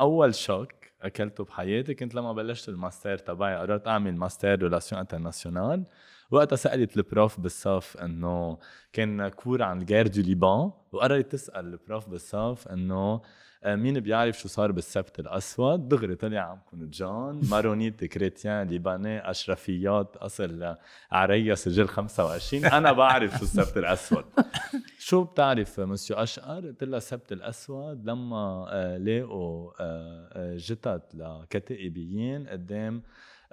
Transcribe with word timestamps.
أول 0.00 0.34
choc 0.34 0.72
أكلته 1.02 1.44
بحياتي 1.44 1.94
كنت 1.94 2.14
لما 2.14 2.32
بلشت 2.32 2.68
الماستر 2.68 3.18
تبعي 3.18 3.56
قررت 3.56 3.88
أعمل 3.88 4.16
master 4.16 4.62
relations 4.62 5.00
internationales. 5.00 5.84
وقتها 6.30 6.56
سألت 6.56 6.96
ال 6.96 7.05
prof 7.05 7.40
بالصف 7.40 7.96
إنه 7.96 8.58
كان 8.92 9.28
cours 9.28 9.62
عن 9.62 9.80
ال 9.80 9.84
guerre 9.84 10.06
du 10.06 10.22
Liban 10.22 10.70
وقررت 10.92 11.32
تسأل 11.32 11.66
ال 11.66 11.74
prof 11.74 12.08
بالصف 12.08 12.68
إنه 12.68 13.20
مين 13.66 14.00
بيعرف 14.00 14.38
شو 14.38 14.48
صار 14.48 14.72
بالسبت 14.72 15.20
الأسود. 15.20 15.88
دغري 15.88 16.14
طلع 16.14 16.40
عمكم 16.40 16.90
جون 16.90 17.40
maronite 17.50 18.04
chrétien 18.04 18.66
libanais 18.66 19.30
أشرفيات 19.30 20.16
أصل 20.16 20.76
عريا 21.10 21.54
سجل 21.54 21.88
25 21.88 22.64
أنا 22.64 22.92
بعرف 22.92 23.38
شو 23.38 23.44
السبت 23.44 23.76
الأسود. 23.76 24.24
شو 25.06 25.24
بتعرف 25.24 25.80
مسيو 25.80 26.16
أشقر؟ 26.16 26.66
قلت 26.66 26.84
لها 26.84 26.98
السبت 26.98 27.32
الأسود 27.32 28.04
لما 28.04 28.66
آه، 28.68 28.96
لاقوا 28.96 29.72
آه، 29.80 30.56
جثث 30.56 31.02
لكتائبيين 31.14 32.48
قدام 32.48 33.02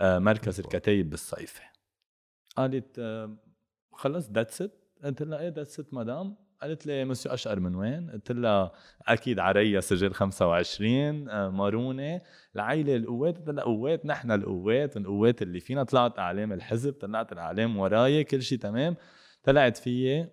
مركز 0.02 0.60
الكتايب 0.60 1.10
بالصيفة. 1.10 1.64
قالت 2.58 3.00
خلص 3.94 4.30
that's 4.30 4.62
it 4.62 4.72
قلت 5.04 5.24
لها 5.24 5.40
إيه 5.40 5.50
that's 5.50 5.80
it 5.80 5.94
madame 5.94 6.36
قالت 6.62 6.86
لي 6.86 7.06
مسيو 7.06 7.34
أشقر 7.34 7.60
من 7.60 7.76
وين؟ 7.76 8.12
قلت 8.12 8.32
لها 8.32 8.72
أكيد 9.08 9.40
عريا 9.40 9.80
سجل 9.80 10.14
25 10.14 11.30
آه، 11.30 11.50
مارونة 11.50 12.22
العيلة 12.56 12.96
القوات 12.96 13.38
قلت 13.38 13.50
لها 13.50 13.64
قوات 13.64 14.06
نحن 14.06 14.32
القوات 14.32 14.98
القوات 14.98 15.42
اللي 15.42 15.60
فينا 15.60 15.84
طلعت 15.84 16.20
أعلام 16.20 16.54
الحزب 16.54 16.94
طلعت 16.94 17.32
الأعلام 17.32 17.78
وراي 17.78 18.24
كل 18.24 18.42
شيء 18.42 18.58
تمام 18.58 18.96
طلعت 19.44 19.78
فيي 19.78 20.30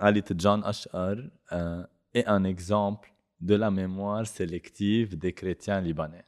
قالت 0.00 0.32
جون 0.32 0.64
أشقر 0.64 1.30
est 2.16 2.20
un 2.20 2.46
exemple 2.46 3.06
de 3.42 3.56
la 3.56 3.70
mémoire 3.70 4.24
sélective 4.24 5.14
des 5.14 5.30
chrétiens 5.30 5.84
libanais 5.84 6.24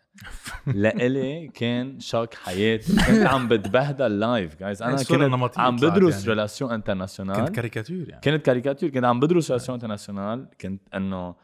لإلي 0.66 1.48
كان 1.48 2.00
choc 2.00 2.34
حياتي 2.34 2.96
كنت 3.06 3.26
عم 3.26 3.48
بتبهدل 3.48 4.20
live 4.20 4.60
جايز 4.60 4.82
أنا 4.82 4.96
كنت 4.96 5.58
عم 5.58 5.76
بدرس 5.76 6.14
يعني. 6.14 6.28
relations 6.28 6.72
internationales 6.72 7.36
كنت 7.36 7.48
كاريكاتير 7.48 8.08
يعني 8.08 8.20
كانت 8.20 8.46
كاريكاتير 8.46 8.90
كنت 8.90 9.04
عم 9.04 9.20
بدرس 9.20 9.50
relations 9.50 9.74
internationales 9.74 10.48
كنت 10.60 10.82
انه 10.94 11.34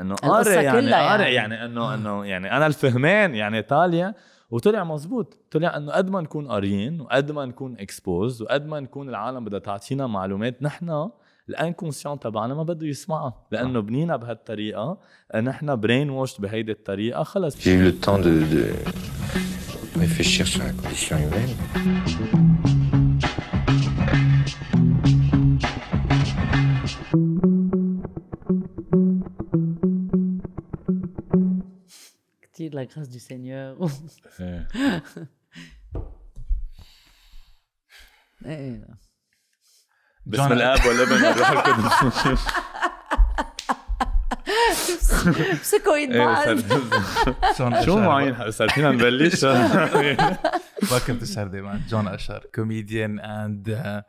انه 0.00 0.14
قاري 0.14 0.50
يعني 0.50 0.92
قاري 0.92 1.22
يعني, 1.22 1.34
يعني 1.34 1.64
انه 1.64 1.94
انه 1.94 2.26
يعني 2.26 2.56
أنا 2.56 2.66
الفهمان 2.66 3.34
يعني 3.34 3.56
إيطاليا. 3.56 4.14
وطلع 4.50 4.84
مزبوط 4.84 5.46
طلع 5.50 5.76
إنه 5.76 5.92
قد 5.92 6.10
ما 6.10 6.20
نكون 6.20 6.48
قاريين 6.48 7.00
وقد 7.00 7.32
ما 7.32 7.46
نكون 7.46 7.78
exposed 7.78 8.42
وقد 8.42 8.66
ما 8.66 8.80
نكون 8.80 9.08
العالم 9.08 9.44
بدها 9.44 9.58
تعطينا 9.58 10.06
معلومات. 10.06 10.62
نحن 10.62 11.10
ال 11.48 11.54
inconscient 11.54 12.20
تبعنا 12.20 12.54
ما 12.54 12.62
بده 12.62 12.86
يسمعها. 12.86 13.46
لأنه 13.50 13.80
بنينا 13.80 14.16
بهالطريقة 14.16 14.98
نحن 15.34 15.76
برين 15.76 16.10
ووش 16.10 16.40
بهيدي 16.40 16.72
الطريقة 16.72 17.22
خلص. 17.22 17.56
J'ai 17.56 17.74
eu 17.74 17.82
le 17.82 17.94
temps 17.94 18.18
de, 18.18 18.34
de 18.54 18.64
réfléchir 19.98 20.46
sur 20.46 20.62
la 20.62 20.72
condition 20.72 21.16
humaine. 21.16 21.54
كثير 32.42 32.72
la 32.74 32.86
grâce 32.86 33.08
du 33.08 33.20
Seigneur. 33.20 33.76
إيه 38.46 38.84
باسم 40.28 40.52
الاب 40.52 40.86
والابن 40.86 41.24
والروح 41.24 41.50
القدس 41.50 42.38
امسكوا 45.50 45.94
ايد 45.94 46.16
بعض. 46.16 46.58
شو 47.84 47.98
معين 47.98 48.50
صار 48.50 48.68
فينا 48.68 48.90
نبلش 48.90 49.44
Welcome 50.92 51.18
to 51.20 51.26
Saturday 51.26 51.62
man 51.62 51.88
جون 51.90 52.08
أشقر 52.08 52.40
comedian 52.58 53.20
and 53.22 53.68
uh, 53.72 54.02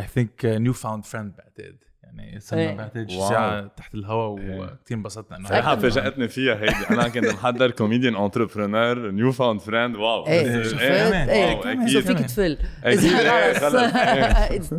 I 0.00 0.04
think 0.04 0.44
uh, 0.44 0.58
newfound 0.58 1.06
friend 1.06 1.30
بعتقد 1.38 1.76
يعني 2.16 2.40
صرنا 2.40 2.62
إيه. 2.62 2.76
بعتقد 2.76 3.10
ساعة 3.10 3.66
تحت 3.66 3.94
الهواء 3.94 4.30
وكثير 4.30 4.96
انبسطنا 4.96 5.36
إنه 5.36 5.48
صراحة 5.48 5.76
فاجأتني 5.76 6.28
فيها 6.28 6.54
هيدي. 6.54 6.88
أنا 6.90 7.08
كنت 7.08 7.24
محضر 7.24 7.70
comedian 7.70 8.16
entrepreneur 8.16 9.10
newfound 9.10 9.60
friend 9.60 9.96
wow. 9.96 10.26
إيه. 10.26 10.62
شفت؟ 10.62 10.80
إيه. 10.80 11.86
so 11.86 12.00
فيك 12.00 12.18
تفل 12.18 12.58
أكيد. 12.84 13.04
إيه، 13.04 13.52
خلص 13.52 13.74
it's 13.94 14.74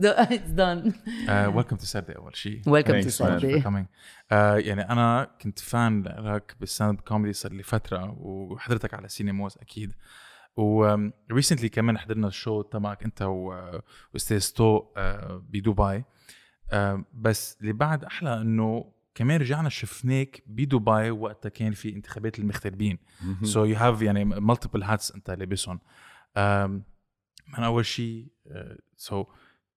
done 0.50 0.94
welcome 1.30 1.76
to 1.76 1.86
Saturday 1.86 2.18
أول 2.18 2.36
شيء 2.36 2.62
welcome 2.68 3.00
to. 3.00 3.84
آه 4.32 4.56
يعني 4.56 4.90
أنا 4.90 5.32
كنت 5.42 5.60
fan 5.60 6.04
لك 6.04 6.56
بال 6.60 7.00
stand-up 7.00 7.02
comedy 7.02 7.34
صار 7.34 7.54
لي 7.54 7.64
فترة 7.64 8.16
وحضرتك 8.20 8.94
على 8.94 9.08
Cinemoz 9.08 9.58
أكيد. 9.62 9.92
و 10.56 10.69
recently 10.69 11.70
كمان 11.70 11.98
حضرنا 11.98 12.28
ال 12.28 12.35
show 12.35 12.62
تبعك 12.62 13.04
أنت 13.04 13.22
واستاذ 14.14 14.48
تو 14.56 14.86
آه 14.98 15.44
بدبي. 15.50 16.04
آه 16.72 17.06
بس 17.14 17.58
اللي 17.62 17.74
بعد 17.74 18.04
أحلى 18.04 18.42
إنه 18.42 18.92
كمان 19.16 19.42
رجعنا 19.42 19.70
شفناك 19.70 20.44
بدبي 20.48 21.12
وقتها 21.12 21.50
كان 21.50 21.72
في 21.72 21.94
انتخابات 21.96 22.40
المغتربين. 22.40 22.98
سو 23.44 23.66
يو 23.66 23.76
هاف 23.76 24.02
يعني 24.02 24.26
مالتيبل 24.26 24.84
هاتس 24.84 25.12
أنت 25.12 25.32
لابسهم. 25.32 25.80
من 27.48 27.64
أول 27.64 27.86
شيء 27.86 28.28
سو 28.98 29.26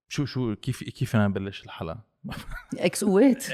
شو 0.08 0.24
شو 0.24 0.54
كيف 0.54 0.84
كيف 0.84 1.16
أنا 1.16 1.28
نبلش 1.28 1.64
الحلقة؟ 1.64 2.04
إكس 2.78 3.04
قوات 3.04 3.44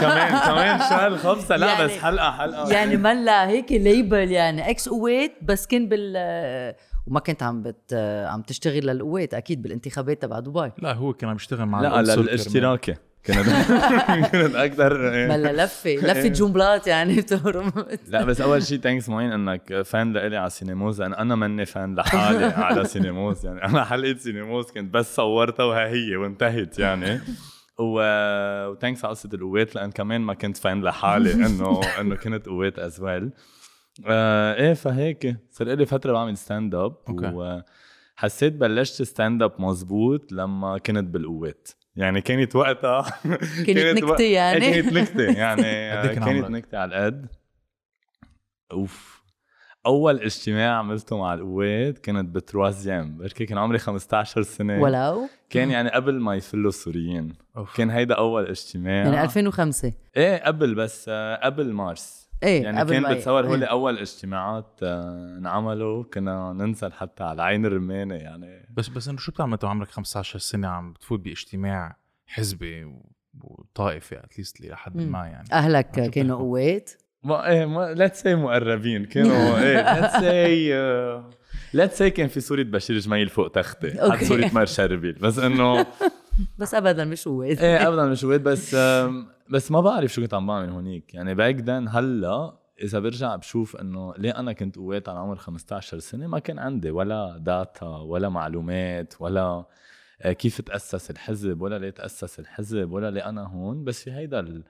كمان 0.00 0.38
كمان 0.38 0.78
شهر 0.78 1.16
خمسة. 1.16 1.56
لا 1.56 1.66
يعني- 1.66 1.84
بس 1.84 1.90
حلقة 1.98 2.30
حلقة. 2.30 2.72
يعني 2.72 2.96
ملا 2.96 3.48
هيك 3.48 3.72
ليبل 3.72 4.30
يعني. 4.30 4.70
إكس 4.70 4.88
قوات 4.88 5.32
بس 5.42 5.66
كان 5.66 5.88
بال 5.88 6.74
وما 7.06 7.20
كنت 7.20 7.42
عم 7.42 7.62
بت 7.62 7.94
عم 8.28 8.42
تشتغل 8.42 8.86
للقوات 8.86 9.34
أكيد 9.34 9.62
بالانتخابات 9.62 10.22
تبع 10.22 10.38
دبي. 10.40 10.72
لا 10.78 10.92
هو 10.92 11.12
كان 11.12 11.30
عم 11.30 11.36
يشتغل 11.36 11.66
مع 11.66 11.80
لا 11.80 12.02
للاشتراكي 12.16 12.94
كانت 13.24 13.48
كانت 14.32 14.54
أكثر 14.54 14.98
ملا 15.10 15.64
لفة 15.64 15.90
لفة 15.90 16.28
جملات 16.28 16.86
يعني 16.86 17.16
بتهرم 17.20 17.72
لا 18.08 18.24
بس 18.24 18.40
أول 18.40 18.62
شيء 18.62 18.78
thanks 18.80 19.08
معين 19.08 19.32
إنك 19.32 19.82
fan 19.82 20.12
لإلي 20.12 20.36
على 20.36 20.50
سينيموز 20.50 21.00
لأن 21.02 21.14
أنا 21.14 21.34
ماني 21.34 21.66
fan 21.66 21.94
لحالي 21.94 22.44
على 22.44 22.84
سينيموز 22.84 23.46
يعني 23.46 23.64
أنا 23.64 23.84
حلقة 23.84 24.16
سينيموز 24.18 24.70
كنت 24.70 24.94
بس 24.94 25.16
صورتها 25.16 25.64
وها 25.64 25.86
هي 25.86 26.16
وانتهت 26.16 26.78
يعني. 26.78 27.20
و 27.82 28.00
و 28.70 28.75
thanks 28.75 29.04
على 29.04 29.10
قصة 29.14 29.28
القوات 29.34 29.74
لأن 29.74 29.90
كمان 29.90 30.20
ما 30.20 30.34
كنت 30.34 30.56
fan 30.56 30.82
لحالي 30.84 31.32
انه 31.46 31.80
إنه 32.00 32.14
كنت 32.14 32.46
قوات 32.46 32.78
as 32.78 33.00
well 33.00 33.30
آه 34.06 34.54
إيه 34.54 34.74
فهيك. 34.74 35.36
صار 35.50 35.68
لي 35.68 35.86
فترة 35.86 36.12
بعمل 36.12 36.36
stand-up. 36.36 36.96
وحسيت 37.08 38.52
بلشت 38.52 39.02
stand-up 39.02 39.52
مزبوط 39.58 40.32
لما 40.32 40.78
كنت 40.78 41.04
بالقوات. 41.04 41.68
يعني 41.96 42.20
كانت 42.20 42.56
وقتها 42.56 43.02
كانت 43.66 44.02
نكتة 44.04 44.24
يعني. 44.24 44.64
إيه، 44.64 44.82
كانت 44.82 44.92
نكتة. 44.92 45.22
يعني 45.22 45.66
إيه 45.66 46.06
كانت؟ 46.14 46.50
نكتة 46.50 46.78
على 46.78 46.98
القد. 46.98 47.26
أوف. 48.72 49.21
أول 49.86 50.20
اجتماع 50.20 50.78
عملته 50.78 51.18
مع 51.18 51.34
القوات 51.34 51.98
كانت 51.98 52.34
بتروازيام 52.34 53.16
بركي 53.16 53.46
كان 53.46 53.58
عمري 53.58 53.78
15 53.78 54.42
سنة. 54.42 54.80
ولو؟ 54.80 55.28
كان 55.50 55.70
يعني 55.70 55.90
قبل 55.90 56.20
ما 56.20 56.34
يفلوا 56.34 56.68
السوريين. 56.68 57.32
أوف. 57.56 57.76
كان 57.76 57.90
هيدا 57.90 58.14
أول 58.14 58.46
اجتماع. 58.46 59.04
يعني 59.04 59.22
2005 59.22 59.92
إيه 60.16 60.44
قبل 60.44 60.74
بس 60.74 61.06
آه، 61.08 61.36
قبل 61.44 61.72
مارس. 61.72 62.22
إيه 62.42 62.62
يعني 62.62 62.80
قبل 62.80 62.92
كان 62.92 63.14
بتصور 63.14 63.46
هول 63.46 63.62
إيه. 63.62 63.70
أول 63.70 63.98
اجتماعات 63.98 64.80
آه، 64.82 65.36
انعملوا 65.38 66.04
كنا 66.04 66.52
ننزل 66.52 66.92
حتى 66.92 67.24
على 67.24 67.42
عين 67.42 67.66
الرمانة 67.66 68.14
يعني. 68.14 68.66
بس 68.70 68.88
بس 68.88 69.08
إنه 69.08 69.18
شو 69.18 69.32
بتعمل 69.32 69.52
انت 69.52 69.64
عمرك 69.64 69.88
15 69.88 70.38
سنة 70.38 70.68
عم 70.68 70.92
بتفوت 70.92 71.20
باجتماع 71.20 71.96
حزبي 72.26 72.84
و- 72.84 73.12
وطائفي 73.40 74.24
at 74.24 74.34
least 74.34 74.60
لحد. 74.60 74.96
ما 74.96 75.26
يعني؟ 75.26 75.48
أهلك 75.52 75.90
كانوا؟ 75.90 76.38
قوات. 76.38 76.90
ما 77.24 77.48
إيه 77.48 77.66
ما 77.66 77.94
let's 77.94 78.22
say 78.22 78.34
مقربين 78.34 79.04
كانوا 79.04 79.58
إيه 79.58 80.00
let's 80.00 80.16
say 80.16 81.32
let's 81.74 81.98
say 81.98 82.10
كان 82.10 82.28
في 82.28 82.40
صورة 82.40 82.62
بشير 82.62 82.98
جميل 82.98 83.28
فوق 83.28 83.48
تختي. 83.50 83.90
حط 84.12 84.24
صورة 84.24 84.50
مار 84.54 84.66
شربل 84.66 85.12
بس 85.12 85.38
إنه 85.38 85.86
بس 86.58 86.74
ابدا 86.74 87.04
مش 87.04 87.28
قوات 87.28 87.58
إيه 87.58 87.88
ابدا 87.88 88.06
مش 88.06 88.24
ويت 88.24 88.40
بس 88.40 88.74
بس 89.50 89.70
ما 89.70 89.80
بعرف 89.80 90.12
شو 90.12 90.22
كنت 90.22 90.34
عم 90.34 90.46
بعمل 90.46 90.68
هونيك. 90.70 91.14
يعني 91.14 91.34
back 91.34 91.54
then 91.60 91.88
هلأ 91.88 92.52
إذا 92.82 92.98
برجع 92.98 93.36
بشوف 93.36 93.76
إنه 93.76 94.14
ليه 94.18 94.30
أنا 94.38 94.52
كنت 94.52 94.76
قوات 94.76 95.08
على 95.08 95.18
عمر 95.18 95.36
15 95.36 95.98
سنة 95.98 96.26
ما 96.26 96.38
كان 96.38 96.58
عندي 96.58 96.90
ولا 96.90 97.36
data 97.40 97.86
ولا 97.86 98.28
معلومات 98.28 99.14
ولا 99.20 99.64
آه، 100.22 100.32
كيف 100.32 100.60
تأسس 100.60 101.10
الحزب 101.10 101.62
ولا 101.62 101.78
ليه 101.78 101.90
تأسس 101.90 102.38
الحزب 102.38 102.92
ولا 102.92 103.10
ليه 103.10 103.28
أنا 103.28 103.46
هون. 103.46 103.84
بس 103.84 104.02
في 104.04 104.12
هيدا 104.12 104.62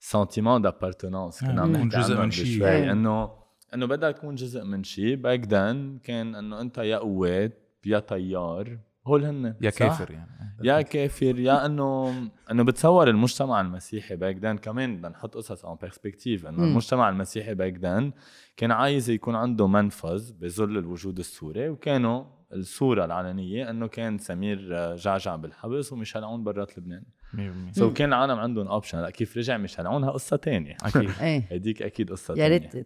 ال 0.00 0.06
sentiment 0.06 0.62
d'appartenance 0.62 1.40
كنا 1.40 1.62
عم 1.62 1.72
تكون 1.72 1.86
نحكي 1.86 2.00
جزء 2.00 2.20
من 2.20 2.30
شي. 2.30 2.58
شوي 2.58 2.68
إيه. 2.68 2.92
انه 2.92 3.30
انه 3.74 3.86
بدك 3.86 4.16
تكون 4.16 4.34
جزء 4.34 4.64
من 4.64 4.84
شيء 4.84 5.16
back 5.16 5.46
then 5.46 5.98
كان 6.04 6.34
انه 6.34 6.60
انت 6.60 6.78
يا 6.78 6.98
قوات 6.98 7.76
يا 7.86 7.98
تيار 7.98 8.78
هول 9.06 9.24
هن 9.24 9.54
يا؟ 9.60 9.70
كافر 9.70 10.10
يعني 10.10 10.56
يا 10.62 10.82
كافر 10.82 11.38
يا 11.38 11.66
انه 11.66 12.14
انه 12.50 12.62
بتصور 12.62 13.08
المجتمع 13.08 13.60
المسيحي 13.60 14.16
back 14.16 14.36
then 14.36 14.58
كمان 14.58 14.96
بدنا 14.96 15.08
نحط 15.08 15.34
قصص 15.34 15.64
en 15.64 15.76
perspective 15.76 16.46
انه. 16.46 16.64
المجتمع 16.64 17.08
المسيحي 17.08 17.54
back 17.54 17.72
then 17.72 18.12
كان 18.56 18.70
عايز 18.70 19.10
يكون 19.10 19.34
عنده 19.34 19.66
منفذ 19.66 20.32
بظل 20.32 20.78
الوجود 20.78 21.18
السوري 21.18 21.68
وكانوا 21.68 22.24
الصورة 22.52 23.04
العلنية 23.04 23.70
إنه 23.70 23.86
كان 23.88 24.18
سمير 24.18 24.68
آه، 24.72 24.94
جعجع 24.94 25.36
بالحبس 25.36 25.92
وميشيل 25.92 26.24
عون 26.24 26.44
برات 26.44 26.78
لبنان. 26.78 27.02
100% 27.34 27.72
so 27.72 27.90
so 27.90 27.92
كان 27.92 28.08
العالم 28.08 28.38
عندهم 28.38 28.68
option 28.68 28.98
هلا 28.98 29.10
كيف 29.10 29.36
رجع 29.36 29.56
ميشيل 29.56 29.86
عون 29.86 30.04
ها 30.04 30.10
قصة 30.10 30.36
تانية. 30.36 30.76
أكيد. 30.82 31.10
هديك 31.52 31.82
أكيد 31.82 32.10
قصة 32.10 32.34
يا 32.34 32.48
ريت 32.48 32.76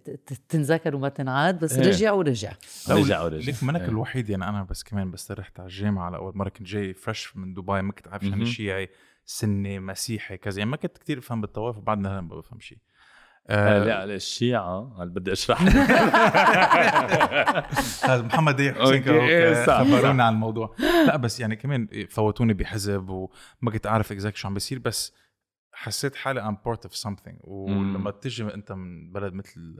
تنذكر 0.48 0.96
وما 0.96 1.08
تنعاد 1.08 1.58
بس 1.58 1.72
إيه. 1.78 1.88
رجع 1.88 2.12
ورجع. 2.12 2.52
رجع 2.90 3.22
ورجع. 3.22 3.46
ليك 3.46 3.62
منك 3.64 3.80
إيه. 3.80 3.88
الوحيد 3.88 4.30
يعني 4.30 4.48
أنا 4.48 4.62
بس 4.62 4.82
كمان 4.82 5.10
بس 5.10 5.30
رحت 5.30 5.60
على 5.60 5.66
الجامعة 5.66 6.10
لاول 6.10 6.32
مرة 6.36 6.48
كنت 6.48 6.66
جاي 6.66 6.94
fresh 6.94 7.36
من 7.36 7.54
دبي 7.54 7.82
ما 7.82 7.92
كنت 7.92 8.08
عارف 8.08 8.22
يعني. 8.22 8.46
شيعي 8.46 8.88
سني 9.26 9.80
مسيحي 9.80 10.36
كذا. 10.36 10.58
يعني 10.58 10.70
ما 10.70 10.76
كنت 10.76 10.98
كتير 10.98 11.18
بفهم 11.18 11.40
بالطوائف 11.40 11.76
وبعدنا 11.76 12.12
هلا 12.12 12.20
ما 12.20 12.36
بفهم 12.36 12.60
شيء. 12.60 12.78
آه، 13.46 13.80
آه 13.82 13.84
لا 13.84 14.06
لا، 14.06 14.14
الشيعة 14.14 15.02
هل 15.02 15.08
بدي 15.08 15.32
أشرح. 15.32 15.62
محمد 18.24 18.60
okay، 18.60 18.80
حسين 18.82 19.02
كروك 19.02 19.22
إيه، 19.22 19.64
خبرونا 19.66 20.24
عن 20.24 20.34
الموضوع. 20.34 20.74
لا 21.06 21.16
بس 21.16 21.40
يعني 21.40 21.56
كمان 21.56 21.88
فوتوني 22.10 22.54
بحزب 22.54 23.08
وما 23.08 23.70
كنت 23.72 23.86
عارف 23.86 24.12
exact 24.12 24.36
شو 24.36 24.48
عم 24.48 24.54
بيصير 24.54 24.78
بس 24.78 25.12
حسيت 25.72 26.16
حالي 26.16 26.40
I'm 26.40 26.58
part 26.66 26.84
of 26.84 26.96
something 26.96 27.38
ولما 27.40 28.10
تجي 28.10 28.54
أنت 28.54 28.72
من 28.72 29.12
بلد 29.12 29.32
مثل 29.32 29.78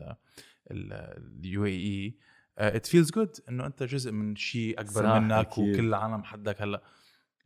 ال 0.71 1.65
UAE 1.65 1.73
it 1.73 2.87
feels 2.87 3.11
good 3.11 3.37
إنه 3.49 3.67
أنت 3.67 3.83
جزء 3.83 4.13
من 4.13 4.37
شيء 4.37 4.81
أكبر 4.81 5.21
منك 5.21 5.33
أكيد. 5.33 5.75
وكل 5.75 5.85
العالم 5.85 6.25
حدك 6.25 6.63
هلأ. 6.63 6.83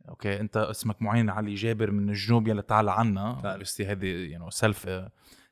okay 0.09 0.39
أنت 0.39 0.57
اسمك 0.57 1.01
معين 1.01 1.29
علي 1.29 1.55
جابر 1.55 1.91
من 1.91 2.09
الجنوب 2.09 2.47
يلا 2.47 2.61
تعال 2.61 2.89
عنا. 2.89 3.57
بس 3.61 3.81
هذه 3.81 4.05
you 4.05 4.49
self 4.49 4.89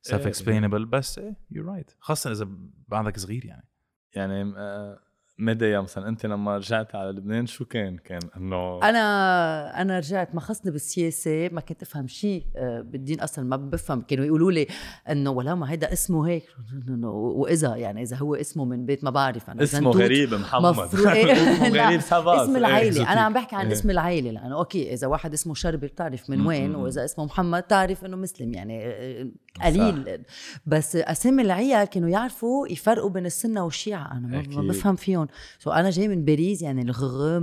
self 0.02 0.28
explainable 0.28 0.86
بس 0.86 1.20
إيه 1.20 1.36
you're 1.52 1.64
right 1.64 1.92
خاصة 2.00 2.32
إذا 2.32 2.48
بعدك 2.88 3.20
صغير 3.20 3.46
يعني. 3.46 3.68
يعني 4.14 4.54
آه، 4.58 5.00
مدى 5.39 5.80
مثلا 5.80 6.10
أنت 6.10 6.25
لما 6.25 6.57
رجعت 6.57 6.95
على 6.95 7.12
لبنان 7.12 7.45
شو 7.45 7.66
كان؟ 7.66 7.98
كان 7.98 8.19
إنه 8.38 8.80
أنا 8.84 9.81
أنا 9.81 9.98
رجعت 9.98 10.36
ما 10.36 10.42
خصني 10.42 10.72
بالسياسة 10.72 11.50
ما 11.51 11.62
كنت 11.62 11.81
أفهم 11.81 12.07
شيء 12.07 12.44
آه، 12.56 12.81
بالدين 12.81 13.19
أصلا 13.19 13.45
ما 13.45 13.56
بفهم 13.56 14.01
كانوا 14.01 14.25
يقولوا 14.25 14.51
لي 14.51 14.68
إنه 15.10 15.30
ولا 15.30 15.56
ما 15.56 15.72
هيدا 15.72 15.94
اسمه 15.94 16.28
هيك 16.28 16.44
وإذا 17.04 17.75
يعني 17.75 18.01
إذا 18.01 18.18
هو 18.18 18.36
اسمه 18.36 18.66
من 18.66 18.86
بيت 18.86 19.04
ما 19.04 19.10
بعرف 19.10 19.50
أنا 19.50 19.63
اسمه 19.63 19.92
غريب 19.92 20.34
محمد 20.34 20.69
مفروض 20.69 21.07
إيه؟ 21.07 21.34
غريب 21.86 22.00
اسم 22.00 22.28
إيه، 22.28 22.57
العائلة 22.57 22.92
زوتيك. 22.92 23.10
أنا 23.10 23.22
عم 23.22 23.33
بحكي 23.33 23.56
عن 23.56 23.66
إيه. 23.68 23.74
اسم 23.74 23.90
العائلة 23.90 24.31
لأنه 24.31 24.57
أوكي 24.57 24.94
إذا 24.94 25.07
واحد 25.07 25.33
اسمه 25.33 25.54
شربي 25.54 25.88
بتعرف 25.88 26.30
من 26.30 26.48
وين. 26.48 26.75
وإذا 26.75 27.06
اسمه 27.06 27.25
محمد 27.25 27.63
تعرف 27.63 28.06
إنه 28.06 28.18
مسلم 28.18 28.54
يعني 28.54 28.86
آه، 28.86 29.28
قليل 29.63 30.24
بس 30.66 30.95
أسامي 30.95 31.42
العيال 31.42 31.86
كانوا 31.86 32.10
يعرفوا 32.10 32.68
يفرقوا 32.68 33.10
بين 33.10 33.25
السنة 33.25 33.66
والشيعة 33.66 34.12
أنا 34.12 34.44
ما. 34.48 34.62
بفهم 34.62 34.95
فيهم 34.95 35.27
سو 35.60 35.72
أنا 35.72 35.90
جاي 35.90 36.08
من 36.08 36.26
باريس 36.26 36.62
يعني 36.62 36.82
الغ 36.82 37.40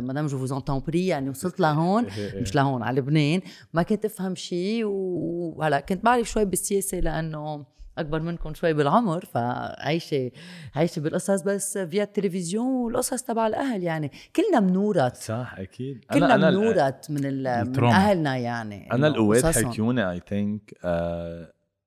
مدام 0.00 0.26
جو 0.26 0.38
فوز 0.38 0.52
انتون 0.52 0.82
بري 0.86 1.06
يعني 1.06 1.30
وصلت 1.30 1.60
لهون 1.60 2.04
إيه، 2.04 2.32
إيه. 2.32 2.40
مش 2.42 2.54
لهون 2.54 2.82
على 2.82 3.00
لبنان. 3.00 3.40
ما 3.74 3.82
كنت 3.82 4.04
افهم 4.04 4.34
شيء 4.34 4.84
وهلا 4.84 5.80
كنت 5.80 6.04
بعرف 6.04 6.30
شوي 6.30 6.44
بالسياسة 6.44 7.00
لأنه 7.00 7.66
أكبر 7.98 8.20
منكم 8.20 8.54
شوي 8.54 8.72
بالعمر 8.72 9.24
فعايشة 9.24 10.30
عايشة 10.74 11.00
بالقصص. 11.00 11.42
بس 11.42 11.78
فيا 11.78 12.02
التلفزيون 12.02 12.66
والقصص 12.66 13.22
تبع 13.22 13.46
الأهل 13.46 13.82
يعني 13.82 14.10
كلنا 14.36 14.60
منورت 14.60 15.16
صح 15.16 15.54
أكيد. 15.58 16.04
كلنا 16.12 16.36
منورت 16.36 17.10
من 17.10 17.42
من. 17.42 17.84
أهلنا 17.84 18.36
يعني 18.36 18.92
أنا 18.92 19.06
القوات. 19.06 19.46
حكيوني 19.46 20.10
I 20.10 20.20
think 20.28 20.74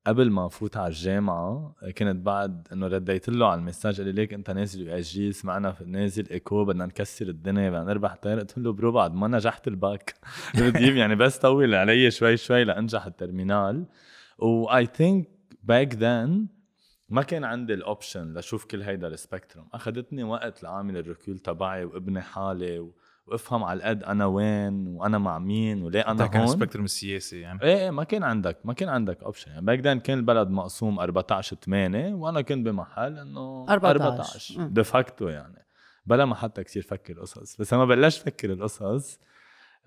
قبل 0.08 0.32
ما 0.32 0.46
أفوت 0.46 0.78
على 0.78 0.88
الجامعة 0.88 1.76
كنت 1.98 2.26
بعد 2.26 2.68
إنه 2.74 2.88
رديت 2.88 3.30
له 3.30 3.48
على 3.48 3.60
ال 3.60 3.64
message 3.64 3.98
قال 3.98 4.06
لي 4.06 4.12
ليك 4.12 4.34
أنت 4.34 4.52
نازل 4.52 4.88
USJ 4.88 5.32
سمعنا 5.32 5.76
نازل 5.86 6.30
إيكو 6.30 6.66
بدنا 6.66 6.86
نكسر 6.86 7.28
الدنيا 7.28 7.70
بدنا 7.70 7.84
نربح. 7.84 8.16
طير 8.16 8.40
قلت 8.40 8.58
له 8.58 8.74
bro 8.74 8.92
بعد 8.92 9.14
ما 9.14 9.28
نجحت 9.28 9.68
الباك. 9.68 10.14
يعني 11.02 11.16
بس 11.16 11.38
طول 11.38 11.76
علي 11.76 12.12
شوي 12.12 12.38
شوي 12.38 12.64
لأنجح 12.64 13.06
ال 13.06 13.13
terminale. 13.13 13.86
و 14.40 14.86
I 14.86 14.93
think 14.93 15.30
back 15.64 15.96
then 15.96 16.48
ما 17.10 17.22
كان 17.22 17.44
عندي 17.44 17.74
ال 17.74 17.82
option 17.82 18.34
لشوف 18.34 18.66
كل 18.66 18.82
هيدا 18.82 19.08
ال 19.08 19.14
spectrum 19.14 19.68
أخذتني 19.74 20.24
وقت 20.24 20.64
لعامل 20.64 20.98
ال 20.98 21.05
recul 21.05 21.40
تبعي 21.40 21.86
وابني 21.86 22.22
حالي 22.22 22.80
و... 22.80 22.96
وافهم 23.28 23.64
على 23.64 23.78
القد 23.78 24.04
أنا 24.04 24.26
وين 24.26 24.88
وأنا 24.88 25.18
مع 25.18 25.40
مين 25.40 25.84
وليه 25.84 26.02
أنا 26.02 26.12
أنا 26.12 26.28
كان 26.28 26.42
هون. 26.42 26.48
spectrum 26.52 26.84
السياسي 26.84 27.40
يعني. 27.40 27.64
إيه 27.64 27.78
إيه 27.78 27.90
ما 27.90 28.04
كان 28.04 28.24
عندك 28.24 28.58
ما 28.64 28.74
كان 28.74 28.90
عندك 28.90 29.24
option 29.24 29.52
يعني 29.52 29.66
back 29.66 29.80
then 29.80 30.00
كان 30.00 30.18
البلد 30.18 30.50
مقسوم 30.50 31.00
14 31.00 31.58
8 31.66 32.14
وأنا 32.14 32.42
كنت 32.42 32.66
بمحل 32.66 33.18
إنه 33.20 33.66
14. 33.70 34.04
14 34.08 34.60
مم. 34.62 34.70
de 34.74 34.89
facto 34.89 35.28
يعني. 35.28 35.66
بلا 36.06 36.26
ما 36.26 36.36
حتى 36.36 36.64
كثير 36.64 36.82
فكر 36.84 37.20
قصص 37.20 37.58
بس 37.58 37.74
لما 37.74 37.86
بلشت 37.86 38.22
فكر 38.22 38.54
القصص 38.54 39.20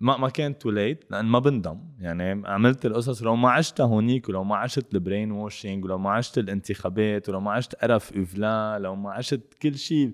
ما 0.01 0.17
ما 0.17 0.29
كان 0.29 0.59
too 0.59 0.71
late 0.71 1.05
لأن 1.11 1.25
ما 1.25 1.39
بندم. 1.39 1.81
يعني 1.99 2.49
عملت 2.49 2.87
القصص 2.87 3.23
ولو 3.23 3.37
ما 3.37 3.51
عشتها 3.51 3.87
هونيك 3.87 4.29
ولو 4.29 4.45
ما 4.45 4.57
عشت 4.57 4.95
ال 4.95 5.33
brainwashing 5.33 5.85
ولو 5.85 5.99
ما 5.99 6.11
عشت 6.11 6.39
الانتخابات 6.39 7.29
ولو 7.29 7.41
ما 7.41 7.53
عشت 7.53 7.75
قرف 7.75 8.13
اوفلا 8.17 8.79
لو 8.79 8.95
ما 8.97 9.13
عشت 9.13 9.55
كل 9.63 9.75
شيء 9.79 10.13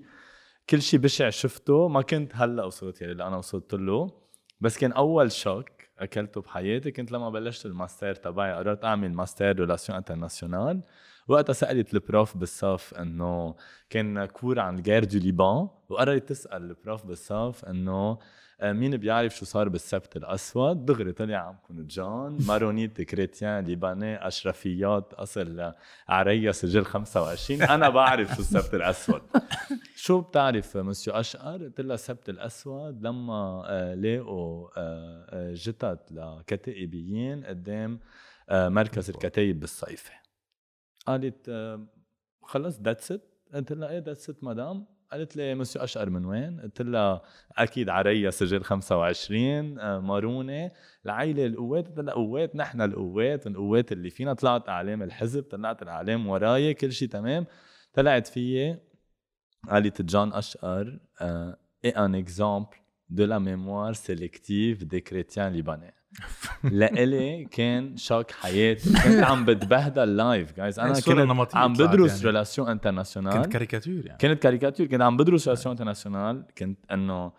كل 0.69 0.81
شيء 0.81 0.99
بشع 0.99 1.29
شفته 1.29 1.87
ما 1.87 2.01
كنت 2.01 2.31
هلأ 2.35 2.63
وصلت 2.63 3.01
يعني 3.01 3.13
اللي 3.13 3.27
أنا 3.27 3.37
وصلت 3.37 3.73
له. 3.73 4.11
بس 4.61 4.77
كان 4.77 4.91
أول 4.91 5.31
choc 5.31 5.69
أكلته 5.99 6.41
بحياتي 6.41 6.91
كنت 6.91 7.11
لما 7.11 7.29
بلشت 7.29 7.65
الماستر 7.65 8.15
تبعي 8.15 8.53
قررت 8.53 8.85
أعمل 8.85 9.13
master 9.13 9.59
relations 9.59 9.97
internationales. 9.97 10.83
وقتها 11.27 11.53
سألت 11.53 11.93
ال 11.93 12.02
prof 12.02 12.37
بالصف 12.37 12.93
إنه 12.93 13.55
كان 13.89 14.25
cours 14.25 14.59
عن 14.59 14.77
ال 14.77 14.81
guerre 14.81 15.03
du 15.03 15.19
Liban 15.19 15.67
وقررت 15.89 16.29
تسأل 16.29 16.63
ال 16.63 16.71
prof 16.71 17.05
بالصف 17.05 17.65
إنه 17.65 18.17
مين 18.63 18.97
بيعرف 18.97 19.35
شو 19.35 19.45
صار 19.45 19.69
بالسبت 19.69 20.17
الأسود؟ 20.17 20.85
دغري 20.85 21.11
طلع 21.11 21.37
عمكم 21.37 21.87
jeune 21.87 22.37
maronite 22.47 23.01
chrétien 23.01 23.65
libanais 23.65 24.27
أشرفيات 24.27 25.13
أصل 25.13 25.73
عريا 26.07 26.51
سجل 26.51 26.85
25 26.85 27.61
أنا 27.61 27.89
بعرف 27.89 28.35
شو 28.35 28.41
السبت 28.41 28.73
الأسود. 28.73 29.21
شو 30.05 30.21
بتعرف 30.21 30.77
مسيو 30.77 31.13
أشقر؟ 31.13 31.63
قلت 31.63 31.81
لها 31.81 31.95
السبت 31.95 32.29
الأسود 32.29 33.01
لما 33.01 33.63
آه، 33.65 33.93
لاقوا 33.93 34.69
آه، 34.77 35.25
آه، 35.29 35.53
جثث 35.53 35.99
لكتائبيين 36.11 37.45
قدام 37.45 37.99
آه، 38.49 38.69
مركز 38.69 39.09
الكتايب 39.09 39.59
بالصيفي. 39.59 40.13
قالت 41.05 41.49
آه، 41.49 41.87
خلص 42.41 42.79
that's 42.79 43.11
it 43.11 43.21
قلت 43.53 43.73
لها 43.73 43.89
إيه 43.89 43.99
that's 43.99 44.29
it 44.29 44.43
madame 44.43 44.85
قالت 45.11 45.35
لي 45.35 45.55
مسيو 45.55 45.83
اشقر 45.83 46.09
من 46.09 46.25
وين؟ 46.25 46.61
قلت 46.61 46.81
لها 46.81 47.21
أكيد 47.57 47.89
عريا 47.89 48.29
سجل 48.29 48.63
25 48.63 49.79
آه، 49.79 49.99
مارونة. 49.99 50.71
العيله 51.05 51.45
القوات 51.45 51.87
قلت 51.87 51.99
لها 51.99 52.13
قوات 52.13 52.55
نحن 52.55 52.81
القوات 52.81 53.47
القوات 53.47 53.91
اللي 53.91 54.09
فينا. 54.09 54.33
طلعت 54.33 54.69
أعلام 54.69 55.03
الحزب 55.03 55.43
طلعت 55.43 55.81
الأعلام 55.81 56.27
وراي 56.27 56.73
كل 56.73 56.91
شيء 56.91 57.07
تمام. 57.09 57.45
طلعت 57.93 58.27
فيي 58.27 58.79
قالت 59.69 60.01
جون 60.01 60.33
اشقر 60.33 60.99
est 61.85 61.95
un 61.95 62.13
exemple 62.13 62.77
de 63.09 63.23
la 63.23 63.39
mémoire 63.39 63.95
sélective 63.95 64.85
des 64.87 65.01
chrétiens 65.01 65.49
libanais. 65.49 65.96
لإلي 66.63 67.45
كان 67.45 67.97
شوك 67.97 68.31
حياتي. 68.31 68.93
كنت 69.03 69.23
عم 69.23 69.45
بتبهدل 69.45 70.17
live 70.17 70.53
guys 70.57 70.79
أنا 70.79 70.91
الصورة 70.91 71.15
كنت 71.15 71.23
النمطية 71.23 71.57
عم 71.57 71.73
بدرس 71.73 72.11
يعني. 72.11 72.25
relations 72.25 72.69
internationales 72.69 73.33
كنت 73.33 73.45
كاريكاتير 73.45 74.05
يعني. 74.05 74.17
كانت 74.17 74.43
كاريكاتير 74.43 74.87
كنت 74.87 75.01
عم 75.01 75.17
بدرس 75.17 75.47
relations 75.47 75.71
internationales 75.71 76.45
كنت 76.57 76.79
إنه 76.91 77.31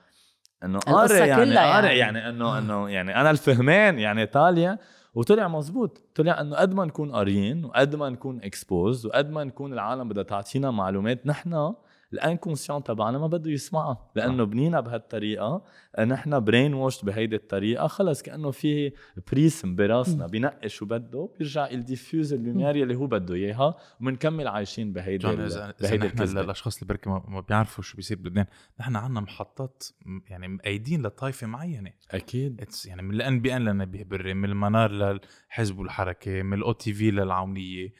إنه 0.64 0.78
قاري 0.78 1.18
يعني 1.18 1.56
قاري 1.56 1.86
يعني. 1.86 1.98
يعني 1.98 2.28
إنه 2.28 2.58
إنه 2.58 2.90
يعني 2.90 3.20
أنا 3.20 3.30
الفهمان 3.30 3.98
يعني 3.98 4.26
طالع 4.26 4.78
وطلع 5.14 5.48
مزبوط 5.48 6.02
طلع 6.14 6.40
إنه 6.40 6.56
قد 6.56 6.74
ما 6.74 6.84
نكون 6.84 7.12
قاريين 7.12 7.64
وقد 7.64 7.96
ما 7.96 8.10
نكون 8.10 8.40
exposed 8.42 9.06
وقد 9.06 9.30
ما 9.30 9.44
نكون 9.44 9.72
العالم 9.72 10.08
بدها 10.08 10.22
تعطينا 10.22 10.70
معلومات 10.70 11.26
نحن 11.26 11.74
ال 12.12 12.18
inconscient 12.18 12.82
تبعنا 12.82 13.18
ما 13.18 13.26
بده 13.26 13.50
يسمعها 13.50 14.10
لأنه 14.16 14.44
بنينا 14.44 14.80
بهالطريقة 14.80 15.62
نحن 15.98 16.40
brainwashed 16.40 17.04
بهيدي 17.04 17.36
الطريقة 17.36 17.86
خلص 17.86 18.22
كأنه 18.22 18.50
في 18.50 18.92
prisme 19.32 19.76
براسنا 19.76 20.26
بينقي 20.26 20.68
شو 20.68 20.86
بده 20.86 21.30
بيرجع 21.38 21.70
ي 21.70 21.78
diffuse 21.78 22.32
ال 22.32 22.37
lumière 22.37 22.74
اللي 22.74 22.94
هو 22.94 23.06
بده 23.06 23.34
إياها 23.34 23.76
وبنكمل 24.00 24.48
عايشين 24.48 24.92
بهيدي 24.92 25.26
بهيدي 25.26 25.96
نحن 25.96 26.02
الكذبه 26.02 26.40
الأشخاص 26.40 26.74
اللي 26.76 26.88
بركي 26.88 27.10
ما 27.10 27.44
بيعرفوا 27.48 27.84
شو 27.84 27.96
بيصير 27.96 28.16
بلبنان 28.16 28.46
نحن 28.80 28.96
عندنا 28.96 29.20
محطات 29.20 29.84
يعني 30.28 30.48
مقيدين 30.48 31.02
لطائفة 31.02 31.46
معينة. 31.46 31.92
أكيد. 32.10 32.60
It's 32.60 32.86
يعني 32.86 33.02
من 33.02 33.14
ال 33.14 33.40
NBN 33.40 33.64
لنبيه 33.64 34.04
بري 34.04 34.34
من 34.34 34.48
المنار 34.48 34.90
للحزب 34.90 35.78
والحركة 35.78 36.42
من 36.42 36.58
ال 36.58 36.72
OTV 36.72 37.10
للعونية. 37.10 37.92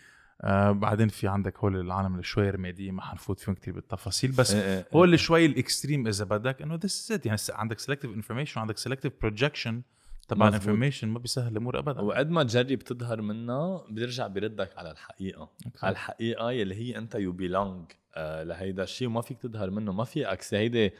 آه 0.42 0.71
بعدين 0.73 1.09
في 1.09 1.28
عندك 1.28 1.59
هول 1.59 1.76
العالم 1.80 2.12
اللي 2.12 2.23
شوي 2.23 2.50
رماديين 2.50 2.95
ما 2.95 3.02
حنفوت 3.02 3.40
فيهم 3.40 3.54
كثير 3.54 3.75
بالتفاصيل 3.75 4.30
بس 4.33 4.54
هو 4.95 5.04
اللي 5.04 5.18
شوي 5.18 5.47
ال 5.47 5.54
extreme 5.54 6.06
إذا 6.07 6.25
بدك 6.25 6.62
إنه 6.62 6.75
this 6.85 7.11
يعني 7.25 7.37
س- 7.37 7.50
عندك 7.50 7.78
selective 7.78 8.11
information 8.14 8.61
وعندك 8.61 8.78
selective 8.78 9.12
projection 9.20 9.82
تبع. 10.28 10.49
ال 10.49 10.53
information 10.53 11.08
ما 11.09 11.18
بيسهل 11.18 11.52
الأمور 11.52 11.78
ابدا. 11.78 12.00
وقد 12.00 12.30
ما 12.30 12.42
تجرب 12.42 12.78
تظهر 12.78 13.21
منها 13.23 13.85
بيرجع 13.90 14.26
بيردك 14.26 14.78
على 14.78 14.90
الحقيقة. 14.90 15.40
okay. 15.40 15.78
على 15.83 15.92
الحقيقة 15.92 16.50
يلي 16.52 16.75
هي 16.75 16.99
أنت 16.99 17.14
you 17.14 17.32
belong 17.32 17.85
لهيدا 18.16 18.83
الشيء 18.83 19.09
وما 19.09 19.21
فيك 19.21 19.38
تظهر 19.38 19.71
منه. 19.71 19.92
ما 19.92 20.04
في 20.04 20.33
إكس 20.33 20.54
هيدي 20.54 20.92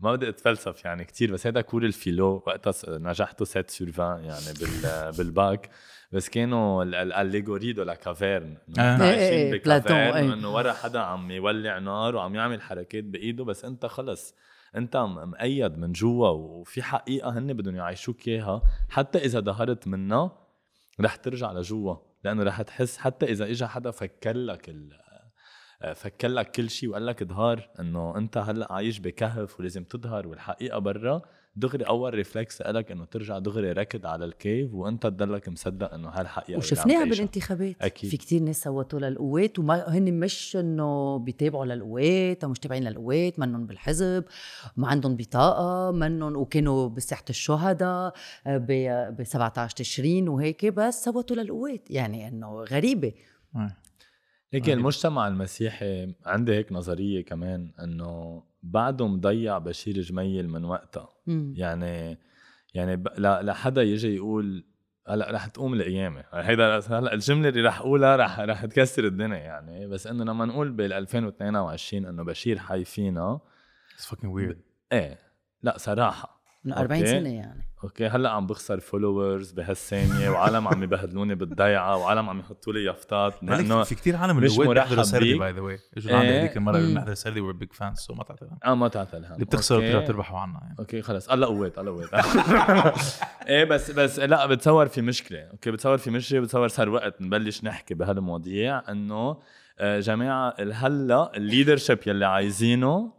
ما 0.00 0.12
بدي 0.12 0.28
أتفلسف 0.28 0.84
يعني 0.84 1.04
كتير 1.04 1.32
بس 1.32 1.46
هيدا 1.46 1.60
cours 1.60 1.84
ال 1.84 1.92
philo. 1.92 2.42
وقتها 2.46 2.98
نجحته 2.98 3.44
7 3.44 3.66
sur 3.68 3.88
20 3.88 4.24
يعني 4.24 4.58
بال 4.60 5.12
بالباك. 5.18 5.70
بس 6.12 6.28
كانوا 6.28 6.82
ال 6.82 6.91
allégorie 6.91 7.72
de 7.72 7.82
la 7.82 7.94
caverne 7.94 8.56
آه. 8.78 9.02
إيه 9.02 9.10
إيه 9.10 9.52
إيه، 9.52 9.62
بلاتون،. 9.62 9.96
انه 9.96 10.54
ورا 10.54 10.72
حدا 10.72 10.98
عم 10.98 11.30
يولع 11.30 11.78
نار 11.78 12.16
وعم 12.16 12.34
يعمل 12.34 12.62
حركات 12.62 13.04
بإيده 13.04 13.44
بس 13.44 13.64
أنت 13.64 13.86
خلص 13.86 14.34
أنت 14.76 14.96
مقيد 14.96 15.78
من 15.78 15.92
جوا 15.92 16.28
وفي 16.28 16.82
حقيقة 16.82 17.38
هن 17.38 17.52
بدهم 17.52 17.76
يعيشوك 17.76 18.28
إياها 18.28 18.62
حتى 18.88 19.18
إذا 19.18 19.40
ظهرت 19.40 19.88
منها 19.88 20.38
رح 21.00 21.16
ترجع 21.16 21.52
لجوا 21.52 21.96
لأنه 22.24 22.42
رح 22.42 22.62
تحس 22.62 22.96
حتى 22.96 23.26
إذا 23.26 23.44
اجى 23.44 23.66
حدا 23.66 23.90
فكر 23.90 24.36
لك 24.36 24.68
ال 24.68 25.06
فكر 25.94 26.28
لك 26.28 26.50
كل 26.50 26.70
شيء 26.70 26.88
وقال 26.88 27.06
لك 27.06 27.24
ظهر 27.24 27.70
إنه 27.80 28.16
أنت 28.16 28.38
هلأ 28.38 28.72
عايش 28.72 28.98
بكهف 28.98 29.60
ولازم 29.60 29.84
تظهر 29.84 30.26
والحقيقة 30.26 30.78
برا 30.78 31.22
دغري 31.56 31.84
أول 31.84 32.14
ريفلكس 32.14 32.62
لك 32.62 32.90
إنه 32.90 33.04
ترجع 33.04 33.38
دغري 33.38 33.72
ركض 33.72 34.06
على 34.06 34.24
الكيف 34.24 34.74
وأنت 34.74 35.02
تضلك 35.02 35.48
مصدق 35.48 35.94
إنه 35.94 36.08
هالحقيقة 36.08 36.58
وشفناها. 36.58 37.04
بالانتخابات 37.04 37.76
أكيد. 37.82 38.10
في 38.10 38.16
كتير 38.16 38.42
ناس 38.42 38.62
صوتوا 38.62 39.00
للقوات 39.00 39.58
وما 39.58 39.84
هن 39.88 40.20
مش 40.20 40.56
إنه 40.56 41.18
بيتابعوا 41.18 41.64
للقوات 41.64 42.44
أو 42.44 42.50
مش 42.50 42.58
تابعين 42.58 42.84
للقوات 42.84 43.38
منهم 43.38 43.66
بالحزب 43.66 44.24
ما 44.76 44.88
عندهم 44.88 45.16
بطاقة 45.16 45.90
منهم 45.90 46.36
وكانوا 46.36 46.88
بساحة 46.88 47.24
الشهداء 47.30 48.14
ب 48.46 49.22
17 49.22 49.76
تشرين 49.76 50.28
وهيك 50.28 50.66
بس 50.66 51.04
صوتوا 51.04 51.36
للقوات 51.36 51.90
يعني 51.90 52.28
إنه 52.28 52.60
غريبة. 52.62 53.12
هيك 54.52 54.62
غريب. 54.64 54.78
المجتمع 54.78 55.28
المسيحي 55.28 56.14
عندي 56.26 56.52
هيك 56.52 56.72
نظرية 56.72 57.24
كمان 57.24 57.72
إنه 57.82 58.42
بعده 58.70 59.06
مضيع 59.06 59.58
بشير 59.58 60.00
جميل 60.00 60.48
من 60.48 60.64
وقتها. 60.64 61.08
مم. 61.26 61.54
يعني 61.56 62.18
يعني 62.74 63.02
لحدا 63.18 63.82
يجي 63.82 64.14
يقول 64.16 64.64
هلأ 65.08 65.30
رح 65.30 65.46
تقوم 65.46 65.74
القيامة. 65.74 66.24
هيدا 66.32 66.78
هلأ 66.88 67.12
الجملة 67.14 67.48
اللي 67.48 67.62
رح 67.62 67.78
أقولها 67.80 68.16
رح 68.16 68.40
رح 68.40 68.64
تكسر 68.64 69.04
الدنيا 69.06 69.36
يعني. 69.38 69.86
بس 69.86 70.06
إنه 70.06 70.24
لما 70.24 70.44
نقول 70.44 70.70
بال 70.72 70.92
2022 70.92 72.06
إنه 72.06 72.24
بشير 72.24 72.58
حي 72.58 72.84
فينا 72.84 73.40
It's 73.98 74.04
fucking 74.04 74.28
weird. 74.38 74.56
إيه 74.92 75.18
لأ 75.62 75.78
صراحة. 75.78 76.42
من 76.64 76.72
40 76.72 77.00
okay. 77.00 77.10
سنة 77.10 77.28
يعني. 77.34 77.68
okay 77.86 78.06
هلأ 78.06 78.30
عم 78.30 78.46
بخسر 78.46 78.80
followers 78.80 79.52
بهالثانية 79.52 80.30
وعالم 80.30 80.68
عم 80.68 80.82
يبهدلوني 80.82 81.34
بالضيعة 81.34 81.96
وعالم 81.96 82.28
عم 82.28 82.40
يحطوا 82.40 82.72
لي 82.72 82.84
يافطات 82.84 83.34
لأنه 83.42 83.82
في 83.82 83.94
كثير 83.94 84.16
عالم 84.16 84.36
مش 84.36 84.56
بيحضروا 84.58 84.74
مرحب 84.74 85.02
سردي. 85.02 85.38
by 85.38 85.52
the 85.52 85.60
way 85.60 85.78
اجوا 85.96 86.12
لعندي 86.12 86.28
إيه. 86.28 86.40
هذيك 86.40 86.56
المرة. 86.56 86.78
بنحضر 86.78 87.14
سردي 87.14 87.40
we're 87.40 87.52
big 87.52 87.72
fans 87.72 87.98
so 87.98 88.14
ما 88.14 88.24
تعتل 88.24 88.48
آه 88.64 88.74
ما 88.74 88.88
تعتل 88.88 89.24
اللي 89.24 89.44
بتخسروا. 89.44 89.80
بترجعوا 89.80 90.04
تربحوا 90.04 90.38
عنا 90.38 90.60
يعني 90.62 90.76
okay 90.78 91.02
خلص 91.02 91.28
الله 91.28 91.46
قوات 91.46 91.78
الله 91.78 91.92
قوات 91.92 92.08
إيه 93.48 93.64
بس 93.64 93.90
بس 93.90 94.18
لأ 94.18 94.46
بتصور 94.46 94.86
في 94.88 95.02
مشكلة 95.02 95.40
okay 95.40 95.70
بتصور 95.70 95.98
في 95.98 96.10
مشكلة 96.10 96.40
بتصور 96.40 96.68
صار 96.68 96.88
وقت 96.88 97.22
نبلش 97.22 97.64
نحكي 97.64 97.94
بهالمواضيع 97.94 98.82
إنه 98.88 99.36
آه، 99.78 100.00
جماعة 100.00 100.54
هلأ 100.72 101.36
ال 101.36 101.42
leadership 101.42 101.98
يلي 102.06 102.26
عايزينه 102.26 103.12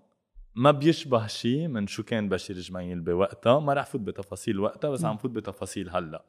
ما 0.57 0.71
بيشبه 0.71 1.27
شيء 1.27 1.67
من 1.67 1.87
شو 1.87 2.03
كان 2.03 2.29
بشير 2.29 2.59
جميل 2.59 2.99
بوقتها. 2.99 3.59
ما 3.59 3.73
رح 3.73 3.85
فوت 3.85 4.01
بتفاصيل 4.01 4.59
وقتها 4.59 4.89
بس 4.89 5.05
عم 5.05 5.17
فوت 5.17 5.31
بتفاصيل 5.31 5.89
هلأ. 5.89 6.25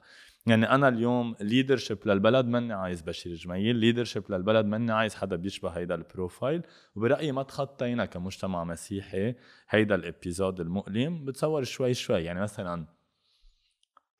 يعني 0.46 0.70
أنا 0.70 0.88
اليوم 0.88 1.36
leadership 1.40 1.98
للبلد 2.06 2.46
ماني 2.46 2.72
عايز 2.72 3.00
بشير 3.00 3.34
جميل 3.34 3.76
leadership 3.76 4.32
للبلد 4.32 4.66
ماني 4.66 4.92
عايز 4.92 5.14
حدا 5.14 5.36
بيشبه 5.36 5.70
هيدا 5.70 5.94
ال 5.94 6.02
profile. 6.02 6.62
وبرأيي 6.96 7.32
ما 7.32 7.42
تخطينا 7.42 8.04
كمجتمع 8.06 8.64
مسيحي 8.64 9.34
هيدا 9.68 9.94
ال 9.94 10.03
épisode 10.03 10.60
المؤلم. 10.60 11.24
بتصور 11.24 11.64
شوي 11.64 11.94
شوي 11.94 12.24
يعني 12.24 12.40
مثلا 12.40 12.86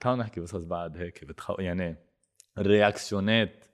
تعالوا 0.01 0.21
نحكي 0.21 0.41
قصص 0.41 0.65
بعد 0.65 0.97
هيك 0.97 1.25
بتخو 1.25 1.55
يعني 1.55 1.97
ال 2.59 2.69
réaction 2.69 3.54
ات 3.54 3.65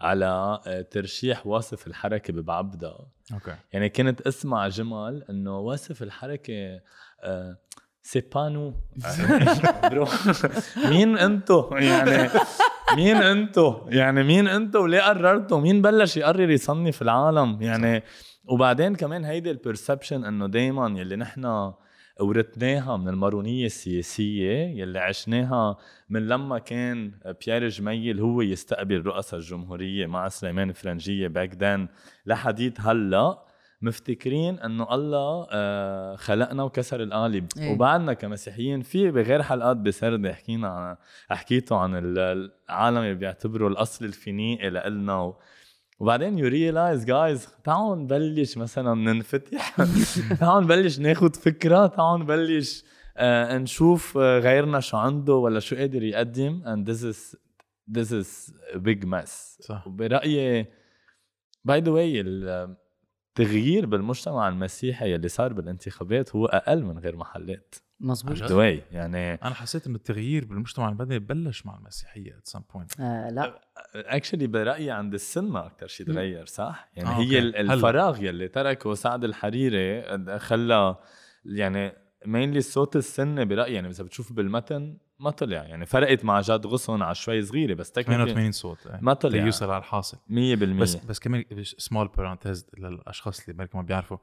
على 0.00 0.60
آه، 0.66 0.80
ترشيح 0.80 1.46
واصف 1.46 1.86
الحركة 1.86 2.32
ببعبدا 2.32 2.94
okay. 3.32 3.54
يعني 3.72 3.88
كنت 3.88 4.20
أسمع 4.20 4.68
جمل 4.68 5.24
إنه 5.30 5.58
واصف 5.58 6.02
الحركة 6.02 6.80
آه، 7.22 7.56
c'est 8.02 8.20
pas 8.20 8.48
nous 8.48 8.74
bro 9.90 10.08
مين 10.90 11.18
أنتو؟ 11.18 11.76
يعني 11.76 12.30
مين 12.96 13.16
أنتو؟ 13.16 13.86
يعني 13.88 14.22
مين 14.22 14.48
أنتو؟ 14.48 14.82
وليه 14.82 15.00
قررتوا؟ 15.00 15.60
مين 15.60 15.82
بلش 15.82 16.16
يقرر 16.16 16.50
يصنف 16.50 17.02
العالم؟ 17.02 17.62
يعني 17.62 18.02
وبعدين 18.44 18.94
كمان 18.94 19.24
هيدي 19.24 19.50
ال 19.50 19.57
perception 19.57 20.24
إنه 20.24 20.46
دايما 20.46 21.00
يلي 21.00 21.16
نحن 21.16 21.72
ورثناها 22.20 22.96
من 22.96 23.08
المارونية 23.08 23.66
السياسية 23.66 24.52
يلي 24.52 24.98
عشناها 24.98 25.76
من 26.10 26.28
لما 26.28 26.58
كان 26.58 27.12
بيير 27.46 27.68
جميل 27.68 28.20
هو 28.20 28.42
يستقبل 28.42 29.02
رؤساء 29.06 29.40
الجمهورية 29.40 30.06
مع 30.06 30.28
سليمان 30.28 30.72
فرنجية 30.72 31.28
back 31.28 31.54
then 31.54 31.88
لحديت 32.26 32.80
هلأ 32.80 33.38
مفتكرين 33.82 34.58
إنه 34.58 34.94
الله 34.94 35.46
آه، 35.50 36.16
خلقنا 36.16 36.62
وكسر 36.62 37.02
القالب. 37.02 37.46
إيه. 37.58 37.72
وبعدنا 37.72 38.12
كمسيحيين 38.12 38.82
في 38.82 39.10
بغير 39.10 39.42
حلقات 39.42 39.76
بسردة 39.76 40.32
حكينا 40.34 40.68
عن 40.68 40.96
حكيتوا 41.38 41.76
عن 41.76 41.94
ال- 41.96 42.50
العالم 42.68 42.98
اللي 42.98 43.14
بيعتبروا 43.14 43.70
الأصل 43.70 44.04
الفينيقي 44.04 44.70
لإلنا. 44.70 45.20
و... 45.20 45.36
وبعدين 46.00 46.38
you 46.38 46.48
realize 46.48 47.04
guys 47.04 47.48
تعالوا 47.64 47.96
نبلش 47.96 48.56
مثلا 48.56 48.94
ننفتح. 48.94 49.76
تعالوا 50.40 50.60
نبلش 50.60 50.98
ناخد 50.98 51.36
فكرة. 51.36 51.86
تعالوا 51.86 52.24
نبلش 52.24 52.84
آه 53.16 53.58
نشوف 53.58 54.18
آه، 54.18 54.38
غيرنا 54.38 54.80
شو 54.80 54.96
عنده 54.96 55.34
ولا 55.34 55.60
شو 55.60 55.76
قادر 55.76 56.02
يقدم. 56.02 56.62
And 56.64 56.88
this 56.90 57.02
is 57.02 57.36
this 57.98 58.12
is 58.12 58.52
a 58.74 58.78
big 58.78 59.06
mess. 59.06 59.60
صح. 59.60 59.86
وبرأيي 59.86 60.66
by 61.64 61.80
the 61.80 61.90
way 61.90 62.22
التغيير 63.40 63.86
بالمجتمع 63.86 64.48
المسيحي 64.48 65.14
اللي 65.14 65.28
صار 65.28 65.52
بالانتخابات 65.52 66.36
هو 66.36 66.46
أقل 66.46 66.82
من 66.84 66.98
غير 66.98 67.16
محلات 67.16 67.74
مزبوط؟ 68.00 68.36
the 68.36 68.54
way 68.54 68.82
يعني 68.92 69.34
أنا 69.34 69.54
حسيت 69.54 69.86
انه 69.86 69.96
التغيير 69.96 70.44
بالمجتمع 70.44 70.88
المدني 70.88 71.18
بلش 71.18 71.66
مع 71.66 71.78
المسيحية 71.78 72.38
ات 72.38 72.46
سم 72.46 72.60
point 72.74 73.00
لا 73.00 73.60
actually 73.94 74.46
برأيي 74.46 74.90
عند 74.90 75.14
السنة 75.14 75.66
أكثر 75.66 75.86
شيء 75.86 76.06
تغير 76.06 76.46
صح؟ 76.46 76.90
يعني 76.96 77.08
آه، 77.08 77.16
okay. 77.16 77.36
هي 77.36 77.38
هلا. 77.38 77.74
الفراغ 77.74 78.24
يلي 78.24 78.48
تركه 78.48 78.94
سعد 78.94 79.24
الحريري 79.24 80.38
خلى 80.38 80.96
يعني 81.44 81.92
mainly 82.26 82.58
الصوت 82.58 82.96
السني 82.96 83.44
برأيي 83.44 83.74
يعني 83.74 83.88
إذا 83.88 84.04
بتشوف 84.04 84.32
بالمتن 84.32 84.96
ما 85.20 85.30
طلع 85.30 85.62
يعني 85.62 85.86
فرقت 85.86 86.24
مع 86.24 86.40
جاد 86.40 86.66
غصن 86.66 87.02
على 87.02 87.14
شوي 87.14 87.42
صغيرة 87.42 87.74
بس 87.74 87.92
technically 87.92 88.14
88 88.16 88.52
صوت 88.52 88.86
إيه. 88.86 88.98
ما 89.02 89.14
طلع. 89.14 89.44
يوصل 89.44 89.70
على 89.70 89.78
الحاصل 89.78 90.16
100% 90.16 90.30
بس 90.32 90.94
بس 90.96 91.18
كمان 91.18 91.44
small 91.62 92.08
parenthèse 92.08 92.66
للأشخاص 92.78 93.40
اللي 93.40 93.52
بركي 93.52 93.76
ما 93.76 93.82
بيعرفوا 93.82 94.16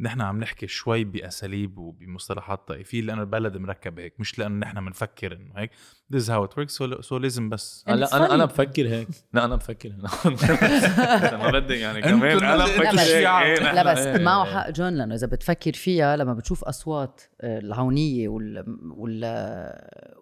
نحن 0.00 0.20
عم 0.20 0.40
نحكي 0.40 0.66
شوي 0.66 1.04
بأساليب 1.04 1.78
وبمصطلحات 1.78 2.68
طائفية 2.68 3.02
لأنه 3.02 3.20
البلد 3.20 3.56
مركب 3.56 3.98
هيك 3.98 4.20
مش 4.20 4.38
لأنه 4.38 4.58
نحن 4.58 4.84
بنفكر 4.84 5.32
إنه 5.32 5.52
هيك. 5.56 5.70
This 6.14 6.22
is 6.22 6.28
how 6.28 6.44
it 6.44 6.56
works. 6.56 6.72
so, 6.74 7.08
so 7.08 7.12
لازم 7.12 7.48
بس. 7.48 7.84
لا 7.88 8.16
أنا 8.16 8.34
أنا. 8.34 8.44
بفكر 8.44 8.88
هيك. 8.88 9.08
لا 9.32 9.44
أنا 9.44 9.56
بفكر 9.56 9.88
هيك. 9.88 11.34
ما 11.42 11.50
بدي 11.50 11.74
يعني 11.74 12.02
كمان. 12.02 12.44
أنا 12.44 12.64
بفكر 12.64 12.82
لا 12.82 12.92
بس- 12.92 13.00
هيك 13.00 13.26
إيه، 13.26 13.72
لا 13.72 13.92
بس 13.92 13.98
إيه، 13.98 14.24
معه. 14.24 14.44
حق 14.44 14.70
جون 14.70 14.92
لأنه 14.92 15.14
إذا 15.14 15.26
بتفكر 15.26 15.72
فيها 15.72 16.16
لما 16.16 16.34
بتشوف 16.34 16.64
أصوات 16.64 17.22
آه، 17.40 17.58
العونيه 17.58 18.28
وال 18.28 18.64
وال 18.96 19.24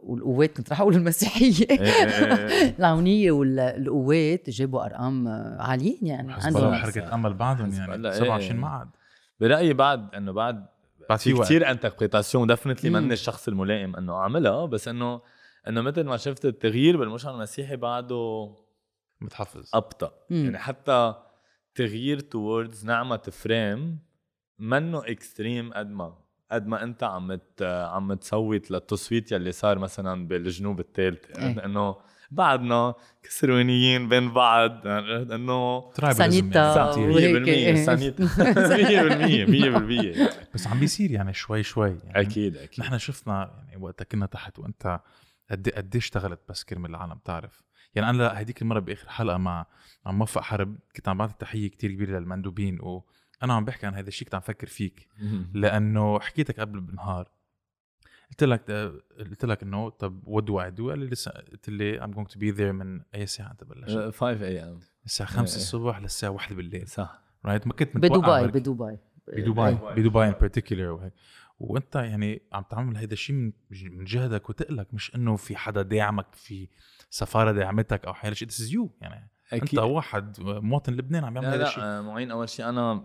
والقوات 0.02 0.56
كنت 0.56 0.72
رح 0.72 0.80
أقول 0.80 0.94
المسيحية. 0.94 1.66
إيه،. 1.70 2.74
العونيه 2.78 3.32
والقوات 3.32 4.50
جابوا 4.50 4.84
أرقام 4.84 5.28
آه، 5.28 5.56
عاليين 5.62 5.98
يعني. 6.02 6.32
عندهم 6.32 6.72
وحركة 6.72 7.14
أمل 7.14 7.34
بعدهم 7.34 7.72
يعني. 7.72 7.94
الله، 7.94 8.10
إيه. 8.10 8.18
27 8.18 8.60
معهد. 8.60 8.88
برأيي 9.40 9.72
بعد 9.72 10.14
إنه 10.14 10.32
بعد 10.32 10.66
بعد 11.10 11.18
في 11.18 11.32
كثير 11.32 11.70
انتربريتاسيون 11.70 12.46
ديفنتلي 12.46 12.90
مم. 12.90 12.96
من 12.96 13.12
الشخص 13.12 13.48
الملائم 13.48 13.96
إنه 13.96 14.12
أعملها 14.14 14.66
بس 14.66 14.88
إنه 14.88 15.20
إنه 15.68 15.80
مثل 15.80 16.02
ما 16.04 16.16
شفت 16.16 16.44
التغيير 16.44 16.96
بالمجتمع 16.96 17.34
المسيحي 17.34 17.76
بعده 17.76 18.54
متحفظ 19.20 19.70
أبطأ 19.74 20.12
مم. 20.30 20.44
يعني 20.44 20.58
حتى 20.58 21.14
تغيير 21.74 22.20
توردز 22.20 22.84
نعمة 22.86 23.16
فريم 23.32 23.98
منه 24.58 24.98
اكستريم 25.06 25.72
قد 25.72 25.90
ما 25.90 26.14
قد 26.52 26.66
ما 26.66 26.82
أنت 26.82 27.02
عم 27.02 27.34
ت- 27.34 27.62
عم 27.62 28.14
تصوت 28.14 28.70
للتصويت 28.70 29.32
يلي 29.32 29.52
صار 29.52 29.78
مثلا 29.78 30.28
بالجنوب 30.28 30.80
الثالث 30.80 31.38
إيه. 31.38 31.64
إنه 31.64 31.96
بعدنا 32.34 32.94
كسروانيين 33.22 34.08
بين 34.08 34.32
بعض 34.32 34.86
انه 34.86 35.90
سانيتا 36.12 36.74
صح 36.74 36.94
100% 36.94 37.86
سانيتا. 37.86 38.26
100% 38.26 40.14
100% 40.16 40.34
بس 40.54 40.66
عم 40.66 40.80
بيصير 40.80 41.10
يعني 41.10 41.34
شوي 41.34 41.62
شوي 41.62 41.88
يعني. 42.04 42.20
أكيد 42.20 42.56
أكيد. 42.56 42.84
نحن 42.84 42.98
شفنا 42.98 43.64
يعني 43.68 43.82
وقتها 43.82 44.04
كنا 44.04 44.26
تحت 44.26 44.58
وأنت 44.58 45.00
قد 45.50 45.68
قد 45.68 45.96
اشتغلت 45.96 46.40
بس 46.48 46.64
كرمال 46.64 46.90
العالم 46.90 47.18
تعرف 47.24 47.62
يعني 47.94 48.10
أنا 48.10 48.40
هديك 48.40 48.62
المرة 48.62 48.80
بآخر 48.80 49.08
حلقة 49.08 49.36
مع 49.36 49.66
مع 50.06 50.12
موفق 50.12 50.42
حرب 50.42 50.76
كنت 50.96 51.08
عم 51.08 51.18
بعطي 51.18 51.34
تحية 51.38 51.68
كتير 51.68 51.92
كبيرة 51.92 52.18
للمندوبين 52.18 52.78
وأنا 52.80 53.54
عم 53.54 53.64
بحكي 53.64 53.86
عن 53.86 53.94
هذا 53.94 54.08
الشيء 54.08 54.24
كنت 54.26 54.34
عم 54.34 54.40
فكر 54.40 54.66
فيك. 54.66 55.08
لأنه 55.54 56.20
حكيتك 56.20 56.60
قبل 56.60 56.80
بنهار 56.80 57.28
قلت 58.30 58.44
لك 58.44 58.70
قلت 59.18 59.44
لك 59.44 59.62
إنه 59.62 59.88
طب 59.88 60.28
what 60.28 60.44
do 60.44 60.62
I 60.62 60.70
do؟ 60.70 60.90
قال 60.90 60.98
لي 60.98 61.06
لسه 61.06 61.30
قلت 61.30 61.70
لي 61.70 62.00
I'm 62.00 62.10
going 62.10 62.32
to 62.32 62.36
be 62.36 62.56
there 62.56 62.60
من 62.60 63.00
أي 63.14 63.26
ساعة؟ 63.26 63.50
انت 63.50 63.64
بلشت؟ 63.64 64.14
5 64.14 64.70
ام 64.70 64.80
الساعة 65.04 65.28
5 65.28 65.56
الصبح 65.56 66.00
للساعة 66.00 66.30
1 66.30 66.56
بالليل. 66.56 66.88
صح. 66.88 67.22
right 67.44 67.66
ما 67.66 67.72
كنت 67.72 67.96
بدبي 67.96 68.08
بدبي. 68.08 68.98
بدبي 69.28 69.78
بدبي 69.96 70.24
in 70.24 70.30
particular 70.30 70.90
وهيك. 70.90 71.12
وأنت 71.58 71.96
يعني 71.96 72.42
عم 72.52 72.62
تعمل 72.70 72.96
هيدا 72.96 73.12
الشيء 73.12 73.36
من 73.36 74.04
جهدك 74.04 74.50
وتقلك 74.50 74.94
مش 74.94 75.14
إنه 75.14 75.36
في 75.36 75.56
حدا 75.56 75.82
داعمك 75.82 76.26
في 76.34 76.68
سفارة 77.10 77.52
داعمتك 77.52 78.04
أو 78.04 78.14
حاجة 78.14 78.32
شيء 78.32 78.48
this 78.48 78.72
you 78.72 78.90
يعني 79.00 79.30
أكيد. 79.52 79.78
أنت 79.78 79.78
واحد 79.78 80.40
مواطن 80.40 80.92
لبنان 80.92 81.24
عم 81.24 81.36
يعمل 81.36 81.48
هذا 81.48 81.66
الشيء 81.66 81.82
لا 81.82 82.02
معين 82.02 82.30
أول 82.30 82.48
شيء 82.48 82.68
أنا 82.68 83.02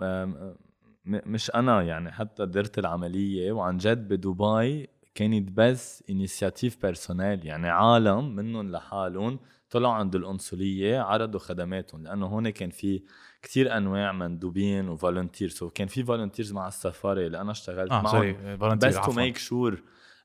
مش 1.06 1.52
أنا 1.52 1.82
يعني 1.82 2.12
حتى 2.12 2.46
درت 2.46 2.80
العملية 2.80 3.52
وعن 3.52 3.78
جد 3.78 4.08
بدبي 4.08 4.88
كانت 5.20 5.52
بس 5.52 6.04
initiative 6.10 6.82
personnelle 6.82 7.46
يعني 7.46 7.70
عالم 7.70 8.36
منهم 8.36 8.72
لحالهم 8.72 9.40
طلعوا 9.70 9.94
عند 9.94 10.16
القنصليه 10.16 11.00
عرضوا 11.00 11.40
خدماتهم 11.40 12.04
لأنه 12.04 12.26
هون 12.26 12.50
كان 12.50 12.70
في 12.70 13.04
كتير 13.42 13.78
أنواع 13.78 14.12
مندوبين 14.12 14.90
و 14.90 14.96
volunteers 14.96 15.64
وكان 15.64 15.88
في 15.88 16.04
volunteers 16.04 16.54
مع 16.54 16.68
السفارة 16.68 17.28
اللي 17.28 17.42
أنا 17.42 17.52
اشتغلت 17.52 17.92
آه 17.92 18.02
معهم. 18.02 18.76
بس 18.76 18.96
to 18.96 19.12
make 19.12 19.38
sure 19.38 19.82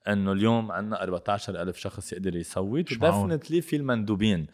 إنه 0.08 0.32
اليوم 0.32 0.72
عندنا 0.72 1.02
14000 1.02 1.76
شخص 1.76 2.12
يقدر 2.12 2.36
يصوت 2.36 2.92
و 3.24 3.28
definitely 3.28 3.60
في 3.60 3.76
المندوبين. 3.76 4.46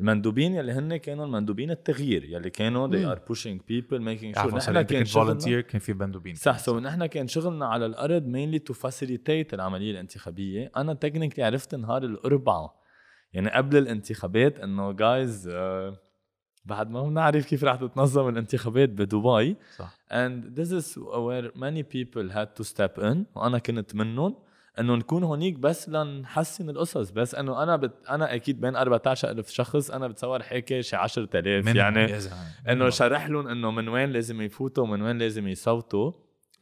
المندوبين 0.00 0.54
يلي 0.54 0.72
هن 0.72 0.96
كانوا 0.96 1.26
المندوبين 1.26 1.70
التغيير 1.70 2.24
يلي 2.24 2.50
كانوا 2.50 2.88
they 2.88 3.16
are 3.16 3.20
pushing 3.20 3.58
people 3.58 3.98
making 3.98 4.40
sure 4.40 4.54
نحن 4.54 4.82
كان 4.82 5.04
volunteer 5.04 5.60
كان 5.60 5.80
في 5.80 5.92
مندوبين 5.92 6.34
صح 6.34 6.58
so 6.58 6.78
نحن 6.78 7.06
كان 7.06 7.28
شغلنا 7.28 7.66
على 7.66 7.86
الأرض 7.86 8.22
mainly 8.22 8.72
to 8.72 8.76
facilitate 8.76 9.54
العملية 9.54 9.90
الانتخابية. 9.90 10.70
أنا 10.76 10.94
technically 10.94 11.44
عرفت 11.44 11.74
نهار 11.74 12.04
الأربعاء 12.04 12.74
يعني 13.32 13.50
قبل 13.50 13.76
الانتخابات 13.76 14.60
إنه 14.60 14.92
جايز 14.92 15.48
uh, 15.48 15.94
بعد 16.64 16.90
ما 16.90 17.02
بنعرف 17.02 17.46
كيف 17.46 17.64
رح 17.64 17.76
تتنظم 17.76 18.28
الانتخابات 18.28 18.88
بدبي. 18.88 19.56
صح. 19.76 19.98
And 20.10 20.56
this 20.58 20.70
is 20.70 20.96
where 20.96 21.50
many 21.54 21.82
people 21.82 22.28
had 22.32 22.62
to 22.62 22.64
step 22.64 23.02
in 23.02 23.16
وأنا 23.34 23.58
كنت 23.58 23.94
منهم. 23.94 24.47
انه 24.80 24.94
نكون 24.94 25.24
هونيك 25.24 25.58
بس 25.58 25.88
لنحسن 25.88 26.70
القصص. 26.70 27.10
بس 27.10 27.34
انه 27.34 27.62
أنا 27.62 27.76
بت... 27.76 27.92
أنا 28.10 28.34
أكيد 28.34 28.60
بين 28.60 28.76
14000 28.76 29.50
شخص 29.50 29.90
أنا 29.90 30.08
بتصور 30.08 30.42
حكي 30.42 30.82
شي 30.82 30.96
10000 30.96 31.66
يعني 31.76 32.18
انه 32.68 32.90
شرح 32.90 33.28
لهم 33.28 33.48
انه 33.48 33.70
من 33.70 33.88
وين 33.88 34.10
لازم 34.10 34.40
يفوتوا 34.40 34.84
ومن 34.84 35.02
وين 35.02 35.18
لازم 35.18 35.48
يصوتوا. 35.48 36.12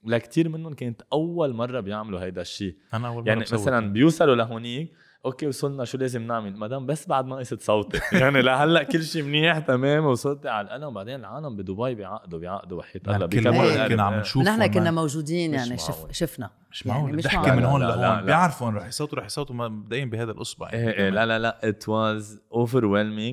لكتير 0.05 0.49
منهم 0.49 0.75
كانت 0.75 1.03
أول 1.13 1.53
مرة 1.53 1.81
بيعملوا 1.81 2.21
هيدا 2.21 2.41
الشيء 2.41 2.77
أنا 2.95 3.09
أول 3.09 3.17
مرة 3.23 3.29
يعني 3.29 3.41
مثلا 3.41 3.93
بيوصلوا 3.93 4.35
لهونيك 4.35 4.93
okay 5.25 5.47
وصلنا 5.47 5.85
شو 5.85 5.99
لازم 5.99 6.23
نعمل؟ 6.23 6.57
مدام 6.57 6.87
بس 6.87 7.09
بعد 7.09 7.27
ناقص 7.27 7.55
صوتي 7.55 8.01
يعني 8.21 8.43
لهلا 8.43 8.83
كل 8.83 9.03
شيء 9.03 9.23
منيح 9.23 9.59
تمام 9.59 10.05
وصلتي 10.05 10.49
على 10.49 10.67
القلم. 10.67 10.85
وبعدين 10.85 11.15
العالم 11.15 11.57
بدبي 11.57 11.95
بيعقدوا 11.95 12.39
بيعقدوا 12.39 12.79
وحيد 12.79 13.09
الله. 13.09 13.27
بيكملوا 13.27 13.89
كنا 13.89 14.03
عم 14.03 14.15
نشوف 14.15 14.43
نحن 14.43 14.67
كنا 14.67 14.91
موجودين 14.91 15.55
يعني 15.55 15.79
شف 15.79 16.07
شفنا. 16.11 16.51
مش 16.71 16.87
معقول. 16.87 17.11
يعني 17.11 17.23
بحكي 17.23 17.51
من 17.51 17.65
هون 17.65 17.83
لهون. 17.83 18.25
بيعرفوا 18.25 18.69
إنه 18.69 18.79
رح 18.79 18.87
يصوتوا 18.87 19.19
رح 19.19 19.27
يصوتوا 19.27 19.55
مبدئيا 19.55 20.05
بهذا 20.05 20.33
الأصبع. 20.33 20.69
يعني 20.73 20.91
إيه, 20.91 21.05
إيه 21.05 21.11
لا 21.11 21.27
لا 21.27 21.39
لا. 21.39 21.69
it 21.69 21.89
was 21.89 22.41
over 22.53 22.87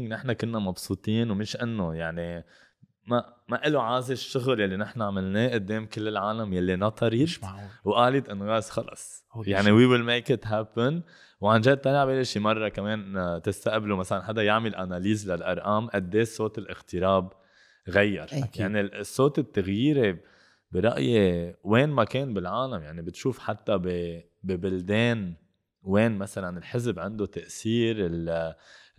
نحن 0.08 0.34
كنا 0.34 0.60
مبسوطين 0.60 1.32
ومش 1.32 1.56
إنه 1.56 1.96
يعني 1.96 2.46
ما 3.08 3.25
ما 3.50 3.62
له 3.66 3.82
عازة 3.82 4.13
الشغل 4.13 4.60
يلي 4.60 4.78
نحن 4.78 5.02
عملناه 5.02 5.50
قدام 5.54 5.86
كل 5.86 6.08
العالم 6.08 6.54
يلي 6.54 6.75
نطرت 6.75 7.40
وقالت 7.84 8.30
إنغاز 8.30 8.69
خلص. 8.69 9.26
يعني 9.46 9.72
we 9.71 9.86
will 9.86 10.04
make 10.04 10.32
it 10.32 10.47
happen 10.47 11.02
وعن 11.43 11.62
جد 11.62 11.77
طلع 11.77 12.06
بالي 12.06 12.25
شي 12.25 12.39
مرة 12.39 12.69
كمان 12.69 13.17
آه، 13.17 13.38
تستقبلوا 13.38 13.97
مثلا 13.97 14.23
حدا 14.23 14.43
يعمل 14.43 14.75
analyse 14.76 15.32
للأرقام 15.32 15.88
قد 15.88 16.15
إيه 16.15 16.23
صوت 16.23 16.58
الاغتراب 16.58 17.32
غير. 17.89 18.23
أكيد. 18.23 18.49
يعني 18.56 18.82
الصوت 18.82 19.39
التغييري 19.39 20.19
برأيي 20.71 21.56
وين 21.63 21.89
ما 21.89 22.03
كان 22.03 22.34
بالعالم 22.34 22.84
يعني 22.84 23.01
بتشوف 23.01 23.39
حتى 23.39 23.79
ببلدان 24.43 25.34
وين 25.84 26.17
مثلا 26.17 26.58
الحزب 26.58 26.99
عنده 26.99 27.25
تأثير 27.25 28.10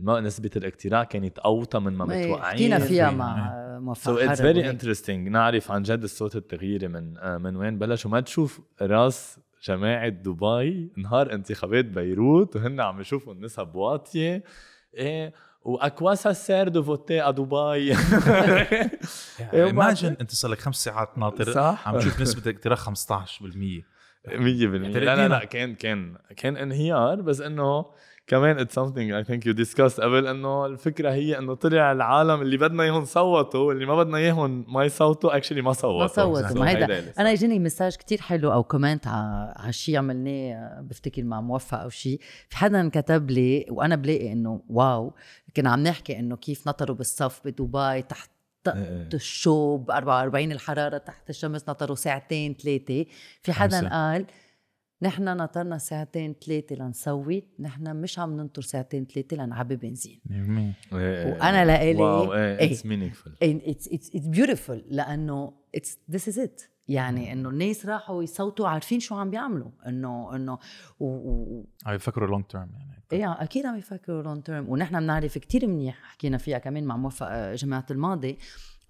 نسبة 0.00 0.50
الاقتراع 0.56 1.04
كانت 1.04 1.38
أوطى 1.38 1.78
من 1.78 1.92
ما 1.92 2.04
متوقعين. 2.04 2.42
حكينا 2.42 2.78
فيها 2.78 3.10
مع 3.10 3.54
موفق 3.78 4.04
so 4.04 4.16
it's 4.18 4.42
very 4.42 4.70
interesting 4.70 5.28
نعرف 5.28 5.70
عن 5.70 5.82
جد 5.82 6.02
الصوت 6.02 6.36
التغييري 6.36 6.88
من 6.88 7.18
آه، 7.18 7.38
من 7.38 7.56
وين 7.56 7.78
بلش 7.78 8.06
وما 8.06 8.20
تشوف 8.20 8.60
راس 8.82 9.38
جماعة 9.64 10.08
دبي 10.08 10.92
نهار 10.96 11.32
انتخابات 11.32 11.84
بيروت 11.84 12.56
وهن 12.56 12.80
عم 12.80 13.00
يشوفوا 13.00 13.32
النسب 13.32 13.74
واطية 13.74 14.44
إيه 14.94 15.32
و 15.62 15.69
à 15.69 15.75
quoi 15.75 16.01
ça 16.01 16.14
sert 16.14 16.68
de 16.68 16.82
voter 16.82 17.22
à 17.22 17.30
دبي. 17.30 17.94
imagine 19.54 20.16
أنت 20.20 20.30
صار 20.30 20.50
لك 20.50 20.58
خمس 20.58 20.84
ساعات 20.84 21.18
ناطر 21.18 21.52
صح. 21.52 21.88
عم 21.88 21.98
تشوف 21.98 22.20
نسبة 22.20 22.50
الاقتراع 22.50 22.76
15% 22.76 22.78
100% 24.28 24.28
لا 24.28 25.16
لا 25.16 25.28
لا 25.28 25.44
كان 25.44 25.74
كان 25.74 26.16
كان 26.36 26.56
انهيار 26.56 27.20
بس 27.20 27.40
إنه 27.40 27.86
كمان 28.26 28.58
it's 28.58 28.74
something 28.74 29.12
I 29.12 29.24
think 29.24 29.46
you 29.46 29.52
discussed 29.52 30.00
قبل 30.00 30.26
إنه 30.26 30.66
الفكرة 30.66 31.10
هي 31.10 31.38
إنه 31.38 31.54
طلع 31.54 31.92
العالم 31.92 32.42
اللي 32.42 32.56
بدنا 32.56 32.82
إياهم 32.82 33.04
صوتوا 33.04 33.60
واللي 33.60 33.86
ما 33.86 33.96
بدنا 33.96 34.18
إياهم 34.18 34.74
ما 34.74 34.84
يصوتوا 34.84 35.36
actually 35.36 35.62
ما 35.62 35.72
صوتوا. 35.72 36.00
ما 36.00 36.06
صوتوا 36.06 36.60
ما 36.60 36.70
هيدا. 36.70 37.12
أنا 37.18 37.32
إجاني 37.32 37.58
message 37.58 37.96
كتير 37.96 38.20
حلو 38.20 38.52
أو 38.52 38.62
comment 38.62 39.06
على 39.56 39.72
شيء 39.72 39.98
عملناه 39.98 40.80
بفتكر 40.80 41.22
مع 41.22 41.40
موفق 41.40 41.80
أو 41.80 41.88
شيء 41.88 42.20
في 42.48 42.56
حدا 42.56 42.88
كتب 42.88 43.30
لي 43.30 43.66
وأنا 43.70 43.96
بلاقي 43.96 44.32
إنه 44.32 44.62
wow 44.68 45.14
كنا 45.56 45.70
عم 45.70 45.82
نحكي 45.82 46.18
إنه 46.18 46.36
كيف 46.36 46.68
نطروا 46.68 46.96
بالصف 46.96 47.40
بدبي 47.44 48.02
تحت 48.02 48.30
تحت 48.64 48.76
إيه. 48.76 49.08
الشوب 49.14 49.90
44 49.90 50.52
الحرارة 50.52 50.98
تحت 50.98 51.30
الشمس 51.30 51.68
نطروا 51.68 51.96
ساعتين 51.96 52.54
ثلاثة. 52.54 53.06
في 53.42 53.52
حدا 53.52 53.88
قال 53.88 54.26
نحن 55.04 55.36
نطرنا 55.36 55.78
ساعتين 55.78 56.34
ثلاثة 56.46 56.76
لنسوي 56.76 57.44
نحن 57.58 57.96
مش 57.96 58.18
عم 58.18 58.36
ننطر 58.36 58.62
ساعتين 58.62 59.06
ثلاثة 59.06 59.36
لنعبي 59.36 59.76
بنزين. 59.76 60.20
وأنا 60.92 61.64
لإلي 61.64 62.02
wow 62.02 62.34
إيه 62.34 62.64
it's 62.64 62.86
meaningful 62.86 63.36
it's 63.42 63.88
it's 63.88 64.26
beautiful 64.26 64.84
لأنه 64.88 65.52
اتس 65.74 65.98
this 66.10 66.28
is 66.28 66.38
it 66.38 66.62
يعني 66.88 67.32
إنه 67.32 67.48
الناس 67.48 67.86
راحوا 67.86 68.22
يصوتوا 68.22 68.68
عارفين 68.68 69.00
شو 69.00 69.14
عم 69.14 69.30
بيعملوا. 69.30 69.70
انه 69.86 70.36
إنه 70.36 70.58
و... 71.00 71.62
عم 71.86 71.94
يفكروا 71.94 72.28
long 72.28 72.44
term 72.44 72.70
يعني. 72.72 73.02
إيه 73.12 73.42
أكيد 73.42 73.66
عم 73.66 73.76
يفكروا 73.76 74.22
long 74.22 74.42
term 74.42 74.68
ونحن 74.68 75.00
بنعرف 75.00 75.38
كتير 75.38 75.66
منيح 75.66 75.98
حكينا 76.02 76.38
فيها 76.38 76.58
كمان 76.58 76.84
مع 76.84 76.96
موفق 76.96 77.54
جماعة 77.54 77.86
الماضي 77.90 78.38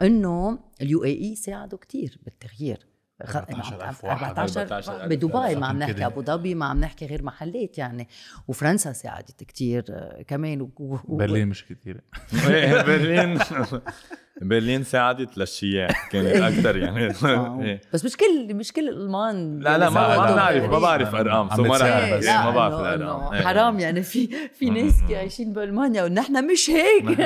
إنه 0.03 0.59
ال 0.82 1.04
UAE 1.04 1.34
ساعدوا 1.37 1.79
كتير 1.79 2.20
بالتغيير. 2.24 2.93
14 3.22 5.07
بدبي 5.07 5.55
ما 5.57 5.66
عم 5.66 5.79
نحكي 5.79 6.07
أبو 6.07 6.22
ظبي 6.22 6.55
ما 6.55 6.66
عم 6.66 6.81
نحكي 6.81 7.07
غير 7.07 7.22
محلات 7.22 7.79
يعني. 7.79 8.09
وفرنسا 8.48 8.92
ساعدت 8.92 9.44
كتير 9.44 9.85
آه، 9.90 10.22
كمان. 10.22 10.61
و... 10.61 10.70
و... 10.79 11.16
برلين 11.16 11.48
مش 11.48 11.64
كتير. 11.64 12.00
إيه، 12.48 12.83
برلين. 12.88 13.38
برلين 14.42 14.85
ساعدت 14.85 15.38
للشياع 15.38 15.88
كانت 16.11 16.37
أكثر 16.59 16.77
يعني. 16.77 17.11
آه. 17.24 17.61
إيه. 17.62 17.81
بس 17.92 18.05
مش 18.05 18.16
كل 18.16 18.55
مش 18.55 18.72
كل 18.72 18.88
الألمان 18.88 19.61
لا 19.61 19.79
لا 19.79 19.90
ما 19.90 20.16
بعرف 20.35 20.70
ما 20.70 20.79
بعرف 20.79 21.14
أرقام 21.14 21.57
so 21.56 21.62
ما 21.62 21.77
رح 21.77 22.14
بس 22.14 22.27
ما 22.27 22.50
بعرف 22.50 22.74
الأرقام. 22.81 23.35
إيه. 23.35 23.42
حرام 23.42 23.81
يعني. 23.81 24.03
في 24.03 24.48
في 24.55 24.70
ناس 24.70 24.94
عايشين 25.11 25.53
بألمانيا 25.53 26.05
ونحن 26.05 26.50
مش 26.53 26.70
هيك. 26.70 27.20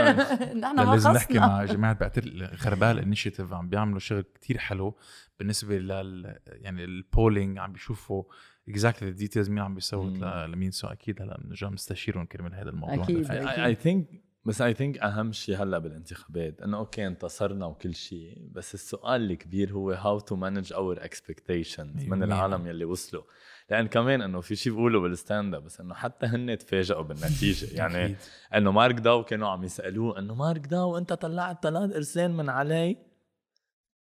نحن 0.55 0.77
ما 0.77 0.91
لازم 0.93 1.11
نحكي 1.11 1.39
مع 1.39 1.65
جماعة 1.65 1.95
بعتقد 1.95 2.51
غربال 2.57 2.99
Initiative 2.99 3.53
عم 3.53 3.69
بيعملوا 3.69 3.99
شغل 3.99 4.25
كتير 4.35 4.59
حلو. 4.59 4.95
بالنسبة 5.39 5.79
لل 5.79 6.39
يعني 6.47 6.85
ال 6.85 6.94
polling 6.94 7.59
عم 7.59 7.73
بيشوفوا 7.73 8.25
exactly 8.69 9.09
ال 9.09 9.14
details 9.14 9.51
مين 9.51 9.59
عم 9.59 9.75
بيصوت 9.75 10.17
لمين 10.23 10.71
so 10.71 10.87
أكيد 10.87 11.23
هلأ 11.23 11.41
بنرجع 11.41 11.69
نستشيرهم 11.69 12.27
كرمال 12.27 12.55
هذا 12.55 12.71
الموضوع. 12.71 13.05
أكيد 13.05 13.31
I 13.31 13.75
think 13.75 14.29
بس 14.45 14.63
I 14.63 14.75
think 14.75 14.99
أهم 14.99 15.33
شيء 15.33 15.63
هلأ 15.63 15.79
بالانتخابات 15.79 16.61
إنه 16.61 16.79
okay 16.79 17.07
انتصرنا 17.07 17.67
وكل 17.67 17.95
شيء 17.95 18.49
بس 18.53 18.75
السؤال 18.75 19.31
الكبير 19.31 19.73
هو 19.73 19.91
how 19.91 20.19
to 20.19 20.37
manage 20.37 20.73
our 20.73 21.05
expectations 21.05 22.05
من 22.05 22.23
العالم 22.23 22.67
يلي 22.67 22.85
وصلوا. 22.85 23.23
لأن 23.71 23.87
كمان 23.87 24.23
إنه 24.23 24.41
في 24.41 24.57
شيء 24.57 24.73
بقوله 24.73 25.01
بال 25.01 25.16
stand 25.16 25.55
up 25.55 25.65
بس 25.65 25.81
إنه 25.81 25.95
حتى 25.95 26.27
هن 26.27 26.59
تفاجئوا 26.59 27.03
بالنتيجة. 27.03 27.75
يعني. 27.79 28.17
إنه 28.55 28.73
مارك 28.73 28.95
داو 28.95 29.25
كانوا 29.25 29.49
عم 29.49 29.65
يسألوه 29.65 30.19
إنه 30.19 30.35
مارك 30.35 30.67
داو 30.67 30.99
أنت 30.99 31.13
طلعت 31.13 31.63
طلال 31.63 31.97
إرسلان 31.97 32.33
من 32.33 32.49
عاليه؟ 32.49 33.08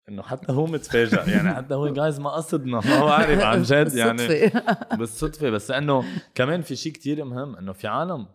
إنه 0.10 0.22
حتى 0.22 0.52
هو 0.54 0.66
متفاجئ. 0.66 1.30
يعني 1.30 1.54
حتى 1.54 1.74
هو 1.76 1.88
جايز 1.94 2.20
ما 2.20 2.30
قصدنا 2.30 2.82
ما 2.86 3.06
بعرف 3.06 3.40
عن 3.40 3.62
جد 3.64 3.94
يعني. 4.02 4.52
بالصدفة. 4.98 5.50
بس 5.50 5.72
إنه 5.72 6.04
كمان 6.36 6.62
في 6.62 6.76
شيء 6.76 6.92
كتير 6.92 7.26
مهم 7.26 7.56
إنه 7.56 7.72
في 7.74 7.88
عالم 7.88 8.26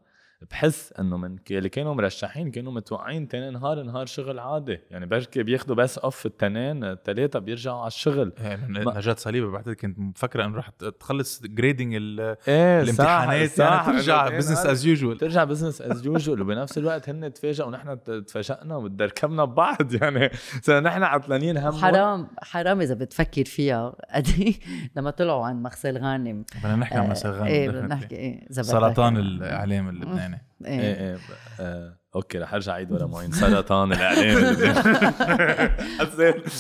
بحس 0.51 0.93
إنه 0.99 1.17
من 1.17 1.39
ك- 1.39 1.53
اللي 1.53 1.69
كانوا 1.69 1.95
مرشحين 1.95 2.51
كانوا 2.51 2.73
متوقعين 2.73 3.29
تاني 3.29 3.51
نهار 3.51 3.83
نهار 3.83 4.07
شغل 4.07 4.39
عادي. 4.39 4.79
يعني 4.91 5.07
بركي 5.07 5.43
بياخذوا 5.43 5.77
بس 5.77 5.99
off 5.99 6.27
التنين 6.27 6.85
الثلاثه 6.85 7.39
بيرجعوا 7.39 7.79
على 7.79 7.87
الشغل. 7.87 8.33
يعني 8.41 8.85
ما- 8.85 8.97
نجاة 8.99 9.15
صليبة 9.19 9.51
بعتقد 9.51 9.73
كنت 9.75 9.99
مفكرة 9.99 10.45
إنه 10.45 10.57
رح 10.57 10.69
تخلص 11.01 11.43
grading 11.45 11.95
إيه 11.95 12.81
الامتحانات. 12.83 13.59
يعني 13.59 13.85
ترجع 13.87 14.29
business 14.29 14.67
as 14.67 14.87
usual 14.87 15.17
ترجع 15.19 15.45
business 15.45 15.83
as 15.83 16.07
usual 16.07 16.41
وبنفس 16.43 16.79
الوقت 16.79 17.09
هن 17.09 17.33
تفاجئوا 17.33 17.69
ونحن 17.69 18.03
تفاجئنا 18.27 18.77
وتركبنا 18.77 19.45
ببعض. 19.45 19.95
يعني 20.03 20.31
صرنا 20.63 20.81
نحن 20.81 21.03
عطلانين 21.03 21.57
هم. 21.59 21.73
حرام 21.73 22.29
حرام 22.43 22.81
إذا 22.81 22.95
بتفكر 22.95 23.45
فيها. 23.45 23.95
قد 24.15 24.27
إيه؟ 24.39 24.55
لما 24.97 25.11
طلعوا 25.11 25.47
عن 25.47 25.63
مغسل 25.63 25.99
غانم. 25.99 26.45
بدنا 26.65 26.77
نحكي 26.77 26.95
عن 26.99 27.05
آه، 27.07 27.11
مساء 27.11 27.33
غانم 27.33 27.45
إيه. 27.47 27.69
بدنا 27.71 27.87
نحكي 27.87 28.17
إيه. 28.17 28.47
سرطان 28.51 29.17
الاعلام 29.17 29.89
اللبناني. 29.89 30.34
إيه. 30.67 30.81
إيه 30.81 30.95
إيه 31.01 31.15
ب- 31.15 31.19
آه، 31.61 31.97
أوكي 32.17 32.39
رح 32.39 32.55
أرجع 32.55 32.73
اعيد 32.73 32.93
ورا 32.93 33.07
معين. 33.07 33.33
سرطان 33.33 33.93
الإعلام. 33.93 34.37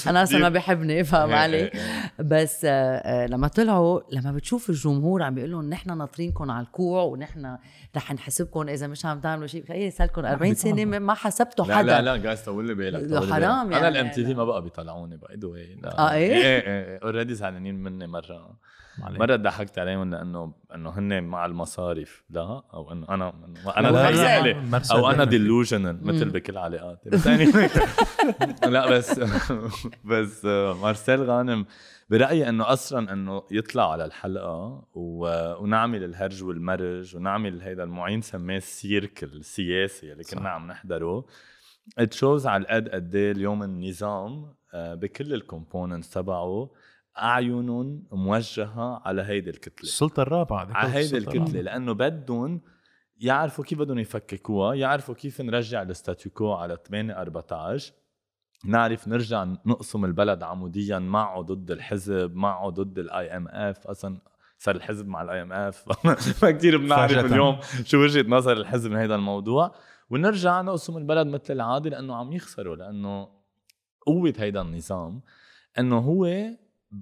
أنا 0.06 0.22
أصلا 0.22 0.38
ما 0.38 0.48
بحبني 0.48 1.04
فاهم 1.04 1.30
إيه، 1.30 1.36
علي؟ 1.36 1.56
إيه، 1.56 1.72
إيه. 1.74 1.80
بس 2.18 2.64
آه، 2.64 2.70
آه، 2.96 3.26
لما 3.26 3.48
طلعوا 3.48 4.00
لما 4.12 4.32
بتشوف 4.32 4.70
الجمهور 4.70 5.22
عم 5.22 5.34
بيقول 5.34 5.50
لهم 5.50 5.70
نحن 5.70 5.98
ناطرينكم 5.98 6.50
على 6.50 6.66
الكوع 6.66 7.02
ونحن 7.02 7.56
رح 7.96 8.12
نحسبكم 8.12 8.68
إذا 8.68 8.86
مش 8.86 9.06
عم 9.06 9.20
تعملوا 9.20 9.46
شيء. 9.46 9.64
خيي 9.68 9.90
صار 9.90 10.06
لكم 10.06 10.24
40 10.24 10.54
سنة 10.54 10.84
ما- 10.84 11.14
حسبتوا 11.14 11.66
لا 11.66 11.76
حدا. 11.76 11.86
لا 11.86 12.02
لا 12.02 12.16
جايز 12.16 12.42
طول 12.42 12.66
لي 12.66 12.74
بالك 12.74 13.02
لا، 13.02 13.20
حرام 13.34 13.68
بالك. 13.68 13.76
أنا 13.78 13.84
يعني. 13.84 13.88
ال 13.88 14.08
MTV 14.10 14.34
ما 14.34 14.44
بقى 14.44 14.62
بيطلعوني 14.62 15.16
by 15.16 15.36
the 15.36 15.48
way 15.48 15.78
آه، 15.84 16.12
إيه؟ 16.12 16.34
إيه 16.34 16.98
already 17.02 17.34
زعلانين 17.34 17.74
مني 17.82 18.06
مرة. 18.06 18.56
مرة 18.98 19.36
ضحكت 19.36 19.78
عليهم 19.78 20.10
لأنه 20.10 20.54
انه 20.74 20.90
هن 20.90 21.24
مع 21.24 21.46
المصارف 21.46 22.24
لا 22.30 22.62
أو 22.74 22.92
إنه 22.92 23.08
أنا 23.08 23.34
أنا 23.76 24.10
تخيلي 24.10 24.56
أو 24.92 25.10
أنا. 25.10 25.24
delusional 25.24 26.06
مثل 26.06 26.30
بكل 26.30 26.58
علاقاتي. 26.58 27.10
بس 27.10 27.26
يعني 27.26 27.44
لا 28.74 28.90
بس 28.90 29.20
بس 30.10 30.44
مارسيل 30.82 31.22
غانم 31.22 31.66
برأيي 32.10 32.48
إنه 32.48 32.72
أصلا 32.72 33.12
إنه 33.12 33.42
يطلع 33.50 33.92
على 33.92 34.04
الحلقة 34.04 34.84
و... 34.94 35.26
ونعمل 35.62 36.04
الهرج 36.04 36.42
والمرج 36.44 37.16
ونعمل 37.16 37.62
هيدا 37.62 37.84
المعين 37.84 38.20
سماه 38.20 38.56
السيرك 38.56 39.24
السياسي 39.24 40.12
اللي 40.12 40.24
كنا 40.24 40.40
صح. 40.40 40.46
عم 40.46 40.66
نحضره. 40.66 41.24
تشوز 42.10 42.46
على 42.46 42.62
القد 42.62 42.88
قد 42.88 43.14
إيه 43.14 43.32
اليوم 43.32 43.62
النظام 43.62 44.54
آه، 44.74 44.94
بكل 44.94 45.34
ال 45.34 45.41
components 45.41 46.10
تبعه 46.10 46.70
اعينهم 47.18 48.04
موجهة 48.12 49.02
على 49.04 49.22
هيدي 49.22 49.50
الكتلة. 49.50 49.82
السلطة 49.82 50.22
الرابعة 50.22 50.68
على 50.72 50.92
هيدي 50.94 51.18
الكتلة. 51.18 51.60
لأنه 51.60 51.92
بدهم 51.92 52.60
يعرفوا 53.16 53.64
كيف 53.64 53.78
بدهم 53.78 53.98
يفككوها 53.98 54.74
يعرفوا 54.74 55.14
كيف 55.14 55.40
نرجع 55.40 55.82
ال 55.82 55.92
status 55.92 56.52
quo 56.52 56.78
8 56.86 57.20
14 57.20 57.92
نعرف 58.64 59.08
نرجع 59.08 59.44
نقسم 59.44 60.04
البلد 60.04 60.42
عموديا 60.42 60.98
معه 60.98 61.40
ضد 61.40 61.70
الحزب 61.70 62.34
معه 62.34 62.70
ضد 62.70 62.98
ال 62.98 63.36
IMF 63.36 63.86
أصلا 63.86 64.18
صار 64.58 64.76
الحزب 64.76 65.08
مع 65.08 65.22
ال 65.22 65.42
IMF 65.42 66.06
ما 66.42 66.50
كثير 66.50 66.78
بنعرف 66.78 67.12
فجأة. 67.12 67.26
اليوم 67.26 67.58
شو 67.84 67.98
وجهة 67.98 68.28
نظر 68.28 68.52
الحزب 68.52 68.90
من 68.90 68.96
هذا 68.96 69.14
الموضوع. 69.14 69.74
ونرجع 70.10 70.60
نقسم 70.62 70.96
البلد 70.96 71.26
مثل 71.26 71.54
العادة 71.54 71.90
لأنه 71.90 72.14
عم 72.14 72.32
يخسروا 72.32 72.76
لأنه 72.76 73.28
قوة 74.06 74.34
هيدا 74.38 74.60
النظام 74.60 75.22
إنه 75.78 75.98
هو 75.98 76.26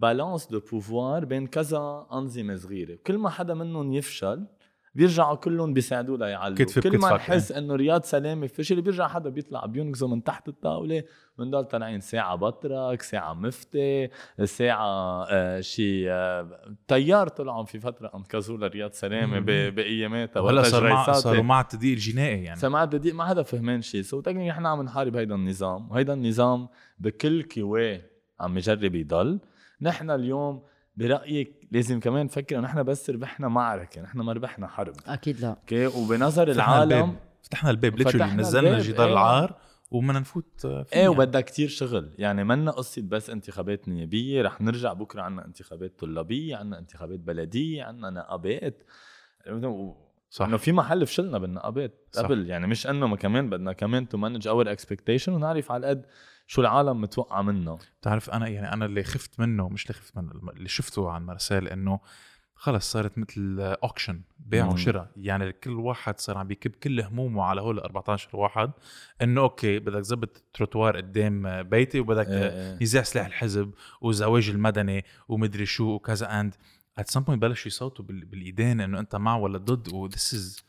balance 0.01 0.47
de 0.47 0.61
pouvoir 0.61 1.25
بين 1.25 1.47
كذا 1.47 2.07
أنظمة 2.13 2.57
صغيرة. 2.57 2.99
كل 3.07 3.19
ما 3.19 3.31
حدا 3.31 3.55
منهم 3.55 3.93
يفشل 3.93 4.47
بيرجعوا 4.95 5.35
كلهم 5.35 5.73
بيساعدوه 5.73 6.19
ليعلوا 6.19 6.57
كتف 6.57 6.79
كل 6.79 6.99
ما 6.99 7.15
نحس 7.15 7.53
إنه 7.53 7.75
رياض 7.75 8.03
سلامه 8.03 8.47
فشل 8.47 8.83
بيرجع 8.83 9.09
حدا 9.09 9.31
بيطلع 9.31 9.67
بينقذه 9.67 10.07
من 10.07 10.25
تحت 10.25 10.49
الطاولة 10.49 11.05
بنضل 11.39 11.65
طالعين 11.65 12.01
ساعة 12.01 12.37
بطرك 12.37 13.03
ساعة 13.03 13.35
مفتي 13.35 14.09
ساعة 14.45 15.25
آه 15.31 15.61
شي 15.61 16.11
آه 16.11 16.77
طيار 16.89 17.29
طلعوا 17.29 17.65
في 17.65 17.81
فترة 17.81 18.11
أنقذوه 18.15 18.59
لرياض 18.59 18.93
سلامه 18.93 19.41
بأياماتها 19.71 20.41
وهلا 20.41 20.61
وقتها 20.61 20.71
صار 20.71 20.89
مع. 20.89 21.13
صاروا 21.13 21.43
مع 21.43 21.61
التدقيق 21.61 21.93
الجنائي 21.93 22.45
يعني. 22.45 22.61
سمعت 22.61 22.97
دقيق 22.97 23.15
ما 23.15 23.25
حدا 23.25 23.43
فهمان 23.43 23.83
شيء 23.83 24.03
so 24.03 24.23
نحن 24.27 24.67
عم 24.67 24.83
نحارب 24.83 25.17
هيدا 25.17 25.35
النظام 25.35 25.91
وهيدا 25.91 26.13
النظام 26.13 26.69
بكل 26.99 27.43
قواه 27.43 28.01
عم 28.41 28.59
يجرب 28.59 28.95
يضل. 28.95 29.41
نحن 29.83 30.11
اليوم 30.11 30.63
برأيك 30.97 31.69
لازم 31.71 32.01
كمان 32.01 32.25
نفكر 32.27 32.59
إنه 32.59 32.65
نحن 32.65 32.83
بس 32.83 33.11
ربحنا 33.11 33.49
معركة 33.49 34.03
نحن 34.03 34.21
ما 34.21 34.33
ربحنا 34.33 34.67
حرب. 34.67 34.95
أكيد 35.07 35.41
لا. 35.41 35.49
okay؟ 35.49 35.87
وبنظر 35.87 36.53
فتحنا 36.53 36.53
العالم 36.53 36.93
الباب 36.93 37.17
فتحنا 37.43 37.71
الباب. 37.71 37.97
literally 37.97 38.25
فتحنا 38.25 38.43
نزلنا 38.43 38.71
الباب، 38.71 38.83
جدار 38.83 39.07
إيه. 39.07 39.13
العار 39.13 39.55
وبدنا 39.91 40.19
نفوت 40.19 40.61
فيه 40.61 40.69
إيه 40.69 40.85
يعني. 40.93 41.09
وبدها 41.09 41.41
كتير 41.41 41.69
شغل. 41.69 42.15
يعني 42.19 42.45
منا 42.45 42.71
قصة 42.71 43.03
بس 43.03 43.31
انتخابات 43.31 43.89
نيابية 43.89 44.43
رح 44.43 44.61
نرجع 44.61 44.93
بكرة 44.93 45.23
عنا 45.23 45.45
انتخابات 45.45 45.99
طلابية 45.99 46.57
عنا 46.57 46.79
انتخابات 46.79 47.21
بلدية 47.21 47.85
عنا 47.85 48.11
نقابات. 48.11 48.83
صح. 50.31 50.47
إنه 50.47 50.57
في 50.57 50.73
محل 50.73 51.07
فشلنا 51.07 51.39
بالنقابات 51.39 52.09
صح. 52.13 52.23
قبل. 52.23 52.51
يعني 52.51 52.67
مش 52.67 52.87
إنه 52.87 53.07
ما 53.07 53.17
كمان 53.17 53.51
بدنا 53.51 53.73
كمان 53.73 54.09
to 54.09 54.19
manage 54.19 54.49
our 54.49 54.73
expectation 54.73 55.33
ونعرف 55.33 55.73
على 55.73 55.87
قد 55.87 56.07
شو 56.47 56.61
العالم 56.61 57.01
متوقع 57.01 57.43
منا 57.43 57.79
بتعرف 58.01 58.31
أنا 58.31 58.49
يعني 58.49 58.73
أنا 58.73 58.85
اللي 58.85 59.03
خفت 59.05 59.41
منه 59.41 59.69
مش 59.69 59.83
اللي 59.87 59.95
خفت 60.01 60.17
منه 60.17 60.31
اللي 60.33 60.69
شفته 60.69 61.11
عن 61.11 61.23
مارسيل 61.27 61.69
إنه 61.69 62.01
خلص 62.55 62.93
صارت 62.93 63.19
مثل 63.19 63.57
auction 63.61 64.21
بيع. 64.39 64.67
وشراء 64.67 65.11
يعني 65.17 65.53
كل 65.53 65.71
واحد 65.71 66.19
صار 66.21 66.39
عم 66.39 66.47
بيكب 66.47 66.71
كل 66.71 67.01
همومه 67.01 67.45
على 67.45 67.61
هول 67.61 67.79
ال 67.79 67.83
14 67.83 68.37
واحد 68.37 68.71
إنه 69.23 69.41
okay 69.41 69.79
بدك 69.79 70.01
تظبط 70.01 70.43
تروتوار 70.55 70.97
قدام 70.97 71.63
بيتي 71.63 72.01
وبدك 72.01 72.27
إيه 72.29 72.51
إيه. 72.73 72.79
نزع 72.83 73.03
سلاح 73.03 73.27
الحزب 73.27 73.71
والزواج 74.01 74.49
المدني 74.51 75.05
ومدري 75.29 75.67
شو 75.67 75.85
وكذا 75.85 76.41
and 76.41 76.55
at 76.99 77.11
some 77.11 77.21
point 77.21 77.43
بلشوا 77.43 77.67
يصوتوا 77.67 78.05
بال- 78.05 78.25
بالإيدين 78.25 78.81
إنه 78.81 78.99
أنت 79.01 79.17
مع 79.17 79.37
ولا 79.37 79.59
ضد 79.59 79.93
و 79.93 80.01
this 80.01 80.35
is 80.35 80.65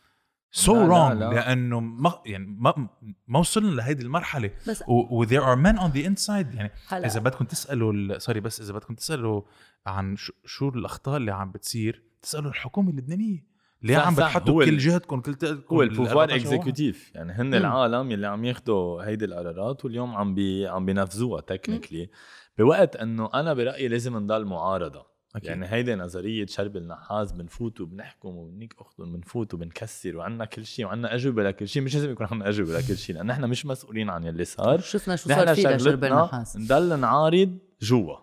so 0.55 0.73
لا، 0.73 0.79
لا، 0.79 0.87
wrong 0.87 1.19
لا. 1.19 1.29
لأنه 1.33 1.79
ما 1.79 2.13
يعني 2.25 2.45
ما 2.59 2.89
ما 3.27 3.39
وصلنا 3.39 3.75
لهيدي 3.75 4.03
المرحلة 4.03 4.51
بس 4.67 4.83
و 4.87 5.25
there 5.25 5.41
are 5.43 5.57
men 5.65 5.79
on 5.79 5.91
the 5.95 6.05
inside 6.09 6.55
يعني 6.55 6.71
هلا 6.87 7.05
إذا 7.07 7.19
بدكم 7.19 7.45
تسألوا 7.45 7.93
ال- 7.93 8.21
sorry 8.21 8.39
بس 8.39 8.61
إذا 8.61 8.73
بدكم 8.73 8.95
تسألوا 8.95 9.41
عن 9.87 10.15
شو, 10.15 10.33
شو 10.45 10.69
الأخطاء 10.69 11.17
اللي 11.17 11.31
عم 11.31 11.51
بتصير 11.51 12.03
تسألوا 12.21 12.49
الحكومة 12.49 12.89
اللبنانية 12.89 13.45
ليه 13.81 13.97
عم. 13.97 14.15
بتحطوا 14.15 14.65
كل 14.65 14.77
جهدكم 14.77 15.19
كل 15.21 15.35
تقلكم 15.35 15.75
هو 15.75 15.81
ال 15.83 15.86
pouvoir 15.86 16.07
14 16.11 16.17
واحد؟ 16.33 16.39
exécutif 16.41 17.11
يعني 17.15 17.33
هن. 17.33 17.53
العالم 17.53 18.11
يلي 18.11 18.27
عم 18.27 18.45
ياخذوا 18.45 19.03
هيدي 19.03 19.25
القرارات 19.25 19.85
واليوم 19.85 20.15
عم 20.15 20.35
بي 20.35 20.67
عم 20.67 20.85
بينفذوها 20.85 21.41
technically 21.41 22.09
بوقت 22.57 22.95
إنه 22.95 23.29
أنا 23.33 23.53
برأيي 23.53 23.87
لازم 23.87 24.17
نضل 24.17 24.45
معارضة 24.45 25.12
أكيد. 25.35 25.49
يعني 25.49 25.65
هيدي 25.65 25.95
نظرية 25.95 26.45
شربل 26.45 26.77
نحاس 26.77 27.31
بنفوت 27.31 27.81
وبنحكم 27.81 28.37
وبنيك 28.37 28.75
اختهم 28.79 29.13
بنفوت 29.13 29.53
وبنكسر 29.53 30.17
وعنا 30.17 30.45
كل 30.45 30.65
شيء 30.65 30.85
وعنا 30.85 31.15
أجوبة 31.15 31.43
لكل 31.43 31.67
شيء 31.67 31.81
مش 31.81 31.95
لازم 31.95 32.11
يكون 32.11 32.27
عنا 32.31 32.49
أجوبة 32.49 32.79
لكل 32.79 32.97
شيء 32.97 33.15
لأن 33.15 33.25
نحن 33.25 33.43
مش 33.43 33.65
مسؤولين 33.65 34.09
عن 34.09 34.23
يلي 34.23 34.45
صار. 34.45 34.79
شفنا 34.79 35.15
شو 35.15 35.29
صار 35.29 35.55
في 35.55 35.77
شربل 35.77 36.07
نحاس؟ 36.07 36.57
نضل 36.57 36.99
نعارض 36.99 37.57
جوا. 37.81 38.17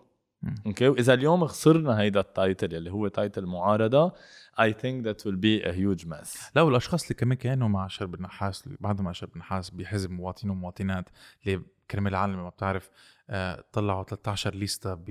okay؟ 0.65 0.87
وإذا 0.87 1.13
اليوم 1.13 1.45
خسرنا 1.45 1.99
هيدا 1.99 2.19
ال 2.19 2.28
title 2.28 2.75
اللي 2.75 2.91
هو 2.91 3.07
title 3.07 3.45
معارضة 3.45 4.13
I 4.59 4.71
think 4.71 5.05
that 5.05 5.25
will 5.25 5.37
be 5.37 5.63
a 5.63 5.71
huge 5.71 6.05
mess. 6.05 6.51
لا 6.55 6.61
والأشخاص 6.61 7.03
اللي 7.03 7.15
كمان 7.15 7.37
كانوا 7.37 7.67
مع 7.67 7.87
شربل 7.87 8.15
نحاس 8.15 8.69
بعد 8.79 9.01
ما 9.01 9.13
شربل 9.13 9.29
نحاس 9.33 9.69
بحزب 9.69 10.11
مواطنين 10.11 10.51
ومواطنات 10.51 11.09
اللي 11.45 11.61
كرمال 11.91 12.11
العالم 12.11 12.43
ما 12.43 12.49
بتعرف 12.49 12.89
آه، 13.29 13.63
طلعوا 13.73 14.03
13 14.03 14.55
ليستا 14.55 14.93
ب 14.93 15.05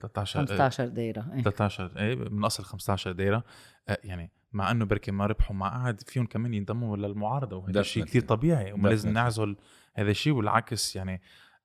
13 0.00 0.40
آه، 0.40 0.44
15 0.44 0.86
دايرة 0.86 1.26
إيه. 1.34 1.42
13 1.42 1.92
إيه 1.98 2.14
من 2.14 2.44
أصل 2.44 2.64
15 2.64 3.12
دايرة 3.12 3.44
آه، 3.88 3.98
يعني 4.04 4.30
مع 4.52 4.70
إنه 4.70 4.84
بركي 4.84 5.10
ما 5.10 5.26
ربحوا 5.26 5.56
ما 5.56 5.68
قعد 5.68 6.00
فيهم 6.00 6.26
كمان 6.26 6.54
ينضموا 6.54 6.96
للمعارضة 6.96 7.56
وهذا 7.56 7.82
شيء. 7.82 8.04
كثير 8.04 8.22
طبيعي 8.22 8.72
وما 8.72 8.88
لازم. 8.88 9.12
نعزل 9.12 9.56
هذا 9.94 10.10
الشيء 10.10 10.32
والعكس 10.32 10.96
يعني 10.96 11.22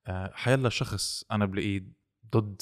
آه، 0.07 0.31
حيلا 0.33 0.69
شخص 0.69 1.23
أنا 1.31 1.45
بلاقيه 1.45 1.83
ضد 2.35 2.61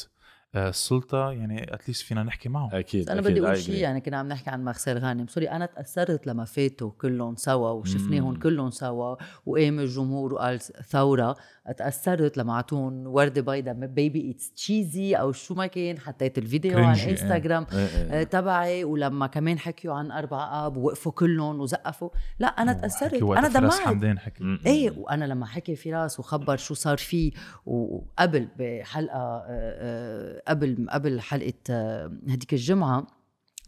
آه، 0.55 0.69
السلطة 0.69 1.31
يعني 1.31 1.73
اتليست 1.73 2.03
فينا 2.05 2.23
نحكي 2.23 2.49
معهم 2.49 2.69
أكيد 2.75 3.09
أنا 3.09 3.21
بدي 3.21 3.41
أقول 3.41 3.57
شيء. 3.57 3.75
يعني 3.75 4.01
كنا 4.01 4.17
عم 4.17 4.27
نحكي 4.27 4.49
عن 4.49 4.63
مغسل 4.63 4.97
غانم 4.97 5.27
سوري 5.27 5.49
أنا 5.49 5.65
تأثرت 5.65 6.27
لما 6.27 6.45
فاتوا 6.45 6.91
كلهم 6.91 7.35
سوا 7.35 7.69
وشفناهم. 7.69 8.35
كلهم 8.39 8.69
سوا 8.69 9.15
وقام 9.45 9.79
الجمهور 9.79 10.33
وقال 10.33 10.59
ثورة 10.61 11.35
تاثرت 11.71 12.37
لما 12.37 12.53
اعطون 12.53 13.07
وردة 13.07 13.41
بيضاء 13.41 13.73
maybe 13.73 14.31
it's 14.31 14.51
cheesy 14.51 15.15
أو 15.15 15.31
شو 15.31 15.53
ما 15.53 15.67
كان 15.67 15.99
حطيت 15.99 16.37
الفيديو 16.37 16.77
على 16.77 16.95
Cringy، 16.95 16.99
إيه. 16.99 17.11
انستغرام 17.11 17.67
إيه، 17.73 17.79
إيه. 17.79 18.21
آه، 18.21 18.23
تبعي. 18.23 18.83
ولما 18.83 19.27
كمان 19.27 19.59
حكيوا 19.59 19.93
عن 19.93 20.11
أربع 20.11 20.65
آب 20.65 20.77
ووقفوا 20.77 21.11
كلهم 21.11 21.59
وزقفوا. 21.59 22.09
لا 22.39 22.47
أنا 22.47 22.73
تأثرت. 22.73 23.23
أنا 23.23 23.47
دمعت. 23.47 23.73
حمدان 23.73 24.19
حكي. 24.19 24.57
إيه 24.65 24.91
وأنا 24.97 25.25
لما 25.25 25.45
حكي 25.45 25.75
فراس 25.75 26.19
وخبر 26.19 26.57
شو 26.57 26.73
صار 26.73 26.97
فيه 26.97 27.31
وقبل 27.65 28.47
بحلقة 28.59 29.17
آه، 29.17 29.45
آه، 29.49 30.41
قبل 30.47 30.87
قبل 30.89 31.21
حلقة 31.21 31.53
آه، 31.69 32.11
هديك 32.29 32.53
الجمعة 32.53 33.07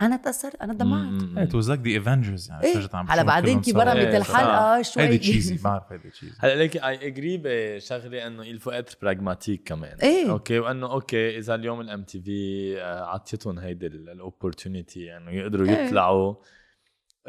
أنا 0.02 0.18
تأثرت 0.18 0.56
أنا 0.56 0.74
دمعت. 0.74 1.38
it 1.38 1.56
was 1.56 1.70
like 1.70 1.82
the 1.82 1.88
Avengers 1.88 2.50
يعني 2.50 2.74
فجأة 2.74 2.90
عم 2.98 3.08
على 3.10 3.22
بشوف 3.22 3.34
بعدين 3.34 3.62
كي. 3.62 3.74
برمت 3.74 3.96
إيه، 3.96 4.18
الحلقة 4.18 4.82
شوي. 4.82 5.04
هيدي 5.04 5.18
cheesy 5.18 5.58
بعرف 5.64 5.92
هيدي 5.92 6.10
cheesy 6.10 6.34
هلا 6.40 6.56
ليك 6.56 6.78
I 6.78 7.08
agree 7.08 7.42
بشغلة 7.44 8.28
إنه 8.28 8.60
faut 8.60 8.72
être 8.84 8.94
pragmatique 8.94 9.64
كمان. 9.66 9.98
إيه. 10.04 10.32
okay 10.32 10.60
وإنه 10.60 10.92
okay 10.92 11.38
إذا 11.38 11.56
اليوم 11.56 11.82
ال 11.82 12.04
MTV 12.04 12.82
عطيتهم 12.82 13.60
هيدي 13.60 13.88
ال 13.88 13.99
opportunity 13.99 15.18
انه 15.18 15.32
يقدروا 15.32 15.68
إيه. 15.68 15.86
يطلعوا. 15.86 16.36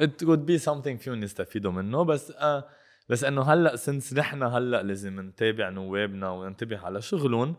It 0.01 0.25
would 0.27 0.45
be 0.51 0.65
something 0.65 0.97
فيهم 0.99 1.23
يستفيدوا 1.23 1.73
منه 1.73 2.03
بس 2.03 2.31
آه 2.31 2.69
بس 3.09 3.25
إنه 3.25 3.43
هلأ 3.43 3.77
since 3.77 4.15
نحن 4.15 4.43
هلأ 4.43 4.83
لازم 4.83 5.21
نتابع 5.21 5.69
نوابنا 5.69 6.31
وننتبه 6.31 6.79
على 6.79 7.03
شغلهم 7.03 7.57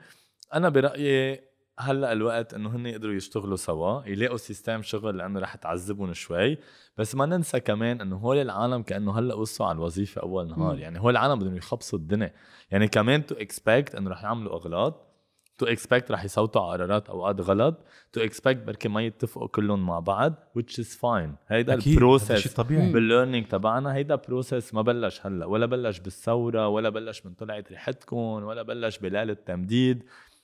أنا 0.54 0.70
برأيي 0.70 1.49
هلأ 1.82 2.12
الوقت 2.12 2.54
إنه 2.54 2.76
هن 2.76 2.86
يقدروا 2.86 3.14
يشتغلوا 3.14 3.56
سوا 3.56 4.02
يلاقوا 4.06 4.38
system 4.38 4.82
شغل 4.82 5.18
لأنه 5.18 5.40
رح 5.40 5.56
تعذبهم 5.56 6.14
شوي. 6.14 6.58
بس 6.98 7.16
ما 7.16 7.26
ننسى 7.26 7.60
كمان 7.60 8.02
إنه 8.02 8.16
هول 8.16 8.38
العالم 8.38 8.82
كأنه 8.82 9.20
هلأ 9.20 9.36
وصلوا 9.36 9.70
على 9.70 9.76
الوظيفة 9.76 10.22
أول 10.22 10.48
نهار. 10.48 10.76
مم. 10.76 10.80
يعني 10.80 11.00
هول 11.00 11.12
العالم 11.12 11.40
بدهم 11.40 11.56
يخبصوا 11.56 12.00
الدنيا. 12.00 12.34
يعني 12.72 12.88
كمان 12.88 13.26
to 13.26 13.36
expect 13.36 13.96
إنه 13.96 14.10
رح 14.10 14.24
يعملوا 14.24 14.54
أغلاط 14.54 15.06
to 15.58 15.66
expect 15.66 16.12
رح 16.12 16.24
يصوتوا 16.24 16.62
على 16.62 16.84
قرارات 16.84 17.10
أوقات 17.10 17.42
غلط 17.42 17.86
to 18.14 18.22
expect 18.22 18.64
بركي 18.64 18.90
ما 18.90 19.02
يتفقوا 19.02 19.48
كلهم 19.48 19.86
مع 19.86 20.00
بعض 20.00 20.34
which 20.60 20.74
is 20.74 20.88
fine. 20.88 21.30
هيدا 21.48 21.74
ال 21.74 21.84
process 21.84 22.54
طبيعي. 22.54 22.92
بال 22.92 23.03
learning 23.03 23.48
تبعنا 23.48 23.96
هيدا 23.96 24.16
process 24.16 24.74
ما 24.74 24.82
بلش 24.82 25.26
هلأ. 25.26 25.46
ولا 25.46 25.66
بلش 25.66 26.00
بالثورة 26.00 26.68
ولا 26.68 26.90
بلش 26.90 27.26
من 27.26 27.34
طلعت 27.34 27.72
ريحتكم 27.72 28.18
ولا 28.18 28.62
بلش 28.62 28.98
بليلة 28.98 29.32
التمديد. 29.34 30.04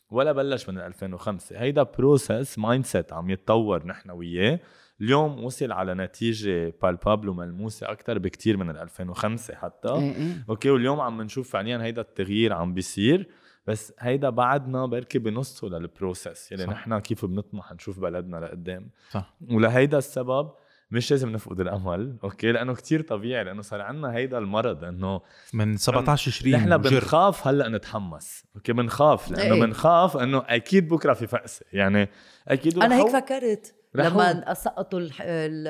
ولا 0.10 0.32
بلش 0.32 0.70
من 0.70 0.80
2005 0.80 1.60
هيدا 1.60 1.84
process 1.84 2.60
mindset 2.60 3.14
عم 3.14 3.30
يتطور 3.30 3.86
نحن 3.86 4.12
وياه. 4.12 4.60
اليوم 5.02 5.44
وصل 5.44 5.72
على 5.72 5.94
نتيجة 5.94 6.74
palpable 6.82 7.30
وملموسة 7.30 7.92
أكثر 7.92 8.20
بكتير 8.20 8.58
من 8.58 8.70
ال 8.70 8.78
2005 8.78 9.56
حتى. 9.56 9.90
إيه 9.90 10.16
إيه. 10.16 10.46
okay 10.50 10.70
واليوم 10.70 11.00
عم 11.00 11.22
نشوف 11.22 11.50
فعليا 11.50 11.84
هيدا 11.84 12.02
التغيير 12.02 12.54
عم 12.54 12.74
بيصير. 12.74 13.30
بس 13.68 13.94
هيدا 14.00 14.30
بعدنا 14.30 14.86
بركي 14.86 15.20
بنصه 15.20 15.68
لل 15.68 15.87
process 15.87 16.52
يلي 16.52 16.64
صح. 16.64 16.70
نحن 16.70 17.00
كيف 17.00 17.26
بنطمح 17.26 17.74
نشوف 17.74 18.00
بلدنا 18.00 18.38
لقدام. 18.38 18.90
صح. 19.12 19.36
ولهيدا 19.52 19.98
السبب 19.98 20.52
مش 20.92 21.12
لازم 21.12 21.30
نفقد 21.30 21.60
الأمل 21.60 22.18
okay 22.24 22.52
لأنه 22.52 22.76
كتير 22.76 23.02
طبيعي 23.02 23.44
لأنه 23.44 23.62
صار 23.62 23.82
عندنا 23.82 24.14
هيدا 24.16 24.38
المرض 24.38 24.84
إنه 24.84 25.22
من 25.54 25.78
17 25.78 26.32
20 26.32 26.54
نحن. 26.56 26.78
بنخاف 26.78 27.48
هلأ 27.48 27.70
نتحمس 27.70 28.44
أوكي 28.56 28.74
بنخاف 28.74 29.32
لأنه 29.32 29.54
إيه. 29.56 29.62
بنخاف 29.62 30.18
إنه 30.18 30.44
أكيد 30.48 30.88
بكرة 30.88 31.14
في 31.14 31.28
فقسه 31.28 31.66
يعني 31.74 32.10
أكيد 32.48 32.78
أنا 32.80 32.96
هيك 32.96 33.08
فكرت 33.08 33.76
لما 33.96 34.54
سقطوا 34.54 35.00
الح- 35.00 35.22
ال- 35.22 35.68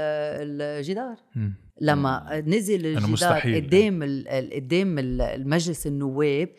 الجدار. 0.61 1.15
لما 1.81 2.43
نزل 2.47 2.85
الجدار 2.85 3.09
مستحيل. 3.09 3.65
قدام 3.65 4.03
ال- 4.03 4.27
ال- 4.27 4.53
قدام 4.53 4.99
ال- 4.99 5.21
المجلس 5.21 5.87
النواب 5.87 6.49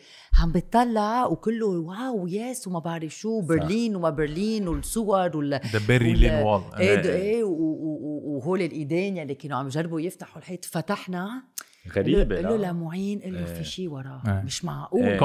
عم 0.41 0.51
بتطلع 0.51 1.25
وكله 1.25 1.65
واو 1.67 2.27
يس 2.27 2.67
وما 2.67 2.79
بعرف 2.79 3.11
شو 3.15 3.41
برلين 3.41 3.95
وما 3.95 4.09
برلين 4.09 4.67
والصور 4.67 5.37
وال 5.37 5.59
ذا 5.73 5.79
بيري 5.87 6.09
وال- 6.11 6.19
لين 6.19 6.33
وول 6.33 6.61
إيه 7.15 7.43
و- 7.43 7.49
و- 7.49 7.99
و- 8.01 8.37
وهول 8.37 8.61
الإيدين 8.61 9.17
يلي 9.17 9.35
كانوا 9.35 9.57
عم 9.57 9.65
يجربوا 9.67 10.01
يفتحوا 10.01 10.37
الحيط. 10.41 10.65
فتحنا 10.65 11.43
غريبة 11.95 12.35
قال 12.35 12.45
له 12.45 12.55
لا 12.57 12.67
لمعين 12.71 13.19
قال 13.19 13.33
له 13.33 13.39
إيه. 13.39 13.53
في 13.53 13.63
شيء 13.63 13.89
وراه. 13.89 14.21
إيه. 14.27 14.41
مش 14.45 14.65
معقول. 14.65 15.03
إيه. 15.03 15.17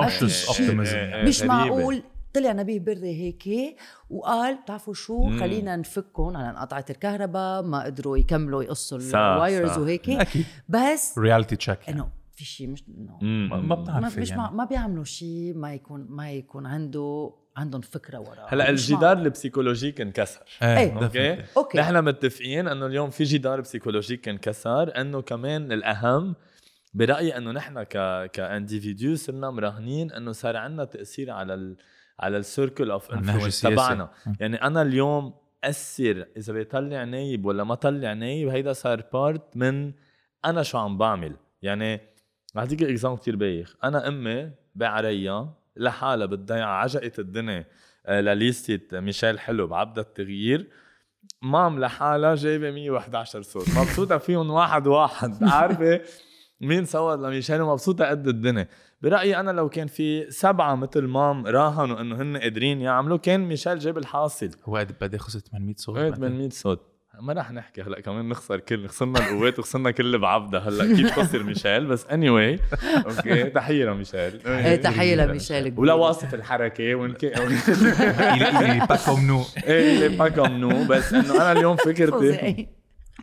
إيه، 1.14 1.24
مش 1.28 1.38
غريبة. 1.40 1.54
معقول. 1.54 2.02
طلع 2.32 2.52
نبيه 2.52 2.80
بري 2.80 3.20
هيك 3.20 3.76
وقال 4.10 4.56
بتعرفوا 4.56 4.94
شو 4.94 5.24
مم. 5.24 5.40
خلينا 5.40 5.76
نفكهم 5.76 6.36
على 6.36 6.50
انقطعت 6.50 6.90
الكهرباء 6.90 7.62
ما 7.62 7.84
قدروا 7.84 8.18
يكملوا 8.18 8.62
يقصوا 8.62 8.98
ال 8.98 9.10
wires 9.10 9.70
صح. 9.70 9.78
وهيك 9.78 10.10
أكيد 10.20 10.46
بس 10.68 11.18
reality 11.18 11.56
check 11.56 11.88
إنه 11.88 12.08
في 12.32 12.44
شيء 12.44 12.68
مش 12.68 12.84
إنه. 12.88 13.56
ما 13.56 13.74
بتعرفي 13.74 14.20
مش 14.20 14.30
يعني 14.30 14.56
ما, 14.56 14.64
بيعملوا 14.64 15.04
شيء 15.04 15.52
ما 15.54 15.74
يكون 15.74 16.06
ما 16.08 16.32
يكون 16.32 16.66
عنده 16.66 17.34
عندهم 17.56 17.80
فكرة 17.80 18.18
وراه 18.18 18.46
هلأ 18.48 18.70
الجدار 18.70 19.18
ال 19.18 19.24
psychologique 19.24 20.00
انكسر 20.00 20.40
إيه 20.62 20.78
إيه. 20.78 21.02
okay. 21.02 21.44
okay 21.56 21.78
نحن 21.78 22.04
متفقين 22.04 22.68
إنه 22.68 22.86
اليوم 22.86 23.10
في 23.10 23.24
جدار 23.24 23.60
psychologique 23.60 24.28
انكسر 24.28 25.00
إنه 25.00 25.22
كمان 25.22 25.72
الأهم 25.72 26.34
برأيي 26.94 27.36
إنه 27.36 27.52
نحن 27.52 27.82
ك 27.82 28.26
individus 28.30 29.16
صرنا 29.16 29.50
مراهنين 29.50 30.12
إنه 30.12 30.32
صار 30.32 30.56
عندنا 30.56 30.84
تأثير 30.84 31.30
على 31.30 31.54
ال 31.54 31.76
على 32.20 32.36
ال 32.36 32.44
circle 32.44 32.90
of 32.90 33.12
influence. 33.12 33.60
تبعنا. 33.60 34.10
يعني 34.40 34.56
أنا 34.56 34.82
اليوم 34.82 35.34
اثر 35.64 36.26
إذا 36.36 36.52
بيطلع 36.52 37.04
نايب 37.04 37.46
ولا 37.46 37.64
ما 37.64 37.74
طلع 37.74 38.12
نايب 38.12 38.48
هيدا 38.48 38.72
صار 38.72 39.02
part 39.12 39.56
من 39.56 39.92
أنا 40.44 40.62
شو 40.62 40.78
عم 40.78 40.98
بعمل. 40.98 41.36
يعني 41.62 42.00
بعطيك 42.54 42.82
example 42.82 43.20
كثير 43.20 43.36
بايخ 43.36 43.76
أنا 43.84 44.08
أمي 44.08 44.50
بعريا 44.74 45.50
لحالها 45.76 46.26
بتضيع 46.26 46.68
عجقت 46.68 47.18
الدنيا 47.18 47.66
آه، 48.06 48.20
لليستة 48.20 49.00
ميشيل 49.00 49.40
حلو 49.40 49.66
بعبد 49.66 49.98
التغيير. 49.98 50.68
mom 51.42 51.80
لحالها 51.80 52.34
جايبة 52.34 52.70
111 52.70 53.42
صوت. 53.42 53.68
مبسوطة 53.68 54.18
فيهم 54.18 54.50
واحد 54.50 54.86
واحد. 54.86 55.44
عارفة؟ 55.44 56.00
مين 56.60 56.84
صوت 56.84 57.18
لميشيل 57.18 57.60
ومبسوطة 57.60 58.04
قد 58.04 58.28
الدنيا. 58.28 58.68
برأيي 59.02 59.40
أنا 59.40 59.50
لو 59.50 59.68
كان 59.68 59.86
في 59.86 60.30
سبعة 60.30 60.74
مثل 60.74 61.02
mom 61.06 61.46
راهنوا 61.46 62.00
إنه 62.00 62.22
هن 62.22 62.36
قادرين 62.36 62.80
يعملوا 62.80 63.16
كان 63.18 63.40
ميشيل 63.40 63.78
جاب 63.78 63.98
الحاصل. 63.98 64.50
هو 64.64 64.76
قد 64.76 64.92
بعدين 65.00 65.20
خسر 65.20 65.38
800 65.38 65.74
صوت 65.78 65.96
وقت 65.96 66.10
بعدين. 66.10 66.28
800 66.28 66.48
صوت. 66.50 66.88
ما 67.20 67.32
رح 67.32 67.50
نحكي 67.52 67.82
هلأ 67.82 68.00
كمان 68.00 68.28
نخسر 68.28 68.60
كل 68.60 68.88
خسرنا 68.88 69.18
القوات 69.18 69.58
وخسرنا 69.58 69.90
كل 69.90 70.04
اللي 70.06 70.18
بعبدة 70.18 70.58
هلأ. 70.58 70.84
أكيد 70.92 71.10
خسر 71.10 71.42
ميشيل 71.42 71.86
بس 71.86 72.06
اني 72.06 72.28
anyway. 72.28 72.60
أوكي 73.06 73.44
تحية 73.44 73.84
لميشيل. 73.84 74.40
إيه 74.46 74.76
تحية 74.76 75.14
لميشيل. 75.14 75.74
ولا 75.76 75.92
واصف 75.92 76.34
الحركة 76.34 76.94
وإن 76.94 77.12
كان- 77.12 77.58
pas 78.88 78.98
comme 79.06 79.26
nous. 79.30 79.64
إيه 79.66 79.94
اللي 80.06 80.16
pas 80.18 80.28
comme 80.28 80.52
nous 80.52 80.84
بس 80.88 81.12
إنه 81.12 81.34
أنا 81.36 81.52
اليوم 81.52 81.76
فكرتي 81.86 82.68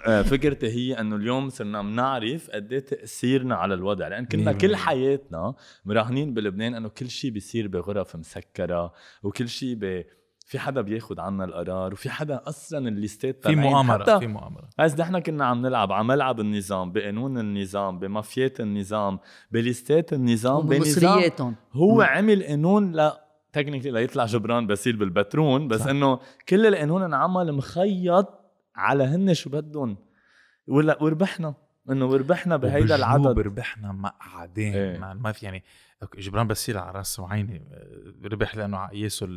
فكرتي 0.06 0.68
هي 0.68 1.00
إنه 1.00 1.16
اليوم 1.16 1.50
صرنا 1.50 1.82
بنعرف 1.82 2.50
قد 2.50 2.72
إيه 2.74 2.80
تأثيرنا 2.80 3.56
على 3.56 3.74
الوضع 3.74 4.08
لأن 4.08 4.26
كنا 4.26 4.54
كل. 4.54 4.76
حياتنا 4.76 5.54
مراهنين 5.86 6.34
بلبنان 6.34 6.76
إنه 6.76 6.90
كل 6.90 7.10
شيء 7.10 7.32
بيصير 7.32 7.68
بغرف 7.68 8.16
مسكرة 8.16 8.94
وكل 9.24 9.50
شيء 9.50 9.76
ب... 9.76 10.04
في 10.46 10.60
حدا 10.60 10.82
بياخد 10.82 11.20
عنا 11.20 11.46
القرار 11.46 11.94
وفي 11.94 12.10
حدا 12.10 12.42
أصلا 12.48 12.88
الليستات 12.88 13.48
في 13.48 13.56
مؤامرة 13.56 14.04
حتى 14.04 14.20
في 14.20 14.28
مؤامرة 14.28 14.70
بس 14.80 15.00
نحن 15.00 15.20
كنا 15.20 15.46
عم 15.46 15.62
نلعب 15.62 15.92
على 15.92 16.04
ملعب 16.04 16.40
النظام 16.40 16.92
بقانون 16.92 17.38
النظام 17.38 18.00
بمافيات 18.00 18.60
النظام 18.60 19.20
بليستات 19.52 20.14
النظام 20.14 20.62
بنظام 20.62 20.82
ومصرياتهم 20.82 21.56
هو 21.74 21.96
مم. 21.96 22.02
عمل 22.02 22.44
قانون 22.44 22.96
ل 22.96 23.12
technically 23.54 23.92
ليطلع 23.92 24.26
جبران 24.26 24.68
بسيل 24.68 24.96
بالبترون 24.96 25.68
بس. 25.68 25.88
إنه 25.88 26.20
كل 26.50 26.66
القانون 26.66 27.04
انعمل 27.04 27.54
مخيط 27.54 28.39
على 28.80 29.04
هن 29.04 29.34
شو 29.34 29.50
بدهم 29.50 29.98
ولا 30.68 31.04
وربحنا 31.04 31.56
إنه 31.90 32.06
وربحنا 32.06 32.58
بهيدا 32.58 32.96
العدد 32.96 33.40
ربحنا 33.40 33.92
مقعدين 33.92 34.74
إيه. 34.74 34.98
ما, 34.98 35.14
ما 35.14 35.32
في 35.32 35.46
يعني 35.46 35.64
جبران 36.18 36.48
بسيل 36.48 36.78
على 36.78 36.92
رأس 36.92 37.20
وعيني 37.20 37.68
آه، 37.72 38.28
ربح 38.28 38.56
لأنه 38.56 38.88
قياسه 38.88 39.28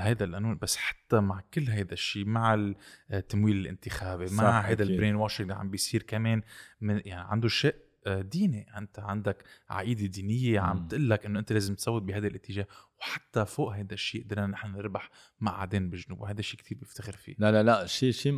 هيدا 0.00 0.24
القانون 0.24 0.58
بس 0.62 0.76
حتى 0.76 1.20
مع 1.20 1.40
كل 1.54 1.68
هيدا 1.68 1.92
الشيء 1.92 2.24
مع 2.24 2.72
التمويل 3.12 3.56
الانتخابي 3.56 4.26
صح، 4.26 4.42
مع 4.42 4.60
هيدا. 4.60 4.84
ال 4.84 5.14
brainwashing 5.14 5.50
اللي 5.50 5.60
عم 5.60 5.70
بيصير 5.70 6.02
كمان 6.02 6.42
من 6.80 7.00
يعني 7.04 7.28
عنده 7.30 7.48
شق 7.48 7.74
آه، 7.74 7.83
ديني 8.08 8.78
أنت 8.78 8.98
عندك 8.98 9.44
عقيدة 9.70 10.06
دينية 10.06 10.60
مم. 10.60 10.66
عم 10.66 10.88
تقول 10.88 11.10
لك 11.10 11.26
إنه 11.26 11.38
أنت 11.38 11.52
لازم 11.52 11.74
تصوت 11.74 12.02
بهذا 12.02 12.26
الاتجاه 12.26 12.66
وحتى 13.00 13.46
فوق 13.46 13.72
هيدا 13.72 13.94
الشيء 13.94 14.24
قدرنا 14.24 14.46
نحن 14.46 14.72
نربح 14.72 15.10
مقعدين 15.40 15.90
بالجنوب 15.90 16.20
وهذا 16.20 16.40
الشيء 16.40 16.60
كتير 16.60 16.78
بفتخر 16.78 17.12
فيه 17.12 17.34
لا 17.38 17.52
لا 17.52 17.62
لا 17.62 17.86
شيء 17.86 18.12
شيء 18.12 18.32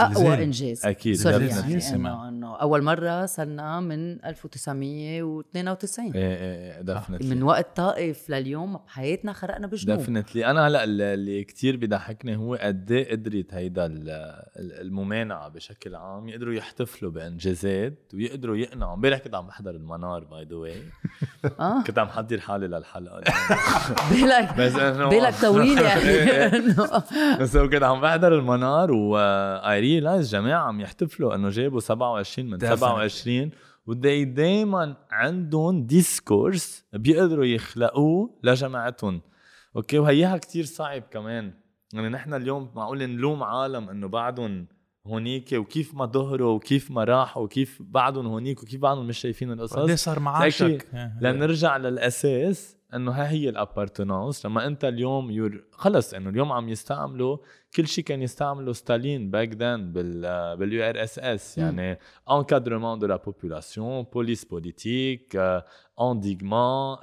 أقوى. 0.00 0.44
إنجاز. 0.44 0.86
أكيد 0.86 1.14
sorry 1.16 1.46
يعني 1.46 1.94
إنه 1.94 2.28
إنه 2.28 2.56
أول 2.56 2.82
مرة 2.82 3.26
صرنا 3.26 3.80
من 3.80 4.24
1992 4.24 6.12
إيه 6.14 6.36
إيه 6.36 6.80
definitely 6.80 7.34
من 7.34 7.42
وقت 7.42 7.76
طائف 7.76 8.30
لليوم 8.30 8.76
بحياتنا 8.86 9.32
خرقنا 9.32 9.66
بجنوب 9.66 9.98
definitely 9.98 10.46
أنا 10.46 10.66
هلأ 10.68 10.84
اللي- 10.84 11.44
كثير 11.44 11.76
بيضحكني 11.76 12.36
هو 12.36 12.54
قد 12.54 12.92
إيه 12.92 13.10
قدرت 13.12 13.54
هيدا 13.54 13.86
ال- 13.86 14.10
ال- 14.58 14.80
الممانعة 14.80 15.48
بشكل 15.48 15.94
عام 15.94 16.28
يقدروا 16.28 16.54
يحتفلوا 16.54 17.10
بإنجازات 17.10 18.10
ويقدروا 18.14 18.56
يقنعوا. 18.56 18.94
امبارح 18.94 19.18
كنت 19.18 19.34
عم 19.34 19.46
بحضر 19.46 19.70
المنار 19.70 20.24
by 20.24 20.44
the 20.44 20.56
way 20.56 20.82
كنت 21.86 21.98
عم 21.98 22.08
حضر 22.08 22.40
حالي 22.40 22.66
للحلقة. 22.66 23.20
بالك 24.10 24.54
بس 24.58 24.74
إنه 24.74 25.08
بالك 25.08 25.34
طويل 25.42 25.78
يعني. 25.88 26.10
إنه. 26.56 27.02
بس 27.40 27.56
هو 27.56 27.68
كنت 27.68 27.82
عم 27.82 28.00
بحضر 28.00 28.34
المنار 28.38 28.90
و 29.80 29.94
I 29.94 29.98
realized 29.98 30.30
جماعة 30.32 30.62
عم 30.68 30.80
يحتفلوا 30.80 31.34
إنه 31.34 31.48
جابوا 31.48 31.80
27 31.80 32.50
من 32.50 32.58
Definitely. 32.58 32.64
27 32.64 33.50
ودي 33.86 34.24
دايما 34.24 34.96
عندهم 35.10 35.86
discourse 35.86 36.84
بيقدروا 36.92 37.44
يخلقوه 37.44 38.30
لجماعتهم. 38.42 39.20
أوكي 39.76 39.98
وهيها 39.98 40.36
كتير 40.36 40.64
صعب 40.64 41.02
كمان. 41.02 41.52
يعني 41.92 42.08
نحن 42.08 42.34
اليوم 42.34 42.70
معقول 42.76 42.98
نلوم 43.06 43.42
عالم 43.42 43.88
إنه 43.88 44.08
بعدهم 44.08 44.66
هونيك 45.06 45.52
وكيف 45.52 45.94
ما 45.94 46.06
ظهروا 46.06 46.54
وكيف 46.54 46.90
ما 46.90 47.04
راحوا 47.04 47.42
وكيف 47.42 47.78
بعدهم 47.80 48.26
هونيك 48.26 48.62
وكيف 48.62 48.80
بعدهم 48.80 49.06
مش 49.06 49.18
شايفين 49.18 49.48
ليه 49.48 49.54
القصص 49.64 50.04
صار 50.04 50.20
معاشك؟ 50.20 50.86
لنرجع 51.20 51.76
للأساس. 51.76 52.77
إنه 52.94 53.12
ها 53.12 53.30
هي 53.30 53.48
ال 53.48 53.55
appartenance 53.55 54.46
لما 54.46 54.66
أنت 54.66 54.84
اليوم 54.84 55.30
you're 55.30 55.64
خلص 55.70 56.14
إنه 56.14 56.30
اليوم 56.30 56.52
عم 56.52 56.68
يستعملوا 56.68 57.36
كل 57.76 57.86
شيء 57.86 58.04
كان 58.04 58.22
يستعملوا 58.22 58.72
ستالين 58.72 59.30
back 59.30 59.48
then 59.54 59.92
بال 59.92 60.56
بال 60.56 60.82
URSS 60.82 61.58
يعني 61.58 61.98
encadrement 62.30 62.98
de 62.98 63.06
la 63.06 63.16
population 63.16 64.02
police 64.02 64.44
politique 64.44 65.40
انديغمون 66.00 66.96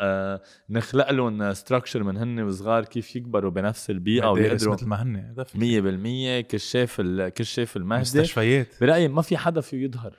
نخلق 0.70 1.12
لهم 1.12 1.54
structure 1.54 2.04
من 2.04 2.18
هن 2.18 2.40
وصغار 2.40 2.86
كيف 2.86 3.16
يكبروا 3.16 3.52
بنفس 3.52 3.90
البيئة 3.90 4.28
ويقدروا 4.32 4.74
مثل 4.74 4.88
ما 4.88 5.02
هن 5.02 5.36
definitely. 5.40 6.42
100% 6.44 6.48
كشاف 6.52 7.02
كشاف 7.36 7.78
المهدي. 7.78 8.02
مستشفيات. 8.02 8.68
برأيي 8.82 9.08
ما 9.08 9.22
في 9.22 9.38
حدا 9.38 9.62
فيه 9.62 9.84
يظهر. 9.86 10.16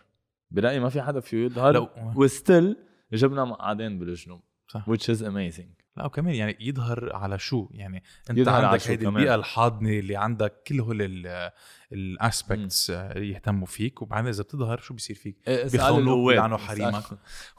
برأيي 0.50 0.80
ما 0.80 0.88
في 0.88 1.02
حدا 1.02 1.20
فيه 1.20 1.44
يظهر. 1.44 1.90
و 2.16 2.26
still 2.26 2.76
جبنا 3.12 3.44
مقعدين 3.44 3.98
بالجنوب. 3.98 4.40
صح. 4.68 4.90
which 4.90 5.14
is 5.16 5.20
amazing. 5.22 5.76
لا 5.96 6.04
وكمان 6.06 6.34
يعني 6.34 6.56
يظهر 6.60 7.10
على 7.14 7.38
شو؟ 7.38 7.68
يعني 7.70 8.02
انت 8.30 8.38
يظهر 8.38 8.54
على 8.54 8.66
عندك 8.66 8.90
هيدي. 8.90 9.08
البيئة 9.08 9.34
الحاضنة 9.34 9.90
اللي 9.90 10.16
عندك 10.16 10.62
كل 10.66 10.80
هول 10.80 11.28
ال 11.92 12.04
aspects 12.05 12.90
اللي 12.90 13.30
يهتموا 13.30 13.66
فيك. 13.66 14.02
وبعدين 14.02 14.28
إذا 14.28 14.42
بتظهر 14.42 14.80
شو 14.80 14.94
بيصير 14.94 15.16
فيك؟ 15.16 15.36
إيه،. 15.48 15.64
بيلعنوا 15.68 16.58
اسأل- 16.58 16.60
حريمك. 16.60 17.02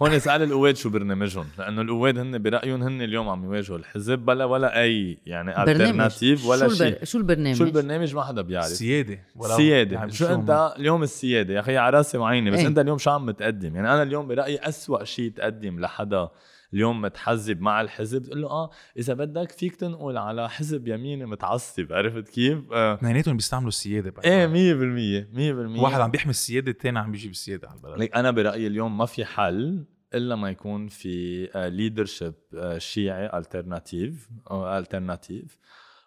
هون 0.01 0.11
اسأل 0.11 0.41
القواد 0.43 0.75
شو 0.75 0.89
برنامجهم 0.89 1.47
لأنه 1.57 1.81
القواد 1.81 2.17
هن 2.17 2.41
برأيهم 2.41 2.83
هن 2.83 3.01
اليوم 3.01 3.29
عم 3.29 3.43
يواجهوا 3.43 3.77
الحزب 3.77 4.19
بلا 4.19 4.45
ولا 4.45 4.81
أي 4.81 5.17
يعني 5.25 5.63
alternative 5.63 6.45
ولا 6.45 6.67
شو 6.67 6.73
شيء. 6.73 6.87
البر... 6.87 7.05
شو 7.05 7.17
البرنامج؟ 7.17 7.57
شو 7.57 7.63
البرنامج 7.63 8.15
ما 8.15 8.23
حدا 8.23 8.41
بيعرف. 8.41 8.67
سيادة. 8.67 9.19
السيادة 9.43 9.95
يعني 9.95 10.11
شو 10.11 10.25
أنت 10.25 10.73
اليوم 10.79 11.03
السيادة؟ 11.03 11.53
يا 11.53 11.59
أخي 11.59 11.77
على 11.77 11.97
رأسي 11.97 12.17
وعيني 12.17 12.51
بس 12.51 12.59
إيه. 12.59 12.67
أنت 12.67 12.79
اليوم 12.79 12.97
شو 12.97 13.11
عم 13.11 13.25
متقدم 13.25 13.75
يعني 13.75 13.93
أنا 13.93 14.03
اليوم 14.03 14.27
برأيي 14.27 14.57
أسوأ 14.57 15.03
شيء 15.03 15.31
تقدم 15.31 15.79
لحدا 15.79 16.29
اليوم 16.73 17.01
متحزب 17.01 17.61
مع 17.61 17.81
الحزب 17.81 18.23
تقول 18.23 18.41
له 18.41 18.47
آه 18.49 18.69
إذا 18.97 19.13
بدك 19.13 19.51
فيك 19.51 19.75
تنقل 19.75 20.17
على 20.17 20.49
حزب 20.49 20.87
يميني 20.87 21.25
متعصب 21.25 21.93
عرفت 21.93 22.29
كيف؟ 22.29 22.71
آه. 22.71 22.93
اثنيناتهم 22.93 23.35
بيستعملوا 23.35 23.67
السيادة 23.69 24.11
بعد. 24.11 24.25
إيه 24.25 24.47
100% 24.47 25.77
100% 25.77 25.83
واحد 25.83 26.01
عم 26.01 26.11
بيحمي 26.11 26.29
السيادة 26.29 26.71
الثاني 26.71 26.99
عم 26.99 27.11
بيجيب 27.11 27.31
السيادة 27.31 27.67
على 27.67 27.77
البلد 27.77 27.99
ليك 27.99 28.15
أنا 28.15 28.31
برأيي 28.31 28.67
اليوم 28.67 28.97
ما 28.97 29.05
في 29.05 29.25
حل 29.25 29.85
إلا 30.13 30.35
ما 30.35 30.49
يكون 30.49 30.87
في 30.87 31.45
leadership 31.55 32.33
شيعي 32.77 33.37
alternative 33.37 34.29
alternative 34.51 35.57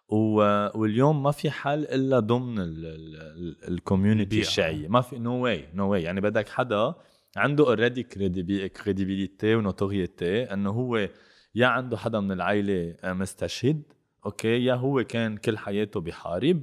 واليوم 0.09 1.23
ما 1.23 1.31
في 1.31 1.51
حل 1.51 1.85
إلا 1.85 2.21
ضمن 2.21 2.55
ال 3.69 3.75
community. 3.75 4.41
الشيعية 4.41 4.89
ما 4.89 5.01
في 5.01 5.19
no 5.19 5.45
way 5.45 5.69
no 5.75 5.91
way 5.91 6.03
يعني 6.03 6.21
بدك 6.21 6.49
حدا 6.49 6.95
عنده 7.37 7.67
already 7.67 8.03
credibility 8.69 9.55
و 9.55 9.64
notoriety 9.64 10.43
إنه 10.43 10.71
هو 10.71 11.09
يا 11.55 11.67
عنده 11.67 11.97
حدا 11.97 12.21
من 12.21 12.33
العائله 12.33 12.97
آه، 13.05 13.13
مستشهد 13.13 13.83
أوكي 14.27 14.65
يا 14.65 14.75
هو 14.75 15.05
كان 15.05 15.37
كل 15.37 15.59
حياته 15.59 16.01
بحارب. 16.01 16.63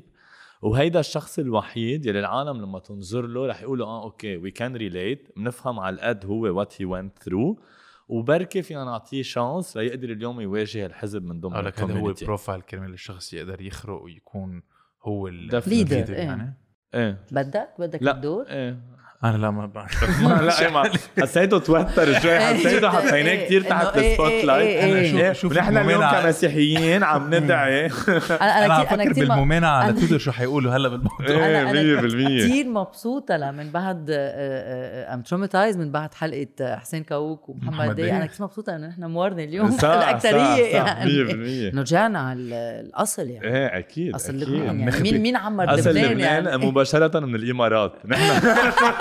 وهيدا 0.62 1.00
الشخص 1.00 1.40
الوحيد 1.40 2.06
يلي 2.06 2.20
العالم 2.20 2.62
لما 2.62 2.80
تنظر 2.80 3.28
له 3.28 3.48
رح 3.48 3.62
يقولوا 3.62 3.88
آه 3.88 4.04
أوكي 4.04 4.38
we 4.38 4.52
can 4.52 4.76
relate 4.76 5.30
بنفهم 5.38 5.80
على 5.80 5.96
القد 5.96 6.26
هو 6.26 6.42
what 6.42 6.82
he 6.82 6.88
went 6.88 7.24
through 7.24 7.60
وبركي 8.08 8.62
فينا 8.62 8.84
نعطيه 8.84 9.22
chance 9.22 9.78
ليقدر 9.78 10.10
اليوم 10.10 10.42
يواجه 10.42 10.86
الحزب 10.86 11.24
من 11.24 11.40
ضمن 11.40 11.54
أقول 11.54 11.66
لك 11.66 11.80
هذا 11.80 12.00
هو 12.00 12.10
ال 12.10 12.16
profile 12.16 12.62
كرمال 12.62 12.94
الشخص 12.94 13.34
يقدر 13.34 13.62
يخرق 13.62 14.02
ويكون 14.02 14.64
هو 15.04 15.28
ال 15.28 15.50
Definitely. 15.52 15.66
Leader، 15.66 16.08
leader 16.08 16.10
إيه. 16.10 16.16
يعني 16.16 16.58
إيه. 16.94 17.26
بدك؟ 17.32 17.70
بدك 17.80 18.04
لا 18.04 18.16
الدور؟ 18.16 18.46
إيه. 18.48 18.97
أنا 19.24 19.38
لا 19.38 19.52
ما 19.52 19.66
بعرف. 19.66 20.20
لا 20.44 20.62
إيه، 20.62 20.68
ما 20.70 20.84
حسيته 21.22 21.60
توتر 21.60 22.20
شوي 22.20 22.40
حسيته 22.40 22.90
حطيناه 22.90 23.36
كثير 23.46 23.62
إنه 23.62 23.70
تحت 23.70 23.98
إيه، 23.98 24.12
ال 24.12 24.16
spot 24.16 24.32
إيه، 24.32 24.46
light 24.46 24.68
إيه، 24.68 24.96
إيه. 24.96 25.28
إيه، 25.28 25.34
شوف 25.34 25.52
ونحن 25.52 25.78
اليوم. 25.78 26.10
كمسيحيين 26.10 27.04
عم 27.04 27.36
ندعي. 27.36 27.86
أنا 27.86 27.92
أنا 28.42 28.66
أنا 28.66 28.74
عم 28.74 28.84
كثير 28.84 28.94
أنا 28.96 29.04
فكر 29.04 29.12
كثير 29.12 29.26
م- 29.26 29.28
بالممانعه 29.30 29.70
على 29.84 29.94
أنا- 29.94 30.00
تويتر 30.00 30.18
شو 30.18 30.32
حيقولوا 30.32 30.74
هلا 30.76 30.90
بالموضوع. 30.90 31.28
إيه 31.28 31.98
100% 32.02 32.44
كثير 32.46 32.68
مبسوطة 32.68 33.38
لمن 33.38 33.70
بعد 33.72 34.06
I'm 34.10 35.22
traumatized 35.22 35.78
من 35.78 35.92
بعد 35.92 36.14
حلقة 36.14 36.48
آه، 36.62 36.76
حسين 36.76 37.04
كاوك 37.04 37.50
محمد 37.50 37.68
ومحمد 37.74 37.96
دي. 37.96 38.12
أنا 38.12 38.26
كثير 38.26 38.46
مبسوطة 38.46 38.76
انه 38.76 38.88
نحن 38.88 39.04
موارنه 39.06 39.44
اليوم 39.44 39.78
الأكثرية 39.84 40.74
صح، 40.80 40.88
يعني. 40.88 41.12
100% 41.24 41.74
إنه 41.74 41.82
رجعنا 41.82 42.20
على 42.20 42.40
ال- 42.40 42.54
الأصل 42.88 43.28
يعني. 43.30 43.48
إيه 43.48 43.78
أكيد 43.80 44.16
أصل 44.16 44.36
أكيد. 44.36 44.50
لبنان 44.50 44.80
يعني. 44.80 45.02
مين 45.02 45.22
مين 45.22 45.36
عمر 45.36 45.74
أصل 45.74 45.90
لبنان 45.90 46.06
لبنان 46.12 46.46
يعني؟ 46.46 46.66
مباشرة 46.66 47.20
من 47.20 47.36
الإمارات. 47.36 47.94
نحن 48.06 48.48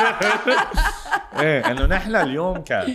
إيه 1.40 1.70
إنه 1.70 1.86
نحن 1.86 2.16
اليوم 2.16 2.56
ك 2.58 2.86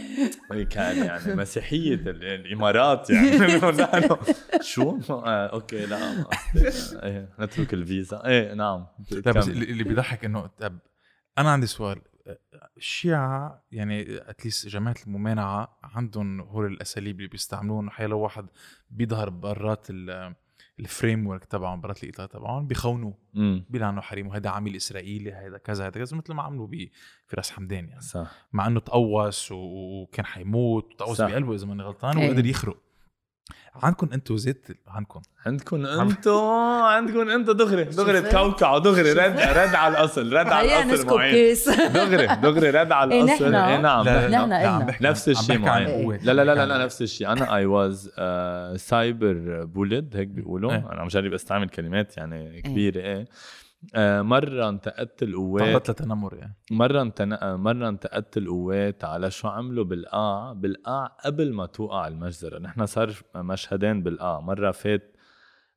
كان 0.69 1.05
يعني 1.05 1.35
مسيحية 1.35 1.93
ال- 1.93 2.23
الإمارات 2.23 3.09
يعني 3.09 3.31
نحن 3.37 4.17
شو؟ 4.61 4.99
آه 5.09 5.47
أوكي 5.47 5.85
لا. 5.85 6.25
إيه 7.03 7.29
نترك 7.39 7.73
الفيزا 7.73 8.25
إيه 8.25 8.53
نعم 8.53 8.87
لا 9.11 9.31
بس 9.31 9.45
كمل. 9.49 9.63
اللي 9.63 9.83
بيضحك 9.83 10.25
إنه 10.25 10.47
طب 10.47 10.79
أنا 11.37 11.51
عندي 11.51 11.67
سؤال 11.67 12.01
الشيعة 12.77 13.63
يعني 13.71 14.17
at 14.29 14.40
least 14.40 14.67
جماعة 14.67 14.95
الممانعة 15.07 15.79
عندهم 15.83 16.41
هول 16.41 16.65
الأساليب 16.65 17.17
اللي 17.17 17.27
بيستعملوهم 17.27 17.89
حي 17.89 18.07
لو 18.07 18.19
واحد 18.19 18.45
بيظهر 18.89 19.29
برات 19.29 19.87
ال- 19.89 20.35
ال 20.81 21.27
framework 21.27 21.45
تبعهم 21.45 21.81
برات 21.81 22.03
الاطار 22.03 22.27
تبعهم 22.27 22.67
بيخونوه. 22.67 23.17
أمم، 23.35 23.65
بيلعنوا 23.69 24.01
حريم 24.01 24.27
وهذا 24.27 24.49
عميل 24.49 24.75
إسرائيلي 24.75 25.31
هذا 25.31 25.57
كذا 25.57 25.87
هذا 25.87 25.99
كذا 25.99 26.17
مثل 26.17 26.33
ما 26.33 26.43
عملوا 26.43 26.67
بفراس 27.27 27.51
حمدان 27.51 27.87
يعني. 27.87 28.01
صح. 28.01 28.31
مع 28.53 28.67
إنه 28.67 28.79
تقوص 28.79 29.51
وكان 29.51 30.25
حيموت 30.25 30.93
وتقوص. 30.93 31.21
بقلبه 31.21 31.55
إذا 31.55 31.65
ماني 31.65 31.83
غلطان. 31.83 32.17
وقدر 32.17 32.45
يخرق. 32.45 32.77
عندكم 33.83 34.09
أنتم 34.13 34.37
زيت 34.37 34.67
عندكم. 34.87 35.21
عندكم 35.45 35.85
انتو 35.85 36.39
عندكم 36.83 37.29
انتو 37.29 37.51
دغري 37.51 37.83
دغري؟ 37.83 38.21
تكوكعوا 38.21 38.79
دغري 38.79 39.11
رد 39.13 39.39
رد 39.39 39.75
على 39.75 39.97
الأصل 39.97 40.33
رد 40.33 40.47
على 40.47 40.83
الأصل 40.83 41.15
معين. 41.17 41.55
دغري 41.93 42.27
دغري 42.27 42.69
رد 42.69 42.91
على 42.91 43.11
إيه 43.15 43.23
الأصل. 43.23 43.55
إيه 43.55 43.77
نعم. 43.77 44.05
لا 44.05 44.27
نحن- 44.85 45.03
نفس 45.05 45.29
الشيء 45.29 45.57
بحكي 45.57 45.69
عن 45.69 45.83
معي. 45.83 46.03
قوة. 46.03 46.19
لا 46.23 46.31
لا 46.33 46.45
لا 46.55 46.65
لا, 46.65 46.77
نفس 46.85 47.01
الشيء. 47.01 47.31
أنا 47.31 47.55
I 47.55 47.65
was 47.65 48.11
cyber 48.81 49.63
bullied 49.65 50.15
هيك 50.15 50.27
بيقولوا. 50.27 50.71
إيه. 50.71 50.77
أنا 50.91 51.01
عم 51.01 51.07
جرب 51.07 51.33
استعمل 51.33 51.69
كلمات 51.69 52.17
يعني 52.17 52.61
كبيرة 52.61 52.99
إيه. 53.01 53.25
آه، 53.95 54.21
مرة 54.21 54.69
انتقدت 54.69 55.23
القوات. 55.23 55.63
تعرضت 55.63 55.89
لتنمر 55.89 56.35
يعني. 56.35 56.55
مرة 56.71 57.01
انتن... 57.01 57.55
مرة 57.55 57.89
انتقدت 57.89 58.37
القوات 58.37 59.03
على 59.03 59.31
شو 59.31 59.47
عملوا 59.47 59.83
بالقاع. 59.83 60.53
بالقاع 60.53 61.05
قبل 61.25 61.53
ما 61.53 61.65
توقع 61.65 62.07
المجزرة. 62.07 62.59
نحن 62.59 62.85
صار 62.85 63.13
مشهدين 63.35 64.03
بالقاع. 64.03 64.39
مرة 64.39 64.71
فات 64.71 65.15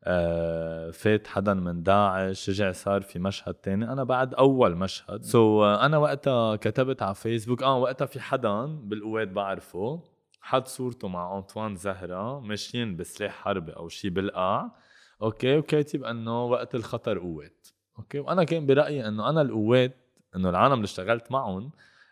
آه 0.05 0.91
فات 0.91 1.27
حدا 1.27 1.55
من 1.55 1.83
داعش 1.83 2.51
رجع 2.51 2.73
صار 2.73 3.03
في 3.03 3.19
مشهد 3.19 3.55
تاني. 3.55 3.93
أنا 3.93 4.05
بعد 4.05 4.35
أول 4.35 4.77
مشهد. 4.77 5.23
so, 5.23 5.83
أنا 5.83 5.99
وقتها 5.99 6.57
كتبت 6.57 7.03
على 7.03 7.15
فيسبوك 7.15 7.63
آه 7.63 7.79
وقتها 7.79 8.07
في 8.07 8.21
حدا 8.21 8.67
بالقوات 8.67 9.29
بعرفه. 9.29 10.03
حط 10.41 10.67
صورته 10.67 11.09
مع 11.09 11.37
أنطوان 11.37 11.77
زهرة. 11.77 12.41
ماشيين 12.41 12.97
بسلاح 12.97 13.33
حربي 13.33 13.73
أو 13.73 13.89
شيء 13.89 14.11
بالقاع. 14.11 14.77
okay 15.23 15.59
وكاتب 15.59 16.05
إنه 16.05 16.45
وقت 16.45 16.75
الخطر 16.75 17.19
قوات. 17.19 17.67
okay 17.99 18.19
وأنا 18.19 18.45
كان 18.45 18.67
برأيي 18.67 19.09
إنه 19.09 19.29
أنا 19.31 19.43
القوات 19.43 19.97
إنه 20.37 20.51
العالم 20.51 20.73
اللي 20.75 20.85
اشتغلت 20.85 21.33
معهم 21.33 21.71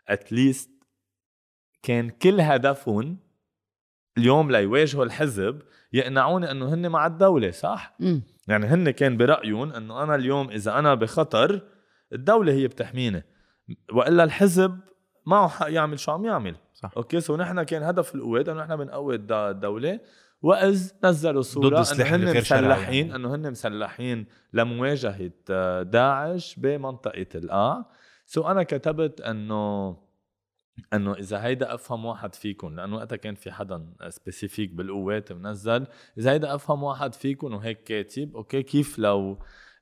at 0.09 0.27
least 0.27 0.71
كان 1.83 2.11
كل 2.11 2.41
هدفهم 2.41 3.17
اليوم 4.19 4.51
ليواجهوا 4.51 5.05
الحزب 5.05 5.63
يقنعوني 5.93 6.51
إنه 6.51 6.75
هن 6.75 6.89
مع 6.89 7.07
الدولة 7.07 7.51
صح؟ 7.51 7.95
مم. 8.01 8.23
يعني 8.49 8.67
هن 8.67 8.91
كان 8.91 9.17
برأيهم 9.17 9.73
إنه 9.73 10.03
أنا 10.03 10.15
اليوم 10.15 10.51
إذا 10.51 10.79
أنا 10.79 10.95
بخطر 10.95 11.61
الدولة 12.13 12.53
هي 12.53 12.67
بتحميني 12.69 13.25
وإلا 13.93 14.25
الحزب 14.25 14.79
معه 15.27 15.49
حق 15.49 15.71
يعمل 15.73 15.99
شو 16.01 16.13
عم 16.13 16.25
يعمل 16.25 16.57
صح 16.75 16.91
okay 16.97 17.21
so 17.21 17.37
نحن 17.37 17.63
كان 17.63 17.83
هدف 17.83 18.15
القوات 18.15 18.49
إنه 18.49 18.61
نحن 18.65 18.77
بنقوي 18.77 19.15
الد- 19.15 19.33
الدولة 19.33 20.01
وإذ 20.43 20.91
نزلوا 21.05 21.43
صوره 21.43 21.83
ضد 21.83 22.01
أنه 22.01 22.17
هن 22.17 22.37
مسلحين. 22.37 23.13
أنه 23.13 23.35
هن 23.35 23.51
مسلحين 23.51 24.27
لمواجهة 24.53 25.33
آه، 25.51 25.83
داعش 25.83 26.55
بمنطقة 26.59 27.27
القاع 27.35 27.85
so 28.27 28.43
أنا 28.43 28.63
كتبت 28.63 29.21
أنه 29.21 29.97
أنه 30.93 31.13
إذا 31.13 31.45
هيدا 31.45 31.75
أفهم 31.75 32.05
واحد 32.05 32.35
فيكم 32.35 32.77
لأنه 32.77 32.97
وقتها 32.97 33.17
كان 33.17 33.35
في 33.35 33.51
حدا 33.51 33.95
specific 34.09 34.71
بالقوات 34.71 35.33
منزل 35.33 35.87
إذا 36.19 36.33
هيدا 36.33 36.55
أفهم 36.55 36.83
واحد 36.83 37.15
فيكم 37.15 37.55
وهيك 37.55 37.85
كاتب 37.85 38.37
okay 38.37 38.63
كيف 38.63 38.99
لو 38.99 39.39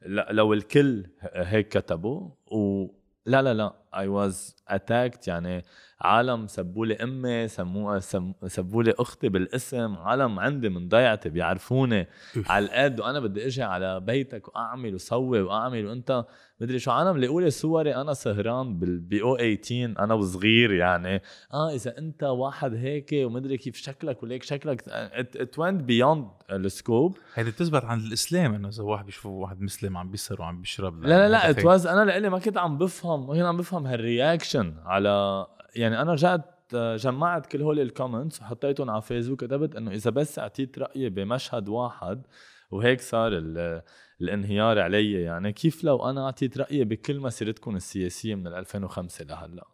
لو 0.06 0.52
الكل 0.52 1.06
هيك 1.22 1.68
كتبوا؟ 1.68 2.30
و 2.46 2.86
لا 3.26 3.42
لا 3.42 3.54
لا. 3.54 3.79
I 3.94 4.08
was 4.08 4.56
attacked 4.68 5.28
يعني 5.28 5.64
عالم 6.00 6.46
سبوا 6.46 6.86
لي 6.86 6.94
أمي 6.94 7.48
سموها 7.48 7.98
سم 7.98 8.32
سبوا 8.46 8.82
لي 8.82 8.94
أختي 8.98 9.28
بالاسم. 9.28 9.96
عالم 9.96 10.40
عندي 10.40 10.68
من 10.68 10.88
ضيعتي 10.88 11.28
بيعرفوني. 11.28 12.08
على 12.46 12.64
القد. 12.64 13.00
وأنا 13.00 13.20
بدي 13.20 13.46
إجي 13.46 13.62
على 13.62 14.00
بيتك 14.00 14.48
وأعمل 14.48 14.94
وسوي 14.94 15.42
وأعمل. 15.42 15.86
وأنت 15.86 16.24
مدري 16.60 16.78
شو 16.78 16.90
عالم 16.90 17.18
ليقوا 17.18 17.40
لي 17.40 17.50
صوري 17.50 17.94
أنا 17.94 18.14
سهران 18.14 18.78
بال 18.78 19.20
أو 19.20 19.36
18 19.36 20.04
أنا 20.04 20.14
وصغير 20.14 20.72
يعني. 20.72 21.22
آه 21.54 21.74
إذا 21.74 21.98
أنت 21.98 22.22
واحد 22.22 22.74
هيك 22.74 23.10
ومدري 23.12 23.56
كيف 23.56 23.76
شكلك 23.76 24.22
وليك 24.22 24.42
شكلك 24.42 24.88
it 24.88 25.54
went 25.60 25.82
beyond 25.82 26.28
the 26.50 26.76
scope 26.76 27.18
هيدي 27.34 27.50
بتثبت 27.50 27.84
عن 27.84 27.98
الإسلام 28.00 28.54
إنه 28.54 28.68
إذا 28.68 28.82
واحد 28.82 29.06
بيشوف 29.06 29.26
واحد 29.26 29.62
مسلم 29.62 29.96
عم 29.96 30.10
بيسر 30.10 30.40
وعم 30.40 30.60
بيشرب. 30.60 31.02
لا 31.02 31.08
لا 31.08 31.28
لا. 31.28 31.50
it 31.50 31.65
was 31.65 31.86
أنا 31.86 32.04
لإلي 32.04 32.28
ما 32.28 32.38
كنت 32.38 32.58
عم 32.58 32.78
بفهم. 32.78 33.26
ما 33.26 33.34
كنت 33.34 33.42
عم 33.42 33.56
بفهم 33.56 33.79
هال 33.86 34.04
reaction 34.04 34.74
على 34.84 35.46
يعني 35.76 36.02
أنا 36.02 36.12
رجعت 36.12 36.44
جمعت 36.74 37.46
كل 37.46 37.62
هول 37.62 37.80
ال 37.80 37.87
comments 37.87 38.40
وحطيتهم 38.40 38.90
على 38.90 39.02
فيسبوك 39.02 39.44
كتبت 39.44 39.76
إنه 39.76 39.90
إذا 39.90 40.10
بس 40.10 40.38
أعطيت 40.38 40.78
رأيي 40.78 41.08
بمشهد 41.08 41.68
واحد 41.68 42.26
وهيك 42.70 43.00
صار 43.00 43.32
ال- 43.32 43.82
الانهيار 44.20 44.78
علي 44.78 45.12
يعني 45.12 45.52
كيف 45.52 45.84
لو 45.84 46.10
أنا 46.10 46.24
أعطيت 46.24 46.58
رأيي 46.58 46.84
بكل 46.84 47.20
مسيرتكم 47.20 47.76
السياسية 47.76 48.34
من 48.34 48.46
ال 48.46 48.54
2005 48.54 49.24
لهلأ؟ 49.24 49.64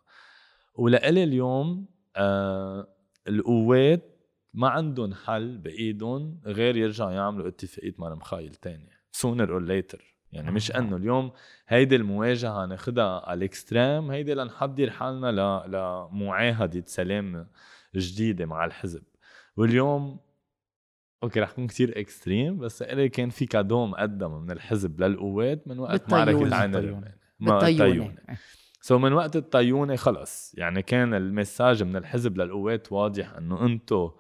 ولإلي 0.75 1.25
اليوم 1.25 1.87
آه 2.17 2.89
القوات 3.29 4.17
ما 4.55 4.69
عندهم 4.69 5.15
حل 5.15 5.59
بإيدهم 5.59 6.41
غير 6.47 6.77
يرجعوا 6.77 7.11
يعملوا 7.11 7.49
اتفاقية 7.49 7.95
مع 7.99 8.15
ميخايل 8.14 8.55
تانية 8.55 8.97
sooner 9.17 9.49
or 9.49 9.63
later. 9.69 10.01
يعني 10.37 10.51
مش 10.51 10.72
آه. 10.72 10.78
إنه 10.78 10.97
اليوم 10.97 11.32
هيدي 11.68 11.97
المواجهة 11.97 12.66
ناخدها 12.66 13.28
على 13.28 13.39
ال 13.39 13.48
extreme 13.48 14.11
هيدي 14.11 14.34
لنحضر 14.34 14.91
حالنا 14.91 15.26
ل... 15.32 15.70
لمعاهدة 15.70 16.82
سلام 16.87 17.47
جديدة 17.95 18.47
مع 18.47 18.64
الحزب 18.64 19.03
واليوم 19.57 20.18
okay 21.23 21.41
رح 21.41 21.51
يكون 21.51 21.66
كتير 21.66 22.01
extreme 22.01 22.59
بس 22.59 22.82
إلي 22.82 23.09
كان 23.09 23.30
في 23.30 23.47
cadeau 23.47 23.87
مقدم 23.87 24.41
من 24.43 24.51
الحزب 24.51 25.01
للقوات 25.03 25.68
من 25.68 25.78
وقت. 25.78 26.11
معركه 26.12 26.30
عين 26.39 26.70
بالطيونة. 26.70 26.78
الرماني 26.78 27.18
ما- 27.41 27.59
بالطيونة 27.59 28.14
so 28.81 28.99
من 28.99 29.12
وقت 29.12 29.37
الطيونة 29.37 29.97
خلص 29.97 30.55
يعني 30.59 30.82
كان 30.82 31.14
ال 31.14 31.23
message 31.23 31.83
من 31.82 31.97
الحزب 31.97 32.39
للقوات 32.39 32.93
واضح 32.93 33.32
إنه 33.34 33.64
أنتم 33.66 34.11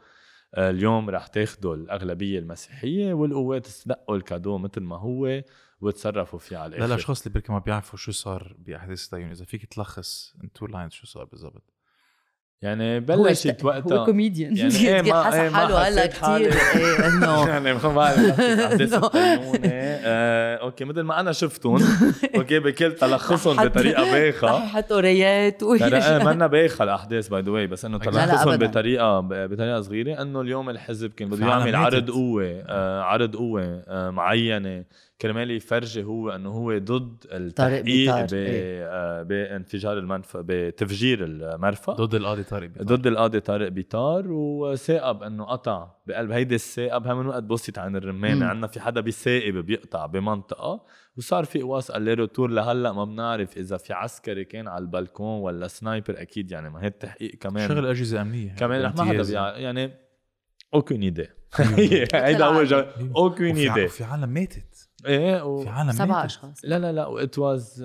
اليوم 0.58 1.10
رح 1.10 1.26
تاخذوا 1.26 1.74
الأغلبية 1.74 2.38
المسيحية 2.38 3.14
والقوات 3.14 3.66
استلقوا 3.66 4.16
ال 4.16 4.22
cadeau 4.22 4.58
مثل 4.58 4.80
ما 4.80 4.96
هو 4.96 5.42
وتصرفوا 5.80 6.38
فيه 6.38 6.56
على 6.56 6.70
لا 6.70 6.76
الآخر. 6.76 6.92
الاشخاص 6.94 7.22
اللي 7.26 7.34
بركي 7.34 7.52
ما 7.52 7.58
بيعرفوا 7.58 7.98
شو 7.98 8.12
صار 8.12 8.56
بأحداث 8.58 9.04
التعيين. 9.04 9.30
إذا 9.30 9.44
فيك 9.44 9.64
تلخص 9.64 10.34
in 10.44 10.52
two 10.52 10.66
lines 10.66 10.92
شو 10.92 11.06
صار 11.06 11.24
بالضبط. 11.24 11.72
يعني 12.62 12.96
هو 12.96 13.00
بلشت 13.00 13.46
اشت- 13.46 13.62
هو 13.62 13.68
وقتها. 13.68 14.04
كوميديان 14.06 14.56
يعني 14.56 14.76
إيه 14.88 15.02
ما- 15.02 15.22
حاسه 15.24 15.42
إيه 15.42 15.48
ما 15.48 15.56
حاله 15.56 15.88
هلا. 15.88 16.06
كثير 16.06 16.52
إيه 16.52 17.08
انه 17.08 17.48
يعني 17.48 17.74
ما 17.74 17.88
بعرف 17.94 18.18
أحداث 18.40 18.94
آه، 19.64 20.56
أوكي 20.56 20.84
مثل 20.84 21.00
ما 21.00 21.20
أنا 21.20 21.32
شفتهم. 21.32 21.82
أوكي 22.36 22.58
بكل 22.58 22.92
تلخصهم 22.92 23.60
حط- 23.60 23.66
بطريقة 23.66 24.02
بايخة. 24.12 24.64
يحط 24.64 24.92
أوريات 24.92 25.62
إيه 25.62 25.68
ويرجع 25.68 26.24
منا 26.24 26.46
بايخة 26.46 26.82
الأحداث 26.82 27.28
باي 27.28 27.42
ذا 27.42 27.50
واي 27.50 27.66
بس 27.66 27.84
إنه 27.84 27.98
تلخصهم. 27.98 28.56
بطريقه 28.56 29.20
بطريقة 29.20 29.80
صغيرة 29.80 30.22
إنه 30.22 30.40
اليوم 30.40 30.70
الحزب 30.70 31.10
كان 31.10 31.28
بده 31.28 31.46
يعمل 31.46 31.76
عرض. 31.76 32.10
قوة 32.10 32.44
آه 32.66 33.02
عرض 33.02 33.36
قوة 33.36 33.62
آه 33.88 34.10
معينة. 34.10 34.84
كرمال 35.20 35.50
يفرجي 35.50 36.04
هو 36.04 36.30
إنه 36.30 36.50
هو 36.50 36.78
ضد 36.78 37.24
التحقيق 37.32 38.14
إيه. 38.34 38.84
آه، 38.86 39.22
بانفجار 39.22 39.98
المنفى 39.98 40.42
بتفجير 40.46 41.24
المرفأ. 41.24 41.92
ضد 41.92 42.14
القاضي 42.14 42.42
طارق 42.42 42.68
بيطار. 42.68 42.96
ضد 42.96 43.06
القاضي 43.06 43.40
طارق 43.40 43.68
بيطار 43.68 44.24
وثاقب 44.32 45.22
إنه 45.22 45.44
قطع 45.44 45.90
بقلب. 46.06 46.30
هيدي 46.30 46.54
الثاقب 46.54 47.06
هم 47.06 47.18
من 47.18 47.26
وقت 47.26 47.42
بوستت 47.42 47.78
عن 47.78 47.96
الرمانه. 47.96 48.46
عندنا 48.46 48.66
في 48.66 48.80
حدا 48.80 49.00
بيثاقب 49.00 49.54
بيقطع 49.54 50.06
بمنطقة 50.06 50.84
وصار 51.16 51.44
في 51.44 51.62
قواص 51.62 51.90
قليرو 51.90 52.24
تور 52.24 52.50
لهلأ 52.50 52.92
ما 52.92 53.04
بنعرف 53.04 53.56
إذا 53.56 53.76
في 53.76 53.92
عسكري 53.92 54.44
كان 54.44 54.68
على 54.68 54.82
البلكون 54.82 55.40
ولا 55.40 55.68
سنايبر 55.68 56.20
أكيد 56.22 56.50
يعني 56.50 56.70
ما 56.70 56.82
هي 56.82 56.86
التحقيق 56.86 57.30
كمان. 57.34 57.68
شغل 57.68 57.86
أجهزة 57.86 58.20
أمنية. 58.22 58.54
كمان 58.54 58.82
رح 58.82 58.94
ما 58.96 59.04
حدا 59.04 59.22
يعني 59.56 59.90
اوكين 60.74 61.02
ايدي 61.02 61.26
هيدا 62.14 62.44
هو 62.46 62.60
ع- 62.76 62.92
ايدي 63.40 63.88
في 63.88 64.04
عالم 64.04 64.28
ماتت. 64.28 64.75
إيه 65.06 65.42
و... 65.42 65.58
في 65.58 65.68
عالم 65.68 65.92
سبع 65.92 66.06
ماتت 66.06 66.24
أشخاص. 66.24 66.64
لا 66.64 66.78
لا 66.78 66.92
لا 66.92 67.06
وات 67.06 67.38
واز 67.38 67.82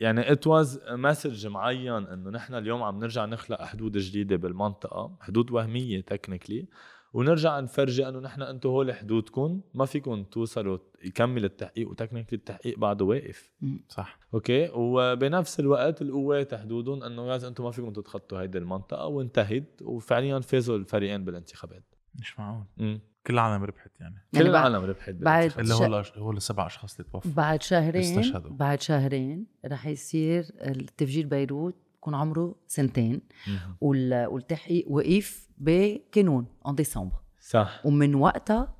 يعني 0.00 0.32
ات 0.32 0.46
واز 0.46 0.80
مسج 0.90 1.46
معين 1.46 2.06
إنه 2.06 2.30
نحن 2.30 2.54
اليوم 2.54 2.82
عم 2.82 2.98
نرجع 2.98 3.24
نخلق 3.24 3.62
حدود 3.62 3.98
جديدة 3.98 4.36
بالمنطقة 4.36 5.16
حدود 5.20 5.50
وهمية 5.50 6.00
تكنيكلي 6.00 6.68
ونرجع 7.12 7.60
نفرجي 7.60 8.08
إنه 8.08 8.18
نحن 8.18 8.42
أنتم 8.42 8.68
هول 8.68 8.94
حدودكم 8.94 9.60
ما 9.74 9.84
فيكم 9.84 10.24
توصلوا 10.24 10.78
يكمل 11.04 11.44
التحقيق 11.44 11.90
و 11.90 11.94
technically 11.94 12.38
التحقيق 12.38 12.78
بعده 12.78 13.04
واقف. 13.04 13.52
صح. 13.88 14.18
okay؟ 14.34 14.70
وبنفس 14.74 15.60
الوقت 15.60 16.02
القوات 16.02 16.54
حدودهم 16.54 17.02
إنه 17.02 17.26
ياز 17.26 17.44
أنتم 17.44 17.64
ما 17.64 17.70
فيكم 17.70 17.92
تتخطوا 17.92 18.40
هيدي 18.40 18.58
المنطقة 18.58 19.06
وانتهت 19.06 19.82
وفعليا 19.82 20.40
فازوا 20.40 20.76
الفريقين 20.76 21.24
بالانتخابات. 21.24 21.94
مش 22.14 22.38
معقول. 22.38 23.00
كل 23.26 23.34
العالم 23.34 23.64
ربحت 23.64 23.90
يعني. 24.00 24.14
كل 24.32 24.38
يعني 24.38 24.50
بعد- 24.52 24.66
العالم 24.66 24.84
ربحت 24.90 25.10
بعد. 25.10 25.58
الا 25.58 26.02
ش- 26.02 26.12
هو 26.18 26.24
هو 26.24 26.30
السبع 26.32 26.66
أشخاص 26.66 26.96
اللي 27.00 27.10
توفوا. 27.12 27.30
بعد 27.32 27.62
شهرين 27.62 28.18
استشهدوا. 28.18 28.50
بعد 28.50 28.80
شهرين 28.80 29.46
رح 29.66 29.86
يصير 29.86 30.50
التفجير 30.60 31.26
بيروت 31.26 31.76
يكون 31.96 32.14
عمره 32.14 32.54
سنتين. 32.66 33.20
والتحقيق 33.80 34.84
وقف 34.88 35.48
بكانون 35.58 36.46
in 36.68 36.74
December 36.74 37.16
صح. 37.40 37.80
ومن 37.86 38.14
وقتها 38.14 38.76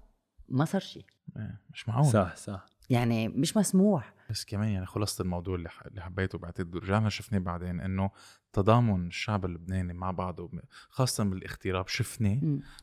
ما 0.48 0.64
صار 0.64 0.80
شيء. 0.80 1.04
إيه، 1.36 1.60
مش 1.70 1.88
معقول. 1.88 2.04
صح 2.06 2.36
صح. 2.36 2.66
يعني 2.90 3.28
مش 3.28 3.56
مسموح. 3.56 4.14
بس 4.30 4.44
كمان 4.44 4.68
يعني 4.68 4.86
خلصت 4.86 5.20
الموضوع 5.20 5.54
اللي 5.54 5.68
ح- 5.68 5.86
اللي 5.86 6.02
حبيته 6.02 6.38
بعتقد 6.38 6.76
رجعنا 6.76 7.08
شفناه 7.08 7.38
بعدين 7.38 7.80
إنه 7.80 8.10
تضامن 8.54 9.06
الشعب 9.06 9.44
اللبناني 9.44 9.92
مع 9.92 10.10
بعضه 10.10 10.50
خاصة 10.88 11.24
بالاغتراب 11.24 11.88
شفناه. 11.88 12.40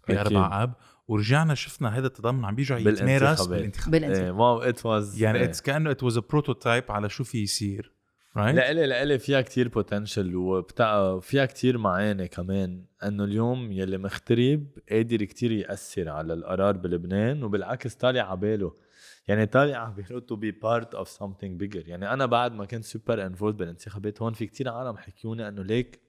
بأربع 0.07 0.63
آب 0.63 0.73
ورجعنا 1.07 1.55
شفنا 1.55 1.97
هذا 1.97 2.07
التضامن 2.07 2.45
عم 2.45 2.55
بيرجع 2.55 2.77
يتمارس 2.77 3.01
بالانتخابات. 3.01 3.49
بالانتخابات. 3.49 4.01
بالانتخابات. 4.01 4.33
wow 4.39 4.59
it 4.59 4.85
was 4.85 5.21
يعني 5.21 5.43
it's 5.43 5.61
كانه 5.61 5.91
it 5.91 6.03
was 6.03 6.17
prototype 6.17 6.83
على 6.91 7.09
شو 7.09 7.23
في 7.23 7.43
يصير 7.43 7.93
right 8.37 8.55
لإلي 8.55 8.87
لإلي 8.87 9.19
فيها 9.19 9.41
كتير 9.41 9.67
potential 9.67 10.35
وبتاع 10.35 11.19
فيها 11.19 11.45
كتير 11.45 11.77
معاني 11.77 12.27
كمان 12.27 12.85
إنه 13.03 13.23
اليوم 13.23 13.71
يلي 13.71 13.97
مغترب 13.97 14.67
قادر 14.91 15.23
كتير 15.23 15.51
يأثر 15.51 16.09
على 16.09 16.33
القرار 16.33 16.77
بلبنان 16.77 17.43
وبالعكس 17.43 17.95
طالع 17.95 18.31
عباله. 18.31 18.73
يعني 19.27 19.45
طالع 19.45 19.77
عباله 19.77 20.19
to 20.19 20.35
be 20.35 20.51
part 20.51 20.95
of 20.95 21.23
something 21.23 21.45
bigger 21.45 21.87
يعني 21.87 22.13
أنا 22.13 22.25
بعد 22.25 22.53
ما 22.53 22.65
كنت 22.65 22.83
super 22.83 23.25
involved 23.25 23.57
بالانتخابات 23.57 24.21
هون 24.21 24.33
في 24.33 24.45
كتير 24.45 24.69
عالم 24.69 24.97
حكيوني 24.97 25.47
إنه 25.47 25.63
ليك 25.63 26.01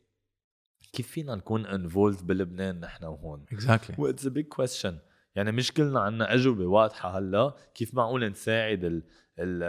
كيف 0.92 1.08
فينا 1.08 1.34
نكون 1.34 1.66
involved 1.66 2.26
بلبنان 2.26 2.80
نحن 2.80 3.04
وهون؟ 3.04 3.44
exactly 3.52 3.96
that's 3.98 4.26
a 4.26 4.28
big 4.28 4.46
question 4.46 4.98
يعني 5.34 5.52
مش 5.52 5.72
كلنا 5.72 6.00
عنا 6.00 6.34
أجوبة 6.34 6.66
واضحة 6.66 7.18
هلأ 7.18 7.54
كيف 7.74 7.94
معقول 7.94 8.30
نساعد 8.30 8.84
ال 8.84 9.02
ال 9.38 9.62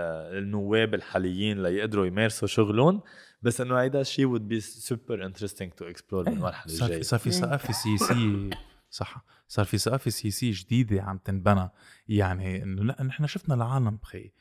النواب 0.43 0.93
الحاليين 0.93 1.63
ليقدروا 1.63 2.05
يمارسوا 2.05 2.47
شغلهم. 2.47 3.01
بس 3.41 3.61
إنه 3.61 3.75
هيدا 3.75 4.01
الشيء 4.01 4.37
would 4.37 4.41
be 4.41 4.61
super 4.61 5.17
interesting 5.21 5.69
to 5.79 5.93
explore 5.93 6.13
بالمرحلة 6.13 6.73
صار 6.73 6.87
الجاية. 6.87 6.97
في 6.97 7.03
صار 7.03 7.19
في 7.19 7.31
ثقافه 7.31 7.73
سياسيه 7.73 8.49
صح. 8.93 9.25
صار 9.47 9.65
في 9.65 9.77
ثقافه 9.77 10.11
سياسيه 10.11 10.51
جديده 10.53 11.03
عم 11.03 11.17
تنبنى. 11.17 11.69
يعني 12.07 12.63
إنه 12.63 12.83
لا 12.83 13.03
نحن 13.03 13.27
شفنا 13.27 13.55
العالم 13.55 13.97
بخي 13.97 14.31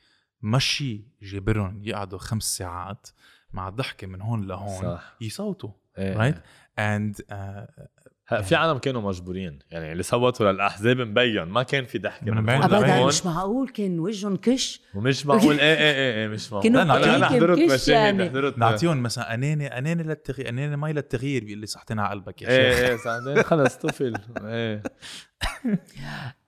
مشي 0.41 1.07
جابرهم 1.21 1.83
يقعدوا 1.83 2.19
خمس 2.19 2.57
ساعات 2.57 3.07
مع 3.53 3.69
ضحكة 3.69 4.07
من 4.07 4.21
هون 4.21 4.47
لهون 4.47 4.81
صح. 4.81 5.17
يصوتوا. 5.21 5.71
right 5.99 6.35
and 6.79 7.21
ه- 7.31 7.67
في 8.41 8.55
عالم 8.55 8.77
كانوا 8.77 9.01
مجبورين. 9.01 9.59
يعني 9.71 9.91
اللي 9.91 10.03
صوتوا 10.03 10.51
للأحزاب 10.51 10.97
مبين. 10.97 11.43
ما 11.43 11.63
كان 11.63 11.85
في 11.85 11.97
ضحكه 11.97 12.31
من. 12.31 12.49
ابدا. 12.49 13.05
مش 13.05 13.25
معقول 13.25 13.69
كان 13.69 13.99
وجههم 13.99 14.35
كش. 14.35 14.81
ومش 14.95 15.25
معقول. 15.25 15.59
إيه 15.59 15.75
إيه 15.77 15.93
إيه, 15.93 16.21
إيه 16.21 16.27
مش 16.27 16.51
معقول. 16.51 16.63
كانوا 16.63 16.81
أنا 16.81 17.25
حضرت 17.25 17.59
مشاهد 17.59 17.89
يعني. 17.89 18.29
حضرت 18.29 18.57
نعطيهم 18.57 19.03
مثلا 19.03 19.33
أناني 19.33 19.77
أناني 19.77 20.03
للتغيير 20.03 20.49
أناني 20.49 20.77
مي 20.77 20.93
للتغيير 20.93 21.43
بيقول 21.43 21.59
لي 21.59 21.65
صحتين 21.65 21.99
على 21.99 22.09
قلبك 22.09 22.41
يا 22.41 22.49
إيه 22.49 22.71
شيخ. 22.71 22.79
إيه 22.89 22.97
سعدين 22.97 23.43
خلص 23.51 23.75
طفل. 23.75 24.13
إيه. 24.45 24.83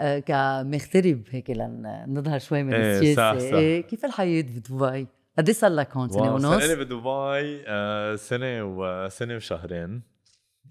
آه، 0.02 0.20
كمغترب 0.20 1.24
هيك 1.30 1.50
لنظهر 1.50 2.40
شوي 2.40 2.64
من 2.64 2.74
إيه، 2.74 3.16
صح، 3.16 3.24
السياسة. 3.24 3.52
صح. 3.52 3.58
إيه، 3.58 3.82
كيف 3.82 4.06
الحياة 4.06 4.42
بدبي؟ 4.42 5.08
قد 5.38 5.48
إيه 5.48 5.56
صار 5.56 5.72
لك 5.72 5.98
هون 5.98 6.10
سنة 6.10 6.34
ونص؟ 6.34 6.64
لإلي 6.64 6.76
بدبي 6.76 7.64
آه، 7.68 8.16
سنة 8.16 8.64
وسنة 8.64 9.36
وشهرين. 9.36 10.15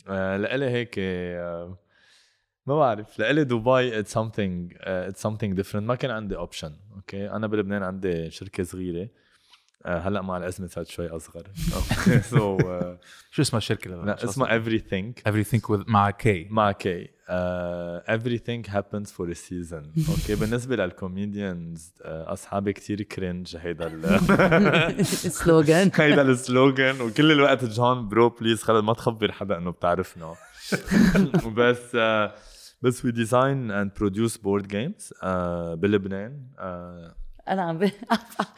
لإلي 0.07 0.67
هيك 0.71 0.95
آه، 0.99 1.79
ما 2.67 2.79
بعرف 2.79 3.19
لإلي 3.19 3.45
دبي 3.45 3.99
it's 3.99 4.19
something 4.19 4.77
it's 4.81 5.27
something 5.27 5.57
different. 5.61 5.77
ما 5.77 5.95
كان 5.95 6.11
عندي 6.11 6.37
option 6.37 6.77
okay 6.97 7.31
أنا 7.31 7.47
بلبنان 7.47 7.83
عندي 7.83 8.31
شركة 8.31 8.63
صغيرة. 8.63 9.03
آه، 9.03 9.09
هلا 9.87 10.23
مع 10.23 10.37
الأزمة 10.37 10.67
صارت 10.67 10.89
شوي 10.89 11.09
أصغر. 11.09 11.43
so 12.23 12.59
شو 13.35 13.43
اسمها 13.43 13.59
الشركة 13.59 13.91
لا 13.91 14.25
اسمها 14.25 14.59
everything. 14.59 15.23
Everything 15.29 15.61
with 15.61 15.89
مع 15.89 16.11
K 16.11 16.49
مع 16.51 16.73
K 16.73 17.05
uh, 17.05 18.01
everything 18.17 18.63
happens 18.71 19.11
for 19.11 19.29
a 19.31 19.35
season. 19.35 19.85
okay 20.11 20.35
بالنسبة 20.35 20.77
لل 20.77 20.98
comedians 20.98 21.93
uh, 22.01 22.05
أصحابي 22.07 22.73
كتير 22.73 23.03
cringe 23.03 23.57
هيدا 23.57 23.87
ال 23.87 25.07
slogan 25.07 25.91
هيدا 25.95 26.23
ال 26.23 26.34
slogan 26.34 27.01
وكل 27.01 27.33
الوقت 27.33 27.65
جون 27.65 28.09
bro 28.09 28.29
please 28.29 28.63
خلص 28.63 28.85
ما 28.85 28.93
تخبر 28.93 29.33
حدا 29.33 29.59
إنه 29.59 29.71
بتعرفنا. 29.71 30.35
بس 31.57 31.97
uh, 31.97 32.31
بس 32.83 33.05
we 33.05 33.11
design 33.11 33.71
and 33.71 33.91
produce 33.97 34.37
board 34.37 34.69
games 34.69 35.13
بلبنان 35.75 36.47
uh, 36.57 37.24
أنا 37.49 37.63
عم 37.63 37.79
ب... 37.79 37.91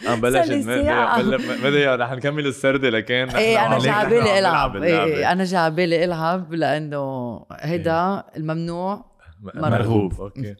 عم 0.07 0.30
ساعة. 0.62 1.22
بدي 1.62 1.87
رح 1.87 2.12
نكمل 2.12 2.47
السردة 2.47 2.91
لكن 2.91 3.14
إيه 3.14 3.66
أنا 3.66 3.76
نحن 3.76 3.84
جا 3.84 3.91
عم 3.91 3.99
على 3.99 4.09
بالي 4.09 4.41
نلعب 4.41 4.76
العب. 4.76 4.82
إيه 4.82 5.32
أنا 5.32 5.45
جا 5.45 5.59
على 5.59 5.74
بالي 5.74 6.05
إلعب 6.05 6.55
لأنه 6.55 7.41
هيدا 7.53 8.24
الممنوع. 8.37 9.16
مرغوب. 9.55 10.20
okay. 10.20 10.57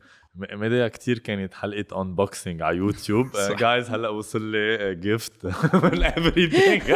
ميديا 0.53 0.89
كتير 0.89 1.19
كانت 1.19 1.55
حلقة 1.55 2.03
unboxing 2.03 2.63
على 2.63 2.77
يوتيوب. 2.77 3.27
جايز 3.61 3.91
هلأ 3.91 4.09
وصل 4.09 4.43
لي 4.53 4.95
gift 4.95 5.47
من 5.85 6.05
everything. 6.11 6.91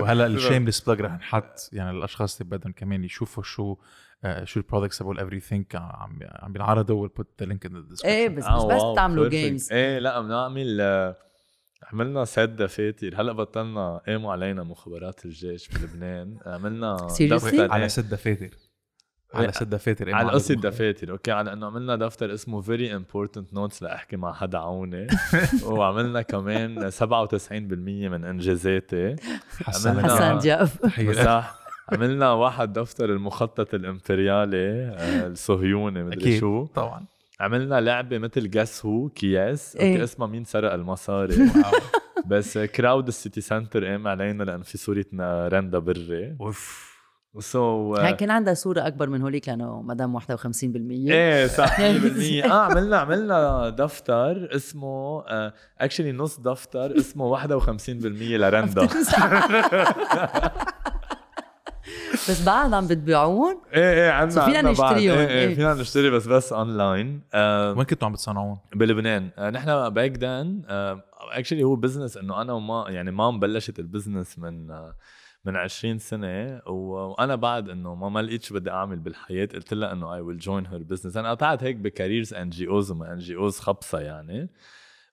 وهلأ 0.00 0.26
ال 0.26 0.31
shameless 0.31 0.80
plug 0.80 1.00
رح 1.00 1.12
نحط 1.12 1.70
يعني 1.72 1.90
الأشخاص 1.90 2.40
اللي 2.40 2.56
بدهم 2.56 2.72
كمان 2.72 3.04
يشوفوا 3.04 3.42
شو 3.42 3.72
آه، 3.72 3.76
شو 4.44 4.60
ال 4.60 4.64
products 4.64 4.98
تبعوا 4.98 5.14
everything. 5.14 5.42
think 5.48 5.76
عم 5.76 6.18
عم 6.22 6.52
بينعرضوا 6.52 7.00
we'll 7.02 7.10
put 7.16 7.28
the 7.40 7.46
link 7.46 7.66
in 7.66 7.76
the 7.76 8.08
إيه 8.08 8.28
بس 8.28 8.44
آه، 8.44 8.56
مش 8.56 8.74
بس 8.74 8.82
wow، 8.82 8.94
تعملوا. 8.94 9.28
games 9.28 9.72
إيه 9.72 9.98
لا 9.98 10.20
بنعمل 10.20 10.80
آه، 10.80 11.16
عملنا 11.92 12.24
سد 12.24 12.56
دفاتر. 12.56 13.20
هلأ 13.20 13.32
بطلنا 13.32 14.00
قاموا 14.06 14.32
علينا 14.32 14.62
مخابرات 14.62 15.24
الجيش 15.24 15.68
بلبنان 15.68 16.38
عملنا؟ 16.46 16.96
دفتر 17.20 17.72
على 17.72 17.82
إيه، 17.82 17.88
ست 17.88 18.00
دفاتر. 18.04 18.50
على 19.34 19.52
ست 19.52 19.62
دفاتر. 19.62 20.14
على 20.14 20.30
قصة 20.30 20.54
دفاتر. 20.54 21.10
okay 21.10 21.30
على 21.32 21.52
إنه 21.52 21.66
عملنا 21.66 21.96
دفتر 21.96 22.34
اسمه 22.34 22.60
very 22.60 22.96
important 22.96 23.54
notes 23.54 23.82
لأحكي 23.82 24.16
مع 24.16 24.32
حدا 24.32 24.58
عوني. 24.58 25.06
وعملنا 25.66 26.22
كمان 26.22 26.90
97% 26.90 27.52
من 27.52 28.24
إنجازاتي. 28.24 29.16
حسن 29.64 29.90
عملنا- 29.90 30.36
حسن 30.36 30.80
تحية 30.82 31.12
صح 31.12 31.58
عملنا 31.92 32.32
واحد 32.32 32.72
دفتر 32.72 33.10
المخطط 33.12 33.74
الامبريالي 33.74 34.94
آه، 34.98 35.26
الصهيوني 35.26 36.02
مدري 36.04 36.20
أكيد 36.20 36.40
شو. 36.40 36.66
طبعا. 36.66 37.04
عملنا 37.40 37.80
لعبة 37.80 38.18
مثل 38.18 38.50
Guess 38.50 38.86
Who 38.86 39.08
كياس 39.08 39.76
إيه. 39.76 40.04
اسمها 40.04 40.28
مين 40.28 40.44
سرق 40.44 40.72
المصاري؟ 40.72 41.36
بس 42.30 42.58
crowd 42.58 43.06
ال 43.08 43.14
City 43.14 43.40
Centre 43.40 43.84
قام 43.84 44.08
علينا 44.08 44.44
لأن 44.44 44.62
في 44.62 44.78
صوره 44.78 45.04
رندا 45.48 45.78
بري. 45.78 46.36
أوف. 46.40 46.88
so 47.38 47.94
يعني 47.96 48.16
كان 48.16 48.30
عندها 48.30 48.54
صورة 48.54 48.86
أكبر 48.86 49.08
من 49.08 49.22
هوليك 49.22 49.48
لأنه 49.48 49.82
مدام 49.82 50.20
51% 50.20 50.24
إيه 51.10 51.46
صح 51.46 51.78
100% 51.78 51.80
آه 52.44 52.52
عملنا 52.52 52.96
عملنا 52.98 53.68
دفتر 53.68 54.56
اسمه 54.56 55.22
actually 55.80 56.12
نص 56.12 56.40
دفتر 56.40 56.96
اسمه 56.96 57.48
51% 57.48 57.48
لرندا 58.20 58.88
بس 62.12 62.44
بعد 62.46 62.72
عم 62.72 62.86
بتبيعون 62.86 63.60
إيه 63.74 63.92
إيه 63.92 64.10
عندنا 64.10 64.44
فينا. 64.44 64.62
نشتريهم، 64.70 65.18
إيه 65.18 65.26
إيه 65.28 65.48
إيه. 65.48 65.54
فينا 65.54 65.74
نشتري 65.74 66.10
بس 66.10 66.26
بس 66.26 66.52
اونلاين 66.52 67.22
آه 67.34 67.72
وين 67.72 67.82
كنتوا 67.84 68.06
عم 68.08 68.12
بتصنعون؟ 68.12 68.58
بلبنان 68.74 69.30
آه 69.38 69.50
نحن 69.50 69.88
back 69.90 70.12
then 70.18 70.62
actually 71.32 71.64
هو 71.64 71.76
business 71.76 72.16
إنه 72.16 72.42
أنا 72.42 72.52
وما 72.52 72.84
يعني 72.88 73.10
mom 73.10 73.40
بلشت 73.40 73.78
ال 73.78 73.85
business 73.85 74.38
من 74.38 74.70
آه 74.70 74.94
من 75.44 75.56
20 75.56 75.98
سنة 75.98 76.60
وأنا 76.66 77.34
بعد 77.34 77.68
إنه 77.68 77.94
ما 77.94 78.08
ما 78.08 78.20
لقيت 78.22 78.42
شو 78.42 78.54
بدي 78.54 78.70
أعمل 78.70 78.98
بالحياة 78.98 79.48
قلت 79.54 79.74
لها 79.74 79.92
إنه 79.92 80.14
I 80.14 80.20
will 80.20 80.38
join 80.38 80.66
her 80.66 80.82
business 80.82 81.16
أنا 81.16 81.30
قطعت 81.30 81.62
هيك 81.64 81.76
ب 81.76 81.83
careers 81.83 82.34
NGOs 82.34 82.90
وما 82.90 83.12
NGOs 83.12 83.58
خبصة 83.58 83.98
يعني 84.00 84.50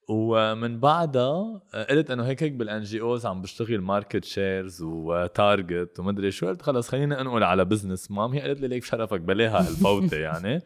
ومن 0.09 0.79
بعدها 0.79 1.61
آه، 1.73 1.83
قلت 1.83 2.11
إنه 2.11 2.23
هيك 2.25 2.43
هيك 2.43 2.51
بال 2.53 2.81
NGOs 2.81 3.25
عم 3.25 3.41
بشتغل 3.41 3.81
market 3.81 4.25
shares 4.25 4.81
و 4.81 4.98
target 4.98 5.99
ومدري 5.99 6.31
شو. 6.31 6.47
قلت 6.47 6.61
خلص 6.61 6.89
خليني 6.89 7.21
أنقل 7.21 7.43
على 7.43 7.65
business 7.65 8.11
mom 8.11 8.31
هي 8.33 8.41
قالت 8.41 8.61
لي 8.61 8.67
ليك 8.67 8.83
شرفك 8.83 9.21
بلاها 9.21 9.59
الفوتة 9.59 10.17
يعني. 10.27 10.61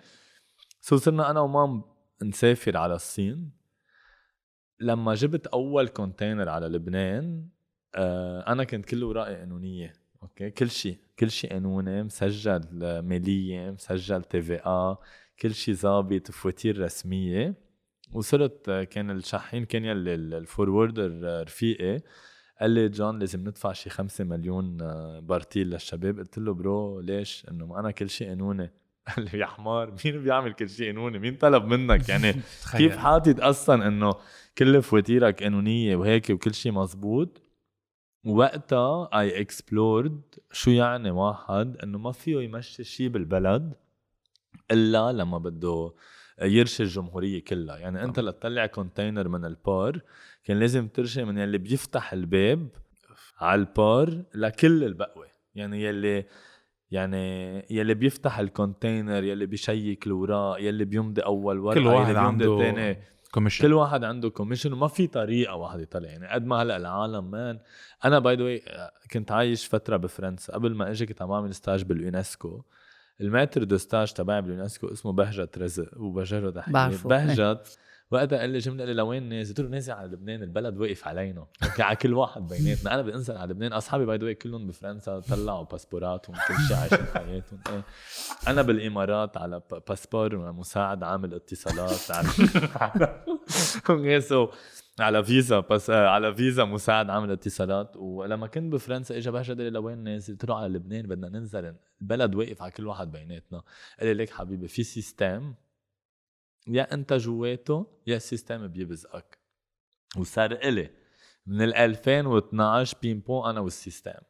so 0.82 0.97
صرنا 0.98 1.32
أنا 1.32 1.40
و 1.39 1.51
mom 1.51 1.84
نسافر 2.24 2.78
على 2.78 2.96
الصين. 2.96 3.52
لما 4.80 5.14
جبت 5.16 5.48
أول 5.48 5.88
container 5.88 6.50
على 6.50 6.68
لبنان 6.68 7.48
آه 7.96 8.52
أنا 8.52 8.64
كنت 8.64 8.86
كله 8.86 9.06
اوراقي 9.06 9.36
قانونية 9.36 9.94
okay؟ 10.24 10.50
كل 10.50 10.70
شيء 10.70 10.98
كل 11.20 11.32
شيء 11.32 11.50
قانوني 11.54 12.04
مسجل 12.04 12.62
ماليه 13.02 13.72
مسجل 13.72 14.24
TVA 14.24 14.97
كل 15.42 15.54
شيء 15.54 15.74
ظابط 15.74 16.32
فواتير 16.32 16.82
رسمية. 16.84 17.68
وصرت 18.14 18.70
آه، 18.70 18.84
كان 18.84 19.12
الشحين 19.12 19.66
كان 19.66 19.86
يلي 19.86 20.14
ال- 20.16 20.34
ال 20.34 20.42
forwarder 20.42 21.20
آه، 21.24 21.43
رفيقي. 21.43 22.01
قال 22.62 22.72
لي 22.72 22.89
جون 22.89 23.20
لازم 23.20 23.39
ندفع 23.39 23.74
شي 23.74 23.89
5 23.89 24.24
مليون 24.24 24.82
آه، 24.82 25.20
برطيل 25.20 25.68
للشباب. 25.70 26.20
قلت 26.20 26.38
له 26.38 26.53
bro 26.54 27.00
ليش؟ 26.99 27.45
إنه 27.51 27.66
ما 27.66 27.80
أنا 27.80 27.91
كل 27.91 28.10
شيء 28.10 28.28
قانوني. 28.28 28.72
قال 29.16 29.26
لي 29.34 29.39
يا 29.39 29.45
حمار 29.45 29.95
مين 30.05 30.24
بيعمل 30.24 30.53
كل 30.53 30.70
شيء 30.70 30.86
قانوني؟ 30.88 31.20
مين 31.20 31.36
طلب 31.36 31.66
منك؟ 31.66 32.10
يعني 32.10 32.34
كيف 32.78 32.97
حاطط 32.97 33.41
أصلا 33.41 33.88
إنه 33.88 34.14
كل 34.57 34.82
فواتيرك 34.82 35.43
قانونية 35.43 35.95
وهيك 35.95 36.30
وكل 36.30 36.53
شيء 36.53 36.72
مزبوط؟ 36.72 37.41
وقتها 38.26 39.20
I 39.20 39.41
explored 39.41 40.22
شو 40.51 40.72
يعني 40.72 41.12
واحد 41.12 41.78
إنه 41.84 41.97
ما 41.97 42.12
فيه 42.12 42.39
يمشي 42.41 42.84
شيء 42.84 43.07
بالبلد 43.07 43.74
إلا 44.72 45.12
لما 45.12 45.38
بده 45.38 45.93
يرشي 46.42 46.84
الجمهورية 46.84 47.44
كلها. 47.44 47.78
يعني 47.78 48.04
أنت 48.04 48.20
لتطلع 48.20 48.66
container 48.66 49.28
من 49.28 49.46
البور 49.45 50.02
كان 50.44 50.60
لازم 50.60 50.88
ترشي 50.88 51.24
من 51.24 51.38
يلي 51.38 51.58
بيفتح 51.58 52.14
الباب 52.14 52.68
على 53.40 53.62
البور 53.62 54.24
لكل 54.36 54.84
البقوة. 54.84 55.28
يعني 55.56 55.84
يلي 55.84 56.26
يعني 56.92 57.66
يلي 57.70 57.94
بيفتح 57.94 58.40
ال 58.39 58.48
container 58.48 59.24
يلي 59.24 59.46
بيشيك 59.46 60.08
الوراق 60.08 60.62
يلي 60.62 60.86
بيمضي 60.86 61.22
أول 61.22 61.60
ورقة 61.60 61.80
كل 61.80 61.88
واحد 61.88 62.10
يلي 62.10 62.20
بيمضي 62.20 62.28
عنده 62.28 62.70
التاني. 62.70 62.98
commission 63.32 63.68
كل 63.68 63.74
واحد 63.74 64.04
عنده 64.04 64.30
commission 64.30 64.74
وما 64.74 64.88
في 64.88 65.08
طريقة 65.08 65.56
واحد 65.56 65.80
يطلع 65.80 66.10
يعني 66.10 66.28
قد 66.28 66.46
ما 66.46 66.62
هلأ 66.62 66.78
العالم 66.78 67.32
man. 67.32 67.60
أنا 68.06 68.20
by 68.20 68.36
the 68.36 68.91
كنت 69.12 69.32
عايش 69.32 69.68
فترة 69.68 69.98
بفرنسا. 69.98 70.54
قبل 70.54 70.76
ما 70.76 70.92
أجي 70.92 71.06
كنت 71.06 71.22
عم 71.22 71.32
أعمل 71.32 71.56
stage 71.56 71.84
باليونسكو 71.84 72.64
ال 73.22 73.28
maître 73.28 73.64
de 73.64 73.78
stage 73.78 74.14
تبعي 74.13 74.41
باليونسكو 74.41 74.88
اسمه 74.88 75.11
بهجت 75.11 75.57
رزق 75.57 75.97
وبجره 75.97 76.49
تحية 76.49 76.74
بعرفه. 76.74 77.09
بهجت 77.09 77.78
وقتها 78.11 78.39
قال 78.39 78.49
لي 78.49 78.57
جمله 78.57 78.80
قال 78.80 78.88
لي 78.88 78.93
لوين 78.93 79.30
نازل؟ 79.30 79.49
قلت 79.49 79.59
له 79.59 79.70
نازل 79.70 79.93
على 79.93 80.07
لبنان 80.07 80.43
البلد 80.43 80.78
واقف 80.78 81.07
علينا 81.07 81.45
okay 81.64 81.82
على 81.82 81.95
كل 81.95 82.13
واحد 82.13 82.47
بيناتنا 82.47 82.93
أنا 82.93 83.01
بدي 83.01 83.13
انزل 83.13 83.38
على 83.38 83.51
لبنان 83.51 83.74
أصحابي 83.74 84.05
by 84.06 84.18
the 84.18 84.34
كلهم 84.34 84.67
بفرنسا 84.67 85.20
طلعوا 85.20 85.63
باسبوراتهم 85.63 86.36
كل 86.47 86.55
شيء 86.67 86.78
عايشين 86.78 87.05
حياتهم 87.13 87.59
إيه. 87.70 87.84
أنا 88.47 88.61
بالإمارات 88.61 89.38
على 89.38 89.61
باسبور 89.88 90.51
مساعد 90.51 91.03
عامل 91.03 91.34
اتصالات 91.34 92.11
على 92.11 92.28
okay 93.89 94.22
so 94.22 94.47
على 95.02 95.24
فيزا 95.24 95.60
بس 95.60 95.89
آه، 95.89 96.08
على 96.08 96.36
فيزا 96.36 96.66
مساعد 96.66 97.10
عامل 97.10 97.32
اتصالات. 97.32 97.97
ولما 97.97 98.47
كنت 98.47 98.74
بفرنسا 98.74 99.18
اجى 99.18 99.30
قال 99.30 99.58
لي 99.58 99.70
لوين 99.70 99.97
نازل؟ 99.97 100.34
قلت 100.34 100.45
له 100.45 100.56
على 100.56 100.68
لبنان 100.74 101.08
بدنا 101.08 101.30
ننزل. 101.30 101.76
البلد 102.02 102.36
واقف 102.36 102.62
على 102.62 102.72
كل 102.72 102.88
واحد 102.88 103.12
بيناتنا. 103.12 103.64
قال 104.00 104.08
لي 104.08 104.14
ليك 104.14 104.30
حبيبي 104.30 104.68
في 104.68 104.84
system 104.84 105.54
يا 106.68 106.93
أنت 106.93 107.14
جواته 107.14 107.88
يا 108.08 108.16
ال 108.16 108.23
system 108.23 108.68
بيبزقك. 108.68 109.39
وصار 110.18 110.52
إلي 110.52 110.89
من 111.47 111.62
ال 111.62 111.74
2012 111.76 112.97
بيمبو 113.02 113.45
أنا 113.45 113.60
وال 113.60 113.75
system. 113.75 114.29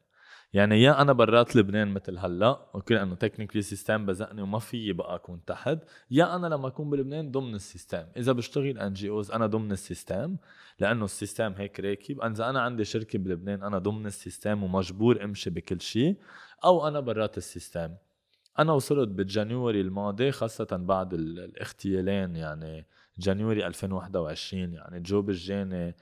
يعني 0.52 0.82
يا 0.82 1.02
أنا 1.02 1.12
برات 1.12 1.56
لبنان 1.56 1.88
مثل 1.88 2.18
هلأ 2.18 2.66
okay 2.74 2.94
لأنه 2.94 3.14
technically 3.14 3.62
system 3.62 4.06
بزقني 4.06 4.42
وما 4.42 4.58
في 4.58 4.92
بقى 4.92 5.14
اكون 5.14 5.44
تحت 5.44 5.78
يا 6.10 6.36
أنا 6.36 6.46
لما 6.46 6.68
أكون 6.68 6.90
بلبنان 6.90 7.30
ضمن 7.30 7.54
ال 7.54 7.60
system. 7.60 8.04
إذا 8.16 8.32
بشتغل 8.32 8.78
NGOs 8.78 9.30
أنا 9.30 9.46
ضمن 9.46 9.72
ال 9.72 9.81
system 9.81 10.36
لأنه 10.78 11.04
ال 11.04 11.11
system 11.11 11.52
هيك 11.52 11.80
راكب. 11.80 12.20
إذا 12.20 12.50
أنا 12.50 12.60
عندي 12.60 12.84
شركة 12.84 13.18
بلبنان 13.18 13.62
أنا 13.62 13.78
ضمن 13.78 14.06
ال 14.06 14.14
system 14.14 14.62
ومجبور 14.62 15.24
أمشي 15.24 15.50
بكل 15.50 15.80
شيء 15.80 16.16
أو 16.64 16.88
أنا 16.88 17.00
برات 17.00 17.38
ال 17.38 17.45
system. 17.45 17.94
أنا 18.58 18.72
وصلت 18.72 19.08
ب 19.08 19.17
January 19.17 19.80
الماضي 19.80 20.32
خاصة 20.32 20.68
بعد 20.70 21.14
الاغتيالين 21.14 22.36
يعني 22.36 22.86
January 23.18 23.66
2021 23.66 24.74
يعني 24.74 25.00
جو 25.00 25.22
بجاني 25.22 25.88
آه، 25.88 25.94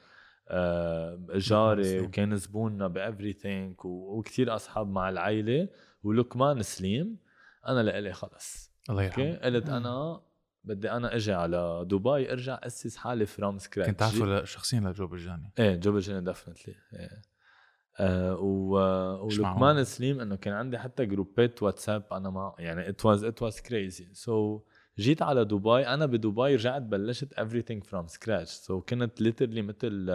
جاري 1.35 2.01
وكان 2.01 2.37
زبوننا 2.37 2.87
بافري 2.87 3.37
وكثير 3.85 4.55
أصحاب 4.55 4.89
مع 4.89 5.09
العائله 5.09 5.69
ولقمان 6.03 6.63
سليم. 6.63 7.19
أنا 7.67 7.83
لإلي 7.83 8.13
خلص. 8.13 8.73
الله 8.91 9.03
يرحمه. 9.03 9.37
قلت 9.37 9.69
أنا 9.69 10.21
بدي 10.65 10.91
أنا 10.91 11.17
إجي 11.17 11.33
على 11.33 11.85
دبي 11.87 12.33
أرجع 12.33 12.61
أسس 12.63 12.97
حالي 12.97 13.27
from 13.27 13.59
scratch 13.59 13.91
كنت 13.91 14.01
تعرفه 14.01 14.45
شخصيا 14.45 14.81
لجو 14.81 15.07
بجاني 15.07 15.53
إيه 15.59 15.77
جو 15.77 15.93
بجاني 15.93 16.25
definitely 16.25 16.75
إيه. 16.93 17.23
آه 18.01 18.37
و... 18.37 18.73
ولقمان 19.25 19.85
سليم 19.85 20.21
إنه 20.21 20.37
كان 20.37 20.55
عندي 20.55 20.79
حتى 20.79 21.07
جروبات 21.07 21.63
واتساب. 21.63 22.05
أنا 22.13 22.31
ما 22.31 22.55
يعني 22.59 22.89
it 22.89 23.05
was 23.05 23.25
it 23.25 23.43
was 23.43 23.61
crazy 23.61 24.09
so 24.15 24.61
جيت 24.99 25.23
على 25.23 25.45
دبي 25.45 25.87
أنا 25.87 26.07
بدبي 26.07 26.55
رجعت 26.55 26.83
بلشت 26.83 27.35
everything 27.35 27.81
from 27.91 28.07
scratch. 28.15 28.45
so 28.45 28.81
so 28.81 28.85
كنت 28.85 29.23
literally 29.23 29.59
مثل 29.59 30.11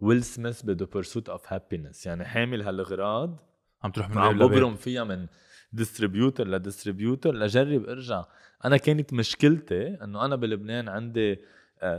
ويل 0.00 0.24
سميث 0.24 0.62
ب 0.62 0.68
The 0.68 0.86
Pursuit 0.86 1.28
of 1.28 1.52
Happyness 1.52 2.06
يعني 2.06 2.24
حامل 2.24 2.62
هالاغراض 2.62 3.40
عم 3.82 3.90
تروح 3.90 4.10
من 4.10 4.18
عم 4.18 4.38
ببرم 4.38 4.76
فيها 4.76 5.04
من 5.04 5.26
distributor 5.72 6.48
ل 6.48 6.55
distributor 6.55 7.34
لجرب 7.34 7.88
ارجع. 7.88 8.24
أنا 8.64 8.76
كانت 8.76 9.12
مشكلتي 9.12 10.04
إنه 10.04 10.24
أنا 10.24 10.36
بلبنان 10.36 10.88
عندي 10.88 11.40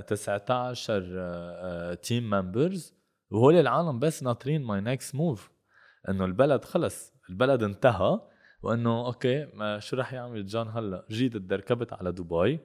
19 0.08 1.96
team 2.04 2.30
members 2.30 2.94
وهول 3.30 3.56
العالم 3.56 4.00
بس 4.00 4.24
ناطرين 4.24 4.64
my 4.64 4.82
next 4.82 5.16
move 5.16 5.52
إنه 6.10 6.26
البلد 6.26 6.66
خلص 6.66 7.14
البلد 7.30 7.64
انتهى. 7.64 8.20
وإنه 8.66 9.06
okay 9.06 9.48
ما 9.54 9.80
شو 9.80 9.96
رح 9.96 10.14
يعمل 10.14 10.46
جون 10.46 10.68
هلا؟ 10.68 11.06
جيت 11.12 11.38
تركبت 11.38 11.94
على 11.94 12.12
دبي 12.12 12.60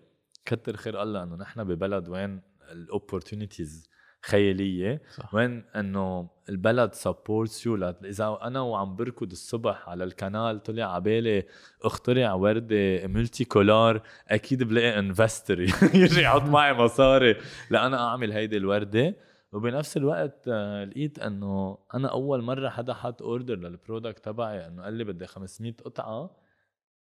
كتر 0.44 0.76
خير 0.76 1.03
الله 1.03 1.22
إنه 1.22 1.36
نحن 1.36 1.64
ببلد 1.64 2.09
وين 2.09 2.40
ال 2.72 2.81
opportunities 2.81 3.90
خيالية 4.22 5.03
صح. 5.16 5.34
وين 5.34 5.64
إنه 5.76 6.30
البلد 6.48 6.94
supports 6.94 7.66
you 7.66 7.94
إذا 8.05 8.38
أنا 8.42 8.61
وعم 8.61 8.96
بركض 8.96 9.30
الصبح 9.30 9.88
على 9.88 10.05
ال 10.05 10.14
canal 10.14 10.62
طلع 10.62 10.94
عبالي 10.94 11.46
اخترع 11.82 12.34
وردة 12.34 13.07
multicolor 13.07 14.03
أكيد 14.28 14.62
بلاقي 14.62 14.98
investor 14.98 15.61
يجي 15.94 16.20
يحط 16.20 16.42
معي 16.42 16.72
مصاري. 16.72 17.36
لانا 17.70 18.09
أعمل 18.09 18.32
هيدي 18.32 18.57
الوردة. 18.57 19.16
وبنفس 19.53 19.96
الوقت 19.96 20.44
آه، 20.48 20.84
لقيت 20.84 21.18
إنه 21.18 21.78
أنا 21.94 22.09
أول 22.09 22.42
مرة 22.42 22.68
حدا 22.68 22.94
حط 22.94 23.22
order 23.22 23.57
لل 23.57 23.72
product 23.72 24.24
تبعي 24.24 24.66
إنه 24.66 24.82
قال 24.82 24.94
لي 24.94 25.05
بدي 25.05 25.26
500 25.26 25.72
قطعة. 25.84 26.36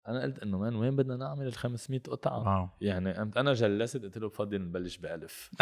أنا 0.08 0.22
قلت 0.22 0.39
إنه 0.39 0.58
man 0.58 0.76
وين 0.76 0.96
بدنا 0.96 1.16
نعمل 1.16 1.48
ال 1.48 1.54
500 1.54 2.02
قطعة؟ 2.02 2.58
wow. 2.58 2.70
يعني 2.82 3.14
قمت 3.14 3.38
أنا 3.38 3.54
جلست 3.54 3.98
قلت 3.98 4.18
له 4.18 4.30
بفضل 4.30 4.62
نبلش 4.62 4.98
بألف. 4.98 5.52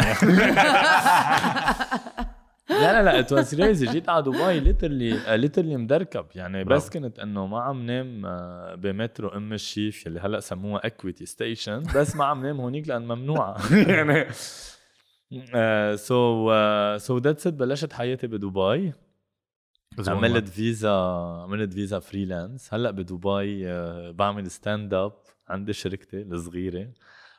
لا 2.70 2.92
لا 2.92 3.02
لا 3.02 3.18
it 3.18 3.32
was 3.32 3.54
crazy 3.54 3.86
جيت 3.86 4.08
على 4.08 4.22
دبي 4.22 4.60
literally 4.60 5.36
literally 5.36 5.76
مدركب. 5.76 6.26
يعني 6.34 6.64
بس 6.64 6.88
برافو. 6.88 6.90
كنت 6.90 7.18
إنه 7.18 7.46
ما 7.46 7.60
عم 7.60 7.86
نام 7.86 8.26
آه، 8.26 8.74
بمترو 8.74 9.28
أم 9.28 9.52
الشيف 9.52 10.06
يلي 10.06 10.20
هلأ 10.20 10.40
سموها 10.40 10.86
Equiti 10.86 11.26
station 11.26 11.82
بس 11.96 12.16
ما 12.16 12.24
عم 12.24 12.46
نام 12.46 12.60
هونيك 12.60 12.88
لأن 12.88 13.02
ممنوعة. 13.02 13.56
يعني 13.88 14.26
so 15.94 16.52
so 16.98 17.18
that's 17.18 17.46
it 17.46 17.54
بلشت 17.54 17.92
حياتي 17.92 18.26
بدبي. 18.26 18.92
عملت 20.08 20.48
فيزا 20.48 20.90
عملت 21.42 21.72
فيزا 21.72 21.98
freelance 21.98 22.74
هلأ 22.74 22.90
بدبي 22.90 23.66
uh, 23.66 24.14
بعمل 24.14 24.50
stand 24.50 24.94
up 24.94 25.12
عندي 25.48 25.72
شركتي 25.72 26.22
الصغيرة. 26.22 26.92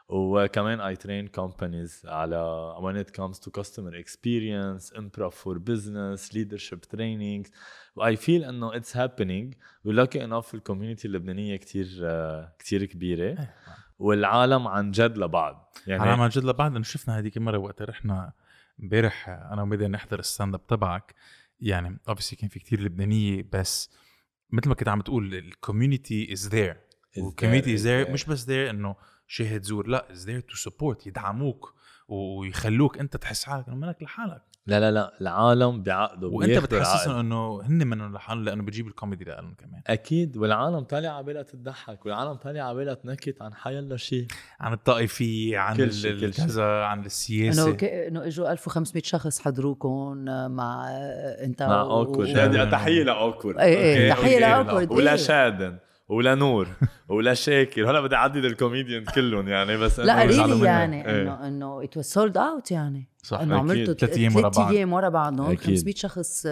وكمان 0.10 0.80
I 0.80 0.96
train 0.96 1.28
companies 1.28 2.02
على 2.06 2.74
when 2.82 3.06
it 3.06 3.12
comes 3.14 3.40
to 3.40 3.52
customer 3.62 3.94
experience 3.96 4.92
improv 4.98 5.32
for 5.32 5.56
business 5.60 6.32
leadership 6.34 6.96
trainings 6.96 7.52
و 7.96 8.16
I 8.16 8.21
feel 8.21 8.44
إنه 8.44 8.76
it's 8.76 8.98
happening 8.98 9.54
و 9.84 9.90
lucky 9.90 10.24
enough 10.24 10.54
ال 10.54 10.59
community 10.59 11.08
اللبنانية 11.08 11.56
كتير 11.56 11.86
uh, 11.86 12.58
كتير 12.60 12.86
كبيرة. 12.86 13.24
إيه. 13.24 13.56
والعالم 14.02 14.68
عن 14.68 14.92
جد 14.92 15.18
لبعض. 15.18 15.76
يعني 15.88 16.04
العالم 16.04 16.22
عن 16.22 16.30
جد 16.30 16.44
لبعض. 16.44 16.72
انه 16.76 16.84
شفنا 16.84 17.18
هذيك 17.18 17.38
المره 17.38 17.58
وقت 17.58 17.82
رحنا 17.82 18.34
امبارح 18.84 19.30
أنا 19.30 19.62
وميديا 19.62 19.88
نحضر 19.88 20.20
ال 20.20 20.25
stand 20.25 20.54
up 20.54 20.68
تبعك. 20.68 21.16
يعني 21.60 22.00
obviously 22.08 22.36
كان 22.36 22.50
في 22.50 22.60
كتير 22.60 22.82
لبنانية 22.82 23.46
بس 23.54 23.90
مثل 24.52 24.70
ما 24.70 24.76
كنت 24.76 24.88
عم 24.88 25.02
تقول 25.02 25.36
ال 25.36 25.45
community 25.45 26.34
is 26.34 26.48
there 26.48 26.78
ال 27.18 27.23
community 27.23 27.74
is 27.74 27.88
there 27.88 28.12
مش 28.12 28.26
بس 28.26 28.46
there 28.46 28.70
إنه 28.70 28.96
شاهد 29.28 29.64
زور 29.64 29.88
لا 29.88 30.12
is 30.12 30.26
there 30.26 30.40
to 30.40 30.56
support 30.56 31.08
يدعموك 31.08 31.76
ويخلوك 32.08 32.98
أنت 32.98 33.18
تحس 33.18 33.44
حالك 33.44 33.68
إنه 33.68 33.76
منك 33.76 34.04
لحالك. 34.04 34.42
لا 34.68 34.80
لا 34.80 34.92
لا 34.92 35.14
العالم 35.22 35.84
بعقدوا 35.84 36.28
وأنت 36.28 36.58
بتحسسهم 36.58 37.16
إنه 37.16 37.62
هن 37.62 37.88
منهم 37.88 38.14
لحالهم 38.14 38.44
لأنه 38.46 38.64
بتجيب 38.64 38.88
الكوميدي 38.88 39.24
لهم 39.24 39.54
كمان. 39.54 39.82
أكيد 39.88 40.38
والعالم 40.38 40.80
طالع 40.80 41.10
على 41.10 41.26
بالها 41.26 41.42
تضحك 41.44 42.06
والعالم 42.06 42.34
طالع 42.34 42.64
على 42.64 42.76
بالها 42.76 42.94
تنكت 42.94 43.42
عن 43.42 43.54
حيلا 43.54 43.98
شيء 43.98 44.28
عن 44.60 44.74
الطائفيه 44.74 45.58
عن 45.58 45.76
كل 45.76 46.32
كذا 46.32 46.64
عن 46.64 47.06
السياسة. 47.06 47.68
إنه 47.68 47.78
إنه 47.84 48.28
إجوا 48.28 48.52
1500 48.52 49.04
شخص 49.04 49.40
حضروكم 49.40 50.18
مع 50.52 50.88
أنت 51.44 51.64
مع 51.64 51.82
أوكورد. 51.82 52.30
و... 52.30 52.72
تحية 52.72 53.04
لأوكورد. 53.04 53.58
إيه, 53.58 53.78
إيه، 53.78 54.10
تحية 54.10 54.40
لأوكورد 54.40 54.92
ولا 54.92 55.16
شادن 55.16 55.78
ولا 56.12 56.36
نور 56.36 56.68
ولا 57.08 57.34
شاكر. 57.34 57.92
هلا 57.92 58.02
بدي 58.02 58.16
أعدد 58.16 58.46
الكوميديان 58.46 59.04
كلهم 59.04 59.48
يعني 59.48 59.78
بس 59.78 60.00
لا 60.00 60.24
really 60.24 60.66
يعني 60.66 61.08
إيه. 61.08 61.22
انه 61.22 61.48
إنه 61.48 61.84
it 61.84 61.98
was 61.98 62.06
sold 62.06 62.38
out 62.38 62.72
يعني. 62.72 63.08
صح 63.24 63.40
إنه 63.40 63.58
عملته 63.58 63.94
ثلاث 63.94 64.18
أيام 64.18 64.36
ورا 64.36 64.50
بعض. 64.50 64.72
أيام 64.72 64.94
ورا 64.94 65.10
بعضهم 65.10 65.56
500 65.56 65.96
شخص 65.96 66.48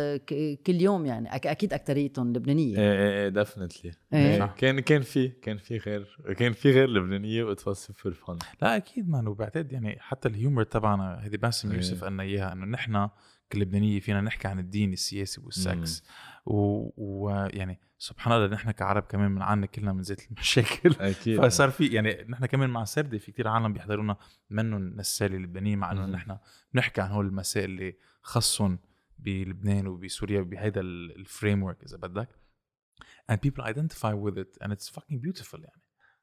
كل 0.68 0.82
يوم 0.82 1.06
يعني. 1.06 1.36
أكيد 1.36 1.74
اكثريتهم 1.74 2.34
لبنانية. 2.34 2.78
إيه 2.78 2.94
إيه 2.94 3.24
إيه 3.24 3.30
definitely 3.30 3.92
إيه. 4.14 4.56
كان 4.58 4.80
كان 4.80 5.02
في 5.02 5.28
كان 5.28 5.58
في 5.58 5.78
غير 5.78 6.18
كان 6.38 6.54
في 6.54 6.72
غير 6.72 6.90
لبنانية 6.90 7.44
و 7.44 7.52
it 7.52 7.68
was 7.68 7.78
super 7.78 8.16
fun 8.16 8.38
لا 8.62 8.76
أكيد 8.76 9.10
man 9.10 9.28
وبعتقد 9.28 9.72
يعني 9.72 9.98
حتى 10.00 10.28
ال 10.28 10.34
humor 10.34 10.64
تبعنا 10.64 11.24
هيدي 11.24 11.38
باسم 11.38 11.74
يوسف 11.74 12.04
قالنا 12.04 12.24
إياها 12.24 12.54
إنه 12.54 12.66
نحن 12.66 13.10
كلبنانية 13.54 14.00
فينا 14.00 14.22
نحكي 14.22 14.48
عن 14.48 14.60
الدين 14.60 14.94
السياسة 14.94 15.42
وال 15.42 15.62
sex. 15.62 16.04
ويعني 16.50 17.80
سبحان 17.98 18.34
الله 18.34 18.48
نحن 18.48 18.72
كعرب 18.72 19.04
كمان 19.04 19.36
بنعاني 19.36 19.68
كلنا 19.68 19.94
من 19.94 20.04
زيت 20.04 20.32
المشاكل. 20.32 20.96
أكيد. 21.12 21.42
فصار 21.42 21.70
في 21.70 21.88
يعني 21.88 22.26
نحن 22.30 22.46
كمان 22.46 22.70
مع 22.70 22.84
سردة 22.84 23.18
في 23.18 23.32
كتير 23.32 23.48
عالم 23.48 23.74
بيحضرونا 23.74 24.18
منهم 24.50 24.96
نسالي 24.96 25.38
اللبنانيين 25.38 25.80
مع 25.80 25.92
إنه 25.92 26.06
نحن 26.06 26.38
بنحكي 26.74 27.02
عن 27.02 27.12
هول 27.12 27.26
المسائل 27.26 27.70
اللي 27.70 27.96
خصهم 28.22 28.80
بلبنان 29.20 29.88
وبسوريا 29.88 30.42
بهيدا 30.42 30.82
ال 30.82 31.64
framework 31.64 31.84
إذا 31.84 31.98
بدك. 31.98 32.30
And 33.32 33.36
people 33.36 33.64
identify 33.64 34.14
with 34.14 34.38
it 34.38 34.58
and 34.62 34.72
it's 34.74 34.90
fucking 34.90 35.20
beautiful 35.20 35.60
يعني. 35.60 35.79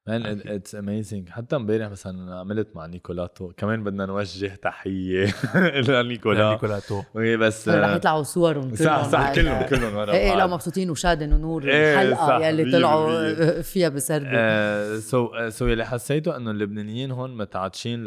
man 0.08 0.40
it's 0.46 0.74
amazing 0.74 1.28
حتى 1.28 1.56
امبارح 1.56 1.90
مثلا 1.90 2.34
عملت 2.34 2.68
مع 2.76 2.86
نيكولاتو 2.86 3.52
كمان 3.56 3.84
بدنا 3.84 4.06
نوجه 4.06 4.46
تحية 4.62 5.34
لنيكولا. 5.88 6.50
نيكولاتو 6.50 7.02
بس 7.14 7.68
رح 7.68 7.94
يطلعوا 7.94 8.22
صورهم 8.22 8.74
صح 8.74 9.08
صح 9.08 9.34
كلهم 9.34 9.62
كلهم 9.62 9.96
ورا 9.96 10.12
إيه 10.12 10.34
لا 10.36 10.46
مبسوطين 10.46 10.90
وشادن 10.90 11.32
ونور 11.32 11.64
إيه 11.68 12.02
الحلقة 12.02 12.46
يلي 12.46 12.72
طلعوا 12.72 13.30
فيها 13.70 13.88
بسردة 13.88 15.00
so 15.00 15.48
so 15.48 15.66
يلي 15.66 15.84
حسيته 15.86 16.36
إنه 16.36 16.50
اللبنانيين 16.50 17.10
هون 17.10 17.36
متعطشين 17.36 18.06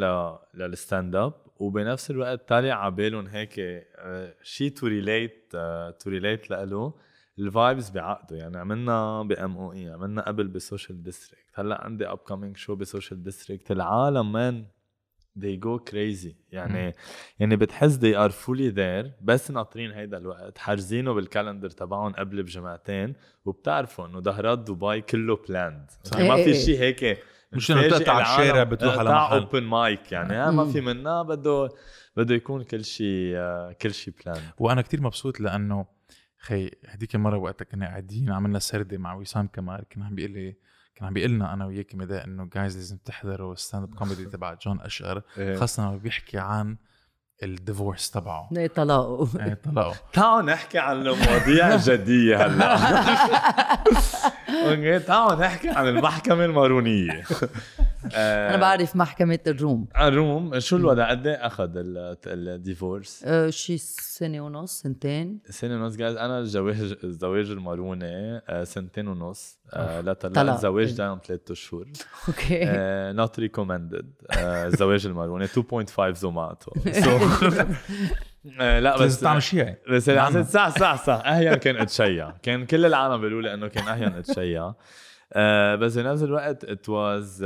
لل 0.54 0.71
stand 0.71 1.16
up 1.16 1.34
وبنفس 1.60 2.12
الوقت 2.12 2.50
طالع 2.50 2.74
على 2.74 2.92
بالهم 2.92 3.28
هيك 3.28 3.86
شيء 4.44 4.70
to 4.70 4.88
relate 4.88 5.48
to 6.00 6.10
relate 6.10 6.52
لإله 6.52 6.94
ال 7.40 7.48
vibes 7.48 7.90
بعقدوا. 7.90 8.38
يعني 8.38 8.58
عملنا 8.58 9.24
بام 9.24 9.58
أو 9.58 9.74
اي 9.74 9.90
عملنا 9.90 10.28
قبل 10.28 10.48
ب 10.48 10.56
Social 10.56 11.04
Distrikt 11.04 11.50
هلأ 11.54 11.84
عندي 11.84 12.08
upcoming 12.08 12.18
show 12.18 12.58
ب 12.58 12.76
Social 12.76 13.24
Distrikt 13.24 13.72
العالم 13.72 14.32
man 14.32 14.66
they 15.40 15.60
go 15.66 15.92
crazy. 15.92 16.34
يعني 16.52 16.96
يعني 17.40 17.56
بتحس 17.56 17.98
they 17.98 18.16
are 18.16 18.32
fully 18.32 18.76
there 18.76 19.12
بس 19.22 19.52
ناطرين 19.52 19.92
هيدا 19.92 20.18
الوقت. 20.18 20.58
حاجزينه 20.58 21.14
بال 21.14 21.25
calendar 21.25 21.70
تبعهم 21.70 22.14
قبل 22.14 22.44
بجمعتين 22.44 23.14
وبتعرفوا 23.46 24.06
إنه 24.06 24.20
ظهرات 24.20 24.60
دبي 24.60 25.02
كله 25.02 25.36
planned 25.36 25.92
يعني 26.16 26.30
ما 26.30 26.36
في 26.36 26.54
شيء 26.54 26.80
هيك 26.80 27.24
مش 27.54 27.72
انه 27.72 27.88
تقطع 27.88 28.14
على 28.14 28.22
الشارع 28.22 28.64
بتروح 28.64 28.98
على 28.98 29.12
محل. 29.12 29.40
open 29.40 29.64
mic 29.64 30.12
يعني 30.12 30.52
ما 30.52 30.66
في 30.66 30.82
منها 30.82 31.22
بده 31.22 31.70
بده 32.18 32.36
يكون 32.36 32.64
كل 32.64 32.86
شيء 32.86 33.36
كل 33.82 33.94
شيء 33.94 34.14
planned 34.26 34.42
وأنا 34.58 34.82
كتير 34.82 35.02
مبسوط 35.02 35.40
لأنه 35.40 35.86
خي 36.40 36.72
هديك 36.88 37.16
المره 37.16 37.38
وقتها 37.38 37.66
كنا 37.66 37.86
قاعدين 37.86 38.32
عملنا 38.32 38.60
سردة 38.60 38.98
مع 38.98 39.14
وسام 39.14 39.48
كمال. 39.48 39.86
كان 39.90 40.04
عم 40.04 40.16
بيقول 40.16 40.32
لي 40.32 40.56
كان 40.96 41.08
عم 41.08 41.14
بيقول 41.14 41.32
لنا 41.32 41.54
أنا 41.54 41.66
وياك 41.66 41.96
مدى 41.96 42.16
إنه 42.24 42.50
guys 42.54 42.78
لازم 42.78 42.98
تحضروا 42.98 43.54
ال 43.54 43.59
stand 43.59 43.84
up 43.84 43.96
comedy 43.96 44.26
تبع 44.26 44.54
جون 44.54 44.82
أشقر 44.82 45.22
إيه. 45.38 45.56
خاصة 45.56 45.84
لما 45.88 45.98
بيحكي 45.98 46.38
عن 46.38 46.78
ال 47.44 47.52
divorce 47.52 48.12
تبعه. 48.12 48.50
إيه، 48.58 48.68
طلاقه. 48.68 49.46
إيه 49.46 49.54
طلقوا 49.54 49.94
تعالوا 50.14 50.42
نحكي 50.42 50.80
عن 50.80 50.98
المواضيع 50.98 51.74
الجدية 51.76 52.46
هلأ. 52.46 52.76
okay 54.70 55.00
تعالوا 55.00 55.46
نحكي 55.46 55.70
عن 55.70 55.88
المحكمة 55.88 56.46
المارونية. 56.46 57.24
أنا 58.16 58.58
بعرف 58.58 58.96
محكمة 58.96 59.40
الروم. 59.48 59.88
الروم. 60.02 60.60
شو 60.60 60.76
الوضع؟ 60.78 61.10
قد 61.10 61.28
إيه 61.28 61.46
أخذ 61.48 61.70
ال- 61.78 62.18
ال 62.28 62.38
divorce؟ 62.38 63.24
أه 63.26 63.50
شي 63.50 63.78
سنة 63.78 64.42
ونص 64.42 64.82
سنتين. 64.82 65.40
سنة 65.50 65.84
ونص 65.84 65.96
جايز 65.96 66.16
أنا 66.18 66.40
الزواج 66.40 66.96
الزواج 67.04 67.52
الماروني 67.52 68.42
آه، 68.50 68.64
سنتين 68.64 69.08
ونص. 69.08 69.60
آه، 69.74 70.02
لا 70.02 70.14
طلع. 70.14 70.54
الزواج. 70.56 70.92
دايم 70.92 71.20
ثلاثة 71.28 71.52
أشهر. 71.54 71.86
okay. 72.28 72.60
not 73.18 73.40
recommended 73.40 74.12
الزواج 74.38 75.06
الماروني 75.06 75.48
2.5 75.48 76.14
Zomato 76.14 76.72
آه، 78.62 78.80
لا 78.80 78.98
بس 78.98 79.20
تعمل 79.20 79.44
شيء 79.44 79.60
يعني. 79.60 79.78
بس 79.92 80.10
نعم. 80.10 80.44
صح 80.44 80.70
صح 80.80 81.06
صح. 81.06 81.22
اهين 81.26 81.54
كان 81.56 81.78
أتشيع. 81.78 82.32
كان 82.44 82.66
كل 82.66 82.86
العالم 82.86 83.18
بيقولوا 83.18 83.42
لي 83.42 83.54
إنه 83.54 83.68
كان 83.68 83.88
اهين 83.88 84.14
أتشيع. 84.14 84.74
آه 85.34 85.76
بس 85.76 85.98
بنفس 85.98 86.24
الوقت 86.24 86.64
it 86.66 86.90
was 86.90 87.44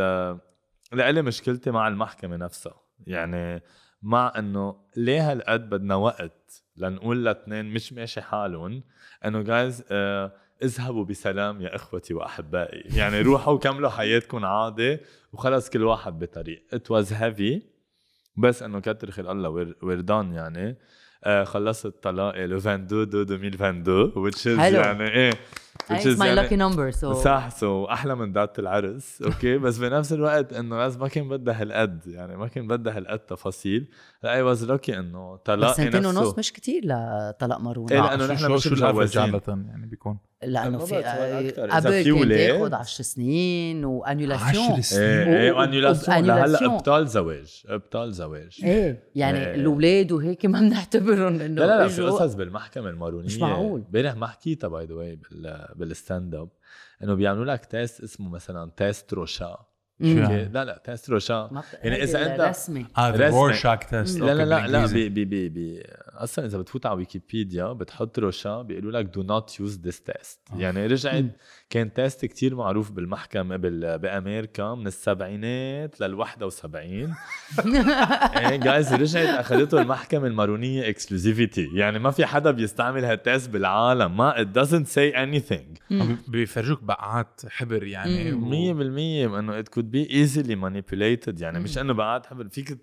لإلي 0.94 1.22
مشكلتي 1.22 1.72
مع 1.72 1.88
المحكمة 1.88 2.36
نفسها. 2.38 2.76
يعني 3.08 3.64
مع 4.02 4.34
إنه 4.38 4.76
ليه 4.98 5.32
هالقد 5.32 5.70
بدنا 5.70 5.96
وقت 5.96 6.64
لنقول 6.78 7.26
لاثنين 7.26 7.66
مش 7.66 7.94
ماشي 7.94 8.22
حالهم؟ 8.22 8.84
إنه 9.26 9.42
جايز 9.42 9.84
آه 9.92 10.32
اذهبوا 10.64 11.06
بسلام 11.06 11.62
يا 11.62 11.76
إخوتي 11.76 12.14
وأحبائي. 12.14 12.84
يعني 12.98 13.22
روحوا 13.22 13.58
كملوا 13.58 13.90
حياتكم 13.90 14.46
عادي 14.46 14.98
وخلص 15.34 15.70
كل 15.70 15.84
واحد 15.84 16.20
بطريق. 16.20 16.64
it 16.74 16.92
was 16.92 17.14
heavy 17.14 17.62
بس 18.38 18.64
إنه 18.64 18.80
كتر 18.80 19.12
خير 19.12 19.32
الله 19.32 19.50
we're 19.84 20.02
done 20.02 20.34
يعني. 20.34 20.78
آه 21.24 21.44
خلصت 21.44 22.04
طلاقي 22.04 22.48
لو 22.48 22.58
22 22.58 22.88
deux 22.88 23.22
2022 23.22 24.32
which 24.32 24.36
is 24.58 24.60
حلو. 24.60 24.80
يعني 24.80 25.08
إيه 25.08 25.32
It's 25.92 26.06
is 26.06 26.18
my 26.20 26.26
يعني 26.26 26.48
lucky 26.50 26.54
number 26.54 26.96
so. 26.96 27.12
صح 27.14 27.50
so 27.50 27.86
أحلى 27.86 28.16
من 28.16 28.32
date 28.34 28.60
العرس 28.60 29.22
okay 29.22 29.58
بس 29.58 29.78
بنفس 29.78 30.14
الوقت 30.14 30.54
إنه 30.54 30.78
بس 30.78 30.98
ما 30.98 31.08
كان 31.08 31.30
بدها 31.30 31.62
هالقد 31.62 32.08
يعني 32.08 32.38
ما 32.38 32.48
كان 32.48 32.68
بدها 32.68 32.98
هالقد 32.98 33.20
تفاصيل. 33.20 33.88
I 34.26 34.42
was 34.42 34.64
lucky 34.66 35.00
إنه 35.00 35.34
بس 35.34 35.40
طلاقي 35.46 35.74
سنتين 35.74 36.02
نفسه. 36.02 36.20
ونص 36.22 36.38
مش 36.40 36.54
كتير 36.54 36.82
لطلاق 36.86 37.60
مارون 37.60 37.90
إيه، 37.92 38.00
آه، 38.00 38.10
لأنه 38.16 38.28
شو- 38.28 38.34
نحن 38.34 38.44
شو- 38.48 38.54
مش 38.72 38.82
مجوزين. 38.82 39.22
عادة 39.22 39.42
يعني 39.48 39.86
بيكون؟ 39.86 40.18
لأنه 40.44 40.78
في. 40.78 40.96
إذا 41.00 41.76
قبل 41.76 42.04
في 42.04 42.14
كان 42.14 42.60
تاخذ 42.60 42.74
10 42.74 43.02
سنين 43.04 43.86
و 43.86 43.93
annulation. 43.93 44.72
عشر 44.72 44.82
سنين؟ 44.82 45.04
إيه 45.04 45.38
إيه 45.42 45.52
و- 45.52 45.58
و 45.60 45.65
annulation. 45.65 46.26
لهلا. 46.26 46.66
أبطال 46.66 47.08
زواج 47.08 47.64
أبطال 47.68 48.14
زواج. 48.14 48.60
إيه 48.64 49.04
يعني 49.16 49.38
إيه. 49.48 49.56
الأولاد 49.56 50.12
وهيك 50.12 50.46
ما 50.46 50.60
بنعتبرهم 50.60 51.42
إنه 51.42 51.62
لا 51.66 51.66
لا 51.82 51.88
في 51.88 52.02
قصص 52.02 52.34
بالمحكمة 52.34 52.90
المارونية؟ 52.90 53.26
مش 53.26 53.38
معقول. 53.38 53.84
امبارح 53.88 54.16
ما 54.16 54.28
حكيتها 54.28 54.68
by 54.68 54.86
the 54.86 54.94
way 54.96 55.20
بال 55.76 56.36
stand-up 56.36 56.50
انه 57.04 57.14
بيعملوا 57.14 57.46
لك 57.46 57.66
test 57.66 58.02
اسمه 58.04 58.30
مثلا 58.30 58.72
test 58.78 59.14
روشا؟ 59.14 59.66
يعني؟ 60.00 60.46
لا 60.46 60.66
لا 60.66 60.82
test 60.86 61.10
روشا 61.10 61.50
يعني 61.84 62.04
إذا 62.04 62.20
هيدي 62.20 62.38
أنت- 62.44 62.48
رسمي 62.50 62.86
آه 62.98 63.10
رسمي. 63.10 63.28
رورشاك 63.30 63.84
test 63.84 64.20
لا 64.20 64.34
لا 64.34 64.44
لا 64.46 64.68
لا 64.68 64.86
بي 64.88 65.10
بي 65.10 65.26
بي 65.26 65.50
بي 65.50 65.84
أصلا 66.14 66.46
إذا 66.46 66.58
بتفوت 66.58 66.86
على 66.86 66.96
ويكيبيديا 66.96 67.74
بتحط 67.74 68.20
روشا 68.20 68.62
بيقولوا 68.62 68.92
لك 68.92 69.06
do 69.06 69.24
not 69.24 69.60
use 69.60 69.80
this 69.80 70.02
test 70.02 70.40
يعني 70.58 70.88
رجعت 70.88 71.26
كان 71.70 71.94
test 71.94 72.26
كتير 72.26 72.56
معروف 72.56 72.92
بالمحكمة 72.92 73.56
بال... 73.58 74.00
بأمريكا 74.00 74.76
من 74.76 74.88
السبعينات 74.88 76.02
لل 76.02 76.14
71 76.14 77.14
إيه 78.38 78.56
جايز 78.56 78.94
رجعت 78.94 79.28
أخذته 79.40 79.82
المحكمة 79.82 80.28
المارونية 80.28 80.90
exclusivity 80.90 81.70
يعني 81.74 82.00
ما 82.00 82.12
في 82.12 82.26
حدا 82.26 82.52
بيستعمل 82.52 83.06
هال 83.06 83.20
test 83.20 83.50
بالعالم. 83.50 84.18
ما 84.18 84.34
it 84.44 84.58
doesn't 84.60 84.88
say 84.96 85.16
anything. 85.16 85.94
بيفرجوك 86.30 86.84
بقعات 86.84 87.42
حبر 87.50 87.84
يعني 87.84 88.32
مم. 88.32 88.44
و- 88.44 88.50
مية 88.50 88.74
بالمية 88.74 89.40
إنه 89.40 89.62
it 89.62 89.66
could 89.66 89.86
be 89.96 90.10
easily 90.10 90.56
manipulated. 90.56 91.42
يعني 91.42 91.60
مش 91.60 91.78
إنه 91.78 91.94
بعد 91.94 92.26
حبل 92.26 92.50
فيك 92.50 92.78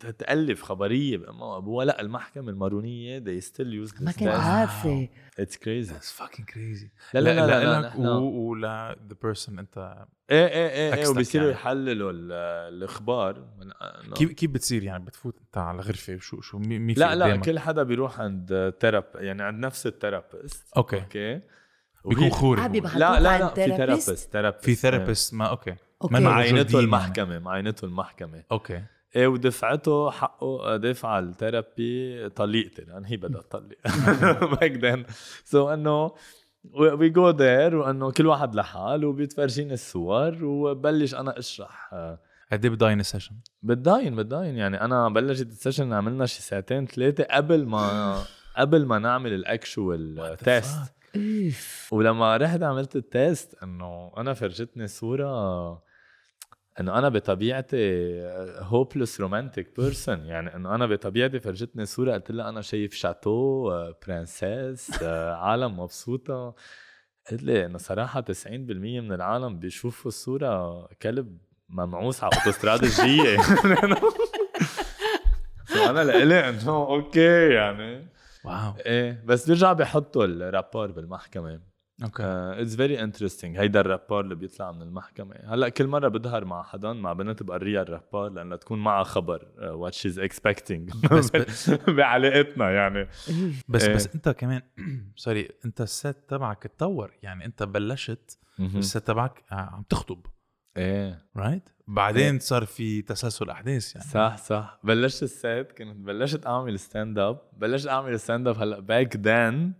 ت- 0.00 0.06
ت- 0.06 0.20
تألف 0.20 0.62
خبرية 0.62 1.16
بأمه 1.16 1.44
وأبوها 1.54 1.84
لا 1.84 2.00
المحكمة 2.00 2.50
المارونية 2.50 3.20
they 3.20 3.42
still 3.44 3.88
use 3.88 4.02
ما 4.02 4.12
test. 4.12 4.22
عارفه 4.22 5.08
it's 5.40 5.54
crazy 5.54 5.90
That's 5.92 6.22
fucking 6.22 6.44
crazy 6.54 6.86
لا 7.14 7.20
لا 7.20 7.34
لا 7.34 7.46
لا, 7.46 7.80
لا, 7.80 7.86
لك 7.88 7.92
ولا 7.98 8.96
the 9.08 9.16
person 9.22 9.58
انت 9.58 10.06
إيه 10.30 10.46
إيه 10.46 10.68
إيه, 10.68 10.94
إيه 10.94 11.08
وبيصيروا 11.08 11.46
يعني. 11.46 11.58
يحللوا 11.60 12.10
ال- 12.12 12.32
الاخبار 12.74 13.38
من 13.58 14.12
كيف 14.14 14.32
كيف 14.32 14.50
بتصير 14.50 14.82
يعني 14.82 15.04
بتفوت 15.04 15.38
انت 15.40 15.58
على 15.58 15.80
غرفه 15.82 16.18
شو 16.18 16.40
شو 16.40 16.58
مين 16.58 16.94
لا 16.98 17.14
لا 17.14 17.24
قدامك؟ 17.24 17.44
كل 17.44 17.58
حدا 17.58 17.82
بيروح 17.82 18.20
عند 18.20 18.74
therap 18.80 19.04
يعني 19.14 19.42
عند 19.42 19.64
نفس 19.66 19.86
ال 19.86 19.94
therapist 19.94 20.66
okay 20.76 21.00
okay 21.00 21.40
بيكون 22.04 22.30
خوري 22.30 22.62
آه، 22.62 22.68
لا 22.68 23.20
لا 23.20 23.38
لا 23.38 23.48
في؟ 23.48 23.76
therapist 23.76 24.36
في 24.60 24.74
therapist 24.74 25.34
ما 25.34 25.46
okay 25.46 25.74
okay. 26.02 26.14
then 26.62 26.78
المحكمة 26.80 27.38
معينته 27.38 27.84
المحكمة 27.84 28.42
okay 28.52 28.82
إيه 29.16 29.26
ودفعته 29.26 30.10
حقه 30.10 30.76
دفع 30.76 31.18
ال 31.18 31.32
therapy 31.32 32.28
طليقتي 32.28 32.82
لأن 32.82 33.04
هي 33.04 33.16
بدها 33.16 33.42
تطلق 33.42 33.76
back 34.60 34.72
then 34.72 35.04
so 35.44 35.68
إنه 35.68 36.12
we 36.74 37.08
go 37.08 37.30
there 37.30 37.76
وإنه 37.76 38.10
كل 38.10 38.26
واحد 38.26 38.54
لحال 38.54 39.04
وبيتفرجيني 39.04 39.74
الصور 39.74 40.44
وبلش 40.44 41.14
أنا 41.14 41.38
أشرح 41.38 41.90
آه، 41.92 42.18
قد 42.52 42.64
إيه 42.64 42.72
بتضاين 42.72 43.00
ال 43.00 43.04
session؟ 43.04 43.34
بتضاين 43.62 44.16
بتضاين. 44.16 44.56
يعني 44.56 44.80
أنا 44.80 45.08
بلشت 45.08 45.46
ال 45.46 45.52
session 45.52 45.92
عملنا 45.92 46.26
شي 46.26 46.42
ساعتين 46.42 46.86
ثلاثة 46.86 47.24
قبل 47.24 47.66
ما 47.66 48.18
قبل 48.56 48.86
ما 48.86 48.98
نعمل 48.98 49.32
ال 49.32 49.47
actual 49.47 50.36
test 50.44 50.92
ولما 51.92 52.36
رحت 52.36 52.62
عملت 52.62 52.96
ال 52.96 53.08
test 53.08 53.54
إنه 53.62 54.12
أنا 54.16 54.34
فرجتني 54.34 54.86
صورة 54.86 55.82
إنه 56.80 56.98
أنا 56.98 57.08
بطبيعتي 57.08 57.76
hopeless 58.58 59.20
romantic 59.20 59.80
person 59.80 60.26
يعني 60.26 60.56
إنه 60.56 60.74
أنا 60.74 60.86
بطبيعتي 60.86 61.40
فرجتني 61.40 61.86
صورة 61.86 62.12
قلت 62.12 62.30
لها 62.30 62.48
أنا 62.48 62.60
شايف 62.60 62.94
château 62.94 63.70
آه، 63.70 63.98
princesse 64.06 65.02
آه، 65.02 65.34
عالم 65.34 65.80
مبسوطة. 65.80 66.54
قلت 67.30 67.42
لي 67.42 67.66
إنه 67.66 67.78
صراحة 67.78 68.20
90% 68.20 68.46
من 69.00 69.12
العالم 69.12 69.58
بيشوفوا 69.58 70.08
الصورة 70.08 70.86
كلب 71.02 71.38
ممعوس 71.68 72.24
على 72.24 72.32
أوتوستراد 72.36 72.82
الجية. 72.84 73.36
فانا 75.66 76.04
لإلي 76.04 76.48
إنه 76.48 76.76
okay 76.76 77.48
يعني. 77.52 78.08
wow. 78.44 78.72
إيه 78.86 79.22
بس 79.24 79.46
بيرجع 79.46 79.72
بيحطوا 79.72 80.24
ال 80.24 80.32
rapport 80.32 80.90
بالمحكمة. 80.92 81.60
okay. 82.04 82.22
it's 82.62 82.76
very 82.76 83.02
interesting 83.02 83.58
هيدا 83.58 83.80
ال 83.80 83.85
rapport 83.85 84.20
اللي 84.20 84.34
بيطلع 84.34 84.72
من 84.72 84.82
المحكمة. 84.82 85.34
هلأ 85.46 85.68
كل 85.68 85.86
مرة 85.86 86.08
بظهر 86.08 86.44
مع 86.44 86.62
حدا 86.62 86.92
مع 86.92 87.12
بنت 87.12 87.42
بقريها 87.42 87.82
ال 87.82 87.88
rapport 87.88 88.28
لأنها 88.28 88.56
تكون 88.56 88.78
معها 88.78 89.04
خبر 89.04 89.48
what 89.58 89.94
she's 89.94 90.18
expecting 90.18 90.90
بعلاقتنا 91.88 92.70
يعني. 92.70 93.08
بس 93.68 93.84
إيه. 93.84 93.94
بس 93.94 94.14
أنت 94.14 94.28
كمان 94.28 94.62
sorry 95.16 95.48
أنت 95.64 95.80
ال 95.80 95.89
set 95.89 96.16
تبعك 96.28 96.64
اتطور. 96.66 97.12
يعني 97.22 97.44
أنت 97.44 97.62
بلشت 97.62 98.38
ال 98.60 98.71
set 98.71 99.06
تبعك 99.06 99.44
آه، 99.52 99.54
عم 99.54 99.82
تخطب. 99.88 100.26
إيه. 100.76 101.26
right 101.36 101.68
بعدين 101.88 102.38
صار 102.38 102.64
في 102.64 103.02
تسلسل 103.02 103.50
أحداث 103.50 103.94
يعني. 103.96 104.08
صح 104.08 104.36
صح. 104.36 104.80
بلشت 104.84 105.22
ال 105.22 105.34
set 105.34 105.72
كنت 105.72 105.96
بلشت 105.96 106.46
أعمل 106.46 106.78
stand-up 106.78 107.40
بلشت 107.52 107.88
أعمل 107.88 108.20
stand-up 108.20 108.58
هلأ 108.58 108.80
back 108.80 109.16
then 109.16 109.72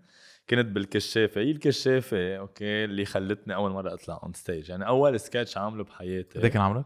كنت 0.51 0.67
بالكشافة. 0.67 1.41
هي 1.41 1.51
الكشافة 1.51 2.37
okay 2.37 2.85
اللي 2.85 3.05
خلتني 3.05 3.55
أول 3.55 3.71
مرة 3.71 3.95
أطلع 3.95 4.21
on 4.23 4.33
stage 4.33 4.69
يعني 4.69 4.87
أول 4.87 5.21
سكتش 5.21 5.57
عامله 5.59 5.85
بحياتي. 5.85 6.39
قد 6.39 6.45
إيه 6.45 6.51
كان 6.53 6.63
عمرك؟ 6.63 6.85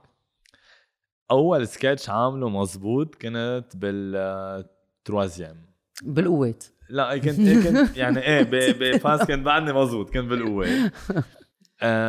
أول 1.30 1.68
سكتش 1.68 2.08
عامله 2.10 2.48
مزبوط 2.48 3.14
كنت 3.14 3.64
بال 3.74 4.09
troisième 4.09 5.66
بالقوات. 6.02 6.64
لا 6.88 7.18
كنت 7.18 7.40
كنت 7.40 7.96
يعني 7.96 8.18
إيه 8.20 8.42
ب- 8.42 8.78
ب 8.78 8.85
phase 8.85 9.20
كنت 9.22 9.46
بعدني 9.46 9.72
مزبوط 9.72 10.10
كنت 10.10 10.24
بالقوه 10.30 10.66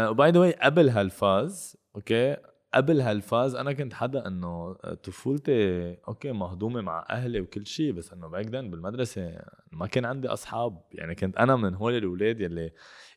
و 0.10 0.17
by 0.17 0.32
the 0.32 0.40
way 0.40 0.52
قبل 0.52 0.90
هال 0.90 1.15
phase 1.15 1.78
okay 1.96 2.38
قبل 2.74 3.02
هال 3.02 3.17
phase 3.17 3.56
أنا 3.56 3.74
كنت 3.74 3.94
حدا 3.94 4.28
إنه 4.28 4.74
طفولتي 5.04 5.92
okay 6.08 6.32
مهضومة 6.32 6.82
مع 6.82 7.06
أهلي 7.10 7.42
وكل 7.42 7.66
شيء 7.68 7.92
بس 7.92 8.14
إنه 8.14 8.28
back 8.28 8.46
then 8.46 8.72
بالمدرسة 8.72 9.40
ما 9.72 9.88
كان 9.88 10.06
عندي 10.06 10.28
أصحاب. 10.28 10.82
يعني 10.92 11.16
كنت 11.16 11.38
أنا 11.38 11.56
من 11.56 11.76
هول 11.76 11.98
الأولاد 11.98 12.42
يلي 12.42 12.72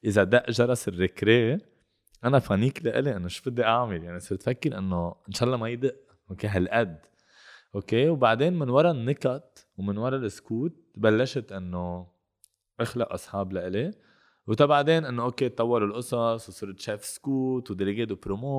إذا 0.05 0.25
دق 0.25 0.51
جرس 0.51 0.89
ال 0.89 1.01
récré 1.01 1.59
أنا 2.25 2.39
panique 2.39 2.85
لإلي 2.87 3.17
إنه 3.17 3.29
شو 3.29 3.51
بدي 3.51 3.65
أعمل؟ 3.65 4.05
يعني 4.05 4.21
صرت 4.21 4.43
فكر 4.43 4.79
إنه 4.79 5.15
إن 5.29 5.33
شاء 5.33 5.47
الله 5.47 5.57
ما 5.57 5.69
يدق. 5.69 5.97
okay 6.31 6.47
هالقد. 6.47 6.99
okay 7.75 8.09
وبعدين 8.09 8.59
من 8.59 8.69
ورا 8.69 8.91
النكت 8.91 9.69
ومن 9.79 9.99
ورا 9.99 10.17
ال 10.17 10.26
scout 10.26 10.73
بلشت 10.95 11.53
إنه 11.53 12.07
أخلق 12.81 13.13
أصحاب 13.13 13.53
لإلي. 13.53 13.91
وتبعدين 14.47 15.05
إنه 15.05 15.23
okay 15.25 15.49
تطوروا 15.49 15.89
القصص 15.89 16.49
وصرت 16.49 16.81
chef 16.81 17.05
scout 17.05 17.71
و 17.71 17.75
délégué 17.75 18.05
de 18.05 18.15
promo 18.15 18.51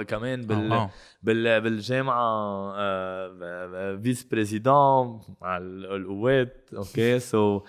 وكمان 0.00 0.40
بال. 0.40 0.88
بال 1.22 1.60
بالجامعة 1.60 2.72
آه، 2.76 4.00
vice-président 4.02 5.20
مع 5.42 5.56
ال- 5.56 5.86
القوات. 5.86 6.70
okay؟ 6.76 7.18
so 7.30 7.60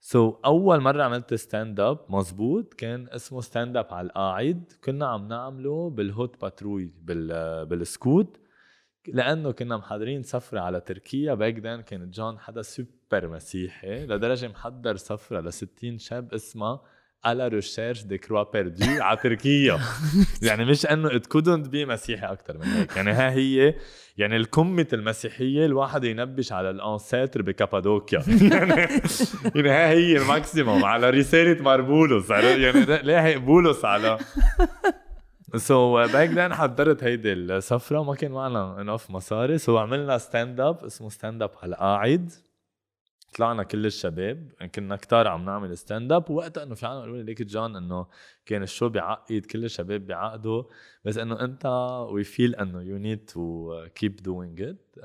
so 0.00 0.30
أول 0.44 0.80
مرة 0.80 1.02
عملت 1.02 1.34
stand-up 1.34 1.98
مزبوط 2.08 2.74
كان 2.74 3.08
اسمه 3.08 3.40
stand-up 3.40 3.86
على 3.90 4.06
القاعد. 4.06 4.72
كنا 4.84 5.06
عم 5.06 5.28
نعمله 5.28 5.90
بال 5.90 6.04
haute 6.04 6.40
patrouille 6.40 6.92
بال 7.02 7.66
بال 7.66 7.87
scout 7.87 8.40
لأنه 9.08 9.50
كنا 9.52 9.76
محضرين 9.76 10.22
سفرة 10.22 10.60
على 10.60 10.80
تركيا. 10.80 11.34
back 11.34 11.58
then 11.58 11.80
كان 11.80 12.10
جون 12.10 12.38
حدا 12.38 12.62
سوبر 12.62 12.88
مسيحي 13.14 14.06
لدرجه 14.06 14.48
محضر 14.48 14.96
سفره 14.96 15.40
ل 15.40 15.52
60 15.52 15.98
شاب 15.98 16.34
اسمها 16.34 16.80
à 17.24 17.32
la 17.32 17.48
recherche 17.48 18.02
des 18.02 18.18
croix 18.18 18.42
perdues 18.52 18.84
على 19.02 19.16
تركيا 19.22 19.78
يعني 20.42 20.64
مش 20.64 20.86
إنه 20.86 21.16
it 21.16 21.26
couldn't 21.26 21.68
be 21.68 21.86
مسيحي 21.86 22.26
أكثر 22.26 22.58
من 22.58 22.64
هيك. 22.66 22.96
يعني 22.96 23.10
ها 23.10 23.30
هي 23.30 23.74
يعني 24.18 24.36
القمة 24.36 24.86
المسيحية 24.92 25.66
الواحد 25.66 26.04
ينبش 26.04 26.52
على 26.52 26.70
ال 26.70 26.78
ancêtres 26.78 27.42
بكابادوكيا. 27.42 28.22
يعني 28.28 28.72
يعني 29.54 29.70
ها 29.70 29.88
هي 29.88 30.16
ال 30.16 30.24
maximum 30.24 30.84
على 30.84 31.10
رسالة 31.10 31.62
ماربولوس 31.62 32.30
يعني 32.30 32.84
ده- 32.84 33.02
لاحق 33.02 33.36
بولس 33.36 33.84
على 33.84 34.18
so 35.56 35.94
back 36.06 36.28
then 36.30 36.54
حضرت 36.54 37.04
هيدي 37.04 37.32
السفرة. 37.32 37.98
وما 37.98 38.14
كان 38.14 38.30
معنا 38.32 38.80
enough 38.80 39.10
مصاري. 39.10 39.58
so 39.58 39.78
عملنا 39.78 40.18
stand 40.18 40.60
up 40.60 40.84
اسمه 40.84 41.08
stand 41.08 41.42
up 41.42 41.50
على 41.62 41.70
القاعد 41.74 42.32
طلعنا 43.36 43.62
كل 43.62 43.86
الشباب 43.86 44.52
كنا 44.74 44.96
كتار 44.96 45.28
عم 45.28 45.44
نعمل 45.44 45.78
stand 45.78 46.12
up 46.12 46.30
ووقتها 46.30 46.62
إنه 46.62 46.74
في 46.74 46.86
عنا 46.86 47.00
قالوا 47.00 47.16
لي 47.16 47.22
ليك 47.22 47.42
جون 47.42 47.76
إنه 47.76 48.06
كان 48.46 48.62
ال 48.62 48.67
show 48.67 48.88
بيعقد 48.88 49.46
كل 49.50 49.64
الشباب 49.64 50.06
بيعقدوا 50.06 50.62
بس 51.04 51.18
إنه 51.18 51.40
and 51.40 51.66
we 52.10 52.24
feel 52.24 52.54
إنه 52.54 52.82
you 52.82 52.98
need 52.98 53.24
to 53.24 53.74
keep 53.94 54.16
doing 54.16 54.62
it 54.62 54.96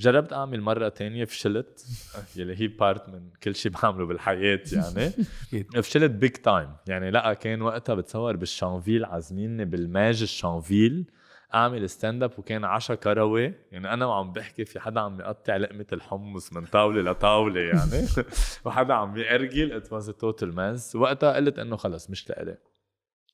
جربت 0.00 0.32
أعمل 0.32 0.60
مرة 0.60 0.88
تانية 0.88 1.24
فشلت. 1.24 1.86
يلي 2.36 2.60
هي 2.60 2.68
part 2.68 3.08
من 3.08 3.30
كل 3.42 3.54
شيء 3.54 3.72
بعمله 3.72 4.06
بالحياة 4.06 4.60
يعني. 4.72 5.12
فشلت 5.82 6.10
big 6.10 6.30
time 6.30 6.70
يعني 6.88 7.10
لا 7.10 7.34
كان 7.34 7.62
وقتها 7.62 7.94
بتصور 7.94 8.36
بالشانفيل 8.36 9.04
عازميني 9.04 9.64
بالماج 9.64 10.22
الشانفيل. 10.22 11.10
أعمل 11.54 11.90
stand 11.90 12.22
up 12.22 12.38
وكان 12.38 12.64
عشا 12.64 12.94
كروي. 12.94 13.54
يعني 13.72 13.92
أنا 13.92 14.06
وعم 14.06 14.32
بحكي 14.32 14.64
في 14.64 14.80
حدا 14.80 15.00
عم 15.00 15.20
يقطع 15.20 15.56
لقمة 15.56 15.86
الحمص 15.92 16.52
من 16.52 16.64
طاولة 16.64 17.10
لطاولة 17.10 17.60
يعني. 17.60 18.06
وحدا 18.64 18.94
عم 18.94 19.16
يأرجل 19.16 19.72
it 19.72 19.92
was 19.92 20.10
total 20.10 20.54
mess 20.54 20.96
وقتها 20.96 21.32
قلت 21.32 21.58
إنه 21.58 21.76
خلص 21.76 22.10
مش 22.10 22.30
لإلي. 22.30 22.58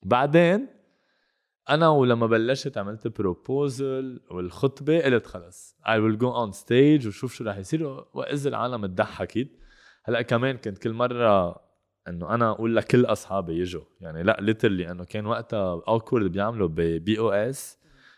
بعدين 0.03 0.67
أنا 1.69 1.89
ولما 1.89 2.27
بلشت 2.27 2.77
عملت 2.77 3.19
proposal 3.19 4.21
والخطبة 4.31 5.01
قلت 5.01 5.25
خلص. 5.25 5.75
I 5.85 5.97
will 5.97 6.17
go 6.19 6.27
on 6.27 6.59
stage 6.59 7.07
وشوف 7.07 7.33
شو 7.33 7.43
رح 7.43 7.57
يصير 7.57 8.05
واذا 8.13 8.49
العالم 8.49 8.85
تضحكت 8.85 9.49
هلأ 10.03 10.21
كمان 10.21 10.57
كنت 10.57 10.77
كل 10.77 10.93
مرة 10.93 11.55
إنه 12.07 12.33
أنا 12.33 12.51
أقول 12.51 12.75
لكل 12.75 13.05
أصحابي 13.05 13.59
يجوا. 13.59 13.83
يعني 14.01 14.23
لأ 14.23 14.37
literally 14.41 14.91
إنه 14.91 15.03
كان 15.03 15.25
وقتها 15.25 15.81
awk.word 15.87 16.31
بيعملوا 16.31 16.67
ببي 16.67 17.19
أو 17.19 17.31
اس 17.31 17.76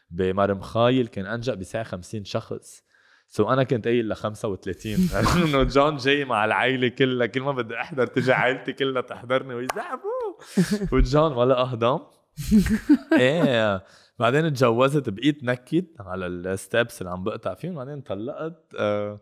بمار 0.09 0.46
مخايل 0.46 1.07
كان 1.07 1.25
انجا 1.25 1.53
بساعة 1.53 1.83
50 1.83 2.25
شخص. 2.25 2.83
so 3.27 3.53
أنا 3.53 3.63
كنت 3.63 3.87
قايل 3.87 4.09
ل 4.09 4.15
35 4.15 4.93
إنه 5.45 5.63
جون 5.63 5.97
جاي 5.97 6.25
مع 6.25 6.45
العائله 6.45 6.87
كلها 6.87 7.27
كل 7.27 7.41
ما 7.41 7.51
بدي 7.51 7.75
أحضر 7.75 8.07
تجي 8.07 8.33
عائلتي 8.33 8.73
كلها 8.73 9.01
تحضرني 9.01 9.53
ويزعبوا 9.53 10.35
وجون 10.93 11.33
ولا 11.33 11.61
أهضم. 11.61 11.99
إيه 13.19 13.83
بعدين 14.19 14.53
تجوزت 14.53 15.09
بقيت 15.09 15.43
نكد 15.43 15.85
على 15.99 16.27
ال 16.27 16.40
steps 16.40 17.01
اللي 17.01 17.11
عم 17.11 17.23
بقطع 17.23 17.53
فيهم 17.53 17.75
بعدين 17.75 18.01
طلقت. 18.01 18.73
آه، 18.79 19.21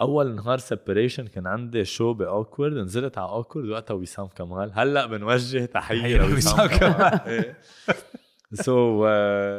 أول 0.00 0.34
نهار 0.34 0.58
separation 0.58 1.26
كان 1.26 1.46
عندي 1.46 1.84
show 1.84 2.12
ب 2.12 2.19
awk.word 2.19 2.72
نزلت 2.72 3.18
على 3.18 3.28
awk.word 3.28 3.68
وقتها 3.68 3.94
وسام 3.94 4.26
كمال. 4.26 4.72
هلأ 4.74 5.06
بنوجه 5.06 5.64
تحية 5.64 6.16
لوسام 6.16 6.66
كمال. 6.66 7.20
إيه. 7.26 7.58
so 8.52 9.06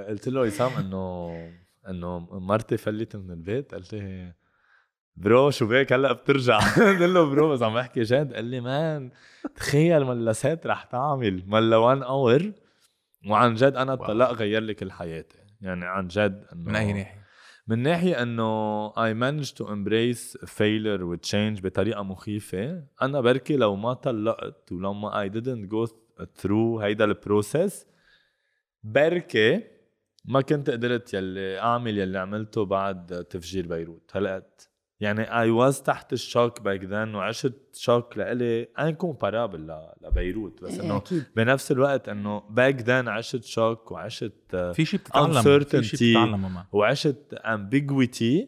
قلت 0.10 0.28
له 0.28 0.42
وسام 0.42 0.72
إنه 0.72 1.36
إنه 1.90 2.20
مرتي 2.20 2.78
فلت 2.78 3.16
من 3.16 3.32
البيت. 3.32 3.76
قلت 3.76 3.94
لي 3.94 4.34
bro 5.16 5.50
شو 5.50 5.68
بك 5.68 5.94
هلأ 5.94 6.14
بترجع. 6.14 6.60
قلت 6.78 7.02
له 7.02 7.30
bro 7.30 7.50
بس 7.50 7.64
عم 7.64 7.74
بحكي 7.74 8.02
جد. 8.02 8.34
قال 8.34 8.46
لي 8.46 8.62
man 8.62 9.12
تخيل 9.56 10.06
ملا 10.06 10.34
set 10.34 10.68
رح 10.68 10.84
تعمل 10.84 11.44
ملا 11.48 11.78
1 11.78 12.02
hour. 12.02 12.52
وعن 13.30 13.54
جد 13.54 13.76
أنا 13.76 13.94
الطلاق 13.94 14.32
غير 14.32 14.62
لي 14.62 14.74
كل 14.74 14.92
حياتي. 14.92 15.38
يعني 15.62 15.86
عن 15.86 16.08
جد 16.08 16.46
إنه 16.54 16.66
من 16.66 16.76
أي 16.76 16.94
ناحية؟ 16.94 17.22
من 17.68 17.80
ناحية 17.80 18.22
إنه 18.22 18.90
I 18.90 19.14
managed 19.14 19.54
to 19.54 19.66
embrace 19.66 20.46
failure 20.46 21.02
و 21.02 21.16
change 21.16 21.62
بطريقة 21.62 22.04
مخيفة. 22.04 22.84
أنا 23.02 23.22
بركي 23.22 23.58
لو 23.58 23.76
ما 23.76 23.94
طلقت 23.94 24.72
ولو 24.72 24.94
ما 24.94 25.28
I 25.28 25.30
didn't 25.30 25.70
go 25.70 25.92
through 26.42 26.82
هيدا 26.82 27.06
ال 27.06 27.16
process 27.16 27.91
بركي 28.84 29.64
ما 30.26 30.42
كنت 30.42 30.70
قدرت 30.70 31.14
يلي 31.14 31.60
أعمل 31.60 31.98
يلي 31.98 32.20
عملته 32.20 32.66
بعد 32.66 33.26
تفجير 33.30 33.68
بيروت. 33.68 34.12
هلقت 34.14 34.68
يعني 35.00 35.26
I 35.26 35.72
was 35.72 35.84
تحت 35.84 36.14
ال 36.14 36.22
shock 36.22 36.62
back 36.62 36.84
then 36.84 37.16
وعشت 37.16 37.54
shock 37.74 38.18
لإلي 38.18 38.64
incomparable 38.64 39.76
لبيروت. 40.02 40.64
بس 40.64 40.80
إنه 40.80 40.98
أكيد. 40.98 41.24
بنفس 41.36 41.72
الوقت 41.72 42.10
إنه 42.10 42.40
back 42.40 42.82
then 42.82 43.08
عشت 43.08 43.44
shock 43.44 43.92
وعشت 43.92 44.56
في 44.74 44.86
شيء 44.86 45.00
بتتعلم 45.00 45.42
في. 45.42 45.84
شيء 45.84 46.00
بتتعلمه 46.10 46.50
معه 46.50 46.68
وعشت 46.72 47.36
ambiguity. 47.36 48.48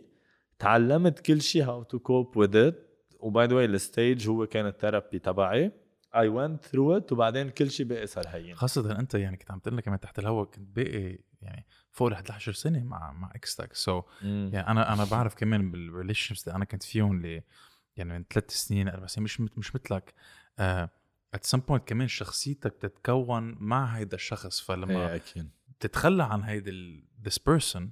تعلمت 0.60 1.20
كل 1.20 1.42
شيء 1.42 1.66
how 1.66 1.84
to 1.84 2.00
cope 2.00 2.44
with 2.44 2.56
it. 2.56 2.76
و 3.20 3.29
by 3.29 3.48
the 3.48 3.56
way 3.56 3.66
ال 3.66 3.77
stage 3.77 4.30
هو 4.30 4.48
كان 4.48 4.68
ال 4.68 4.74
therapy 4.74 5.20
تبعي. 5.20 5.72
I 6.16 6.28
went 6.30 6.70
through 6.72 7.00
it 7.02 7.12
وبعدين 7.12 7.50
كل 7.50 7.72
شيء 7.72 7.86
بقي 7.86 8.08
صار 8.08 8.24
هين. 8.28 8.56
خاصة 8.56 9.00
أنت 9.00 9.14
يعني 9.14 9.38
كنت 9.38 9.52
عم 9.52 9.60
تقول 9.60 9.78
لك 9.78 9.84
كمان 9.84 10.00
تحت 10.00 10.20
الهواء 10.20 10.46
كنت 10.46 10.76
باقي 10.76 11.20
يعني 11.42 11.66
فوق 11.92 12.08
ال 12.08 12.14
11 12.14 12.54
سنة 12.54 12.84
مع 12.84 13.12
مع 13.12 13.32
ex 13.36 13.51
تك. 13.51 13.74
so 13.74 14.02
so 14.02 14.06
يعني 14.24 14.68
أنا 14.68 14.94
أنا 14.94 15.06
بعرف 15.06 15.36
كمان 15.36 15.72
بال 15.72 15.85
relation 15.85 16.36
اللي 16.46 16.56
أنا 16.56 16.66
كنت 16.66 16.84
فيهم 16.84 17.22
ل 17.26 17.42
يعني 17.98 18.14
من 18.14 18.26
ثلاث 18.34 18.52
سنين 18.52 18.88
أربع 18.88 19.08
سنين 19.08 19.24
مش 19.24 19.42
مش 19.42 19.76
مثلك. 19.76 20.14
at 20.60 21.44
some 21.46 21.60
point 21.60 21.88
كمان 21.88 22.08
شخصيتك 22.08 22.74
بتتكون 22.76 23.56
مع 23.60 23.86
هيدا 23.86 24.16
الشخص 24.16 24.62
فلما 24.62 25.08
إيه 25.10 25.16
أكيد. 25.16 25.50
تتخلى 25.80 26.24
عن 26.24 26.44
هيدا 26.44 26.72
this 27.26 27.38
person 27.40 27.92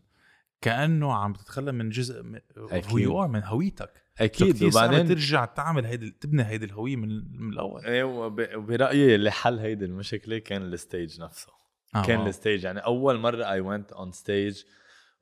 كأنه 0.61 1.13
عم 1.13 1.33
تتخلى 1.33 1.71
من 1.71 1.89
جزء 1.89 2.23
هو. 2.57 2.97
you 2.97 3.23
are 3.23 3.27
من 3.27 3.43
هويتك. 3.43 3.93
أكيد. 4.19 4.63
وبعدين 4.63 5.07
ترجع 5.07 5.45
تعمل 5.45 5.85
هيدي 5.85 6.11
تبني 6.11 6.43
هيدي 6.45 6.65
الهوية 6.65 6.95
من, 6.95 7.09
من 7.41 7.53
الأول. 7.53 7.85
إيه 7.85 8.03
وب- 8.03 8.49
وبرايي 8.55 9.15
اللي 9.15 9.31
حل 9.31 9.59
هيدي 9.59 9.85
المشكلة 9.85 10.37
كان 10.37 10.61
ال 10.61 10.71
stage 10.71 11.21
نفسه. 11.21 11.51
آه 11.95 12.01
كان. 12.05 12.27
ال 12.27 12.32
stage. 12.32 12.63
يعني 12.63 12.79
أول 12.79 13.17
مرة 13.19 13.45
I 13.45 13.59
went 13.59 13.91
on 13.91 14.11
stage 14.11 14.63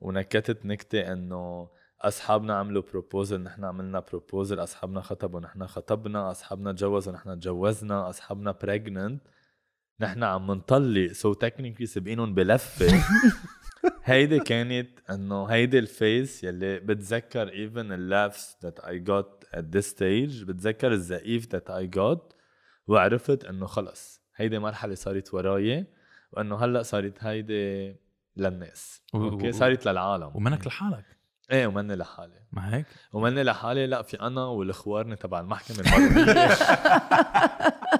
ونكتت 0.00 0.66
نكتة 0.66 1.12
إنه 1.12 1.68
أصحابنا 2.00 2.54
عملوا 2.54 2.82
proposal 2.92 3.40
نحن 3.42 3.64
عملنا 3.64 4.00
proposal 4.00 4.62
أصحابنا 4.62 5.00
خطبوا 5.00 5.40
نحن 5.40 5.66
خطبنا 5.66 6.30
أصحابنا 6.30 6.72
تجوزوا 6.72 7.12
نحن 7.12 7.40
تجوزنا 7.40 8.08
أصحابنا 8.10 8.52
pregnant 8.62 9.22
نحن 10.00 10.22
عم 10.22 10.50
نطلق. 10.52 11.12
so 11.12 11.32
technically 11.32 11.86
سابقينهم 11.86 12.34
بلفة. 12.34 12.86
هيدي 14.04 14.38
كانت 14.40 14.90
إنه 15.10 15.44
هيدي 15.46 15.78
ال 15.78 15.89
phase 15.89 16.44
يلي 16.44 16.78
بتذكر 16.80 17.48
even 17.48 17.78
ال 17.92 18.01
laughs 18.01 18.56
that 18.66 18.82
I 18.84 18.92
got 19.10 19.56
at 19.58 19.62
this 19.76 19.90
stage 19.94 20.44
بتذكر 20.46 20.92
الزقيف 20.92 21.46
that 21.56 21.70
I 21.70 21.96
got 21.98 22.34
وعرفت 22.86 23.44
إنه 23.44 23.66
خلص. 23.66 24.20
هيدي 24.36 24.58
مرحلة 24.58 24.94
صارت 24.94 25.34
وراي 25.34 25.86
وإنه 26.32 26.64
هلأ 26.64 26.82
صارت 26.82 27.24
هيدي 27.24 27.96
للناس. 28.36 29.02
و- 29.14 29.28
okay؟ 29.28 29.52
صارت 29.52 29.88
للعالم. 29.88 30.30
ومنك 30.34 30.66
لحالك. 30.66 31.04
إيه 31.52 31.66
ومني 31.66 31.96
لحالي. 31.96 32.40
ما 32.52 32.76
هيك؟ 32.76 32.86
ومني 33.12 33.42
لحالي 33.42 33.86
لأ 33.86 34.02
في 34.02 34.20
أنا 34.20 34.44
والخوارنة 34.44 35.16
تبع 35.16 35.40
المحكمة 35.40 35.82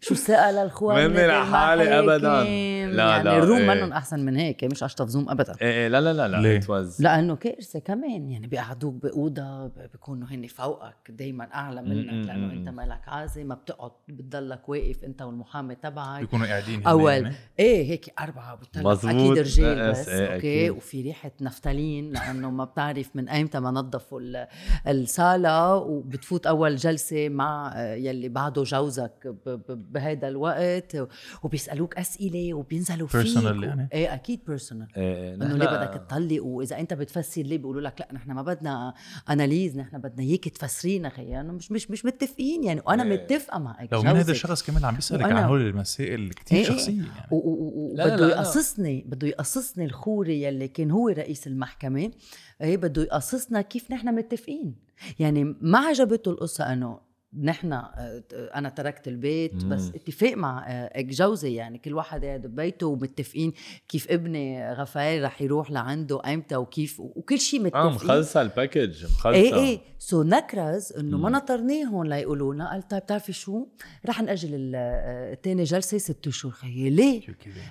شو 0.00 0.14
ثقة 0.14 0.50
للخوان 0.50 1.10
مني 1.10 1.26
لحالي 1.26 1.98
أبداً. 1.98 2.44
لا، 2.92 3.04
يعني 3.10 3.24
لا، 3.24 3.38
الروم 3.38 3.58
إيه. 3.58 3.68
منهم 3.74 3.92
أحسن 3.92 4.20
من 4.24 4.36
هيك 4.36 4.64
مش 4.64 4.82
أشطف 4.82 5.08
زوم 5.08 5.28
ابدا 5.30 5.54
إيه 5.62 5.70
إيه 5.70 5.88
لا 5.88 6.00
لا 6.00 6.12
لا 6.12 6.28
لا 6.28 6.60
was- 6.60 7.00
لأنه 7.00 7.36
كارثة 7.36 7.78
كمان 7.78 8.30
يعني 8.30 8.46
بيقعدوك 8.46 8.94
بأوضة 8.94 9.66
بيكونوا 9.66 10.28
هن 10.30 10.46
فوقك 10.46 11.10
دائما 11.10 11.48
أعلى 11.54 11.82
منك 11.82 12.12
م- 12.12 12.16
م- 12.16 12.22
لأنه 12.22 12.46
م- 12.46 12.50
أنت 12.50 12.68
مالك 12.68 13.00
عازة 13.06 13.44
ما 13.44 13.54
بتقعد 13.54 13.90
بتضلك 14.08 14.68
واقف 14.68 15.04
أنت 15.04 15.22
والمحامي 15.22 15.74
تبعك 15.74 16.20
بيكونوا 16.20 16.46
قاعدين 16.46 16.86
اول 16.86 17.12
يعني. 17.12 17.34
إيه 17.58 17.90
هيك 17.90 18.12
أربعة 18.20 18.54
بتطلع. 18.54 18.92
أكيد 18.92 19.38
رجال 19.38 19.78
إيه، 19.80 19.90
بس 19.90 20.08
إيه، 20.08 20.26
أوكي 20.26 20.36
أكيد. 20.36 20.70
وفي 20.70 21.02
ريحة 21.02 21.30
نفتالين 21.40 22.12
لأنه 22.12 22.50
ما 22.50 22.64
بتعرف 22.64 23.10
من 23.16 23.28
أيمتى 23.28 23.60
ما 23.60 23.70
نظفوا 23.70 24.20
ال- 24.20 24.46
الصالة 24.88 25.74
وبتفوت 25.76 26.46
أول 26.46 26.76
جلسة 26.76 27.28
مع 27.28 27.72
آه، 27.76 27.94
يلي 27.94 28.28
بعده 28.28 28.62
جوزك 28.62 29.34
ب- 29.46 29.50
ب- 29.72 29.92
بهيدا 29.92 30.28
الوقت 30.28 30.96
وبيسألوك 31.42 31.96
أسئلة 31.96 32.54
وبينزلوا 32.54 33.08
فيك 33.08 33.26
Personal 33.26 33.62
يعني؟ 33.64 33.88
إيه 33.92 34.14
أكيد 34.14 34.40
personal 34.46 34.88
إيه، 34.96 35.14
إيه، 35.14 35.34
إنه 35.34 35.56
ليه 35.56 35.66
بدك 35.66 36.02
تطلق 36.08 36.44
وإذا 36.44 36.78
أنت 36.80 36.94
بتفسر 36.94 37.42
ليه 37.42 37.58
بيقولوا 37.58 37.80
لك 37.80 38.00
لا 38.00 38.08
نحن 38.12 38.32
ما 38.32 38.42
بدنا 38.42 38.94
analyze 39.30 39.76
نحن 39.78 39.98
بدنا 39.98 40.22
اياك 40.22 40.48
تفسرينا 40.48 41.08
خيي 41.08 41.40
أنا 41.40 41.52
مش 41.52 41.72
مش 41.72 41.90
مش 41.90 42.04
متفقين 42.04 42.64
يعني 42.64 42.82
وأنا 42.86 43.02
إيه. 43.02 43.12
متفقة 43.24 43.58
معك 43.58 43.92
لو 43.92 44.02
من 44.02 44.08
هذا. 44.08 44.32
الشخص 44.32 44.62
كمان 44.62 44.84
عم 44.84 44.94
بيسالك 44.94 45.22
عن 45.22 45.44
هول 45.44 45.60
المسائل 45.60 46.30
كثير 46.32 46.58
إيه 46.58 46.64
إيه. 46.64 46.70
شخصية 46.72 46.96
يعني 47.02 47.26
وبده. 47.30 48.28
يقصصني 48.28 49.04
بده 49.08 49.28
يقصصني 49.28 49.84
الخوري 49.84 50.42
يلي 50.42 50.68
كان 50.68 50.90
هو 50.90 51.08
رئيس 51.08 51.46
المحكمة 51.46 52.10
إيه 52.60 52.76
بده 52.76 53.02
يقصصنا 53.02 53.60
كيف 53.60 53.90
نحن 53.90 54.14
متفقين 54.14 54.74
يعني 55.18 55.44
ما 55.60 55.78
عجبته 55.78 56.30
القصة 56.30 56.72
إنه 56.72 57.11
نحن 57.40 57.72
آه، 57.72 58.22
أنا 58.54 58.68
تركت 58.68 59.08
البيت 59.08 59.64
مم. 59.64 59.68
بس 59.70 59.88
اتفاق 59.88 60.34
مع 60.36 60.64
آه، 60.68 61.00
جوزي 61.00 61.54
يعني 61.54 61.78
كل 61.78 61.94
واحد 61.94 62.24
قاعد 62.24 62.46
ببيته 62.46 62.86
ومتفقين 62.86 63.52
كيف 63.88 64.10
ابني 64.10 64.72
غفايل 64.72 65.24
رح 65.24 65.42
يروح 65.42 65.70
لعنده 65.70 66.20
إمتى 66.34 66.56
وكيف 66.56 67.00
وكل 67.00 67.38
شيء 67.38 67.60
آه 67.60 67.62
متفقين 67.64 67.86
مخلصة 67.94 68.42
ال 68.42 68.50
package 68.50 69.04
مخلصة 69.04 69.30
إيه 69.30 69.54
إيه 69.54 69.80
so 69.98 70.22
نكرز 70.22 70.92
إنه 70.92 71.18
ما. 71.18 71.30
نطرناهم 71.30 72.04
ليقولوا 72.04 72.54
لنا 72.54 72.70
قال 72.70 72.88
طيب 72.88 73.02
بتعرفي 73.02 73.32
شو 73.32 73.66
رح 74.06 74.22
نأجل 74.22 74.54
ال- 74.54 74.72
آه، 74.76 75.32
التاني 75.32 75.64
جلسة 75.64 75.98
ست 75.98 76.26
اشهر 76.26 76.52
خيي 76.52 76.90
ليه؟ 76.90 77.22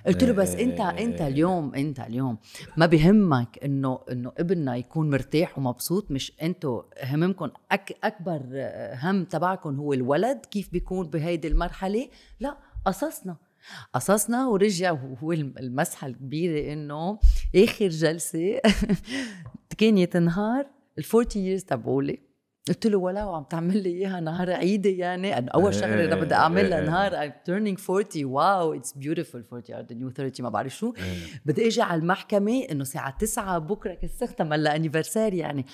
قلت 0.06 0.24
له 0.24 0.32
بس 0.32 0.54
إيه 0.54 0.64
أنت 0.64 0.80
أنت. 0.80 1.20
اليوم 1.20 1.74
أنت 1.74 2.00
اليوم 2.00 2.38
ما 2.76 2.86
بهمك 2.86 3.58
إنه 3.64 4.00
إنه 4.10 4.32
ابننا 4.38 4.76
يكون 4.76 5.10
مرتاح 5.10 5.58
ومبسوط 5.58 6.10
مش 6.10 6.32
أنتوا 6.42 6.82
هممكم 7.04 7.50
أك 7.72 7.92
أكبر 8.04 8.40
آه، 8.54 8.98
هم 9.02 9.24
تبعكم 9.54 9.76
هو 9.76 9.92
الولد 9.92 10.46
كيف 10.50 10.68
بيكون 10.72 11.06
بهيدي 11.10 11.48
المرحلة؟ 11.48 12.08
لا 12.40 12.56
قصصنا. 12.86 13.36
قصصنا 13.92 14.46
ورجع 14.46 14.96
الم- 15.22 15.54
المسحة 15.58 16.06
الكبيرة 16.06 16.72
إنه 16.72 17.18
آخر 17.56 17.88
جلسة 17.88 18.60
كانت 19.78 20.16
نهار 20.16 20.66
ال 20.98 21.04
40 21.14 21.26
years 21.58 21.64
تبعولي. 21.64 22.18
قلت 22.68 22.86
له 22.86 22.98
ولو 22.98 23.34
عم 23.34 23.44
تعمل 23.44 23.82
لي 23.82 23.88
إياها 23.88 24.20
نهار 24.20 24.52
عيدي 24.52 24.96
يعني. 24.98 25.38
أنا 25.38 25.50
أول 25.50 25.74
شغله 25.74 26.04
أنا 26.04 26.14
بدي 26.14 26.34
اعملها 26.34 26.78
إيه. 26.80 26.86
نهار 26.86 27.12
I'm 27.12 27.32
turning 27.32 27.90
40 27.90 28.24
wow 28.24 28.74
it's 28.74 28.92
beautiful 28.92 29.44
40 29.52 29.62
are 29.64 29.88
the 29.88 29.94
new 29.94 30.14
30 30.16 30.42
ما 30.44 30.48
بعرف 30.48 30.76
شو. 30.76 30.94
إيه. 30.98 31.18
بدي 31.46 31.66
أجي 31.66 31.82
على 31.82 32.00
المحكمة 32.00 32.66
إنه 32.70 32.82
الساعة 32.82 33.16
9 33.18 33.58
بكرة 33.58 33.94
كسختها 33.94 34.44
ملا 34.44 34.76
anniversary 34.76 35.38
يعني. 35.38 35.66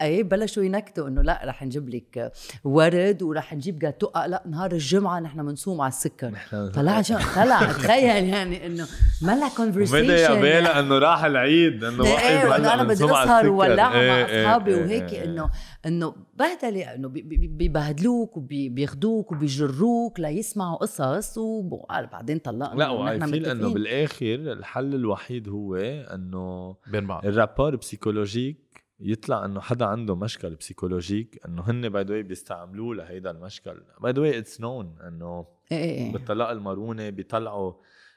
إيه 0.00 0.22
بلشوا 0.22 0.62
ينكتوا 0.62 1.08
إنه 1.08 1.22
لا 1.22 1.40
رح 1.44 1.62
نجيب 1.62 1.88
لك 1.88 2.32
ورد 2.64 3.22
ورح 3.22 3.54
نجيب 3.54 3.78
جاتو 3.78 4.06
آه 4.06 4.26
لا 4.26 4.42
نهار 4.46 4.72
الجمعة 4.72 5.20
نحن 5.20 5.46
بنصوم 5.46 5.80
على 5.80 5.88
السكر. 5.88 6.32
طلع 6.74 7.02
شو؟ 7.02 7.14
طلع 7.34 7.62
تخيل 7.62 8.24
يعني 8.28 8.66
إنه 8.66 8.86
ما 9.22 9.32
لها 9.32 9.48
conversation 9.56 10.10
يا 10.10 10.40
بيلا 10.40 10.80
إنه 10.80 10.98
راح 10.98 11.24
العيد 11.24 11.84
إنه 11.84 12.04
إيه 12.04 12.56
هلا 12.56 12.74
أنا 12.74 12.82
بدي 12.84 13.04
أسهر. 13.04 13.48
وولعها 13.48 14.00
إيه، 14.00 14.10
مع 14.10 14.28
إيه، 14.28 14.42
أصحابي 14.42 14.74
إيه، 14.74 14.80
وهيك 14.82 15.12
إيه. 15.12 15.24
إنه 15.24 15.50
إنه 15.86 16.14
بهدلة 16.34 16.94
إنه 16.94 17.08
بيبهدلوك 17.08 18.36
وبياخدوك 18.36 19.32
وبيجروك 19.32 20.20
ليسمعوا 20.20 20.76
قصص 20.76 21.38
وبعدين 21.38 22.38
طلقنا 22.38 22.78
لا 22.78 23.26
feel 23.26 23.46
إنه. 23.46 23.74
بالآخر 23.74 24.34
الحل 24.34 24.94
الوحيد 24.94 25.48
هو 25.48 25.76
إنه 25.76 26.76
بين 26.92 27.06
بعض. 27.06 27.26
ال 27.26 27.32
rapport 27.32 27.76
psychologique 27.76 28.71
يطلع 29.04 29.44
إنه 29.44 29.60
حدا 29.60 29.84
عنده 29.86 30.16
مشكل 30.16 30.54
psychologique 30.54 31.40
إنه 31.46 31.62
هن 31.70 31.88
by 31.88 32.02
the 32.04 32.20
بيستعملوه 32.20 32.94
لهيدا 32.94 33.30
المشكل 33.30 33.82
by 34.00 34.12
the 34.12 34.38
it's 34.38 34.60
known 34.60 34.96
إنه 35.08 35.46
إيه 35.72 35.78
إيه 35.78 35.90
إيه 36.06 36.12
بالطلاق 36.12 36.48
المرونة 36.48 37.10
بيطلعوا 37.10 37.72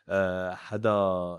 آه، 0.09 0.53
حدا 0.53 0.91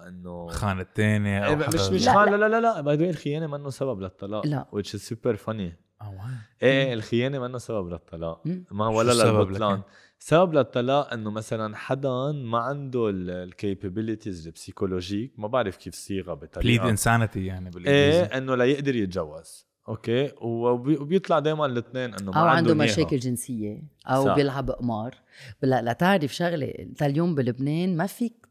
إنه 0.08 0.46
خان 0.46 0.80
الثاني 0.80 1.38
إيه، 1.46 1.52
أو 1.52 1.56
مش 1.56 1.64
حدا- 1.64 1.90
مش 1.94 2.08
خان 2.08 2.30
لا. 2.30 2.36
لا 2.36 2.48
لا 2.48 2.60
لا 2.60 2.80
by 2.80 2.96
the 2.96 3.10
الخيانة 3.10 3.46
منه 3.46 3.70
سبب 3.70 4.00
للطلاق 4.00 4.46
لا. 4.46 4.66
which 4.74 4.86
is 4.88 5.00
super 5.12 5.36
funny 5.46 5.72
آه 6.02 6.10
واو. 6.10 6.18
إيه 6.62 6.94
الخيانة 6.94 7.38
منه 7.38 7.58
سبب 7.58 7.88
للطلاق. 7.88 8.42
ما 8.70 8.88
ولا 8.88 9.12
للبطلان؟ 9.12 9.82
سبب 10.18 10.54
للطلاق 10.54 11.12
إنه 11.12 11.30
مثلا 11.30 11.76
حدا 11.76 12.32
ما 12.32 12.58
عنده 12.58 13.10
ال 13.10 13.21
capabilities 13.21 14.46
ال 14.46 14.52
psychologique 14.52 15.32
ما 15.38 15.48
بعرف 15.48 15.76
كيف 15.76 15.94
صيغة 15.94 16.34
plead 16.34 16.50
بطريقه 16.50 16.90
insanity 16.90 17.46
يعني 17.46 17.66
إيه 17.66 17.72
بالانجليزي 17.72 18.22
انه 18.38 18.54
ليقدر 18.54 18.96
يتجوز. 18.96 19.66
أوكي؟ 19.88 20.32
وبي- 20.40 20.96
وبيطلع 20.98 21.38
دايما 21.38 21.66
الاثنين 21.66 22.14
إنه 22.14 22.30
ما 22.32 22.40
أو 22.40 22.46
عنده. 22.46 22.74
مشاكل 22.74 23.18
جنسية 23.18 23.82
أو 24.06 24.24
صح. 24.24 24.34
بيلعب 24.34 24.70
قمار. 24.70 25.14
لا 25.62 25.82
لا 25.82 25.92
تعرف 25.92 26.34
شغلة 26.34 26.66
أنت 26.66 27.02
اليوم 27.02 27.34
بلبنان 27.34 27.96
ما 27.96 28.06
فيك 28.06 28.46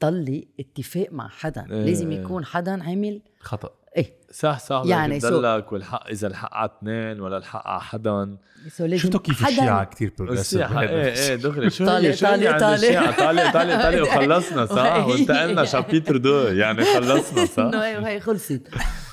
تطلق 0.00 0.44
اتفاق 0.60 1.08
مع 1.12 1.28
حدا. 1.28 1.66
إيه. 1.70 1.84
لازم 1.84 2.12
يكون 2.12 2.44
حدا 2.44 2.82
عامل 2.84 3.22
خطأ. 3.40 3.70
إيه. 3.96 4.14
صح 4.32 4.58
صح 4.58 4.76
يعني 4.86 4.90
يعني 4.90 5.20
so- 5.20 5.28
بتضلك 5.28 5.72
والحق 5.72 6.06
إذا 6.08 6.26
الحق 6.28 6.54
على 6.54 6.70
اثنين 6.78 7.20
ولا 7.20 7.36
الحق 7.36 7.66
على 7.66 7.80
حدا 7.80 8.36
so 8.68 8.84
لازم 8.84 9.02
شفتوا 9.02 9.20
كيف 9.20 9.46
الشيعة 9.48 9.84
كثير 9.84 10.12
progressive 10.18 10.78
إيه 10.78 10.88
إيه 11.12 11.34
دغري 11.34 11.70
شو 11.70 11.86
طالع- 11.86 12.10
شو 12.10 12.26
طالع- 12.26 12.58
طالع. 12.58 12.74
الشيعة؟ 12.74 13.18
طالع 13.18 13.52
طالع 13.52 13.82
طالع 13.82 14.02
وخلصنا 14.16 14.66
صح؟ 14.66 14.96
وانتقلنا 15.08 15.64
chapitre 15.64 16.16
deux 16.16 16.34
يعني 16.38 16.84
خلصنا 16.84 17.44
صح؟ 17.44 17.62
انه 17.62 17.84
هي 17.84 17.98
وهي 17.98 18.20
خلصت. 18.20 18.62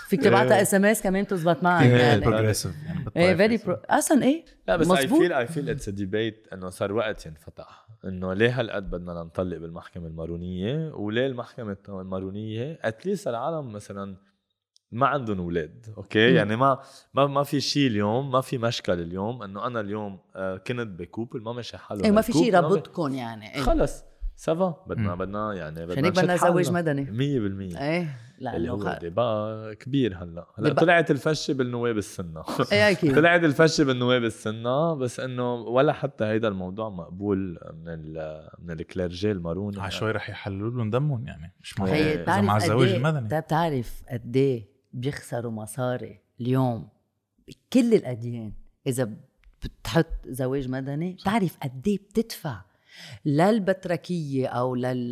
فيك 0.09 0.23
تبعتها 0.23 0.61
SMS 0.61 1.01
كمان 1.01 1.27
تزبط 1.27 1.63
معك. 1.63 1.83
إيه، 1.85 1.91
يعني. 1.95 2.21
Progressive 2.25 2.71
يعني 2.85 3.05
إيه. 3.17 3.35
very 3.35 3.57
pro 3.57 3.77
أصلا 3.89 4.23
إيه؟ 4.23 4.45
لا 4.67 4.75
بس 4.75 4.91
اي 4.91 4.93
مزبوط. 5.05 5.19
feel 5.21 5.33
I 5.33 5.47
feel 5.47 5.69
it's 5.69 5.89
debate 5.89 6.47
إنه 6.53 6.69
صار 6.69 6.91
وقت 6.93 7.25
ينفتح. 7.25 7.87
إنه 8.05 8.33
ليه 8.33 8.59
هالقد 8.59 8.89
بدنا 8.89 9.13
ننطلق 9.13 9.57
بالمحكمة 9.57 10.07
المارونية؟ 10.07 10.91
وليه 10.93 11.25
المحكمة 11.27 11.77
المارونية؟ 11.89 12.79
At 12.81 12.94
least 12.94 13.27
العالم 13.27 13.71
مثلا 13.73 14.15
ما 14.91 15.07
عندهم 15.07 15.39
أولاد 15.39 15.85
أوكي؟ 15.97 16.29
مم. 16.29 16.35
يعني 16.35 16.55
ما 16.55 16.79
ما 17.13 17.27
ما 17.27 17.43
في 17.43 17.61
شيء 17.61 17.87
اليوم 17.87 18.31
ما 18.31 18.41
في 18.41 18.57
مشكل 18.57 18.99
اليوم 19.01 19.43
إنه 19.43 19.67
أنا 19.67 19.79
اليوم 19.79 20.19
آه، 20.35 20.57
كنت 20.57 20.87
ب 20.99 21.05
couple 21.05 21.41
ما 21.41 21.53
مشي 21.53 21.77
حاله 21.77 22.03
إيه 22.05 22.11
ما 22.11 22.21
في 22.21 22.33
شيء 22.33 22.53
يربطكم 22.53 23.13
يعني 23.13 23.55
إيه. 23.55 23.61
خلص 23.61 24.03
ça 24.35 24.59
va 24.59 24.83
بدنا 24.87 25.15
مم. 25.15 25.19
بدنا 25.19 25.53
يعني 25.53 25.85
بدنا 25.85 25.91
عشان 25.91 26.05
هيك 26.05 26.13
بدنا 26.13 26.35
زواج. 26.35 26.71
مدني. 26.71 27.05
100% 27.05 27.77
إيه 27.81 28.07
اللي 28.39 28.51
لأنه 28.67 28.71
هو. 28.73 28.97
débat 29.01 29.73
كبير 29.73 30.15
هلأ. 30.23 30.45
هلأ 30.59 30.69
ديبا- 30.69 30.79
طلعت 30.81 31.11
الفشه 31.11 31.53
بالنواب 31.53 31.97
السنة. 31.97 32.43
إيه 32.71 32.89
أكيد. 32.91 33.15
طلعت 33.15 33.43
الفشه 33.43 33.83
بالنواب 33.83 34.23
السنة 34.23 34.93
بس 34.95 35.19
إنه 35.19 35.53
ولا 35.53 35.93
حتى 35.93 36.23
هيدا 36.25 36.47
الموضوع 36.47 36.89
مقبول 36.89 37.37
من 37.73 37.87
ال 37.93 38.41
من 38.59 38.71
ال 38.79 38.87
clergy 38.87 39.31
المارون 39.31 39.79
على 39.79 39.91
شوي 39.91 40.11
رح 40.11 40.29
يحللوا 40.29 40.69
لهم 40.71 40.89
دمهم 40.89 41.27
يعني 41.27 41.53
مش 41.61 41.79
معقول 41.79 41.95
إيه، 41.95 42.41
مع 42.41 42.57
الزواج 42.57 42.89
قد 42.89 42.95
المدني. 42.95 43.33
إيه 43.33 43.39
بتعرف 43.39 44.01
قد 44.11 44.35
إيه 44.37 44.70
بيخسروا 44.93 45.51
مصاري 45.51 46.19
اليوم 46.41 46.87
بكل 47.47 47.93
الأديان. 47.93 48.53
إذا 48.87 49.13
بتحط 49.63 50.27
زواج 50.27 50.69
مدني 50.69 51.13
بتعرف 51.13 51.57
قد 51.57 51.87
إيه 51.87 51.97
بتدفع. 51.97 52.61
للبتركيه 53.25 54.47
أو 54.47 54.75
لل... 54.75 55.09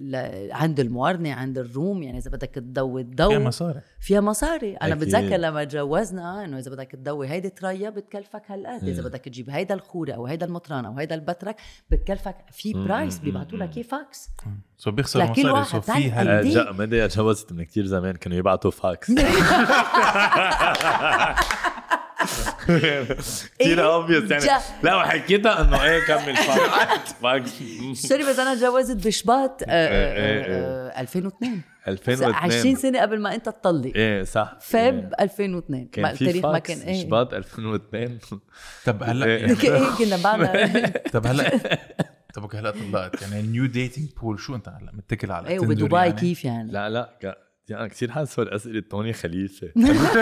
ل... 0.00 0.48
عند 0.52 0.80
المورنه 0.80 1.32
عند 1.32 1.58
الروم 1.58 2.02
يعني 2.02 2.18
إذا 2.18 2.30
بدك 2.30 2.50
تضوي 2.54 3.04
فيها 3.04 3.14
تضوي 3.14 3.38
مصاري 3.38 3.80
فيها 4.00 4.20
مصاري 4.20 4.76
أنا 4.76 4.92
أكيد. 4.92 5.08
بتذكر 5.08 5.36
لما 5.36 5.64
تجوزنا 5.64 6.44
إنه 6.44 6.58
إذا 6.58 6.70
بدك 6.70 6.90
تضوي 6.90 7.28
هيدي 7.28 7.50
تريا 7.50 7.90
بتكلفك 7.90 8.42
هالقد 8.46 8.88
إذا. 8.88 9.02
بدك 9.02 9.20
تجيب 9.20 9.50
هيدا 9.50 9.74
الخورة 9.74 10.12
أو 10.12 10.26
هيدا 10.26 10.46
المطران 10.46 10.84
أو 10.84 10.98
هيدا 10.98 11.14
البترك 11.14 11.56
بتكلفك 11.90 12.36
في 12.50 12.72
price 12.72 13.18
بيبعتوا. 13.18 13.58
لك 13.58 13.76
اياه 13.76 13.84
فاكس 13.84 14.28
so 14.78 14.90
بيخسروا 14.90 15.24
لكل 15.24 15.32
مصاري 15.32 15.50
واحد 15.50 15.68
so 15.68 15.80
في 15.80 16.10
هال؟ 16.10 16.50
جا 16.50 16.72
مدى 16.72 17.08
تجوزت 17.08 17.52
من 17.52 17.64
كتير 17.64 17.86
زمان 17.86 18.16
كانوا 18.16 18.38
يبعتوا 18.38 18.70
فاكس 18.70 19.10
كثير 22.68 23.16
إيه؟ 23.60 23.92
اوبيس 23.94 24.30
يعني 24.30 24.62
لا 24.82 24.96
وحكيتها 24.96 25.60
انه 25.60 25.84
إيه 25.84 26.00
كمل 26.06 26.36
fuck 27.22 27.46
sorry 27.94 28.22
بس 28.30 28.38
أنا 28.38 28.54
تجوزت 28.54 29.06
بشباط 29.06 29.62
آه، 29.62 29.66
إيه، 29.68 30.40
آه، 30.42 30.90
آه، 30.98 31.00
2002 31.00 31.60
2002 31.88 32.34
20 32.34 32.74
سنة 32.76 33.00
قبل 33.00 33.20
ما 33.20 33.34
أنت 33.34 33.48
تطلق 33.48 33.92
إيه 33.96 34.22
صح. 34.24 34.56
Feb 34.60 35.14
2002 35.20 35.86
كان 35.88 36.02
ما- 36.02 36.14
في 36.14 36.22
التاريخ 36.22 36.46
ما 36.46 36.58
كان 36.58 36.78
إيه. 36.78 37.02
شباط 37.02 37.34
2002 37.34 38.18
طب 38.86 39.02
هلا 39.02 39.26
إيه. 39.26 39.40
يعني. 39.40 39.52
إيه، 39.62 39.96
كنا 39.98 40.16
بعنا 40.24 40.92
طب 41.12 41.26
هلا. 41.26 41.50
طب 42.34 42.42
أوكي 42.42 42.56
هلا 42.56 42.70
طلقت 42.70 43.22
يعني 43.22 43.42
new 43.42 43.66
dating 43.66 44.08
pool 44.22 44.40
شو 44.40 44.54
أنت 44.54 44.68
هلا 44.68 44.92
متكل 44.92 45.32
على 45.32 45.48
إيه 45.48 45.60
وبدبي 45.60 45.96
يعني؟ 45.96 46.12
كيف 46.12 46.44
يعني؟ 46.44 46.72
لا 46.72 46.90
لا 46.90 47.36
يعني 47.72 47.88
كثير 47.88 48.10
حاسس 48.10 48.38
هول 48.38 48.48
اسئله 48.48 48.80
توني 48.80 49.12
خليفة. 49.12 49.66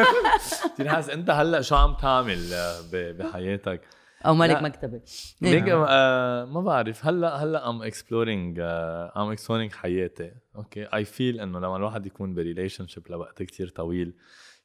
كثير 0.74 0.88
حاسس 0.88 1.10
أنت 1.10 1.30
هلأ 1.30 1.60
شو 1.60 1.74
عم 1.76 1.94
تعمل 1.94 2.52
آه، 2.52 2.80
ب- 2.92 3.16
بحياتك؟ 3.16 3.80
أو 4.26 4.34
مالك. 4.34 4.62
مكتبه 4.62 5.00
ليك 5.42 5.68
آه 5.68 6.44
ما 6.44 6.60
بعرف. 6.60 7.06
هلأ 7.06 7.36
هلأ 7.36 7.70
I'm 7.70 7.82
exploring 7.82 8.58
I'm 8.60 9.30
exploring 9.30 9.72
حياتي. 9.72 10.32
أوكي 10.56 10.84
I 10.84 11.04
feel 11.04 11.40
إنه 11.40 11.58
لما 11.58 11.76
الواحد 11.76 12.06
يكون 12.06 12.34
ب 12.34 12.86
relationship 12.86 13.02
لوقت 13.10 13.42
كتير 13.42 13.68
طويل 13.68 14.14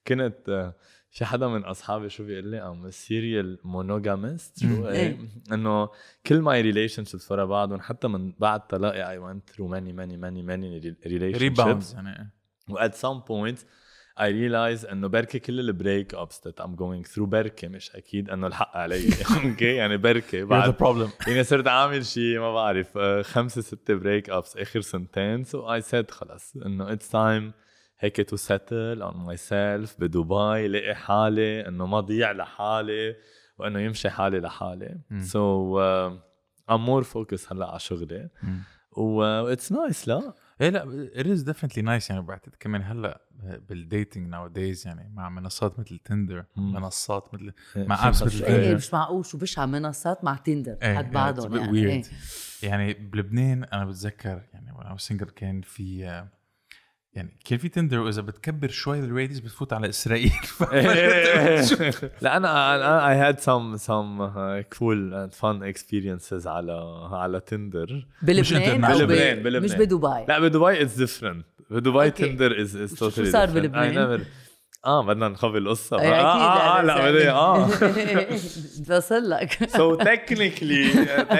كنت 0.07 0.49
آه 0.49 0.73
في 1.11 1.25
حدا 1.25 1.47
من 1.47 1.63
أصحابي 1.65 2.09
شو 2.09 2.23
بيقول 2.25 2.47
لي؟ 2.47 2.57
I'm 2.61 2.91
serial 2.91 3.59
monogamist 3.63 4.59
شو. 4.59 4.88
إيه؟ 4.88 4.91
إيه. 4.91 5.17
إنه 5.51 5.89
كل 6.25 6.41
my 6.41 6.61
relationships 6.61 7.32
ورا 7.31 7.45
بعضهم 7.45 7.81
حتى 7.81 8.07
من 8.07 8.33
بعد 8.39 8.67
طلاقي 8.67 9.09
I 9.09 9.17
went 9.17 9.49
through 9.49 9.67
many 9.67 9.93
many 9.93 10.17
many 10.17 10.43
many 10.43 10.95
relation 11.07 11.39
rebounds 11.39 11.95
و 12.70 12.78
at 12.78 12.91
some 12.91 13.22
point 13.30 13.59
I 14.18 14.28
realize 14.30 14.91
إنه 14.91 15.07
بركي 15.07 15.39
كل 15.39 15.59
ال 15.59 16.13
breakups 16.13 16.41
that 16.47 16.63
I'm 16.63 16.76
going 16.76 17.11
through 17.13 17.22
بركي 17.24 17.68
مش 17.68 17.91
أكيد 17.95 18.30
إنه 18.30 18.47
الحق 18.47 18.78
علي. 18.78 19.09
أوكي 19.45 19.76
يعني 19.76 19.97
بركي 19.97 20.43
بعد. 20.43 20.76
problem. 20.76 21.09
يعني 21.28 21.43
صرت 21.43 21.68
عامل 21.68 22.05
شيء 22.05 22.39
ما 22.39 22.53
بعرف 22.53 22.97
آه، 22.97 23.22
خمسة 23.22 23.61
ستة 23.61 23.93
breakups 23.93 24.57
آخر 24.57 24.82
سنتين. 24.82 25.43
so 25.43 25.73
I 25.73 25.82
said 25.82 26.11
خلص 26.11 26.55
إنه 26.66 26.91
it's 26.93 27.09
time 27.09 27.53
هيك 27.99 28.30
to 28.30 28.36
settle 28.36 29.01
on 29.01 29.17
myself 29.26 29.95
بدبي 29.99 30.68
لاقي 30.68 30.95
حالي 30.95 31.68
إنه 31.68 31.86
ما 31.86 31.99
ضيع 31.99 32.32
لحالي 32.32 33.16
وإنه 33.59 33.80
يمشي 33.80 34.09
حالي 34.09 34.39
لحالي. 34.39 34.99
so 35.21 35.80
I'm 36.69 36.86
more 36.86 37.03
focus 37.03 37.51
هلأ 37.53 37.66
على 37.70 37.80
شغلي. 37.80 38.30
و 38.91 39.24
it's 39.23 39.71
nice 39.71 40.07
لأ. 40.07 40.34
إيه 40.62 40.70
لأ 40.70 41.10
it 41.16 41.26
is 41.26 41.41
definitely 41.51 41.82
nice 41.82 42.10
يعني 42.12 42.22
بعتقد 42.22 42.56
كمان 42.60 42.82
هلأ 42.84 43.22
بال 43.69 44.28
dating 44.30 44.47
nowadays 44.47 44.88
يعني 44.88 45.10
مع 45.14 45.30
منصات 45.30 45.80
مثل 45.80 45.97
تندر. 45.99 46.45
منصات 46.56 47.34
مثل 47.34 47.53
إيه، 47.76 47.88
مع 47.88 47.95
خص- 48.12 48.24
مثل 48.24 48.43
إيه. 48.45 48.76
مش 48.76 48.93
معقول 48.93 49.26
شو 49.26 49.38
بشع 49.38 49.66
منصات 49.66 50.24
مع 50.24 50.36
تندر 50.36 50.78
إيه، 50.82 50.95
حد 50.97 51.03
يعني 51.03 51.14
بعضهم 51.14 51.56
يعني 51.56 52.03
weird. 52.03 52.08
يعني 52.64 52.93
بلبنان 52.93 53.64
أنا 53.64 53.86
بتذكر 53.86 54.41
يعني 54.53 54.72
وأنا 54.72 54.97
single 54.97 55.26
كان 55.30 55.62
في 55.62 56.06
آه، 56.08 56.28
يعني 57.16 57.30
كان 57.45 57.57
في 57.59 57.70
تندر 57.70 57.99
واذا 57.99 58.22
بتكبر 58.22 58.68
شوي 58.70 58.99
ال 58.99 59.05
radius 59.05 59.39
بتفوت 59.39 59.74
على 59.74 59.89
إسرائيل. 59.89 60.32
لا 62.22 62.38
أنا 62.38 62.76
أنا 62.76 63.09
I 63.09 63.15
had 63.15 63.39
some 63.39 63.78
some 63.78 64.32
cool 64.80 65.13
and 65.13 65.34
فun 65.34 65.63
experiences 65.63 66.47
على 66.47 67.07
على 67.11 67.39
تندر. 67.39 68.05
بلبنان 68.22 68.82
بلبنان، 68.82 69.43
بلبنان. 69.43 69.63
مش 69.63 69.74
بدبي. 69.74 70.26
لا 70.28 70.39
بدبي 70.39 70.82
it's 70.82 70.95
different 70.95 71.45
بدبي. 71.70 72.11
تندر 72.11 72.61
is 72.61 72.76
is 72.76 72.89
شو- 72.89 72.95
totally 72.95 73.26
شو 73.26 73.32
صار 73.32 73.45
بلبنان؟ 73.49 74.26
آه 74.86 75.05
بدنا 75.05 75.28
نخبي 75.28 75.57
القصة 75.57 75.99
إيه، 76.01 76.13
آه 76.13 76.24
آه, 76.24 76.80
آه 76.80 76.82
لا 76.82 77.11
بدي 77.11 77.30
آه. 77.30 77.70
بوصل 78.89 79.30
لك 79.30 79.53
so 79.53 80.03
technically 80.03 80.95
uh, 80.95 81.36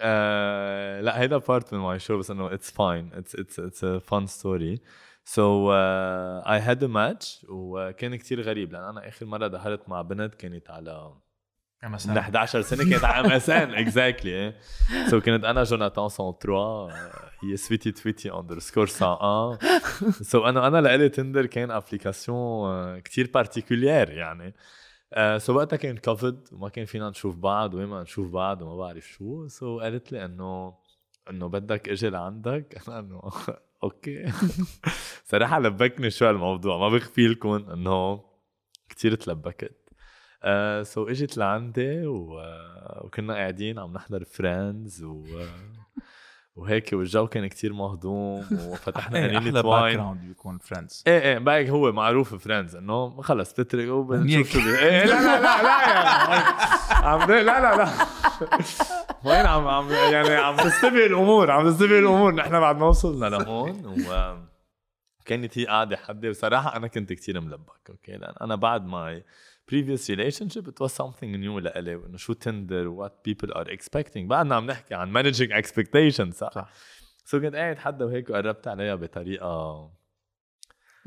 uh, 0.00 1.04
لا 1.04 1.20
هيدا 1.20 1.38
part 1.38 1.72
من 1.72 1.98
my 1.98 2.02
show 2.02 2.12
بس 2.12 2.30
إنه 2.30 2.56
fine. 2.56 3.18
It's 3.18 3.34
it's 3.34 3.58
it's 3.58 3.82
a 3.82 4.00
fun 4.00 4.26
story. 4.26 4.80
So 5.24 5.68
uh, 5.68 6.42
I 6.44 6.58
had 6.58 6.82
a 6.82 6.88
match 6.88 7.44
وكان 7.48 8.16
كتير 8.16 8.40
غريب 8.40 8.72
لأن 8.72 8.82
أنا 8.82 9.08
آخر 9.08 9.26
مرة 9.26 9.48
ظهرت 9.48 9.88
مع 9.88 10.02
بنت 10.02 10.34
كانت 10.34 10.70
على 10.70 11.14
من 11.84 12.18
11 12.18 12.60
سنة 12.60 12.90
كانت 12.90 13.04
على 13.04 13.26
MSN 13.26 13.74
Exactly 13.74 14.54
so 15.10 15.20
كنت 15.20 15.44
أنا 15.44 15.62
جوناثان 15.62 16.04
103 16.04 16.88
هي 17.42 17.56
sweetie 17.56 17.92
tweety 17.92 18.32
underscore 18.32 18.88
101 19.00 20.22
so 20.22 20.48
أنا 20.48 20.66
أنا 20.66 20.80
لإلي 20.80 21.08
تندر 21.08 21.46
كان 21.46 21.70
application 21.70 22.98
كتير 22.98 23.30
particulière 23.34 24.10
يعني. 24.10 24.54
so 25.38 25.56
وقتها 25.56 25.76
كان 25.76 25.96
كوفيد 25.96 26.48
وما 26.52 26.68
كان 26.68 26.84
فينا 26.84 27.10
نشوف 27.10 27.36
بعض 27.36 27.74
وين 27.74 27.86
ما 27.86 28.02
نشوف 28.02 28.30
بعض 28.30 28.62
وما 28.62 28.76
بعرف 28.76 29.08
شو 29.08 29.48
so 29.48 29.80
قالت 29.80 30.12
لي 30.12 30.24
إنه 30.24 30.74
إنه 31.30 31.46
بدك 31.46 31.88
إجي 31.88 32.08
لعندك. 32.10 32.78
أنا 32.88 32.98
إنه 32.98 33.22
أوكي. 33.82 34.32
صراحة 35.30 35.60
لبكني 35.60 36.10
شوي 36.10 36.30
الموضوع 36.30 36.78
ما 36.78 36.88
بخفي 36.88 37.28
لكم 37.28 37.48
إنه 37.48 38.24
كتير 38.88 39.14
تلبكت. 39.14 39.76
آه 40.42 40.82
so 40.82 41.08
إجت 41.08 41.36
لعندي 41.36 42.06
و... 42.06 42.42
وكنا 43.04 43.34
قاعدين 43.34 43.78
عم 43.78 43.92
نحضر 43.92 44.24
Friends 44.24 45.02
و... 45.02 45.24
وهيك 46.60 46.92
والجو 46.92 47.26
كان 47.26 47.46
كتير 47.46 47.72
مهضوم 47.72 48.44
وفتحنا 48.68 49.18
أحلى 49.18 49.36
قنينة 49.36 49.60
wine 49.60 49.64
background 49.64 50.20
بيكون 50.20 50.58
Friends 50.58 51.04
إيه 51.06 51.20
إيه 51.20 51.38
بعد 51.38 51.70
هو 51.70 51.92
معروف 51.92 52.34
Friends 52.34 52.76
إنه 52.76 53.22
خلص 53.22 53.52
منيح. 53.90 53.90
وبنشوف 53.90 54.52
شو 54.52 54.58
إيه 54.58 55.04
لا 55.04 55.20
لا 55.20 55.40
لا 55.40 55.62
لا 55.62 55.82
يعني 55.86 56.44
عم 57.06 57.30
لا 57.30 57.42
لا 57.42 57.76
لا 57.76 57.88
وين 59.24 59.46
عم 59.46 59.68
عم 59.68 59.90
يعني 59.90 60.34
عم 60.34 60.56
تستبق 60.56 61.04
الأمور 61.04 61.50
عم 61.50 61.70
تستبق 61.70 61.96
الأمور. 61.96 62.34
نحن 62.34 62.60
بعد 62.60 62.76
ما 62.76 62.86
وصلنا 62.86 63.26
لهون 63.26 63.86
و 63.86 64.36
كانت 65.24 65.58
هي 65.58 65.66
قاعدة 65.66 65.96
حدي 65.96 66.28
وصراحة 66.28 66.76
أنا 66.76 66.86
كنت 66.86 67.12
كتير 67.12 67.40
ملبك 67.40 67.90
أوكي؟ 67.90 68.12
لأن 68.12 68.34
أنا 68.40 68.54
بعد 68.56 68.86
my 68.86 69.24
previous 69.70 70.08
relationship 70.10 70.68
it 70.68 70.80
was 70.80 70.92
something 70.92 71.36
new 71.36 71.58
لإلي 71.60 71.94
وانه 71.94 72.16
شو 72.16 72.32
تنطر 72.32 72.96
what 72.96 73.30
people 73.30 73.50
are 73.52 73.68
expecting. 73.70 74.18
بعدنا 74.18 74.54
عم 74.54 74.66
نحكي 74.66 74.94
عن 74.94 75.12
managing 75.22 75.64
expectations 75.64 76.34
صح, 76.34 76.52
صح. 76.54 76.72
so 77.24 77.40
كنت 77.40 77.54
قاعد 77.54 77.78
حدا 77.78 78.04
وهيك 78.04 78.30
وقربت 78.30 78.68
عليها 78.68 78.94
بطريقة 78.94 79.90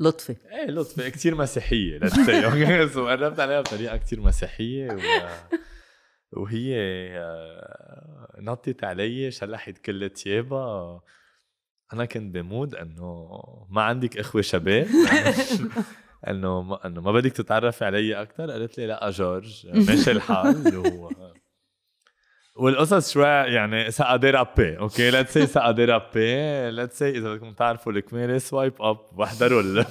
لطفي 0.00 0.36
إيه 0.52 0.70
لطفي 0.70 1.10
كثير 1.10 1.34
مسيحية 1.34 1.98
let's 1.98 2.12
say 2.26 2.30
أوكي 2.30 2.88
so 2.88 3.06
قربت 3.10 3.40
عليها 3.40 3.60
بطريقة 3.60 3.96
كثير 3.96 4.20
مسيحية 4.20 4.92
و... 4.92 4.98
وهي 6.32 6.76
آه، 7.18 8.36
نطت 8.38 8.84
علي 8.84 9.30
شلحت 9.30 9.78
كل 9.78 10.10
ثيابها 10.10 11.02
أنا 11.92 12.04
كنت 12.04 12.34
ب 12.34 12.42
mood 12.42 12.74
إنه 12.74 13.28
ما 13.70 13.82
عندك 13.82 14.18
إخوة 14.18 14.42
شباب. 14.42 14.86
إنه 16.28 16.62
ما 16.62 16.86
إنه 16.86 17.00
ما 17.00 17.12
بدك 17.12 17.32
تتعرفي 17.32 17.84
علي 17.84 18.22
أكثر 18.22 18.50
قالت 18.50 18.78
لي 18.78 18.86
لا 18.86 19.10
جورج. 19.10 19.66
ماشي 19.88 20.10
الحال. 20.10 20.76
و... 20.76 21.10
والقصص 22.56 23.12
شوي 23.12 23.24
يعني 23.26 23.90
ça 23.90 24.16
a 24.16 24.25
dérapé 24.25 24.78
أوكي؟ 24.78 25.10
let's 25.10 25.32
say 25.34 25.46
ça 25.46 25.70
a 25.70 25.84
dérapé 25.84 26.70
let's 26.70 26.98
say 26.98 27.10
إذا 27.10 27.34
بدكم 27.34 27.52
تعرفوا 27.52 27.92
الكميله 27.92 28.38
swipe 28.38 28.82
up 28.82 28.98
واحضروا 29.12 29.60
ال 29.60 29.86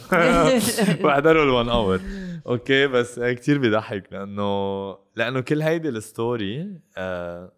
واحضروا 1.05 1.43
ال 1.43 1.50
one 1.50 1.69
hour 1.69 1.99
أوكي؟ 2.47 2.87
بس 2.87 3.19
كتير 3.19 3.57
بيضحك 3.57 4.13
لأنه 4.13 4.97
لأنه 5.15 5.41
كل 5.41 5.61
هيدي 5.61 5.89
ال 5.89 6.05
story 6.05 6.81
آه 6.97 7.51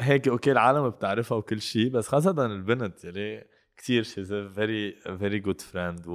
هيك 0.00 0.28
أوكي 0.28 0.52
العالم 0.52 0.88
بتعرفها 0.88 1.38
وكل 1.38 1.60
شيء 1.60 1.90
بس 1.90 2.08
خاصة 2.08 2.46
البنت 2.46 3.04
يعني 3.04 3.46
كثير 3.76 4.02
she's 4.02 4.34
very 4.34 4.92
very 5.18 5.38
good 5.38 5.60
friend 5.60 6.06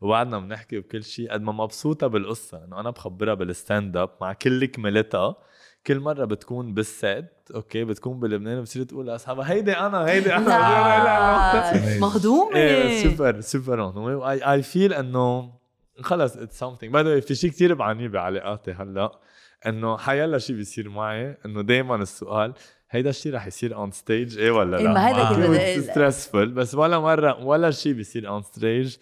وبعدنا 0.00 0.38
بنحكي 0.38 0.78
وكل 0.78 1.04
شيء 1.04 1.32
قد 1.32 1.42
ما 1.42 1.52
مبسوطة 1.52 2.06
بالقصة 2.06 2.64
إنه 2.64 2.80
أنا 2.80 2.90
بخبرها 2.90 3.34
بال 3.34 3.52
stand 3.52 3.96
up 3.96 4.10
مع 4.20 4.32
كل 4.32 4.64
كملتها. 4.64 5.36
كل 5.86 6.00
مرة 6.00 6.24
بتكون 6.24 6.74
بال 6.74 6.96
set 6.96 7.30
أوكي 7.54 7.84
بتكون 7.84 8.20
بلبنان 8.20 8.60
بتصير 8.60 8.82
تقول 8.82 9.06
لاصحابها 9.06 9.50
هيدي 9.50 9.72
أنا 9.72 10.06
هيدي 10.06 10.34
أنا. 10.34 10.48
لا 11.04 11.98
مهضومه 11.98 12.56
إيه 12.56 13.08
super 13.08 13.40
super 13.40 13.76
مهضومه 13.76 14.30
I 14.30 14.52
I 14.52 14.62
feel 14.62 14.92
إنه 14.92 15.52
خلص 16.00 16.36
it's 16.36 16.58
something 16.58 16.92
باي 16.92 17.20
في 17.20 17.34
شيء 17.34 17.50
كثير 17.50 17.74
بعانيه 17.74 18.08
بعلاقاتي 18.08 18.72
هلأ 18.72 19.20
إنه 19.66 19.96
حيلا 19.96 20.38
شيء 20.38 20.56
بيصير 20.56 20.88
معي 20.88 21.36
إنه 21.46 21.62
دائما 21.62 21.96
السؤال 21.96 22.54
هيدا 22.94 23.10
الشيء 23.10 23.34
رح 23.34 23.46
يصير 23.46 23.74
on 23.76 23.90
stage 23.90 24.38
إيه 24.38 24.50
ولا 24.50 24.78
إيه، 24.78 24.84
لا؟ 24.84 24.92
ما 24.92 25.08
هيدا 25.08 25.46
كده- 25.46 25.56
كثير 25.58 25.82
stressful 25.82 26.36
بس 26.48 26.74
ولا 26.74 26.98
مرة 26.98 27.44
ولا 27.44 27.70
شيء 27.70 27.92
بيصير 27.92 28.28
on 28.28 28.42
stage 28.42 28.96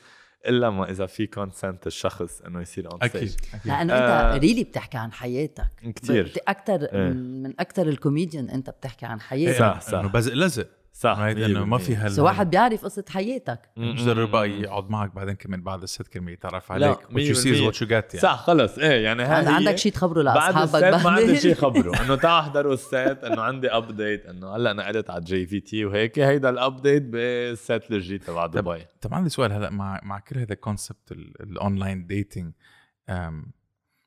إلا 0.47 0.71
ما 0.71 0.91
إذا 0.91 1.07
في 1.07 1.27
consent 1.27 1.87
الشخص 1.87 2.41
إنه 2.41 2.61
يصير 2.61 2.93
on 2.93 3.09
stage 3.09 3.17
أكيد 3.23 3.41
لأنه 3.65 3.93
آه. 3.95 4.35
انت 4.35 4.43
really 4.45 4.65
بتحكي 4.65 4.99
عن 4.99 5.13
حياتك 5.13 5.65
كتير. 5.95 6.33
أكثر 6.49 6.83
إيه. 6.93 7.09
من 7.13 7.61
أكثر 7.61 7.89
الكوميديان 7.89 8.51
أنت 8.51 8.71
بتحكي 8.71 9.07
عن 9.07 9.21
حياتك 9.21 9.59
صح 9.59 9.81
صح 9.81 9.99
إنه 9.99 10.09
بزق 10.09 10.33
لزق 10.35 10.67
صح. 11.01 11.19
هيدا 11.19 11.47
انه 11.47 11.65
ما 11.65 11.79
في 11.79 11.95
هال 11.95 12.21
واحد 12.21 12.51
بيعرف 12.51 12.85
قصة 12.85 13.05
حياتك. 13.09 13.71
مش 13.77 14.05
ضروري 14.05 14.27
بقى 14.27 14.51
يقعد 14.51 14.91
معك 14.91 15.15
بعدين 15.15 15.35
كمان 15.35 15.63
بعد 15.63 15.83
ال 15.83 15.88
set 15.88 16.03
كرمال 16.09 16.33
يتعرف 16.33 16.73
عليك؟ 16.73 16.99
See 16.99 17.35
is 17.35 17.39
100% 17.39 17.73
what 17.73 17.77
you 17.77 17.87
get 17.89 17.93
يعني. 17.93 18.19
صح 18.19 18.37
خلص. 18.37 18.79
إيه 18.79 19.05
يعني 19.05 19.23
هاي 19.23 19.47
عندك 19.47 19.77
شيء 19.77 19.93
تخبره 19.93 20.23
بعد 20.23 20.55
لأصحابك 20.55 20.85
ال 20.85 20.90
set 20.90 21.05
ما 21.05 21.11
عندي. 21.11 21.41
شيء 21.41 21.55
خبره. 21.65 22.03
إنه 22.03 22.17
تعالوا 22.17 22.41
احضروا 22.41 22.75
ال 22.75 22.87
set 22.87 23.25
إنه 23.25 23.43
عندي 23.43 23.69
update 23.71 24.27
إنه 24.27 24.57
هلأ 24.57 24.73
نقلت 24.73 25.11
على 25.11 25.25
JVT 25.25 25.85
وهيك 25.85 26.19
هيدا 26.19 26.51
ال 26.51 26.58
update 26.58 27.03
بال 27.03 27.38
set 27.38 27.91
الجديد 27.91 28.23
تبع 28.23 28.47
دبي. 28.47 28.87
طب 29.01 29.15
عندي 29.15 29.31
سؤال 29.31 29.53
هلأ 29.53 29.71
مع 29.71 30.01
مع 30.03 30.19
كل 30.19 30.39
هذا 30.39 30.53
ال 30.53 30.60
concept 30.60 31.13
ال 31.13 31.26
online 31.26 32.07
dating 32.07 32.53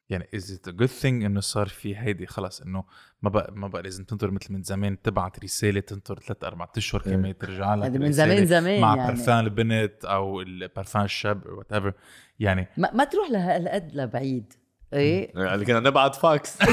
يعني 0.09 0.27
is 0.35 0.51
it 0.51 0.69
good 0.69 0.85
thing 0.87 1.23
إنه 1.23 1.39
صار 1.39 1.67
في 1.67 1.97
هيدي 1.97 2.25
خلص 2.25 2.61
إنه 2.61 2.83
ما 3.23 3.29
بقى 3.29 3.53
ما 3.55 3.67
بقى 3.67 3.81
لازم 3.83 4.03
تنطر 4.03 4.31
مثل 4.31 4.53
من 4.53 4.63
زمان 4.63 5.01
تبعت 5.01 5.43
رسالة 5.43 5.79
تنطر 5.79 6.19
ثلاث 6.19 6.43
أربع 6.43 6.67
أشهر 6.77 7.03
إيه. 7.07 7.13
كمان 7.13 7.37
ترجع 7.37 7.75
لك 7.75 7.91
من 7.91 8.11
زمان 8.11 8.45
زمان 8.45 8.81
مع 8.81 8.95
يعني. 8.95 9.11
برفان 9.11 9.39
البنت 9.39 10.05
أو 10.05 10.41
البرفان 10.41 11.03
الشاب 11.03 11.45
whatever 11.45 11.93
يعني 12.39 12.67
ما, 12.77 12.91
ما 12.93 13.03
تروح 13.03 13.31
لهالقد 13.31 13.91
لبعيد 13.93 14.53
إيه 14.93 15.31
يعني 15.35 15.65
كنا 15.65 15.79
نبعت 15.79 16.15
فاكس 16.15 16.57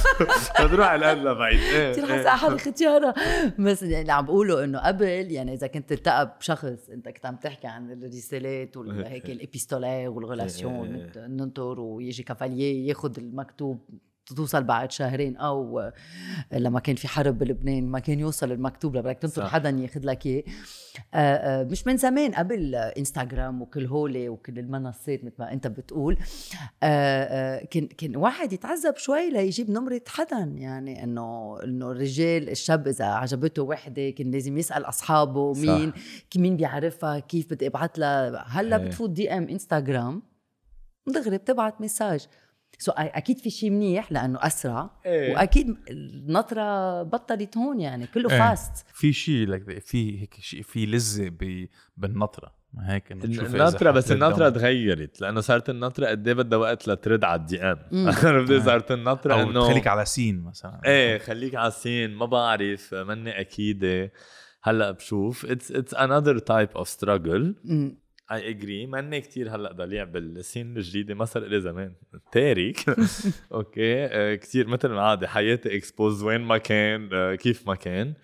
بتروح 0.64 0.94
لبعيد 0.94 1.60
إيه 1.60 1.92
كثير 1.92 2.04
إيه. 2.04 2.16
حاسه 2.16 2.30
حالي 2.30 2.58
ختيارة 2.58 3.14
بس 3.58 3.82
يعني 3.82 4.00
اللي 4.00 4.12
عم 4.12 4.26
بقوله 4.26 4.64
إنه 4.64 4.78
قبل 4.78 5.04
يعني 5.06 5.54
إذا 5.54 5.66
كنت 5.66 5.88
تلتقى 5.88 6.36
بشخص 6.40 6.88
أنت 6.90 7.08
كنت 7.08 7.26
عم 7.26 7.36
تحكي 7.36 7.66
عن 7.66 7.92
الرسالات 7.92 8.76
وهيك 8.76 9.30
ال 9.30 9.37
épistolaire 9.37 10.10
وال 10.10 10.27
relation 10.27 10.94
إيه. 10.94 11.26
ننطر 11.26 11.80
ويجي 11.80 12.22
cavalier 12.22 12.88
ياخذ 12.88 13.18
المكتوب 13.18 13.78
توصل 14.36 14.64
بعد 14.64 14.92
شهرين 14.92 15.36
أو 15.36 15.90
لما 16.52 16.80
كان 16.80 16.96
في 16.96 17.08
حرب 17.08 17.38
بلبنان 17.38 17.86
ما 17.86 17.98
كان 17.98 18.20
يوصل 18.20 18.52
المكتوب 18.52 18.96
لبدك 18.96 19.18
تنطر. 19.18 19.46
حدا 19.46 19.70
ياخذ 19.70 20.00
لك 20.04 20.26
إياه 20.26 20.42
آه، 21.14 21.60
آه، 21.60 21.64
مش 21.64 21.86
من 21.86 21.96
زمان 21.96 22.34
قبل 22.34 22.74
إنستغرام 22.74 23.62
وكل 23.62 23.86
هولي 23.86 24.28
وكل 24.28 24.58
المنصات 24.58 25.24
مثل 25.24 25.34
ما 25.38 25.52
أنت 25.52 25.66
بتقول 25.66 26.16
آه، 26.82 27.56
آه، 27.62 27.64
كان 27.64 27.86
كان 27.86 28.16
واحد 28.16 28.52
يتعذب 28.52 28.96
شوي 28.96 29.30
ليجيب 29.30 29.70
نمرة 29.70 30.00
حدا 30.08 30.52
يعني 30.56 31.04
إنه 31.04 31.58
إنه 31.64 31.90
الرجال 31.90 32.50
الشاب 32.50 32.88
إذا 32.88 33.04
عجبته 33.04 33.62
وحدة 33.62 34.10
كان 34.10 34.30
لازم 34.30 34.58
يسأل 34.58 34.84
أصحابه 34.84 35.52
صح. 35.52 35.60
مين 35.60 35.92
مين 36.36 36.56
بيعرفها 36.56 37.18
كيف 37.18 37.50
بدي 37.50 37.66
ابعت 37.66 37.98
لها 37.98 38.44
هلأ 38.46 38.76
إيه. 38.76 38.84
بتفوت 38.84 39.10
DM 39.10 39.48
إنستغرام 39.48 40.22
دغري 41.06 41.38
بتبعت 41.38 41.80
message 41.80 42.26
so 42.78 42.92
أكيد 42.92 43.38
في 43.38 43.50
شيء 43.50 43.70
منيح 43.70 44.12
لأنه 44.12 44.38
أسرع 44.42 44.90
إيه. 45.06 45.34
وأكيد 45.34 45.76
النطرة 45.90 47.02
بطلت 47.02 47.56
هون 47.56 47.80
يعني 47.80 48.06
كله 48.06 48.30
إيه. 48.30 48.38
fast 48.38 48.86
في 48.92 49.12
شيء 49.12 49.46
like 49.46 49.80
في 49.80 50.20
هيك 50.20 50.34
شيء 50.40 50.62
في 50.62 50.86
لذة 50.86 51.32
بالنطرة 51.96 52.58
ما 52.74 52.94
هيك 52.94 53.12
انه 53.12 53.24
النطرة 53.24 53.90
بس 53.90 54.12
دم. 54.12 54.48
تغيرت 54.48 55.20
لأنه 55.20 55.40
صارت 55.40 55.70
النطرة 55.70 56.06
قد 56.06 56.28
إيه 56.28 56.34
بدها 56.34 56.58
وقت 56.58 56.88
لترد 56.88 57.24
على 57.24 57.40
ال 57.40 57.62
DM. 57.62 57.78
عرفت 58.08 58.52
صارت 58.52 58.92
النطرة 58.92 59.34
أو 59.34 59.50
إنه 59.50 59.66
تخليك 59.66 59.86
على 59.86 60.04
seen 60.04 60.42
مثلا 60.42 60.80
إيه 60.84 61.18
خليك 61.18 61.54
على 61.54 61.68
ال 61.68 61.77
seen 61.77 62.14
ما 62.14 62.26
بعرف 62.26 62.94
مني 62.94 63.40
أكيدة 63.40 64.12
هلأ 64.62 64.90
بشوف 64.90 65.46
it's 65.46 65.72
it's 65.72 65.94
another 65.94 66.38
type 66.38 66.68
of 66.76 66.88
struggle. 66.88 67.54
I 68.32 68.50
agree 68.50 68.86
ماني 68.86 69.20
كتير 69.20 69.54
هلأ 69.54 69.72
ضليع 69.72 70.04
بال 70.04 70.25
scene 70.25 70.76
الجديدة 70.76 71.14
ما 71.14 71.24
صار 71.24 71.44
لي 71.44 71.60
زمان. 71.60 71.92
تارك 72.32 72.84
أوكي. 73.52 74.04
آه 74.04 74.34
كثير 74.34 74.66
مثل 74.68 74.92
العاده 74.92 75.28
حياتي 75.28 75.76
exposed 75.76 76.22
وين 76.22 76.40
ما 76.40 76.58
كان 76.58 77.08
آه 77.12 77.34
كيف 77.34 77.66
ما 77.66 77.74
كان. 77.74 78.14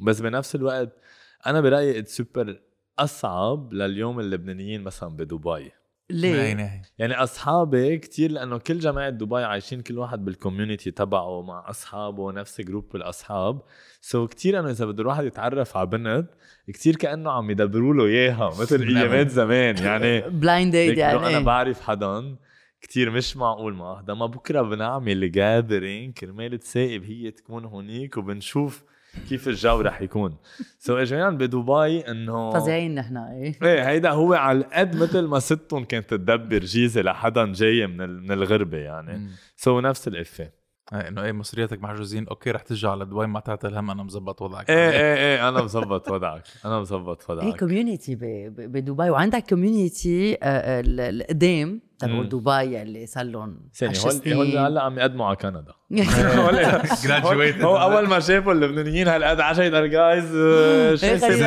بس 0.00 0.20
بنفس 0.20 0.54
الوقت 0.54 0.98
أنا 1.46 1.60
برأيي 1.60 2.04
سوبر 2.04 2.60
أصعب 2.98 3.72
لليوم 3.72 4.20
اللبنانيين 4.20 4.82
مثلا 4.82 5.08
بدبي. 5.08 5.70
ليه؟ 6.10 6.52
ناحية؟ 6.52 6.82
يعني 6.98 7.14
أصحابي 7.14 7.98
كتير 7.98 8.30
لأنه 8.30 8.58
كل 8.58 8.78
جماعة 8.78 9.10
دبي 9.10 9.44
عايشين 9.44 9.82
كل 9.82 9.98
واحد 9.98 10.24
بال 10.24 10.36
community 10.36 10.90
تبعه 10.90 11.42
مع 11.42 11.70
أصحابه 11.70 12.32
نفس 12.32 12.60
group 12.60 12.96
الأصحاب 12.96 13.62
so 14.00 14.30
كتير 14.30 14.60
إنه 14.60 14.70
إذا 14.70 14.84
بده 14.84 15.02
الواحد 15.02 15.24
يتعرف 15.24 15.76
على 15.76 15.86
بنت 15.86 16.30
كتير 16.68 16.96
كأنه 16.96 17.30
عم 17.30 17.50
يدبروا 17.50 17.94
له 17.94 18.04
إياها 18.04 18.48
مثل 18.60 18.78
من 18.86 18.96
أيامات. 18.96 19.28
زمان 19.28 19.76
يعني 19.76 20.20
blind 20.20 20.72
date 20.72 20.98
يعني 20.98 21.16
يعني 21.22 21.36
أنا؟ 21.36 21.44
بعرف 21.44 21.80
حدا 21.80 22.36
كتير 22.80 23.10
مش 23.10 23.36
معقول 23.36 23.74
مع 23.74 24.00
هذا 24.00 24.14
ما 24.14 24.26
بكرة 24.26 24.62
بنعمل 24.62 25.32
gathering 25.32 26.14
كرمال 26.14 26.58
تصاقب 26.58 27.04
هي 27.04 27.30
تكون 27.30 27.64
هونيك 27.64 28.16
وبنشوف 28.16 28.84
كيف 29.28 29.48
الجو 29.48 29.80
رح 29.80 30.02
يكون. 30.02 30.36
so 30.78 31.00
اجينا 31.00 31.30
بدبي 31.30 32.00
إنه 32.10 32.50
فظيعين 32.50 32.94
نحن 32.94 33.16
إيه. 33.16 33.54
إيه 33.62 33.88
هيدا 33.88 34.10
هو 34.10 34.34
على 34.34 34.64
قد 34.72 34.96
مثل 34.96 35.20
ما 35.26 35.38
ستهم 35.38 35.84
كانت 35.84 36.10
تدبر 36.10 36.58
جيزة 36.58 37.02
لحدا 37.02 37.52
جاي 37.52 37.86
من 37.86 38.00
ال- 38.00 38.22
من 38.22 38.32
الغربة 38.32 38.78
يعني. 38.78 39.28
سو 39.56 39.80
نفس 39.80 40.08
الافيه 40.08 40.66
إيه، 40.92 41.08
إنه 41.08 41.22
إيه 41.24 41.32
مصرياتك 41.32 41.82
محجوزين 41.82 42.28
أوكي 42.28 42.50
رح 42.50 42.62
ترجع 42.62 42.90
على 42.90 43.04
دبي 43.04 43.26
ما 43.26 43.40
تعطي 43.40 43.68
الهم 43.68 43.90
أنا 43.90 44.02
مظبط 44.02 44.42
وضعك. 44.42 44.70
إيه 44.70 44.90
إيه 44.90 45.14
إيه 45.16 45.48
أنا 45.48 45.62
مظبط 45.62 46.10
وضعك 46.10 46.42
أنا 46.64 46.80
مظبط 46.80 47.30
هي 47.30 47.36
وضعك. 47.36 47.60
community 47.60 48.14
بدبي 48.56 49.10
وعندك 49.10 49.44
community 49.48 50.36
القدام. 50.42 51.80
تبعوا. 51.98 52.24
دبي 52.24 52.82
اللي 52.82 53.06
صار 53.06 53.24
لهم 53.24 53.60
ثانية 53.74 53.90
10 53.90 54.02
هول 54.08 54.14
هول 54.14 54.46
سنين 54.46 54.58
هلا 54.58 54.82
عم 54.82 54.98
يقدموا 54.98 55.26
على 55.26 55.36
كندا. 55.36 55.72
Graduated. 57.06 57.64
هو 57.64 57.76
أول 57.76 58.08
ما 58.08 58.20
شافوا 58.20 58.52
اللبنانيين 58.52 59.08
هالقد 59.08 59.40
عشان 59.40 59.90
جايز 59.90 60.34
إيه، 60.36 60.90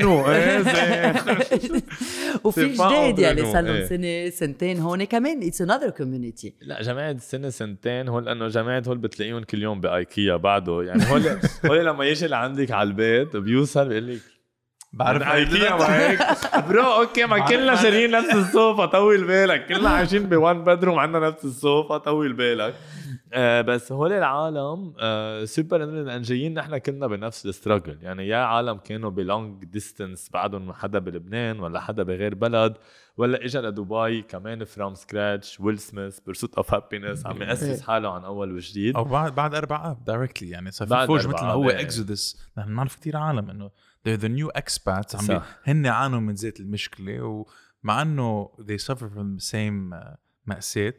وفي 2.45 2.67
جديد 2.67 3.19
يعني 3.19 3.53
صار 3.53 3.63
لهم 3.63 3.75
إيه. 3.75 3.85
سنه 3.87 4.31
سنتين 4.31 4.79
هون. 4.79 5.05
كمان 5.05 5.43
it's 5.43 5.63
another 5.63 5.91
community 5.91 6.55
لا 6.63 6.83
جماعة 6.83 7.11
السنة 7.11 7.49
سنتين 7.49 8.09
هول 8.09 8.25
لأنه 8.25 8.49
جماعة 8.49 8.83
هول 8.89 8.99
بتلاقيهم 8.99 9.43
كل 9.43 9.63
يوم 9.63 9.81
بأيكيا 9.81 10.37
بعده. 10.37 10.83
يعني 10.83 11.03
هول 11.11 11.23
هول 11.67 11.87
لما 11.87 12.05
يجي 12.05 12.27
لعندك 12.27 12.71
على 12.71 12.89
البيت 12.89 13.37
بيوصل 13.37 13.89
بيقول 13.89 14.15
لك 14.15 14.21
بعرف 14.93 15.23
ايكيا 15.23 15.77
ما 15.77 15.97
هيك 15.99 16.19
bro 16.69 16.83
أوكي 16.83 17.25
ما 17.25 17.39
كلنا 17.39 17.75
شاريين 17.77 18.11
نفس 18.11 18.35
الصوفة 18.35 18.87
طول 18.87 19.25
بالك. 19.25 19.67
كلنا 19.67 19.89
عايشين 19.89 20.23
ب 20.29 20.38
one 20.38 20.65
bedroom 20.65 20.99
عندنا 20.99 21.29
نفس 21.29 21.45
الصوفة 21.45 21.99
طول 21.99 22.33
بالك. 22.33 22.75
آه 23.33 23.61
بس 23.61 23.93
هول 23.93 24.13
العالم 24.13 24.95
آه 25.01 25.45
سوبر 25.45 25.85
انه 25.85 26.19
جايين 26.19 26.55
نحن 26.55 26.79
كلنا 26.79 27.07
بنفس 27.07 27.47
ال 27.47 27.53
struggle 27.53 27.99
يعني 28.03 28.29
يا 28.29 28.37
عالم 28.37 28.77
كانوا 28.77 29.11
ب 29.11 29.22
long 29.22 29.65
distance 29.65 30.31
بعدهم 30.33 30.73
حدا 30.73 30.99
بلبنان 30.99 31.61
ولا 31.61 31.81
حدا 31.81 32.03
بغير 32.03 32.35
بلد 32.35 32.77
ولا 33.17 33.45
اجى 33.45 33.59
لدبي 33.59 34.23
كمان 34.23 34.65
from 34.65 34.95
scratch 34.95 35.61
Will 35.61 35.79
Smith 35.79 36.19
Pursuit 36.21 36.55
of 36.55 36.75
Happiness 36.75 37.27
عم 37.27 37.43
يأسس 37.43 37.81
حاله 37.83 38.11
عن 38.13 38.25
أول 38.25 38.53
وجديد. 38.53 38.97
أو 38.97 39.05
بعد 39.05 39.35
بعد 39.35 39.55
أربع 39.55 39.91
اب 39.91 40.05
directly 40.05 40.51
يعني 40.51 40.71
صار 40.71 40.89
في 40.89 41.07
فوج 41.07 41.27
مثل 41.27 41.45
ما 41.45 41.53
هو. 41.53 41.71
exodus 41.71 42.47
نحن 42.59 42.69
بنعرف 42.69 42.97
كثير 42.97 43.17
عالم 43.17 43.51
إنه 43.51 43.71
they're 44.09 44.23
the 44.23 44.29
new 44.29 44.61
expats 44.61 45.15
عم 45.15 45.27
بي. 45.27 45.41
هن 45.65 45.87
عانوا 45.87 46.21
من 46.21 46.35
ذات 46.35 46.61
المشكلة 46.61 47.23
ومع 47.85 48.03
إنه 48.03 48.51
they 48.61 48.79
suffer 48.85 49.09
from 49.09 49.39
the 49.39 49.45
same 49.45 49.95
uh, 49.95 50.17
مأساة 50.47 50.95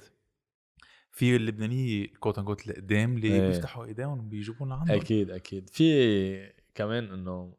في 1.12 1.36
اللبنانية 1.36 2.08
quote 2.20 2.40
unquote 2.40 2.68
القدام 2.68 3.16
اللي 3.16 3.28
إيه. 3.28 3.48
بيفتحوا 3.48 3.86
إيديهم 3.86 4.30
بيجيبون 4.30 4.70
لعندهم 4.70 4.98
أكيد 4.98 5.32
أكيد 5.32 5.70
في 5.70 6.54
كمان 6.76 7.04
إنه 7.04 7.54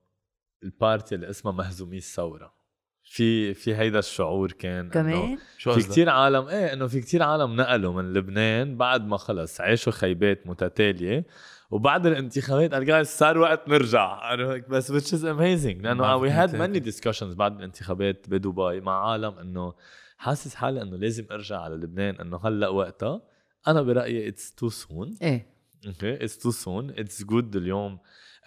ال 0.62 0.71
party 0.71 1.14
اللي 1.14 1.30
اسمها 1.30 1.52
مهزومي 1.52 1.96
الثورة 1.96 2.54
في 3.02 3.54
في 3.54 3.74
هيدا 3.74 3.98
الشعور 3.98 4.52
كان 4.52 4.90
كمان 4.90 5.38
شو 5.58 5.72
في؟ 5.72 5.82
كتير 5.82 6.08
عالم 6.08 6.48
إيه 6.48 6.72
إنه 6.72 6.86
في 6.86 7.00
كتير 7.00 7.22
عالم 7.22 7.56
نقلوا 7.56 8.02
من 8.02 8.12
لبنان 8.12 8.76
بعد 8.76 9.06
ما 9.06 9.16
خلص 9.16 9.60
عاشوا 9.60 9.92
خيبات 9.92 10.46
متتالية 10.46 11.26
وبعد 11.70 12.06
الانتخابات 12.06 12.74
قال 12.74 12.84
جايز 12.84 13.08
صار 13.08 13.38
وقت 13.38 13.68
نرجع؟ 13.68 14.34
بس 14.68 14.92
which 14.92 15.12
is 15.14 15.22
amazing. 15.22 15.82
لأنه 15.82 16.46
had 16.46 16.50
كنت 16.50 16.62
many 16.62 16.92
discussions 16.92 17.36
بعد 17.36 17.56
الانتخابات 17.56 18.26
بدبي 18.28 18.80
مع 18.80 19.10
عالم 19.10 19.38
إنه 19.38 19.74
حاسس 20.16 20.54
حالي 20.54 20.82
إنه 20.82 20.96
لازم 20.96 21.26
أرجع 21.30 21.60
على 21.60 21.74
لبنان 21.74 22.14
إنه 22.14 22.40
هلأ 22.44 22.68
وقتها. 22.68 23.22
أنا 23.68 23.82
برأيي 23.82 24.28
it's 24.28 24.54
too 24.54 24.68
soon 24.68 25.16
إيه. 25.22 25.46
okay 25.86 26.24
it's 26.24 26.38
too 26.38 26.50
soon 26.50 26.90
it's 26.90 27.24
good 27.24 27.56
اليوم. 27.56 27.98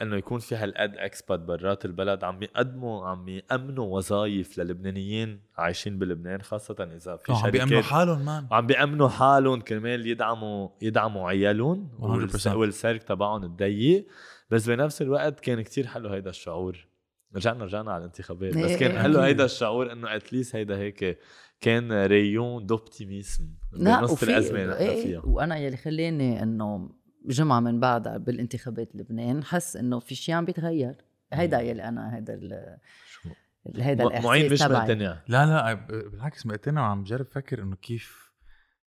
إنه 0.02 0.16
يكون 0.16 0.40
في 0.40 0.56
هالقد 0.56 0.96
expats 0.98 1.40
برات 1.40 1.86
البلد 1.86 2.24
عم 2.24 2.44
يقدموا 2.44 3.06
عم 3.08 3.30
يأمنوا 3.30 3.98
وظائف 3.98 4.58
للبنانيين 4.60 5.42
عايشين 5.58 6.00
بلبنان 6.00 6.42
خاصة 6.42 6.76
إذا 6.96 7.16
في 7.18 7.32
آه، 7.32 7.44
عم 7.46 7.52
بيأمنوا 7.52 7.70
شركات 7.82 7.92
حالهم 7.92 8.26
كمان. 8.26 8.48
عم 8.52 8.68
بيأمنوا 8.68 9.10
حالهم 9.10 9.62
كرمال 9.62 10.08
يدعموا 10.08 10.70
يدعموا 10.82 11.30
عيالهم 11.30 11.90
100%. 12.00 12.04
وال 12.04 12.26
س- 12.26 12.48
وال 12.48 12.62
circle 12.62 13.04
تبعهم 13.04 13.44
الضيق. 13.44 14.08
بس 14.50 14.70
بنفس 14.70 15.02
الوقت 15.02 15.40
كان 15.40 15.62
كتير 15.62 15.88
حلو 15.88 16.10
هيدا 16.10 16.30
الشعور. 16.30 16.88
رجعنا 17.36 17.64
رجعنا 17.66 17.92
على 17.92 18.00
الانتخابات. 18.02 18.50
بس 18.58 18.64
إيه 18.72 18.78
كان 18.78 18.92
إيه. 18.92 19.00
حلو. 19.02 19.20
هيدا 19.20 19.46
الشعور 19.46 19.92
إنه 19.92 20.16
اتليست 20.16 20.56
هيدا 20.56 20.78
هيك 20.78 21.20
كان 21.62 21.92
ريون 22.06 22.66
دوبتيميزم 22.66 23.46
لا 23.72 24.00
بنص 24.02 24.24
الازمه 24.24 24.60
اللي 24.62 24.74
نحن 24.74 24.82
إيه 24.84 25.04
فيها. 25.04 25.22
وأنا 25.26 25.58
يلي 25.58 25.78
خلاني 25.78 26.44
إنه 26.44 26.90
جمعة 27.26 27.60
من 27.60 27.80
بعدها 27.80 28.18
بالانتخابات 28.18 28.96
لبنان 28.96 29.44
حس 29.44 29.76
إنه 29.76 30.00
في 30.00 30.16
شيء 30.16 30.36
عم 30.36 30.46
بيتغير. 30.46 30.96
هيدا 31.34 31.60
يلي 31.62 31.84
أنا 31.88 32.16
هيدا 32.16 32.34
ال- 32.34 32.78
شو؟ 33.08 33.30
هيدا 33.76 34.06
م- 34.06 34.24
معين 34.24 34.46
الاحساس 34.46 34.72
مش 34.72 34.78
مقتنع. 34.78 35.22
لا 35.28 35.46
لا 35.46 35.74
بالعكس 35.74 36.46
مقتنع 36.46 36.82
وعم 36.82 37.04
بجرب 37.04 37.26
فكر 37.26 37.62
إنه 37.64 37.76
كيف 37.76 38.32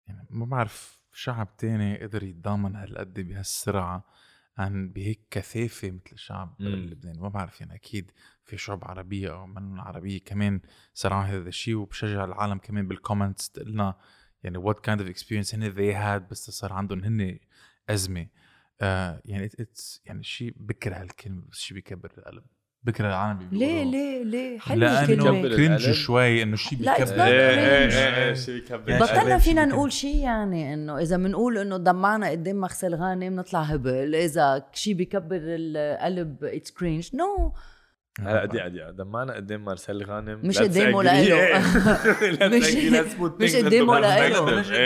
يعني 0.08 0.28
ما 0.30 0.46
بعرف 0.46 1.00
شعب 1.14 1.58
تاني 1.58 1.98
قدر 2.04 2.24
يتضامن 2.24 2.76
هالقد 2.76 3.14
بهالسرعة 3.20 4.06
عن 4.58 4.90
بهيك 4.90 5.28
كثافة 5.32 5.92
مثل 5.92 6.02
الشعب. 6.14 6.56
اللبناني. 6.60 7.20
ما 7.20 7.30
بعرف 7.30 7.62
يعني 7.62 7.76
أكيد 7.76 8.12
في 8.44 8.58
شعوب 8.58 8.86
عربية 8.86 9.34
أو 9.34 9.46
من 9.48 9.80
عربية 9.80 10.20
كمان 10.26 10.62
صار 10.94 11.14
معهم 11.14 11.26
هذا 11.30 11.50
الشيء 11.50 11.76
وبشجع 11.76 12.24
العالم 12.26 12.58
كمان 12.58 12.88
بال 12.88 13.00
comments 13.00 13.50
تقلنا 13.50 13.96
يعني 14.44 14.58
what 14.58 14.80
kind 14.80 15.02
of 15.02 15.10
experience 15.10 15.56
هن 15.56 15.64
they 15.64 15.94
had 15.94 16.28
بس 16.30 16.50
صار 16.50 16.74
عندهم 16.74 17.04
هن 17.04 17.40
أزمة. 17.90 18.28
آه 18.82 19.22
يعني 19.26 19.46
it's 19.60 20.02
يعني 20.06 20.24
شيء 20.24 20.54
بكره 20.58 20.96
هالكلمه 20.96 21.44
بس 21.52 21.58
شيء 21.60 21.76
بيكبر 21.76 22.12
القلب 22.18 22.44
بكره 22.84 23.08
العالم 23.08 23.40
بيقولوا 23.40 23.60
ليه 23.60 23.84
ليه 23.84 24.24
ليه؟ 24.24 24.60
حلوة 24.60 25.06
لأنه 25.06 25.30
الكلمة. 25.30 25.56
cringe. 25.56 25.92
شوي 25.92 26.44
إنه 26.44 26.56
شيء 26.56 26.80
لا، 26.82 26.98
بيكبر 26.98 27.14
it's 27.16 27.18
not 27.18 27.22
إيه. 27.22 27.50
إيه 27.50 27.88
إيه 27.88 28.28
إيه 28.28 28.34
شي 28.34 28.54
بيكبر 28.54 28.90
يعني 28.90 29.04
بطلنا 29.04 29.38
فينا 29.38 29.66
نقول 29.66 29.92
شيء 29.92 30.16
يعني 30.16 30.74
إنه 30.74 30.98
إذا 31.00 31.18
بنقول 31.18 31.58
إنه 31.58 31.78
دمعنا 31.78 32.30
قدام 32.30 32.56
مارسيل 32.56 32.96
غانم 32.96 33.36
نطلع 33.36 33.62
هبل. 33.62 34.16
إذا 34.16 34.66
شيء 34.74 34.94
بيكبر 34.94 35.40
القلب 35.42 36.44
it's 36.44 36.72
cringe 36.72 37.16
no 37.16 37.54
هلا 38.20 38.46
دقيقة 38.46 38.68
دقيقة 38.68 38.92
دمعنا 38.92 39.34
قدام 39.34 39.66
مارسيل 39.66 40.04
غانم 40.04 40.40
مش 40.44 40.58
قدامه. 40.58 41.04
لإله. 41.04 41.60
مش- 42.58 42.76
مش 43.42 43.56
قدامه 43.56 44.00
لإله. 44.00 44.46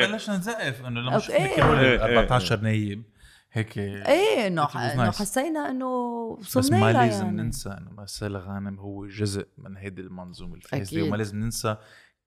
بلشنا 0.10 0.38
نزقف 0.38 0.86
إنه 0.86 1.00
لما. 1.02 1.20
شفنا 1.20 1.56
كل 1.56 1.62
هول 1.62 1.78
إيه، 1.78 2.06
إيه، 2.06 2.20
14 2.20 2.62
نايب 2.62 3.04
هيك 3.52 3.78
إيه 3.78 4.48
إنه 4.48 4.68
إنه. 4.76 5.12
حسينا 5.12 5.70
إنه 5.72 6.36
بس 6.42 6.58
وصلنا 6.58 6.80
ما 6.80 6.92
لها 6.92 7.06
لازم 7.06 7.26
يعني. 7.26 7.42
ننسى 7.42 7.70
إنه 7.70 7.92
مارسيل 7.98 8.38
غانم 8.38 8.80
هو 8.80 9.08
جزء 9.08 9.48
من 9.58 9.78
هيدي 9.78 10.02
المنظومة 10.02 10.56
الفاسده. 10.56 11.04
وما 11.04 11.16
لازم 11.18 11.40
ننسى 11.40 11.76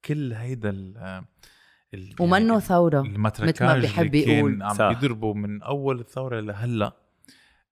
كل 0.05 0.33
هيدا 0.33 0.71
ال 0.71 2.15
ومنه 2.21 2.49
يعني 2.49 2.61
ثورة 2.61 3.03
مثل 3.03 3.65
ما 3.65 3.79
بيحب 3.79 4.15
يقول. 4.15 4.63
عم 4.63 4.75
صح. 4.75 4.89
بيضربوا 4.89 5.35
من 5.35 5.63
أول 5.63 6.01
الثورة 6.01 6.41
لهلأ 6.41 6.93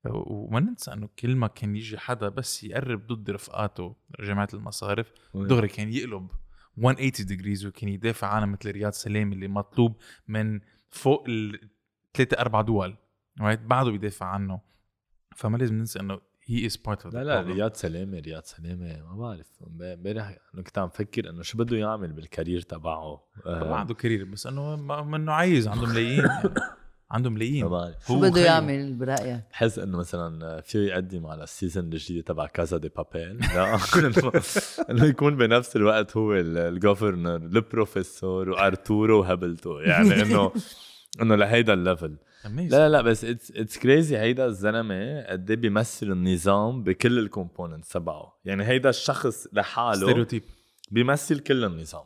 وما 0.05 0.61
ننسى 0.61 0.93
إنه 0.93 1.09
كل 1.19 1.37
ما 1.37 1.47
كان 1.47 1.77
يجي 1.77 1.99
حدا 1.99 2.29
بس 2.29 2.65
يقرب 2.65 3.07
ضد 3.07 3.31
رفقاته 3.31 3.97
جماعة 4.21 4.49
المصارف 4.55 5.13
دغري 5.35 5.69
كان 5.69 5.93
يقلب 5.93 6.29
180 6.77 7.11
degrees 7.27 7.67
وكان 7.67 7.89
يدافع 7.89 8.27
عنها 8.27 8.47
مثل 8.47 8.71
رياض 8.71 8.93
سلام 8.93 9.33
اللي 9.33 9.49
مطلوب 9.49 9.97
من 10.29 10.61
فوق 10.91 11.25
الثلاثة 11.29 12.41
أربع 12.41 12.61
دول 12.61 12.97
right 13.41 13.61
بعده 13.61 13.91
بيدافع 13.91 14.27
عنه. 14.27 14.61
فما 15.37 15.57
لازم 15.57 15.75
ننسى 15.75 16.01
إنه 16.01 16.21
he 16.45 16.67
is 16.67 16.77
part 16.77 17.05
of 17.05 17.15
لا 17.15 17.25
لا 17.25 17.41
رياض 17.41 17.73
سلامة 17.75 18.19
رياض 18.19 18.43
سلامة 18.45 19.03
ما 19.03 19.17
بعرف. 19.17 19.47
امبارح 19.67 20.39
انه 20.55 20.63
كنت 20.63 20.79
عم 20.79 20.89
فكر 20.89 21.31
إنه 21.31 21.43
شو 21.43 21.59
بده 21.59 21.77
يعمل 21.77 22.13
بال 22.13 22.25
career 22.25 22.61
تبعه. 22.61 23.25
آه، 23.47 23.71
بعده 23.71 23.95
career 23.95 24.25
بس 24.25 24.47
إنه 24.47 24.77
ما- 24.77 25.03
منه 25.03 25.33
عايز 25.33 25.69
عنده 25.69 25.87
ملايين. 25.87 26.19
يعني. 26.25 26.51
عنده 27.11 27.31
ملايين. 27.31 27.69
شو 28.07 28.21
بده. 28.21 28.41
يعمل 28.41 28.95
برايك؟ 28.95 29.41
بحس 29.53 29.79
إنه 29.79 29.99
مثلا 29.99 30.61
فيه 30.61 30.79
يقدم 30.79 31.27
على 31.27 31.45
ال 31.45 31.51
season 31.51 31.85
الجديد 31.85 32.25
تبع 32.25 32.47
Casa 32.47 32.77
de 32.79 32.89
Papel 32.97 33.39
لا. 33.55 33.79
إنه 34.91 35.05
يكون 35.05 35.37
بنفس 35.37 35.77
الوقت 35.77 36.17
هو 36.17 36.35
ال- 36.35 36.59
ال 36.59 36.68
governor 36.68 37.37
البروفيسور 37.37 38.51
وأرتورو 38.51 39.21
وهبلتو 39.21 39.79
يعني 39.79 40.15
انه 40.23 40.53
إنه 41.23 41.35
لهيدا 41.35 41.75
ال 41.75 41.81
level. 41.81 42.17
لا 42.45 42.61
لا 42.69 42.89
لا 42.89 43.03
بس 43.03 43.25
it's 43.25 43.51
it's 43.57 43.79
crazy 43.79 44.19
هيدا 44.19 44.47
الزلمة 44.47 45.23
قد 45.23 45.51
إيه 45.51 45.57
بيمثل 45.57 46.07
النظام 46.13 46.83
بكل 46.83 47.19
ال 47.19 47.25
components 47.25 47.89
تبعه. 47.89 48.39
يعني 48.45 48.65
هيدا 48.65 48.89
الشخص 48.91 49.47
لحاله 49.53 49.93
stereotype 50.07 50.43
بيمثل 50.91 51.39
كل 51.39 51.65
النظام. 51.65 52.05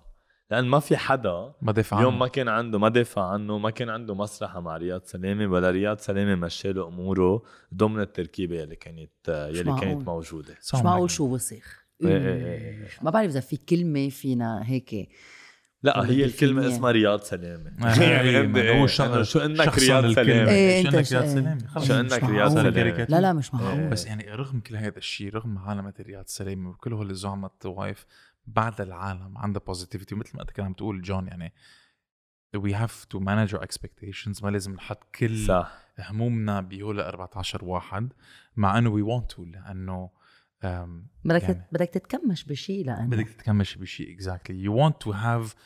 لأن 0.51 0.65
ما 0.65 0.81
في 0.81 0.97
حدا 0.97 1.53
ما 1.63 1.73
دافع 1.73 1.99
اليوم 1.99 2.13
عنه. 2.13 2.21
ما 2.21 2.29
كان 2.29 2.49
عنده 2.49 2.79
ما 2.79 2.89
دافع 2.89 3.31
عنه 3.31 3.59
ما 3.59 3.71
كان 3.71 3.89
عنده 3.89 4.15
مصلحة 4.15 4.61
مع 4.61 4.77
رياض 4.77 5.03
سلامه 5.05 5.47
ولا 5.47 5.71
رياض 5.71 5.99
سلامه 5.99 6.35
مشاله 6.35 6.89
أموره 6.89 7.43
ضمن 7.75 8.01
التركيبة 8.01 8.63
اللي 8.63 8.77
كانت 8.77 9.11
يلي 9.29 9.71
معقول. 9.71 9.81
كانت 9.81 10.07
موجودة 10.09 10.55
مش. 10.75 10.75
معقول 10.75 11.11
شو 11.11 11.35
وسخ 11.35 11.83
إيه 12.03 12.09
إيه 12.09 12.45
إيه. 12.47 12.89
ما 13.03 13.11
بعرف 13.11 13.31
إذا 13.31 13.41
في 13.41 13.57
كلمة 13.57 14.09
فينا 14.09 14.63
هيك 14.65 15.09
لا 15.83 16.11
هي 16.11 16.25
الكلمة 16.25 16.55
بالفيلم. 16.55 16.75
اسمها 16.75 16.91
رياض 16.91 17.21
سلامه 17.21 17.73
آه، 17.83 18.03
يعني 18.03 18.81
هو 18.81 18.87
شو 18.87 19.39
انك 19.39 19.79
رياض 19.79 20.05
الكلمة. 20.05 20.51
إيه، 20.51 20.83
شو 20.83 20.89
انك 20.89 21.13
رياض. 21.13 21.25
سلامه 21.27 21.67
خلص 21.67 21.87
شو 21.87 22.03
مش 22.03 22.13
انك. 22.13 22.25
رياض 22.25 22.55
كاريكاتير. 22.75 23.07
لا 23.17 23.21
لا 23.21 23.33
مش 23.33 23.55
معقول 23.55 23.89
بس 23.89 24.07
يعني 24.07 24.35
رغم 24.35 24.61
كل 24.61 24.77
هذا 24.77 24.99
الشيء 24.99 25.35
رغم 25.35 25.59
عالمة 25.59 25.95
رياض 26.01 26.25
سلامة 26.27 26.71
وكل 26.71 26.93
هول 26.93 27.11
الزعماء 27.11 27.51
الطوائف 27.51 28.07
بعد 28.47 28.81
العالم 28.81 29.39
عندها 29.39 29.63
positivity 29.67 30.15
مثل 30.15 30.37
ما 30.37 30.43
أنت 30.43 30.51
كنت 30.51 30.61
عم 30.61 30.73
تقول 30.73 31.03
جون 31.03 31.27
يعني 31.27 31.53
we 32.57 32.71
have 32.71 33.07
to 33.15 33.21
manage 33.21 33.55
our 33.55 33.63
expectations. 33.63 34.43
ما 34.43 34.51
لازم 34.51 34.73
نحط 34.75 35.05
كل 35.15 35.47
صح. 35.47 35.73
همومنا 35.99 36.61
بهول 36.61 37.01
14 37.01 37.65
واحد 37.65 38.13
مع 38.57 38.79
إنه 38.79 38.91
we 38.91 39.07
want 39.09 39.35
to 39.35 39.41
لأنه 39.41 40.11
بدك 41.25 41.43
يعني. 41.43 41.69
بدك 41.73 41.89
تتكمش 41.89 42.45
بشيء 42.45 42.87
لأنه. 42.87 43.09
بدك 43.09 43.29
تتكمش 43.29 43.77
بشيء 43.77 44.19
exactly. 44.19 44.67
You 44.67 44.73
want 44.83 45.09
to 45.09 45.17
have 45.17 45.57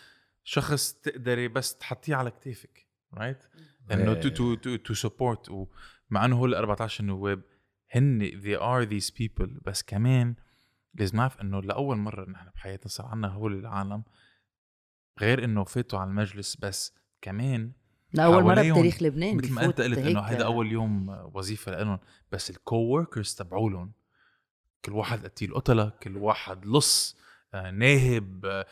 شخص 0.44 0.92
تقدري 0.92 1.48
بس 1.48 1.76
تحطيه 1.76 2.14
على 2.14 2.30
كتافك 2.30 2.86
right 3.14 3.46
إنه 3.92 4.20
to 4.20 4.26
to 4.26 4.60
to 4.60 4.78
to 4.88 5.08
support 5.08 5.50
ومع 5.50 6.24
إنه 6.24 6.36
هول 6.36 6.54
14 6.54 7.04
نواب 7.04 7.42
هن 7.90 8.30
they 8.30 8.60
are 8.60 8.90
these 8.90 9.10
people 9.10 9.62
بس 9.64 9.82
كمان 9.82 10.34
لازم 10.98 11.16
نعرف 11.16 11.40
إنه 11.40 11.62
لأول 11.62 11.96
مرة 11.96 12.30
نحن 12.30 12.50
بحياتنا 12.54 12.88
صار 12.88 13.06
عنا 13.06 13.28
هول 13.28 13.58
العالم 13.58 14.02
غير 15.20 15.44
إنه 15.44 15.64
فاتوا 15.64 15.98
على 15.98 16.10
المجلس 16.10 16.56
بس 16.56 16.94
كمان 17.22 17.72
لأول 18.12 18.42
مرة 18.42 18.62
بتاريخ 18.72 19.02
لبنان 19.02 19.36
مثل 19.36 19.52
ما 19.52 19.64
أنت 19.64 19.80
قلت 19.80 19.98
إنه 19.98 20.20
هيدا 20.20 20.44
أول 20.44 20.72
يوم 20.72 21.08
وظيفة 21.08 21.82
لهم 21.82 21.98
بس 22.32 22.50
الكو 22.50 22.76
وركرز 22.76 23.34
تبعولهم 23.34 23.92
كل 24.84 24.92
واحد 24.92 25.24
قتيل 25.24 25.54
قتلة 25.54 25.92
كل 26.02 26.16
واحد 26.16 26.66
لص 26.66 27.16
ناهب 27.74 28.64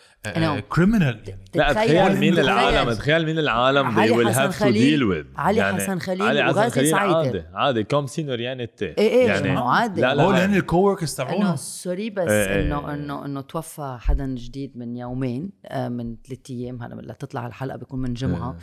كريمنال 0.68 1.22
يعني 1.28 1.44
لا 1.54 1.72
تخيل 1.72 2.16
مين 2.16 2.38
العالم 2.38 2.92
تخيل 2.92 3.26
مين 3.26 3.38
العالم 3.38 3.86
علي 3.98 4.08
they 4.08 4.16
will 4.16 4.28
حسن 4.28 4.50
have 4.50 4.54
to 4.54 4.58
خليل- 4.58 5.00
deal 5.00 5.02
with. 5.14 5.38
علي 5.38 5.64
حسن 5.74 5.98
خليل 5.98 6.22
علي 6.22 6.44
حسن 6.44 6.58
وغازي 6.58 6.70
خليل 6.74 6.90
سعيدة. 6.90 7.16
عادي 7.16 7.44
عادي 7.54 7.84
كوم 7.84 8.06
سينوريانيتي 8.06 8.84
إيه 8.84 8.94
إيه 8.98 9.26
يعني 9.26 9.48
يعني 9.48 9.60
عادي. 9.60 10.00
لا، 10.00 10.14
لا، 10.14 10.22
هول 10.22 10.34
لا. 10.34 10.44
هن 10.46 10.54
الكو 10.54 10.76
وركرز 10.76 11.20
انه 11.20 11.30
تبعولهم 11.30 11.56
سوري 11.56 12.10
بس 12.10 12.28
إيه، 12.30 12.48
إيه، 12.56 12.66
إنه. 12.66 12.94
إنه 12.94 13.24
إنه 13.24 13.40
توفى 13.40 13.96
حدا 14.00 14.26
جديد 14.26 14.76
من 14.78 14.96
يومين 14.96 15.50
آه، 15.66 15.88
من 15.88 16.16
ثلاث 16.28 16.50
أيام. 16.50 16.82
هلا 16.82 16.94
لما 16.94 17.12
تطلع 17.12 17.46
الحلقة 17.46 17.76
بيكون 17.78 18.00
من 18.00 18.14
جمعة. 18.14 18.50
إيه. 18.50 18.56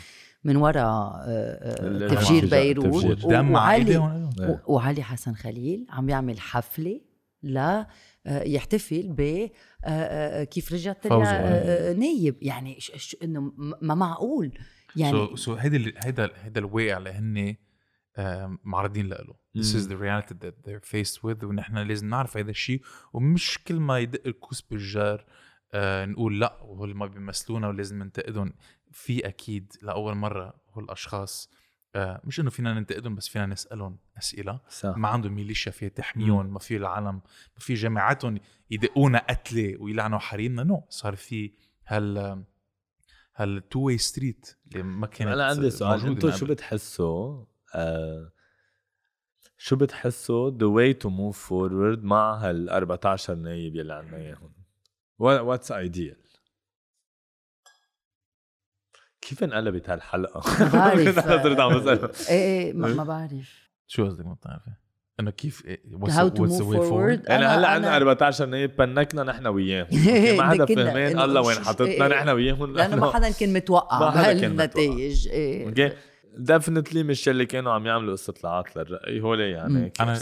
من 0.43 0.55
وراء 0.55 0.83
آه، 0.85 1.21
آه، 1.27 2.07
تفجير 2.07 2.45
بيروت. 2.45 3.25
وعلي 3.25 3.97
وعلي 4.65 5.03
حسن 5.03 5.33
خليل 5.33 5.85
عم 5.89 6.09
يعمل 6.09 6.39
حفلة 6.39 7.01
لا 7.43 7.87
يحتفل 8.25 9.07
ب 9.11 9.21
آه، 9.21 9.49
آه، 9.89 10.43
كيف. 10.43 10.73
آه، 11.27 11.89
آه، 11.89 11.93
نايب. 11.93 12.37
يعني 12.41 12.79
ش- 12.79 12.91
ش- 12.95 13.15
إنه 13.23 13.53
ما 13.81 13.95
معقول. 13.95 14.51
يعني 14.95 15.11
so 15.11 15.35
so 15.35 15.53
هيدا 15.53 15.93
هيدا 16.05 16.29
هيدا 16.35 16.59
الواقع 16.59 16.97
اللي 16.97 17.09
هن 17.09 17.55
معرضين 18.63 19.07
له 19.09 19.41
This 19.57 19.73
is 19.75 19.85
the 19.87 19.95
reality 20.01 20.33
that 20.45 20.53
they're 20.67 20.85
faced 20.91 21.17
with 21.23 21.43
ونحن 21.43 21.77
لازم 21.77 22.09
نعرف 22.09 22.37
هذا 22.37 22.49
الشيء. 22.51 22.81
ومش 23.13 23.59
كل 23.67 23.79
ما 23.79 23.99
يدق 23.99 24.21
الكوس 24.27 24.61
بالجار 24.61 25.25
آه 25.73 26.05
نقول 26.05 26.39
لأ 26.39 26.57
وهول 26.63 26.95
ما 26.95 27.05
بيمثلونا 27.05 27.67
ولازم 27.67 28.03
ننتقدهم. 28.03 28.53
في 28.91 29.27
أكيد 29.27 29.73
لأول 29.81 30.15
مرة 30.15 30.53
هول 30.73 30.83
الأشخاص 30.83 31.49
آه 31.49 31.60
مش 31.95 32.39
إنه 32.39 32.49
فينا 32.49 32.73
ننتقدهم 32.73 33.15
بس 33.15 33.27
فينا 33.27 33.45
نسألهم 33.45 33.97
أسئلة. 34.17 34.59
صح. 34.69 34.97
ما 34.97 35.07
عندهم 35.07 35.33
ميليشيا 35.33 35.71
فيها 35.71 35.89
تحميهم 35.89 36.53
ما 36.53 36.59
في 36.59 36.77
العالم 36.77 37.15
ما 37.55 37.59
في 37.59 37.73
جماعاتهم 37.73 38.39
يدقونا 38.71 39.25
قتلة 39.29 39.75
ويلعنوا 39.79 40.19
حريمنا. 40.19 40.63
no 40.63 40.85
صار 40.89 41.15
في 41.15 41.53
هال 41.87 42.43
هال 43.35 43.69
two-way 43.69 43.79
street 43.79 44.57
اللي 44.67 44.83
ما 44.83 45.07
كانت 45.07 45.31
أنا 45.31 45.45
عندي 45.45 45.69
سؤال. 45.69 46.05
أنتم 46.05 46.31
شو. 46.31 46.45
بتحسوا؟ 46.45 47.45
آه 47.75 48.31
شو 49.57 49.75
بتحسوا 49.75 50.51
the 50.51 50.71
way 50.75 50.97
to 51.03 51.07
move 51.09 51.37
forward 51.49 52.03
مع 52.03 52.35
هال 52.35 52.69
14 52.69 53.35
نايب 53.35 53.75
يلي 53.75 53.93
عنا 53.93 54.17
إياهم؟ 54.17 54.53
what's 55.19 55.71
the 55.71 55.92
deal 55.92 56.20
كيف 59.21 59.43
انقلبت 59.43 59.89
هالحلقة؟ 59.89 60.41
ما 60.63 60.69
بعرف. 60.71 61.19
أنا 61.19 61.43
صرت 61.43 61.59
عم 61.59 61.79
بسال 61.79 62.09
إيه 62.29 62.63
إيه 62.63 62.73
ما, 62.73 62.87
ما 62.93 63.03
بعرف. 63.03 63.69
شو 63.87 64.05
قصدك 64.05 64.25
ما 64.25 64.33
بتعرفي؟ 64.33 64.71
إنه 65.19 65.31
كيف 65.31 65.61
إيه- 65.61 65.95
way 65.95 66.89
forward. 66.89 67.29
يعني 67.29 67.45
أنا- 67.45 67.49
هلأ 67.49 67.67
عندنا 67.67 67.97
14 67.97 68.45
نايب 68.45 68.75
بنكنا 68.75 69.23
نحن 69.23 69.47
وياهم 69.47 69.87
ما 70.37 70.49
حدا 70.49 70.65
فهمان. 70.65 71.19
الله 71.19 71.41
وين 71.41 71.57
حاطتنا 71.65 71.87
إيه. 72.05 72.07
نحن 72.07 72.29
وياهم. 72.29 72.73
لأنه 72.73 72.95
ما 72.95 73.11
حدا 73.13 73.29
كان 73.31 73.53
متوقع 73.53 73.99
ما 73.99 74.11
حدا 74.11 74.23
كان 74.39 74.55
بهالنتائج 74.55 75.27
إيه 75.27 75.67
okay. 75.67 75.91
definitely 76.37 77.03
مش 77.03 77.29
اللي 77.29 77.45
كانوا 77.45 77.71
عم 77.73 77.85
يعملوا 77.85 78.13
استطلاعات 78.13 78.77
للرأي 78.77 79.21
هول 79.21 79.39
يعني. 79.39 79.93
أنا. 79.99 80.19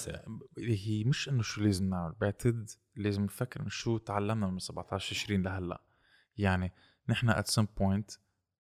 هي 0.57 1.03
مش 1.03 1.29
إنه 1.29 1.41
شو 1.41 1.61
لازم 1.61 1.89
نعمل. 1.89 2.13
بعتقد 2.21 2.69
لازم 2.95 3.23
نفكر 3.23 3.59
إنه 3.59 3.69
شو 3.69 3.97
تعلمنا 3.97 4.47
من 4.47 4.59
17 4.59 5.15
20 5.15 5.41
لهلأ. 5.43 5.81
يعني 6.37 6.73
نحن 7.09 7.29
at 7.29 7.47
some 7.47 7.67
point 7.79 8.11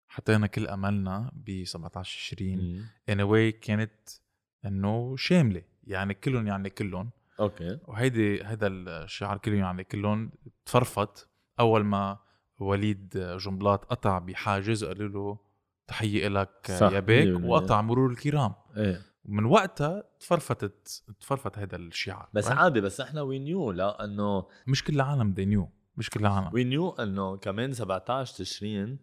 حطينا 0.08 0.46
كل 0.46 0.66
أملنا 0.66 1.30
ب 1.34 1.64
17 1.64 2.34
20 2.36 2.58
مم. 2.58 2.84
in 3.08 3.20
a 3.20 3.28
way 3.28 3.52
كانت 3.52 3.92
إنه 4.64 5.16
شاملة. 5.16 5.62
يعني 5.84 6.14
كلهم 6.14 6.46
يعني 6.46 6.70
كلهم. 6.70 7.10
okay. 7.40 7.78
وهيدي 7.86 8.42
هذا 8.42 8.66
الشعار 8.66 9.38
كلهم 9.38 9.58
يعني 9.58 9.84
كلهم 9.84 10.30
تفرفط 10.66 11.28
أول 11.60 11.84
ما 11.84 12.18
وليد 12.58 13.18
جنبلاط 13.18 13.84
قطع 13.84 14.18
بحاجز 14.18 14.84
وقالوا 14.84 15.08
له 15.08 15.38
تحية 15.86 16.28
لك 16.28 16.66
يا 16.70 17.00
بيك. 17.00 17.44
وقطع 17.44 17.80
مرور 17.80 18.10
الكرام. 18.10 18.54
إيه. 18.76 19.00
من 19.24 19.44
وقتها 19.44 20.02
تفرفتت 20.20 21.04
تفرفت 21.20 21.58
هذا 21.58 21.76
الشعار 21.76 22.28
بس 22.32 22.48
right? 22.48 22.52
عادي 22.52 22.80
بس 22.80 23.00
إحنا 23.00 23.22
we 23.22 23.38
knew 23.38 23.72
لا 23.72 24.04
إنه 24.04 24.46
مش 24.66 24.84
كل 24.84 24.94
العالم 24.94 25.34
they 25.34 25.44
knew. 25.54 25.68
مش 25.96 26.10
كل 26.10 26.20
العالم. 26.20 26.50
we 26.54 26.64
knew 26.64 26.90
إنه 26.90 27.36
كمان 27.36 27.72
17 27.72 28.36
تشرين 28.36 28.98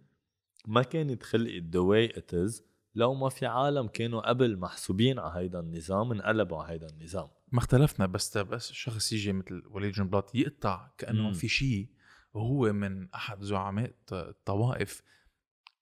ما 0.68 0.82
كانت 0.84 1.24
خلقت 1.24 1.64
the 1.64 1.80
way 1.80 2.18
it 2.18 2.34
is 2.34 2.64
لو 2.96 3.14
ما 3.14 3.30
في 3.30 3.46
عالم 3.46 3.88
كانوا 3.88 4.30
قبل 4.30 4.58
محسوبين 4.60 5.20
على 5.20 5.40
هيدا 5.40 5.60
النظام 5.60 6.12
انقلبوا 6.12 6.64
على 6.64 6.74
هيدا 6.74 6.88
النظام 6.90 7.28
ما 7.52 7.60
اختلفنا 7.60 8.06
بس 8.06 8.38
بس 8.38 8.72
شخص 8.72 9.14
يجي 9.14 9.34
مثل 9.34 9.64
وليد 9.72 9.92
جنبلاط 9.94 10.36
يقطع 10.36 10.92
كأنه 10.98 11.24
مم. 11.28 11.34
في 11.34 11.48
شيء 11.48 11.88
وهو 12.34 12.74
من 12.74 13.14
أحد 13.14 13.42
زعماء 13.42 13.86
الط- 13.90 14.14
الطوائف 14.14 15.02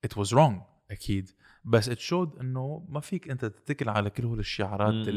it 0.07 0.09
was 0.19 0.27
wrong 0.29 0.53
أكيد 0.91 1.29
بس 1.65 1.89
it 1.89 1.97
showed 1.99 2.39
إنه 2.39 2.85
ما 2.89 2.99
فيك 2.99 3.29
أنت 3.29 3.45
تتكل 3.45 3.89
على 3.89 4.09
كل 4.09 4.25
هول 4.25 4.39
الشعارات. 4.39 5.07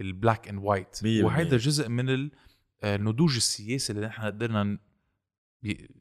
ال 0.00 0.08
black 0.08 0.48
and 0.48 0.58
white 0.62 0.96
وهيدا. 1.24 1.56
جزء 1.56 1.88
من 1.88 2.10
ال- 2.10 2.30
آه، 2.82 2.96
النضوج 2.96 3.36
السياسي 3.36 3.92
اللي 3.92 4.06
نحن 4.06 4.22
قدرنا 4.22 4.78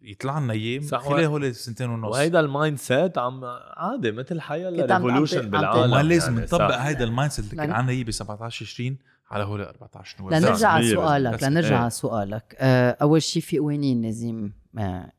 يطلع 0.02 0.40
لنا 0.40 0.54
اياه 0.54 0.80
صح، 0.82 1.02
خلال 1.02 1.24
هول 1.26 1.46
السنتين 1.46 1.90
ونص 1.90 2.12
وهيدا 2.16 2.40
ال 2.40 2.78
mindset 2.78 3.18
عم 3.18 3.42
عادي 3.78 4.12
مثل 4.12 4.42
حيلا 4.42 4.82
كنت 4.82 4.92
عم- 4.92 5.02
عم 5.02 5.06
revolution 5.08 5.38
ت- 5.42 5.44
عم 5.44 5.48
ت- 5.50 5.52
بالعالم 5.52 5.92
وما 5.94 6.04
لازم 6.04 6.34
يعني، 6.34 6.46
نطبق 6.46 6.72
صح. 6.72 6.82
هيدا 6.82 7.04
ال 7.04 7.32
mindset 7.32 7.46
اللي 7.46 7.56
كان 7.56 7.72
عنا 7.72 7.92
اياه 7.92 8.04
ب 8.04 8.12
17 8.12 8.66
20 8.66 8.98
على 9.32 9.44
هول 9.44 9.62
14 9.62 10.18
نوفمبر 10.22 10.40
لنرجع 10.40 10.70
على 10.70 10.90
سؤالك. 10.94 11.44
لنرجع 11.44 11.70
إيه. 11.76 11.76
على 11.82 11.90
سؤالك 11.90 12.56
آه، 12.60 12.98
أول 13.02 13.22
شيء 13.22 13.42
في 13.42 13.58
قوانين 13.60 14.02
لازم 14.02 14.52
آه، 14.78 15.12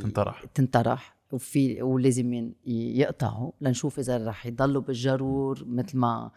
تنطرح. 0.00 0.44
تنطرح 0.54 1.14
وفي 1.32 1.82
ولازم 1.82 2.52
يقطعوا 2.66 3.52
لنشوف 3.60 3.98
إذا 3.98 4.26
رح 4.28 4.46
يضلوا 4.46 4.82
بالجرور 4.82 5.64
مثل 5.66 5.98
ما 5.98 6.30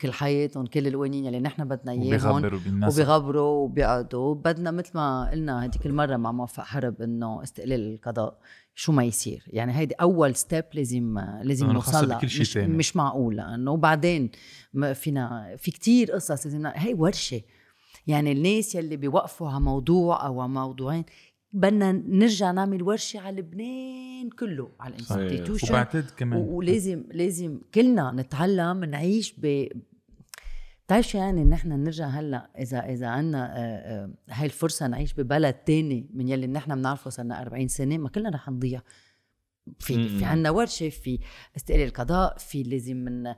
كل 0.00 0.12
حياتهم 0.12 0.66
كل 0.66 0.86
القوانين 0.86 1.26
اللي 1.26 1.40
نحن 1.40 1.64
بدنا 1.64 1.92
إياهم 1.92 2.60
وبيغبروا 2.84 3.64
وبيقعدوا. 3.64 4.34
بدنا 4.34 4.70
مثل 4.70 4.90
ما 4.94 5.30
قلنا 5.30 5.64
هذيك 5.64 5.86
المرة 5.86 6.16
مع 6.16 6.32
موفق 6.32 6.62
حرب 6.62 7.02
إنه 7.02 7.42
استقلال 7.42 7.94
القضاء 7.94 8.38
شو 8.74 8.92
ما 8.92 9.04
يصير. 9.04 9.44
يعني 9.46 9.76
هيدي 9.76 9.94
أول 9.94 10.34
step 10.34 10.64
لازم 10.74 11.18
لازم 11.42 11.70
نوصل 11.70 12.08
لها 12.08 12.20
مش, 12.24 12.52
تاني. 12.52 12.76
مش 12.76 12.96
معقول 12.96 13.36
لأنه 13.36 13.70
وبعدين 13.70 14.30
فينا 14.94 15.56
في 15.58 15.70
كتير 15.70 16.12
قصص 16.12 16.46
لازم 16.46 16.66
هي 16.66 16.94
ورشة. 16.94 17.40
يعني 18.06 18.32
الناس 18.32 18.74
يلي 18.74 18.96
بيوقفوا 18.96 19.48
على 19.48 19.60
موضوع 19.60 20.26
أو 20.26 20.48
موضوعين 20.48 21.04
بدنا 21.52 21.92
نرجع 21.92 22.50
نعمل 22.50 22.82
ورشة 22.82 23.20
على 23.20 23.36
لبنان 23.40 24.30
كله 24.38 24.68
على 24.80 24.94
ال 24.94 25.00
institution 25.00 25.68
وبعتقد 25.68 26.10
كمان. 26.16 26.38
ولازم 26.40 27.04
لازم 27.12 27.60
كلنا 27.74 28.12
نتعلم 28.16 28.84
نعيش 28.84 29.34
ب 29.38 29.68
بتعرف 30.86 31.08
شو 31.08 31.18
يعني 31.18 31.44
نحن 31.44 31.68
نرجع 31.72 32.06
هلا 32.06 32.50
اذا 32.58 32.78
إذا 32.78 33.06
عنا 33.06 33.56
آه، 33.56 33.60
آه، 33.60 34.10
هاي 34.30 34.46
الفرصة 34.46 34.86
نعيش 34.86 35.14
ببلد 35.14 35.54
تاني 35.54 36.06
من 36.14 36.28
يلي 36.28 36.46
نحن 36.46 36.74
بنعرفه 36.74 37.10
صار 37.10 37.24
لنا 37.24 37.42
40 37.42 37.68
سنة 37.68 37.98
ما 37.98 38.08
كلنا 38.08 38.30
رح 38.30 38.48
نضيع. 38.48 38.80
في 39.78 39.96
مم. 39.96 40.08
في 40.18 40.24
عنا 40.24 40.50
ورشة 40.50 40.88
في 40.88 41.18
استقلال 41.56 41.82
القضاء 41.86 42.36
في 42.38 42.62
لازم 42.62 42.96
من 42.96 43.34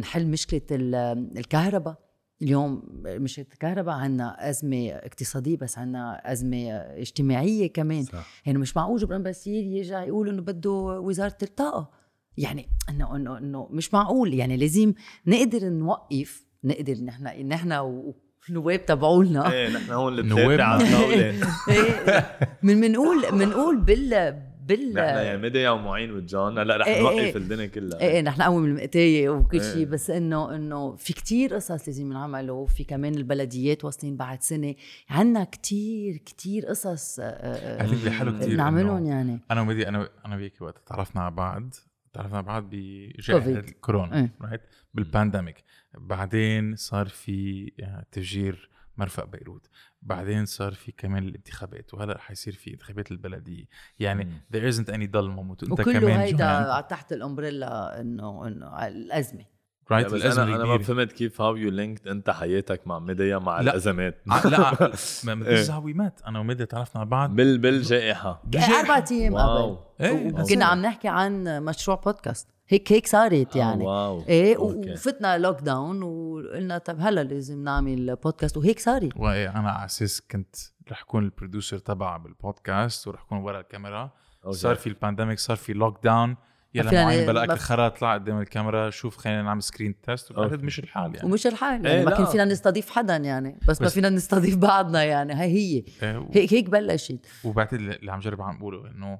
نحل 0.00 0.26
مشكلة 0.26 0.60
ال- 0.70 1.38
الكهرباء. 1.38 2.03
اليوم 2.42 2.82
مشكله 3.04 3.46
الكهرباء 3.52 3.94
عنا 3.94 4.50
أزمة 4.50 4.88
اقتصادية 4.90 5.56
بس 5.56 5.78
عنا 5.78 6.32
أزمة 6.32 6.70
اجتماعية 6.76 7.72
كمان. 7.72 8.02
صح. 8.02 8.26
يعني 8.46 8.58
مش 8.58 8.76
معقول 8.76 9.00
جبران 9.00 9.22
باسيل 9.22 9.66
يرجع 9.66 10.04
يقول 10.04 10.28
إنه 10.28 10.42
بده 10.42 10.70
وزارة 11.00 11.36
الطاقة. 11.42 11.90
يعني 12.36 12.68
إنه 12.88 13.16
إنه 13.16 13.38
إنه 13.38 13.68
مش 13.70 13.94
معقول. 13.94 14.34
يعني 14.34 14.56
لازم 14.56 14.94
نقدر 15.26 15.68
نوقف 15.68 16.46
نقدر 16.64 16.94
نحن 16.94 17.48
نحن 17.48 17.72
والنواب 17.72 18.86
تبعولنا. 18.86 19.52
إيه 19.52 19.68
نحن 19.68 19.92
هون 19.92 20.28
نواب. 20.28 20.40
البلاد 20.40 20.60
على 20.60 20.84
الطاولة. 20.84 21.34
إيه، 21.70 22.38
من 22.62 22.80
بنقول 22.80 23.30
بنقول 23.32 23.80
بال 23.80 24.42
بال 24.68 24.92
نحن 24.94 24.98
يعني 24.98 25.38
ميديا 25.38 25.70
ومعين 25.70 26.10
وجان 26.12 26.58
هلا 26.58 26.76
رح 26.76 26.86
إيه، 26.86 27.00
نوقف 27.00 27.18
إيه. 27.18 27.36
الدنيا 27.36 27.66
كلها. 27.66 28.00
إيه 28.00 28.10
إيه 28.10 28.20
نحن 28.20 28.40
نقوم 28.40 28.64
المقتاية 28.64 29.28
وكل 29.30 29.60
إيه. 29.60 29.72
شيء. 29.72 29.86
بس 29.86 30.10
إنه 30.10 30.54
إنه 30.56 30.96
في 30.96 31.12
كتير 31.12 31.54
قصص 31.54 31.88
لازم 31.88 32.10
ينعملوا. 32.10 32.66
في 32.66 32.84
كمان 32.84 33.14
البلديات 33.14 33.84
واصلين 33.84 34.16
بعد 34.16 34.42
سنة. 34.42 34.74
عنا 35.10 35.44
كتير 35.44 36.16
كتير 36.16 36.66
قصص 36.66 37.20
آه، 37.20 37.24
آه، 37.24 37.82
هذيك 37.82 37.98
اللي 37.98 38.10
حلو 38.10 38.38
كثير 38.38 38.56
نعملهم 38.56 39.06
يعني. 39.06 39.40
أنا 39.50 39.60
ومدي 39.60 39.88
أنا 39.88 40.08
أنا 40.26 40.36
وياك 40.36 40.62
وقت 40.62 40.88
تعرفنا 40.88 41.22
على 41.22 41.34
بعض. 41.34 41.74
تعرفنا 42.12 42.36
على 42.36 42.46
بعض. 42.46 42.64
بجائحة 42.70 43.50
الكورونا 43.50 44.16
إيه. 44.18 44.34
right 44.42 44.60
بال 44.94 45.07
pandemic. 45.07 45.64
بعدين 45.94 46.76
صار 46.76 47.08
في 47.08 47.72
آه، 47.80 48.06
تفجير 48.12 48.70
مرفق 48.96 49.24
بيروت. 49.24 49.66
بعدين 50.04 50.46
صار 50.46 50.74
في 50.74 50.92
كمان 50.92 51.22
الانتخابات 51.28 51.94
وهلأ 51.94 52.12
رح 52.12 52.30
يصير 52.30 52.52
في 52.52 52.70
انتخابات 52.70 53.10
البلدية. 53.10 53.64
يعني 53.98 54.24
مم. 54.24 54.30
there 54.54 54.72
isn't 54.74 54.88
any 54.88 55.06
dull 55.06 55.36
moment. 55.36 55.62
وإنت 55.62 55.70
وكله 55.70 56.00
كمان 56.00 56.20
هيدا 56.20 56.80
تحت 56.80 57.12
ال 57.12 57.22
umbrella 57.22 58.00
إنه 58.00 58.46
إنه 58.46 58.86
الأزمة. 58.86 59.44
right 59.90 60.06
بس 60.06 60.12
الأزمة 60.12 60.44
أنا 60.44 60.56
أنا 60.56 60.64
ما 60.64 60.78
فهمت 60.78 61.12
كيف 61.12 61.40
how 61.40 61.56
you 61.56 61.70
linked 61.70 62.08
أنت 62.08 62.30
حياتك 62.30 62.86
مع 62.86 62.98
ميديا 62.98 63.38
مع 63.38 63.60
لا. 63.60 63.70
الأزمات. 63.70 64.22
لا 64.26 64.70
ما 65.24 65.34
ما 65.34 65.46
إيه. 65.46 65.56
تزعويمات 65.56 66.20
أنا 66.26 66.38
ومدي 66.40 66.66
تعرفنا 66.66 67.00
على 67.00 67.10
بعض. 67.10 67.30
بال 67.36 67.58
بالجائحة. 67.58 68.42
أربع 68.54 69.04
أيام 69.10 69.36
قبل. 69.36 69.78
إيه، 70.00 70.30
كنا 70.30 70.64
عم 70.64 70.82
نحكي 70.82 71.08
عن 71.08 71.44
مشروع 71.64 71.96
بودكاست 72.04 72.53
هيك 72.68 72.92
هيك 72.92 73.06
صارت 73.06 73.56
يعني. 73.56 73.84
آه، 73.84 73.86
wow. 74.12 74.22
إيه 74.28 74.56
okay. 74.56 74.92
وفتنا 74.92 75.38
lockdown 75.38 76.02
وقلنا 76.02 76.78
طب 76.78 76.96
هلا 77.00 77.24
لازم 77.24 77.64
نعمل 77.64 78.16
بودكاست 78.16 78.56
وهيك 78.56 78.78
صارت. 78.78 79.16
وايه 79.16 79.50
أنا 79.58 79.70
على 79.70 79.84
أساس 79.84 80.20
كنت 80.30 80.56
رح 80.90 81.02
أكون 81.02 81.24
ال 81.24 81.30
producer 81.30 81.78
تبعها 81.78 82.18
بالبودكاست 82.18 83.08
ورح 83.08 83.22
أكون 83.22 83.38
ورا 83.38 83.60
الكاميرا. 83.60 84.10
okay. 84.44 84.56
صار 84.58 84.74
في 84.74 84.86
البانديميك 84.86 85.38
صار 85.38 85.56
في 85.56 85.72
لوك 85.72 86.04
داون 86.04 86.36
يلا 86.74 87.04
معين 87.04 87.26
بلاك 87.26 87.48
ما- 87.48 87.54
الخرا 87.54 87.88
طلع 87.88 88.14
قدام 88.14 88.38
الكاميرا. 88.40 88.90
شوف 88.90 89.16
خلينا 89.16 89.42
نعمل 89.42 89.62
سكرين 89.62 90.00
تيست 90.00 90.30
وبعتقد. 90.30 90.62
مش 90.62 90.78
الحال 90.78 91.14
يعني. 91.16 91.28
ومش 91.28 91.46
الحال 91.46 91.86
يعني 91.86 92.04
ما 92.04 92.10
لا. 92.10 92.16
كان 92.16 92.26
فينا 92.26 92.44
نستضيف 92.44 92.90
حدا 92.90 93.16
يعني. 93.16 93.58
بس, 93.68 93.80
ما 93.80 93.86
بس- 93.86 93.94
فينا 93.94 94.08
نستضيف 94.08 94.56
بعضنا 94.56 95.04
يعني 95.04 95.34
هي 95.34 95.46
هي. 95.78 95.84
إيه، 96.02 96.18
و- 96.18 96.28
هيك 96.32 96.54
هيك 96.54 96.70
بلشت. 96.70 97.26
وبعتقد 97.44 97.74
اللي 97.80 98.12
عم 98.12 98.20
جرب 98.20 98.42
عم 98.42 98.58
بقوله 98.58 98.90
إنه 98.90 99.18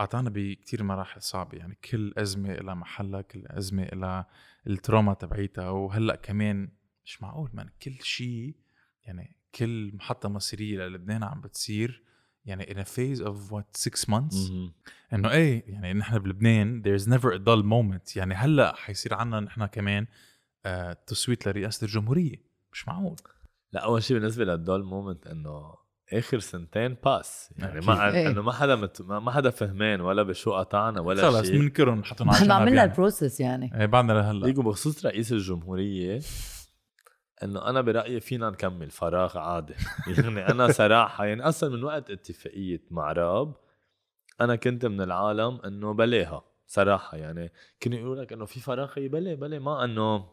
أم، 0.00 0.06
قطعنا 0.06 0.30
بكتير 0.30 0.82
مراحل 0.82 1.22
صعبة 1.22 1.58
يعني 1.58 1.78
كل 1.90 2.12
أزمة 2.18 2.52
لها 2.54 2.74
محلها 2.74 3.20
كل 3.22 3.42
أزمة 3.46 3.84
لها 3.84 4.26
التروما 4.66 5.14
تبعيتها 5.14 5.70
وهلأ 5.70 6.16
كمان 6.16 6.68
مش 7.04 7.22
معقول 7.22 7.50
من 7.52 7.66
كل 7.82 7.94
شيء 8.02 8.56
يعني 9.04 9.36
كل 9.54 9.90
محطة 9.94 10.28
مصيرية 10.28 10.78
للبنان 10.86 11.22
عم 11.24 11.40
بتصير 11.40 12.02
يعني 12.44 12.64
in 12.64 12.76
a 12.76 12.88
phase 12.88 13.22
of 13.26 13.52
what 13.52 13.80
six 13.88 14.08
months. 14.08 14.36
إنه 15.12 15.30
إيه 15.30 15.64
يعني 15.72 15.92
نحن 15.92 16.18
بلبنان 16.18 16.82
there's 16.82 17.02
never 17.02 17.32
a 17.32 17.38
dull 17.38 17.64
moment 17.64 18.16
يعني 18.16 18.34
هلأ 18.34 18.74
حيصير 18.74 19.14
عنا 19.14 19.40
نحن 19.40 19.66
كمان 19.66 20.06
آه 20.66 20.92
تصويت 20.92 21.48
لرئاسة 21.48 21.84
الجمهورية 21.84 22.36
مش 22.72 22.88
معقول 22.88 23.16
لا 23.72 23.80
أول 23.84 24.02
شيء 24.02 24.16
بالنسبة 24.18 24.44
لل 24.44 24.57
dull 24.57 24.84
moment 24.84 25.26
إنه 25.26 25.74
آخر 26.12 26.38
سنتين 26.38 26.96
باس 27.04 27.50
يعني 27.58 27.78
أكيد. 27.78 27.88
ما 27.90 28.14
إيه. 28.14 28.28
إنه 28.28 28.42
ما 28.42 28.52
حدا 28.52 28.76
مت... 28.76 29.02
ما 29.02 29.30
حدا 29.30 29.50
فهمان 29.50 30.00
ولا 30.00 30.22
بشو 30.22 30.54
قطعنا 30.54 31.00
ولا 31.00 31.22
خلص 31.22 31.46
شيء. 31.46 31.58
بنكرهم 31.60 31.98
نحطهم 31.98 32.30
على 32.30 32.40
جنب 32.42 32.52
عملنا. 32.52 32.84
ال 32.84 32.91
process 32.91 33.40
يعني. 33.40 33.80
إيه 33.80 33.86
بعدنا 33.86 34.12
لهلا. 34.12 34.46
ليكو 34.46 34.62
بخصوص 34.62 35.06
رئيس 35.06 35.32
الجمهورية 35.32 36.20
إنه 37.42 37.68
أنا 37.68 37.80
برأيي 37.80 38.20
فينا 38.20 38.50
نكمل 38.50 38.90
فراغ 38.90 39.38
عادي. 39.38 39.74
يعني 40.18 40.48
أنا 40.48 40.72
صراحة 40.72 41.24
يعني 41.24 41.42
أصلا 41.48 41.70
من 41.76 41.84
وقت 41.84 42.10
اتفاقية 42.10 42.82
معراب 42.90 43.54
أنا 44.40 44.56
كنت 44.56 44.86
من 44.86 45.00
العالم 45.00 45.60
إنه 45.64 45.92
بلاها 45.94 46.44
صراحة. 46.66 47.16
يعني 47.16 47.52
كانوا 47.80 47.98
يقولوا 47.98 48.22
لك 48.24 48.32
إنه 48.32 48.44
في 48.44 48.60
فراغ 48.60 48.92
بلا 48.96 49.34
بلا 49.34 49.58
ما 49.58 49.84
إنه 49.84 50.26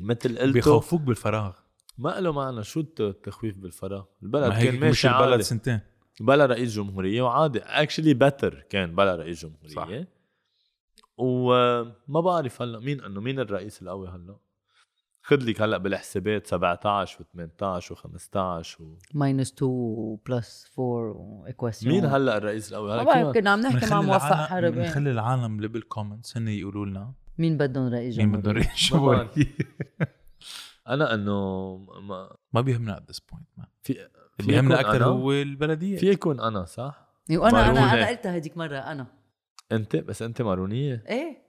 مثل 0.00 0.38
قلتوا 0.38 0.52
بيخوفوك 0.52 1.00
بالفراغ. 1.00 1.52
ما 1.98 2.20
له 2.20 2.32
معنى 2.32 2.62
شو 2.62 2.80
الت- 2.80 3.00
التخويف 3.00 3.56
بالفراغ 3.56 4.04
البلد 4.22 4.44
ما 4.48 4.54
كان 4.54 4.62
هيك 4.62 4.74
مش 4.74 4.80
ماشي 4.80 5.08
البلد 5.08 5.30
عادي. 5.30 5.42
سنتين. 5.42 5.80
بلا 6.20 6.46
رئيس 6.46 6.74
جمهورية 6.76 7.22
وعادي. 7.22 7.58
actually 7.58 8.14
better 8.14 8.66
كان 8.70 8.94
بلا 8.94 9.14
رئيس 9.16 9.42
جمهورية. 9.46 9.68
صح. 9.74 9.88
وما 11.18 12.20
بعرف 12.20 12.62
هلا 12.62 12.78
مين 12.78 13.00
إنه 13.04 13.20
مين 13.20 13.40
الرئيس 13.40 13.82
القوي 13.82 14.08
هلا. 14.08 14.36
خد 15.22 15.42
لك 15.42 15.62
هلا 15.62 15.76
بالحسابات 15.78 16.46
17 16.46 17.18
و18 17.24 17.96
و15 17.96 18.80
و... 18.80 18.96
minus 19.14 19.52
2 19.52 20.18
plus 20.28 20.72
4 20.78 21.12
و 21.16 21.25
équation 21.25 21.94
مين 21.94 22.04
هلا 22.04 22.36
الرئيس 22.36 22.72
القوي؟ 22.72 22.88
ما 23.04 23.12
هلا 23.12 23.32
كنا 23.32 23.50
عم 23.50 23.60
نحكي 23.60 23.90
مع 23.90 24.00
موفق 24.00 24.26
العالم- 24.26 24.46
حرب 24.46 24.64
إيه. 24.64 24.70
بنخلي 24.70 25.10
العالم 25.10 25.56
اللي 25.56 25.68
بال 25.68 25.82
comments 25.82 26.36
هن 26.36 26.48
يقولوا 26.48 26.86
لنا 26.86 27.12
مين 27.38 27.56
بدهم 27.56 27.88
رئيس 27.94 28.18
مين 28.18 28.32
بدهم 28.32 28.54
رئيس 28.56 28.92
ما 28.92 28.98
جمهورية. 28.98 29.28
أنا 30.88 31.14
إنه 31.14 31.76
ما 32.00 32.36
ما 32.52 32.60
بيهمنا 32.60 32.96
at 32.96 33.10
this 33.10 33.20
point 33.20 33.48
في 33.82 33.92
اللي 33.92 34.08
في 34.40 34.46
بيهمنا 34.46 34.80
يكون 34.80 34.90
أكثر 34.90 34.96
أنا؟ 34.96 35.04
هو 35.04 35.32
البلدية. 35.32 35.98
في 35.98 36.10
يكون 36.10 36.40
أنا 36.40 36.64
صح؟ 36.64 37.08
وأنا 37.30 37.70
أنا. 37.70 37.92
أنا 37.94 38.08
قلتها 38.08 38.36
هذيك 38.36 38.56
مرة 38.56 38.78
أنا. 38.78 39.06
أنت؟ 39.72 39.96
بس 39.96 40.22
أنت 40.22 40.42
مارونية؟ 40.42 41.04
إيه. 41.08 41.44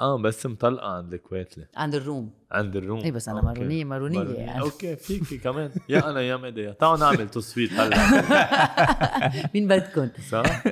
آه 0.00 0.18
بس 0.18 0.46
مطلقة 0.46 0.88
عند 0.88 1.14
الكويتله 1.14 1.68
عند 1.76 1.94
الروم. 1.94 2.30
عند 2.52 2.76
الروم. 2.76 3.00
إيه 3.00 3.12
بس 3.12 3.28
أنا 3.28 3.38
okay. 3.38 3.46
مارونية 3.46 3.84
مارونية 3.84 4.34
يعني. 4.34 4.60
okay 4.60 4.96
فيكي 4.96 5.38
كمان. 5.38 5.70
يا 5.88 6.10
أنا 6.10 6.20
يا 6.20 6.36
ميديا 6.36 6.72
تعالوا 6.72 6.98
نعمل 6.98 7.28
تصويت 7.28 7.72
هلا. 7.72 7.96
مين 9.54 9.68
بدكم؟ 9.68 10.08
صح؟ 10.30 10.64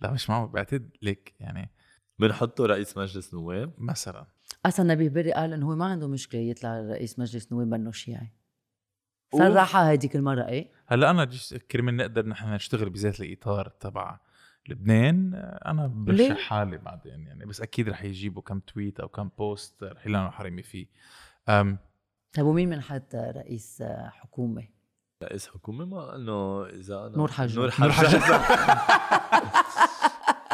لا 0.00 0.10
مش 0.10 0.30
معقول 0.30 0.52
بعتقد 0.52 0.90
ليك 1.02 1.34
يعني 1.40 1.70
بنحطه 2.22 2.66
رئيس 2.66 2.96
مجلس 2.96 3.34
نواب. 3.34 3.72
مثلا. 3.78 4.26
أصلا 4.66 4.94
نبيه 4.94 5.08
بري 5.08 5.32
قال 5.32 5.52
إنه 5.52 5.66
هو 5.70 5.76
ما 5.76 5.84
عنده 5.86 6.08
مشكلة 6.08 6.40
يطلع 6.40 6.80
رئيس 6.80 7.18
مجلس 7.18 7.52
نواب 7.52 7.66
منه 7.66 7.90
شيعي 7.90 8.32
أوف. 9.34 9.42
صرحها 9.42 9.92
هذيك 9.92 10.16
المره 10.16 10.46
إيه؟ 10.48 10.70
هلأ 10.86 11.10
أنا 11.10 11.24
جيش 11.24 11.54
كرمال 11.54 11.96
نقدر 11.96 12.26
نحن 12.26 12.52
نشتغل 12.52 12.90
بذات 12.90 13.20
الإطار 13.20 13.68
تبع 13.68 14.18
لبنان 14.68 15.34
أنا؟ 15.66 15.86
برشح 15.86 16.38
حالي 16.38 16.78
بعدين 16.78 17.26
يعني 17.26 17.46
بس 17.46 17.60
أكيد 17.60 17.88
رح 17.88 18.04
يجيبوا 18.04 18.42
كم 18.42 18.60
tweet 18.60 19.00
أو 19.00 19.08
كم 19.08 19.30
post 19.38 19.84
رح 19.84 20.06
يلعنوا 20.06 20.30
حريمي 20.30 20.62
فيه. 20.62 20.86
أم. 21.48 21.78
طيب 22.34 22.46
ومين 22.46 22.70
بنحط 22.70 23.14
رئيس 23.14 23.82
حكومة؟ 24.08 24.68
رئيس 25.22 25.48
حكومة؟ 25.48 25.84
ما 25.84 26.16
انه 26.16 26.66
إذا 26.66 27.06
أنا. 27.06 27.16
نور 27.16 27.30
حجر. 27.30 27.60
نور 27.60 27.70
حجر. 27.70 28.20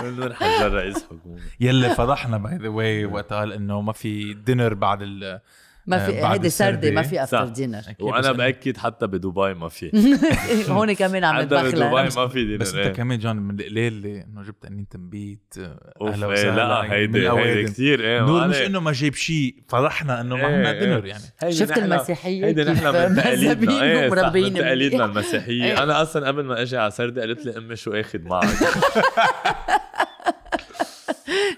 نور 0.02 0.34
حجر 0.34 0.72
رئيس 0.72 1.04
حكومة 1.04 1.38
يلي 1.60 1.94
فضحنا 1.94 2.38
باي 2.38 2.56
ذا 2.56 2.68
واي 2.68 3.04
وقت 3.04 3.32
قال 3.32 3.52
إنه 3.52 3.80
ما 3.80 3.92
في 3.92 4.34
دينر 4.34 4.74
بعد 4.74 5.02
ال 5.02 5.40
ما 5.88 5.98
في 5.98 6.22
آه، 6.22 6.32
هيدي 6.32 6.50
سردة. 6.50 6.90
ما 6.90 7.02
في. 7.02 7.22
افتر 7.22 7.44
دينر 7.44 7.82
وأنا 8.00 8.32
بأكد 8.32 8.76
حتى 8.76 9.06
بدبي 9.06 9.54
ما 9.54 9.68
في 9.68 9.90
هون 10.68 10.92
كمان 10.92 11.24
عم 11.24 11.36
حتى 11.36 11.46
بدبي 11.46 11.80
ما 11.80 12.28
في 12.28 12.44
دينر 12.44 12.56
بس 12.58 12.74
إيه. 12.74 12.86
انت 12.86 12.96
كمان 12.96 13.18
جون 13.18 13.36
من 13.36 13.60
القليل 13.60 13.92
اللي 13.92 14.24
إنه 14.24 14.42
جبت 14.42 14.64
انين 14.64 14.88
تنبيت 14.88 15.54
أوف، 16.00 16.10
أهلا 16.10 16.26
إيه، 16.26 16.32
وسهلا 16.32 16.56
لا 16.56 16.92
هيدي 16.92 17.30
هيدي. 17.30 17.64
كثير 17.64 18.00
إيه 18.00 18.20
نور 18.20 18.40
ما 18.40 18.46
مش. 18.46 18.56
إنه 18.56 18.80
ما 18.80 18.92
جايب 18.92 19.14
شيء 19.14 19.54
فضحنا 19.68 20.20
إنه 20.20 20.36
ما 20.36 20.40
إيه، 20.40 20.54
عملنا 20.54 20.72
إيه. 20.72 20.80
دينر 20.80 21.06
يعني 21.06 21.22
شفت 21.48 21.78
المسيحية 21.78 22.46
هيدي 22.46 22.64
نحن 22.64 22.86
من 22.86 23.16
تقاليدنا 23.22 24.06
ومربيين 24.06 24.52
من 24.52 24.58
تقاليدنا 24.58 25.22
إيه. 25.34 25.82
أنا 25.82 26.02
أصلا 26.02 26.26
قبل 26.26 26.44
ما 26.44 26.62
أجي 26.62 26.76
على 26.76 26.90
سردة 26.90 27.20
قالت 27.20 27.46
لي 27.46 27.58
أمي 27.58 27.76
شو 27.76 27.92
أخذ 27.92 28.22
معك 28.22 28.48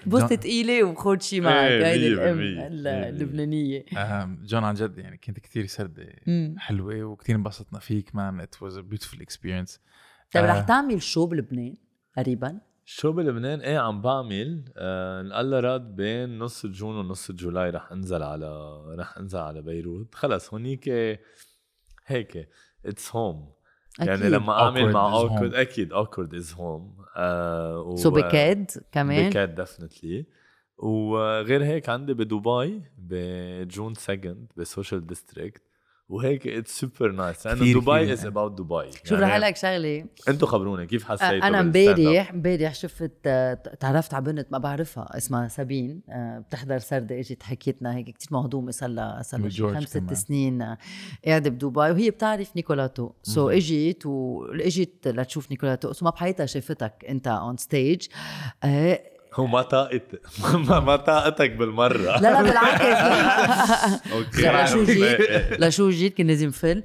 بوسة 0.05 0.35
تقيلة 0.35 0.83
وخد 0.83 1.21
شي 1.21 1.41
معك 1.41 1.53
إيه، 1.71 1.85
هيدي 1.85 2.09
مية 2.09 2.13
الأم 2.23 2.37
بالمية. 2.37 2.67
ال- 2.67 2.73
مية 2.83 2.91
بالمية. 2.91 3.09
اللبنانية 3.09 3.85
آم، 3.97 4.39
جون 4.45 4.63
عن 4.63 4.73
جد 4.73 4.97
يعني 4.97 5.17
كنت 5.17 5.39
كتير 5.39 5.65
سردة 5.65 6.07
مم. 6.27 6.55
حلوة 6.57 7.03
وكتير 7.03 7.35
انبسطنا 7.35 7.79
فيك 7.79 8.15
man 8.15 8.39
it 8.39 8.61
was 8.61 8.77
a 8.77 8.81
beautiful 8.81 9.21
experience 9.21 9.79
طيب 10.33 10.43
رح 10.45 10.55
آه. 10.55 10.61
تعمل 10.61 11.01
شو 11.01 11.25
بلبنان 11.25 11.73
قريبا 12.17 12.59
شو 12.85 13.11
بلبنان 13.11 13.61
إيه 13.61 13.77
عم 13.77 14.01
بعمل 14.01 14.65
آه 14.77 15.59
راد 15.59 15.95
بين 15.95 16.39
نص 16.39 16.65
June 16.65 16.95
ونص 16.95 17.31
July 17.31 17.69
رح 17.69 17.91
أنزل 17.91 18.23
على 18.23 18.77
رح 18.97 19.17
أنزل 19.17 19.39
على 19.39 19.61
بيروت 19.61 20.15
خلص 20.15 20.53
هونيك 20.53 20.89
هيك 22.05 22.49
it's 22.85 23.15
home 23.15 23.53
يعني 23.99 24.13
أكيد. 24.13 24.25
لما 24.25 24.53
أعمل 24.59 24.91
مع 24.91 25.13
Awkword. 25.13 25.53
أكيد 25.53 25.93
Awkword 25.93 26.35
is 26.35 26.53
home 26.53 26.95
so 27.95 28.11
بكاد 28.11 28.71
كمان 28.91 29.29
بكات 29.29 29.49
definitely 29.49 30.25
وغير 30.77 31.63
هيك 31.63 31.89
عندي 31.89 32.13
بدبي 32.13 32.81
ب 32.97 33.16
June 33.16 33.91
2 33.91 34.47
ب 34.57 34.64
Social 34.64 35.07
District 35.07 35.61
وهيك 36.11 36.47
it's 36.47 36.79
super 36.79 37.11
nice 37.11 37.47
لأنه 37.47 37.73
دبي 37.79 38.13
is 38.13 38.25
about 38.25 38.51
دبي. 38.61 38.91
شوف 39.03 39.19
رح 39.19 39.29
أقول 39.29 39.41
لك 39.41 39.55
شغلة؟ 39.55 40.05
أنتم 40.29 40.47
خبروني 40.47 40.85
كيف 40.87 41.03
حسيتوا 41.03 41.47
أنا؟ 41.47 41.59
امبارح 41.59 42.31
امبارح 42.31 42.73
شفت 42.75 43.11
آه، 43.25 43.53
تعرفت 43.53 44.13
على 44.13 44.23
بنت 44.25 44.47
ما 44.51 44.57
بعرفها 44.57 45.17
اسمها 45.17 45.47
سابين 45.47 46.01
آه، 46.09 46.39
بتحضر 46.39 46.79
سردة 46.79 47.19
إجت 47.19 47.43
حكيتنا 47.43 47.95
هيك 47.95 48.05
كثير 48.05 48.27
مهضومة 48.31 48.71
صار 48.71 48.89
لها 48.89 49.21
صار 49.21 49.39
لها 49.39 49.73
خمس 49.73 49.89
ست. 49.89 50.13
سنين 50.13 50.61
آه، 50.61 50.77
قاعدة 51.25 51.49
بدبي. 51.49 51.79
وهي 51.79 52.09
بتعرف 52.09 52.55
نيكولاتو 52.55 53.11
so 53.23 53.47
مهم. 53.47 53.55
إجت 53.57 54.05
واجت 54.05 55.07
لتشوف 55.07 55.51
نيكولاتو 55.51 55.93
so 55.93 56.05
ما 56.05 56.11
بحياتها 56.11 56.45
شافتك 56.45 57.05
أنت 57.09 57.27
on 57.27 57.57
stage 57.57 58.07
هو 59.33 59.47
ما 59.47 59.61
طاقت. 59.61 60.21
ما 60.69 60.79
ما 60.79 60.95
طاقتك 60.95 61.51
بالمرة. 61.51 61.97
لا 61.97 62.19
لا 62.19 62.41
بالعكس. 62.41 62.81
okay. 64.13 64.41
لا، 64.41 64.65
شو 64.65 64.83
جيت؟ 64.83 64.97
إيه، 65.03 65.51
إيه. 65.51 65.57
لشو 65.67 65.89
جيت؟ 65.89 66.13
كان 66.13 66.27
لازم 66.27 66.51
فل 66.51 66.83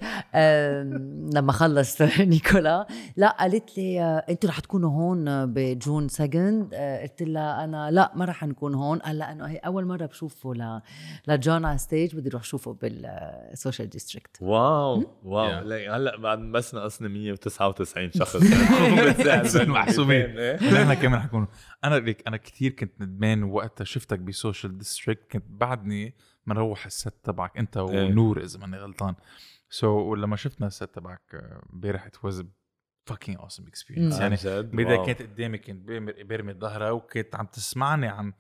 لما 1.35 1.53
خلص 1.53 2.03
نيكولا. 2.21 2.87
لا 3.17 3.37
قالت 3.41 3.79
لي 3.79 4.01
آه، 4.01 4.25
أنتوا 4.29 4.51
رح 4.51 4.59
تكونوا 4.59 4.91
هون 4.91 5.29
آه، 5.29 5.45
ب 5.45 5.57
June 5.57 6.09
second 6.09 6.75
قلت 7.03 7.23
لها 7.23 7.65
أنا 7.65 7.91
لا 7.91 8.13
ما 8.15 8.25
رح 8.25 8.45
نكون 8.45 8.75
هون. 8.75 8.99
قال 8.99 9.19
لها 9.19 9.33
إنه 9.33 9.47
هي 9.47 9.57
أول 9.57 9.85
مرة 9.85 10.07
بشوفه 10.07 10.55
ل 10.55 10.81
لجون 11.29 11.65
على 11.65 11.79
stage 11.79 12.17
بدي 12.17 12.31
أروح 12.31 12.43
اشوفه 12.43 12.73
بال 12.83 13.10
Social 13.10 13.91
District 13.91 14.37
wow 14.41 15.05
wow. 15.25 15.47
هلا 15.95 16.17
بعد 16.17 16.39
بس 16.39 16.75
ناقصنا 16.75 17.09
199 17.09 18.11
شخص. 18.13 18.37
بين 18.37 19.69
محسوبين. 19.69 20.21
الميتين، 20.25 20.39
إيه. 20.39 20.85
نحن 20.85 20.95
كمان 20.95 21.21
حكون 21.21 21.47
أنا 21.85 21.95
ليك 21.95 22.23
أنا 22.29 22.36
كثير 22.37 22.73
كنت 22.73 22.93
ندمان 23.01 23.43
وقتها 23.43 23.85
شفتك 23.85 24.19
ب 24.19 24.27
Social 24.27 24.79
District 24.79 25.31
كنت 25.33 25.45
بعدني 25.49 26.15
مروح 26.47 26.87
ال 26.87 26.94
set 26.94 27.15
تبعك 27.25 27.59
أنت 27.59 27.77
إيه. 27.77 27.85
ونور 27.85 28.43
إذا 28.43 28.59
ماني 28.59 28.77
غلطان 28.79 29.15
so, 29.71 30.07
ولما 30.07 30.37
شفنا 30.37 30.67
ال 30.67 30.71
set 30.71 30.85
تبعك 30.85 31.21
امبارح 31.73 32.07
it 32.07 32.25
was 32.25 32.45
fucking 33.11 33.35
awesome 33.37 33.65
experience 33.71 33.99
مم. 34.15 34.21
يعني 34.21 34.37
wow. 34.97 35.05
كانت 35.07 35.23
قدامي 35.23 35.59
كنت 35.59 35.89
بيرمي- 35.89 36.23
بيرمي 36.23 36.53
ظهرها 36.53 36.91
وكنت 36.91 37.35
عم 37.35 37.47
تسمعني 37.47 38.07
عم 38.09 38.33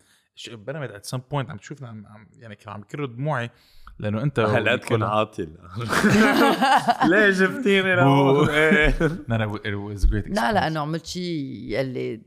برمت 0.52 0.90
at 0.90 1.04
some 1.04 1.18
point 1.30 1.50
عم 1.50 1.56
تشوفني 1.56 1.88
عم, 1.88 2.06
عم 2.06 2.28
يعني 2.32 2.54
كان 2.56 2.72
عم 2.72 2.80
يكرر 2.80 3.04
دموعي 3.06 3.50
لأنه 3.98 4.22
أنت 4.22 4.38
هالقد 4.58 4.78
كان 4.78 5.00
ونيكولا- 5.00 5.04
عاطل 5.04 5.56
ليه 7.10 7.30
جبتيني؟ 7.30 7.94
إيه. 8.50 8.94
لا 10.34 10.52
لا 10.52 10.70
لا 10.70 10.80
عملت 10.80 11.06
شيء 11.06 11.22
يلي 11.68 12.22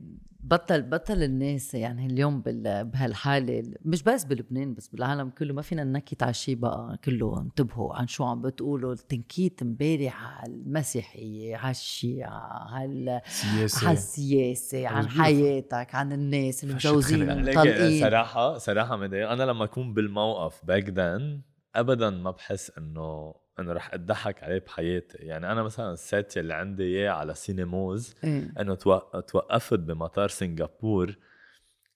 بطل 0.50 0.82
بطل 0.82 1.22
الناس 1.22 1.74
يعني 1.74 2.06
اليوم 2.06 2.40
بال- 2.40 2.84
بهالحالة 2.84 3.62
مش 3.84 4.02
بس 4.02 4.24
بلبنان 4.24 4.74
بس 4.74 4.88
بالعالم 4.88 5.30
كله. 5.30 5.54
ما 5.54 5.62
فينا 5.62 5.84
ننكت 5.84 6.22
على 6.22 6.34
شيء 6.34 6.54
بقى 6.54 6.98
كله. 7.04 7.40
انتبهوا 7.40 7.94
عن 7.94 8.06
شو 8.06 8.24
عم 8.24 8.42
بتقولوا. 8.42 8.92
التنكيت 8.92 9.62
امبارح 9.62 10.22
على 10.40 10.52
المسيحيه 10.54 11.56
على 11.56 11.70
الشيعة 11.70 12.68
على 12.74 13.10
على 13.10 13.20
سياسة 13.26 13.92
السياسة 13.92 14.88
عن. 14.88 15.08
حياتك 15.08 15.94
عن 15.94 16.12
الناس 16.12 16.64
المتجوزين 16.64 17.30
المطلقين 17.30 18.00
صراحة 18.00 18.58
صراحة 18.58 18.96
مدي 18.96 19.26
أنا 19.26 19.42
لما 19.42 19.64
أكون 19.64 19.94
بالموقف 19.94 20.64
back 20.64 20.88
then 20.88 21.40
أبدا 21.74 22.10
ما 22.10 22.30
بحس 22.30 22.72
إنه 22.78 23.34
إنه 23.60 23.72
رح 23.72 23.94
أضحك 23.94 24.42
عليه 24.42 24.58
بحياتي. 24.58 25.18
يعني 25.18 25.52
أنا 25.52 25.62
مثلا 25.62 25.92
ال 25.92 26.04
set 26.04 26.38
اللي 26.38 26.54
عندي 26.54 26.82
إياه 26.84 27.10
على 27.10 27.34
سينيموز 27.34 28.14
إيه. 28.24 28.52
إنه 28.60 28.74
توق- 28.74 29.20
توقفت 29.20 29.78
بمطار 29.78 30.28
سنغافور. 30.28 31.16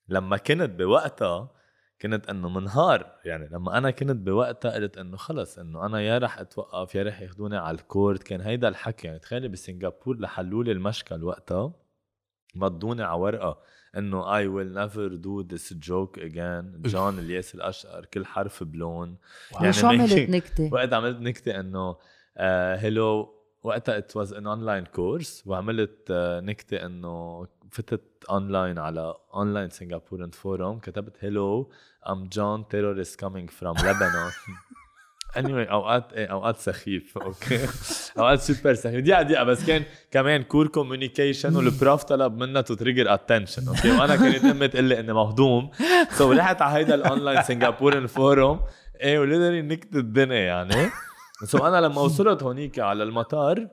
لما 0.09 0.37
كنت 0.37 0.71
بوقتها 0.71 1.51
كنت 2.03 2.29
إنه 2.31 2.49
منهار. 2.49 3.17
يعني 3.25 3.49
لما 3.49 3.79
أنا 3.79 3.91
كنت 3.91 4.11
بوقتها 4.27 4.71
قلت 4.75 4.99
إنه 4.99 5.17
خلص 5.17 5.59
إنه 5.59 5.87
أنا 5.87 6.01
يا 6.01 6.19
رح 6.19 6.39
أتوقف 6.39 6.95
يا 6.95 7.03
رح 7.03 7.21
ياخذوني 7.21 7.57
على 7.57 7.75
ال 7.79 7.85
court. 7.85 8.23
كان 8.23 8.41
هيدا 8.41 8.69
الحكي. 8.69 9.07
يعني 9.07 9.19
تخيلي 9.19 9.49
بسنغافور 9.49 10.19
لحلوا 10.21 10.65
لي 10.65 10.73
المشكل 10.73 11.25
وقتها 11.25 11.73
مضوني 12.55 13.03
على 13.03 13.21
ورقة. 13.21 13.59
إنه 13.97 14.25
I 14.25 14.47
will 14.47 14.75
never 14.75 15.09
do 15.09 15.55
this 15.55 15.75
joke 15.89 16.19
again. 16.19 16.65
جون 16.93 17.19
الياس 17.19 17.55
الأشقر 17.55 18.05
كل 18.05 18.27
حرف 18.27 18.65
بلون. 18.65 19.17
يعني 19.61 19.73
شو 19.73 19.87
عملت 19.87 20.31
نكتة؟ 20.31 20.71
وقت 20.73 20.93
عملت 20.93 21.21
نكتة 21.21 21.61
إنه 21.61 21.97
hello 22.77 23.35
وقتها 23.63 23.99
it 23.99 24.17
was 24.17 24.33
an 24.33 24.47
online 24.47 24.85
course 24.85 25.43
وعملت 25.47 26.07
آه، 26.11 26.41
نكتة 26.41 26.87
إنه 26.87 27.47
فتت 27.71 28.25
اونلاين 28.31 28.79
على 28.79 29.15
online 29.35 29.71
Singaporean 29.71 30.31
forum 30.31 30.79
كتبت 30.79 31.25
hello 31.25 31.71
I'm 32.09 32.29
John 32.29 32.69
terrorist 32.69 33.21
coming 33.21 33.51
from 33.51 33.77
لبنان 33.79 34.31
anyway 35.39 35.71
أوقات 35.71 36.13
إيه 36.13 36.27
أوقات 36.27 36.57
سخيف 36.57 37.19
okay؟ 37.19 37.61
أوقات 38.19 38.41
سوبر 38.41 38.75
سخيف. 38.75 39.01
دقيقه 39.01 39.23
دقيقه 39.23 39.45
بس 39.45 39.65
كان 39.67 39.83
كمان 40.11 40.43
cours 40.43 40.67
communication 40.69 41.57
وال 41.57 41.72
prof 41.72 42.03
طلب 42.05 42.37
منا 42.37 42.61
to 42.61 42.75
trigger 42.75 43.15
attention 43.15 43.69
okay؟ 43.69 43.91
وأنا 43.91 44.17
كانت 44.17 44.45
امي 44.45 44.69
تقول 44.69 44.85
لي 44.85 45.01
إني 45.01 45.13
مهضوم. 45.13 45.71
so 46.11 46.39
رحت 46.39 46.63
على 46.63 46.75
هيدا 46.79 46.95
ال 46.95 47.02
online 47.02 47.43
Singaporean 47.43 48.07
forum 48.07 48.61
إيه 49.01 49.19
وليدري 49.19 49.63
نكت 49.63 49.97
الدنيا 49.97 50.39
يعني. 50.41 50.91
so 51.45 51.63
أنا 51.63 51.81
لما 51.81 52.01
وصلت 52.01 52.43
هونيك 52.43 52.79
على 52.79 53.03
المطار 53.03 53.69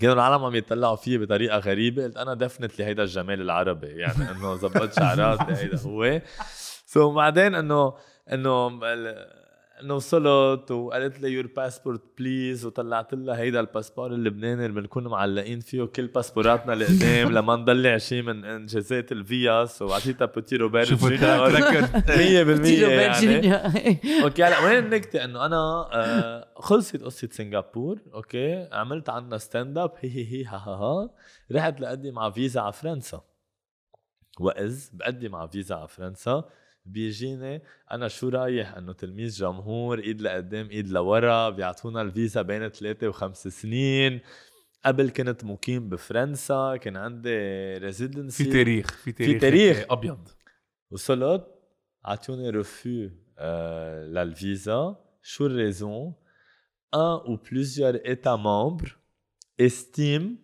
كانوا 0.00 0.14
العالم 0.14 0.44
عم 0.44 0.54
يطلعوا 0.54 0.96
فيي 0.96 1.18
بطريقة 1.18 1.58
غريبة. 1.58 2.04
قلت 2.04 2.16
أنا 2.16 2.34
definitely 2.34 2.84
هيدا 2.84 3.02
الجمال 3.02 3.40
العربي 3.40 3.86
يعني 3.86 4.30
إنه 4.30 4.56
زبطت 4.56 4.96
شعراتي 4.96 5.52
هيدا 5.52 5.78
هو. 5.78 6.20
so 6.86 7.14
بعدين 7.14 7.54
إنه 7.54 7.94
إنه 8.32 8.68
انه 9.80 9.94
وصلت 9.94 10.70
وقالت 10.70 11.20
لي 11.20 11.32
your 11.32 11.46
passport 11.46 12.02
please 12.18 12.66
وطلعت 12.66 13.14
لها 13.14 13.36
هيدا 13.38 13.60
ال 13.60 13.65
passeport 13.65 14.14
اللبناني 14.14 14.66
اللي 14.66 14.80
بنكون 14.80 15.08
معلقين 15.08 15.60
فيه 15.60 15.84
كل 15.84 16.06
باسبوراتنا 16.06 16.72
اللي 16.72 16.84
قدام 16.84 17.32
لما 17.36 17.56
نضلع 17.56 17.98
شيء 17.98 18.22
من 18.22 18.44
انجازات 18.44 19.12
الفياس 19.12 19.82
وعطيتها 19.82 20.24
Petit 20.24 20.56
Robert 20.56 20.84
Junior 20.84 21.50
100% 21.50 22.66
يعني. 22.66 24.22
okay 24.22 24.44
هلا 24.44 24.58
وين 24.58 24.78
النكتة؟ 24.78 25.24
إنه 25.24 25.46
أنا 25.46 25.88
آه 25.92 26.48
خلصت 26.56 27.02
قصة 27.02 27.28
سنغافور 27.32 27.98
okay 28.14 28.68
عملت 28.72 29.10
عنا 29.10 29.38
stand 29.38 29.78
up 29.78 29.92
هي 30.00 30.10
هي 30.10 30.24
هي 30.24 30.44
ها 30.44 30.56
ها 30.56 30.74
ها. 30.74 31.10
رحت 31.52 31.80
لقدم 31.80 32.18
على 32.18 32.32
فيزا 32.32 32.60
على 32.60 32.72
فرنسا. 32.72 33.20
واذ 34.40 34.88
بقدم 34.92 35.34
على 35.34 35.48
فيزا 35.48 35.74
على 35.74 35.88
فرنسا. 35.88 36.44
بيجيني 36.85 37.61
انا 37.91 38.07
شو 38.07 38.29
رايح 38.29 38.75
انه 38.75 38.93
تلميذ 38.93 39.37
جمهور 39.37 39.99
ايد 39.99 40.21
لقدام 40.21 40.69
ايد 40.69 40.87
لورا 40.89 41.49
بيعطونا 41.49 42.01
الفيزا 42.01 42.41
بين 42.41 42.69
ثلاثة 42.69 43.07
وخمس 43.07 43.47
سنين 43.47 44.21
قبل 44.85 45.09
كنت 45.09 45.43
مقيم 45.43 45.89
بفرنسا 45.89 46.77
كان 46.81 46.97
عندي 46.97 47.37
ريزيدنسي 47.77 48.43
في 48.43 48.51
تاريخ 48.51 48.97
في 48.97 49.11
تاريخ 49.11 49.33
في 49.33 49.39
تاريخ 49.39 49.85
ابيض 49.89 50.29
وصلت 50.91 51.47
عطوني 52.05 52.49
رفو 52.49 53.09
آه 53.37 54.05
للفيزا 54.05 54.95
شو 55.21 55.45
الريزون 55.45 56.13
un 56.91 57.21
ou 57.25 57.37
plusieurs 57.37 57.95
États 58.03 58.37
membres 58.37 58.99
estiment 59.57 60.35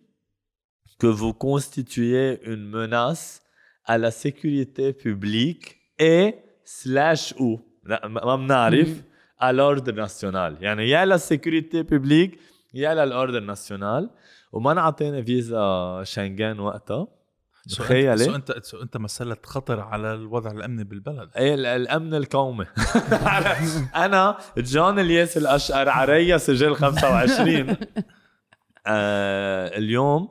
que 0.98 1.06
vous 1.06 1.34
constituez 1.34 2.40
une 2.44 2.68
menace 2.68 3.42
à 3.84 3.98
la 3.98 4.10
sécurité 4.10 4.92
publique 4.92 5.79
اي 6.01 6.39
سلاش 6.65 7.33
أو 7.33 7.59
لا 7.83 8.07
ما 8.07 8.35
بنعرف 8.35 9.03
على 9.39 9.55
ال 9.55 9.61
ordre 9.61 9.93
national 9.93 10.57
يعني 10.61 10.89
يا 10.89 11.05
لل 11.05 11.21
sécurité 11.21 11.83
publique 11.83 12.39
يا 12.73 12.93
لل 12.93 13.06
ordre 13.06 13.39
national 13.39 14.09
وما 14.51 14.71
انعطينا 14.71 15.23
فيزا 15.23 16.01
شنغن 16.03 16.59
وقتها 16.59 17.07
تخيلي 17.69 18.17
so 18.17 18.35
انت 18.35 18.59
so 18.61 18.81
انت 18.81 18.97
مسألة 18.97 19.37
خطر 19.43 19.79
على 19.79 20.13
الوضع 20.13 20.51
الامني 20.51 20.83
بالبلد 20.83 21.29
إيه 21.37 21.53
الامن 21.55 22.13
القومي 22.13 22.65
أنا 23.95 24.37
جون 24.57 24.99
الياس 24.99 25.37
الاشقر 25.37 25.89
عريا 25.89 26.37
سجل 26.37 26.75
25 26.75 27.75
آه 28.87 29.77
اليوم 29.77 30.29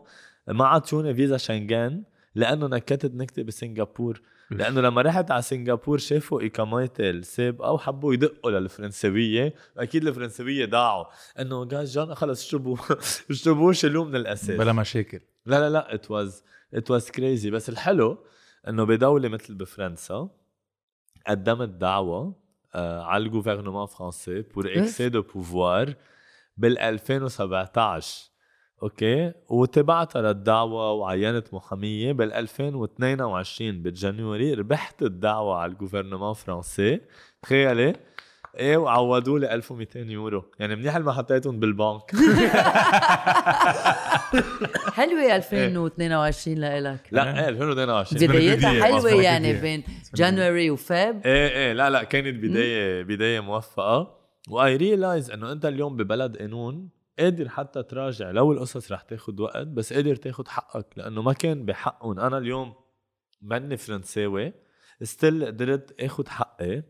ما 0.49 0.67
عطوني 0.67 1.15
فيزا 1.15 1.37
شنغن 1.37 2.03
لأنه 2.35 2.67
نكتت 2.67 3.15
نكته 3.15 3.43
بسنغافور 3.43 4.21
لأنه 4.51 4.81
لما 4.81 5.03
رحت 5.03 5.31
على 5.31 5.43
سنغافور 5.43 5.99
شافوا 5.99 6.47
اقاماتي 6.47 7.11
السابقه 7.11 7.73
وحبوا 7.73 8.15
يدقوا 8.15 8.51
للفرنسويه 8.51 9.55
أكيد 9.79 10.07
الفرنسويه 10.07 10.67
ضاعوا. 10.67 11.05
إنه 11.39 11.65
جاز 11.65 11.95
جون 11.95 12.15
خلص 12.15 12.47
اشربوا 12.47 12.77
اشربوا 13.31 13.73
شيلوه 13.73 14.05
من 14.05 14.17
الأساس. 14.17 14.51
بلا 14.51 14.73
مشاكل. 14.73 15.21
لا 15.47 15.61
لا 15.61 15.71
لا 15.71 15.95
it 15.95 16.11
was 16.11 16.45
it 16.75 16.91
was 16.91 17.11
crazy 17.11 17.51
بس 17.51 17.69
الحلو 17.69 18.19
إنه 18.69 18.85
بدولة 18.85 19.29
مثل 19.29 19.55
بفرنسا 19.55 20.29
قدمت 21.27 21.69
دعوة 21.69 22.35
آه 22.75 23.03
على 23.03 23.25
ال 23.25 23.30
gouvernement 23.30 23.87
français 23.87 24.43
pour 24.43 24.73
excès 24.77 25.09
de 25.09 25.23
pouvoir 25.23 25.95
بال 26.57 26.79
2017 26.79 28.30
okay؟ 28.83 29.33
وتبعتها 29.49 30.23
للدعوة 30.23 30.93
وعينت 30.93 31.55
محامية 31.55 32.13
بال 32.13 32.33
2022 32.33 33.83
ب 33.83 33.92
January 33.92 34.55
ربحت 34.55 35.03
الدعوة 35.03 35.57
على 35.57 35.73
ال 35.73 35.77
gouvernement 35.77 36.33
français. 36.33 37.01
تخيلي. 37.43 37.93
إيه 38.59 38.77
وعوضوا 38.77 39.39
لي 39.39 39.55
1200 39.55 39.99
يورو. 39.99 40.45
يعني 40.59 40.77
منيح 40.77 40.97
ما 40.97 41.13
حطيتهم 41.13 41.61
بالبنك؟ 41.61 42.11
حلوة 44.95 45.37
2022 45.37 46.57
لإلك. 46.59 47.09
لا 47.11 47.41
إيه 47.41 47.49
2022 47.49 48.29
بدايتها 48.29 48.85
حلوة 48.85 49.11
يعني 49.11 49.61
بين 49.61 49.85
January 50.15 50.71
و 50.71 50.85
Feb 50.85 51.27
إيه 51.27 51.49
إيه 51.49 51.73
لا 51.73 51.91
لا 51.91 52.03
كانت 52.03 52.45
بداية 52.45 53.03
بداية 53.03 53.41
موفقة. 53.41 54.21
و 54.51 54.77
I 54.77 54.84
realize 54.84 55.31
إنه 55.31 55.53
أنت 55.53 55.67
اليوم 55.67 55.97
ببلد 55.97 56.37
قانون 56.37 57.00
قادر 57.19 57.49
حتى 57.49 57.83
تراجع 57.83 58.31
لو 58.31 58.53
القصص 58.53 58.93
رح 58.93 59.03
تاخد 59.03 59.41
وقت 59.41 59.67
بس 59.67 59.93
قادر 59.93 60.17
تاخد 60.17 60.49
حقك 60.49 60.87
لأنه 60.97 61.23
ما 61.23 61.33
كان 61.33 61.65
بحقهم. 61.65 62.21
أنا 62.21 62.39
اليوم 62.39 62.75
مني 63.43 63.77
فرنساوي 63.77 64.53
still 65.03 65.45
قدرت 65.47 66.01
آخد 66.01 66.29
حقي 66.29 66.83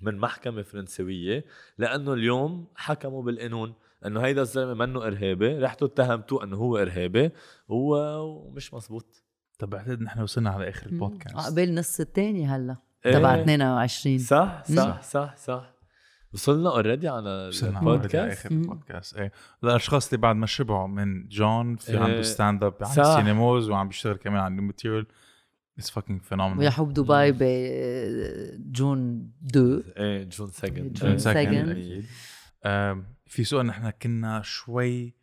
من 0.00 0.16
محكمة 0.18 0.62
فرنسوية 0.62 1.44
لأنه 1.78 2.12
اليوم 2.12 2.66
حكموا 2.76 3.22
بالقانون 3.22 3.74
إنه 4.06 4.20
هيدا 4.20 4.42
الزلمة 4.42 4.74
منه 4.74 5.06
إرهابي 5.06 5.58
رحتوا 5.58 5.88
اتهمتوه 5.88 6.44
إنه 6.44 6.56
هو 6.56 6.76
إرهابي 6.76 7.30
هو 7.70 8.50
مش 8.50 8.74
مزبوط 8.74 9.22
طب 9.58 9.70
بعتقد 9.70 10.00
نحن 10.00 10.22
وصلنا 10.22 10.50
على 10.50 10.68
آخر 10.68 10.86
البودكاست. 10.86 11.36
قبل 11.36 11.74
نص 11.74 12.00
الثاني 12.00 12.46
هلا 12.46 12.76
تبع 13.02 13.40
22 13.40 14.18
صح 14.18 14.62
صح 14.64 15.02
صح 15.02 15.36
صح. 15.36 15.74
وصلنا 16.32 16.70
already 16.70 17.08
على 17.08 17.50
البودكاست 17.62 18.14
آخر 18.14 18.50
البودكاست 18.50 19.16
إيه. 19.16 19.32
الأشخاص 19.64 20.08
اللي 20.08 20.22
بعد 20.22 20.36
ما 20.36 20.46
شبعوا 20.46 20.86
من 20.86 21.28
جون 21.28 21.76
في 21.76 21.96
عنده 21.96 22.14
إيه. 22.14 22.22
stand 22.22 22.64
up 22.64 22.74
عن 22.80 23.04
سينموز 23.04 23.70
وعم 23.70 23.88
بيشتغل 23.88 24.16
كمان 24.16 24.40
على 24.40 24.54
new 24.54 24.62
material 24.62 25.06
it's 25.78 25.90
fucking 25.90 26.22
phenomenal 26.22 26.58
ويحب 26.58 26.92
دبي 26.92 27.32
بجون 27.32 29.30
2 29.50 29.82
إيه 29.96 30.24
جون 30.24 30.48
2 30.48 30.92
جون 30.92 31.12
2 31.14 32.04
في 33.26 33.44
سؤال 33.44 33.66
نحن 33.66 33.90
كنا 33.90 34.42
شوي 34.42 35.14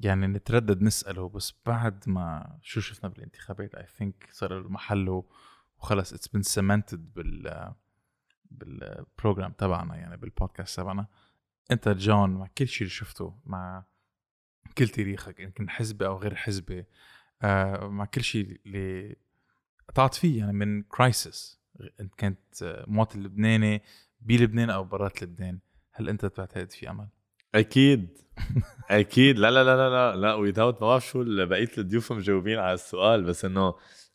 يعني 0.00 0.26
نتردد 0.26 0.82
نسأله 0.82 1.28
بس 1.28 1.54
بعد 1.66 2.02
ما 2.06 2.56
شو 2.62 2.80
شفنا 2.80 3.10
بالانتخابات 3.10 3.74
I 3.74 3.86
think 3.98 4.28
صار 4.32 4.68
محله 4.68 5.24
وخلص. 5.78 6.12
it's 6.12 6.28
been 6.28 6.42
cemented 6.42 7.12
بال 7.14 7.72
بال 8.50 8.73
program 8.73 9.52
تبعنا 9.52 9.96
يعني 9.96 10.16
بالبودكاست 10.16 10.76
تبعنا. 10.80 11.06
أنت 11.70 11.88
جون 11.88 12.30
مع 12.30 12.48
كل 12.58 12.68
شيء 12.68 12.80
اللي 12.80 12.90
شفته 12.94 13.40
مع 13.44 13.84
كل 14.78 14.88
تاريخك 14.88 15.40
يمكن 15.40 15.70
حزبي 15.70 16.06
أو 16.06 16.16
غير 16.16 16.34
حزبي 16.34 16.84
آه 17.42 17.88
مع 17.88 18.04
كل 18.04 18.22
شيء 18.22 18.60
اللي 18.66 19.16
قطعت 19.88 20.14
فيه 20.14 20.38
يعني 20.38 20.52
من 20.52 20.82
crisis 20.82 21.60
أنت 22.00 22.14
كنت 22.14 22.84
مواطن 22.88 23.22
لبناني 23.22 23.82
بلبنان 24.20 24.70
أو 24.70 24.84
برات 24.84 25.22
لبنان. 25.22 25.58
هل 25.92 26.08
أنت 26.08 26.26
بتعتقد 26.26 26.72
في 26.72 26.90
أمل؟ 26.90 27.08
أكيد. 27.54 28.18
أكيد. 28.90 29.38
لا 29.38 29.50
لا 29.50 29.64
لا 29.64 29.76
لا 29.76 29.90
لا 29.90 30.16
لا 30.16 30.34
without 30.34 30.82
ما 30.82 30.88
بعرف 30.88 31.06
شو 31.06 31.46
بقية 31.46 31.70
الضيوف 31.78 32.12
مجاوبين 32.12 32.58
على 32.58 32.74
السؤال 32.74 33.24
بس 33.24 33.44
إنه 33.44 33.74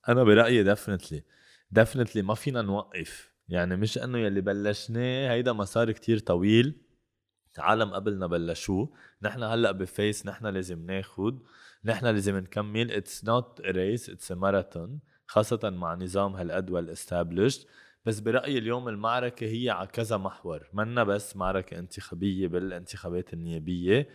أنا 0.09 0.23
برأيي 0.23 0.63
definitely 0.63 1.23
definitely 1.71 2.21
ما 2.21 2.35
فينا 2.35 2.61
نوقف 2.61 3.34
يعني 3.47 3.75
مش 3.75 3.97
إنه 3.97 4.17
يلي 4.17 4.41
بلشناه 4.41 5.31
هيدا 5.31 5.53
مسار 5.53 5.91
كتير 5.91 6.19
طويل 6.19 6.81
عالم 7.57 7.93
قبلنا 7.93 8.27
بلشوه. 8.27 8.93
نحن 9.21 9.43
هلأ 9.43 9.71
ب 9.71 9.80
phase 9.80 10.25
نحن 10.25 10.45
لازم 10.47 10.85
ناخد 10.85 11.43
نحن 11.85 12.05
لازم 12.05 12.37
نكمل. 12.37 12.91
it's 12.91 13.25
not 13.25 13.61
race 13.61 14.09
it's 14.09 14.31
marathon 14.31 14.99
خاصة 15.25 15.69
مع 15.69 15.95
نظام 15.95 16.35
هالقد 16.35 16.69
وال 16.69 16.84
established 16.84 17.67
بس 18.05 18.19
برأيي 18.19 18.57
اليوم 18.57 18.89
المعركة 18.89 19.45
هي 19.45 19.69
على 19.69 19.87
كذا 19.87 20.17
محور. 20.17 20.69
منا 20.73 21.03
بس 21.03 21.35
معركة 21.35 21.79
انتخابية 21.79 22.47
بالانتخابات 22.47 23.33
النيابية. 23.33 24.09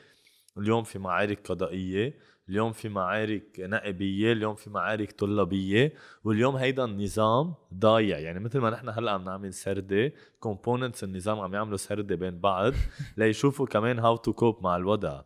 اليوم 0.59 0.85
في 0.85 0.99
معارك 0.99 1.47
قضائية. 1.47 2.19
اليوم 2.51 2.73
في 2.73 2.89
معارك 2.89 3.61
نائبية 3.61 4.33
اليوم 4.33 4.55
في 4.55 4.71
معارك 4.71 5.13
طلابية 5.13 5.93
واليوم 6.25 6.57
هيدا 6.57 6.85
النظام 6.85 7.55
ضايع. 7.75 8.19
يعني 8.19 8.41
مثل 8.41 8.59
ما 8.59 8.71
نحن 8.71 8.89
هلأ 8.89 9.11
عم 9.11 9.25
نعمل 9.25 9.55
سردة 9.55 10.13
components 10.41 11.05
النظام 11.05 11.41
عم 11.41 11.55
يعملوا 11.55 11.77
سردة 11.77 12.15
بين 12.15 12.41
بعض 12.41 12.73
ليشوفوا 13.17 13.67
كمان 13.67 13.99
how 13.99 14.17
to 14.17 14.33
cope 14.33 14.63
مع 14.63 14.77
الوضع. 14.77 15.23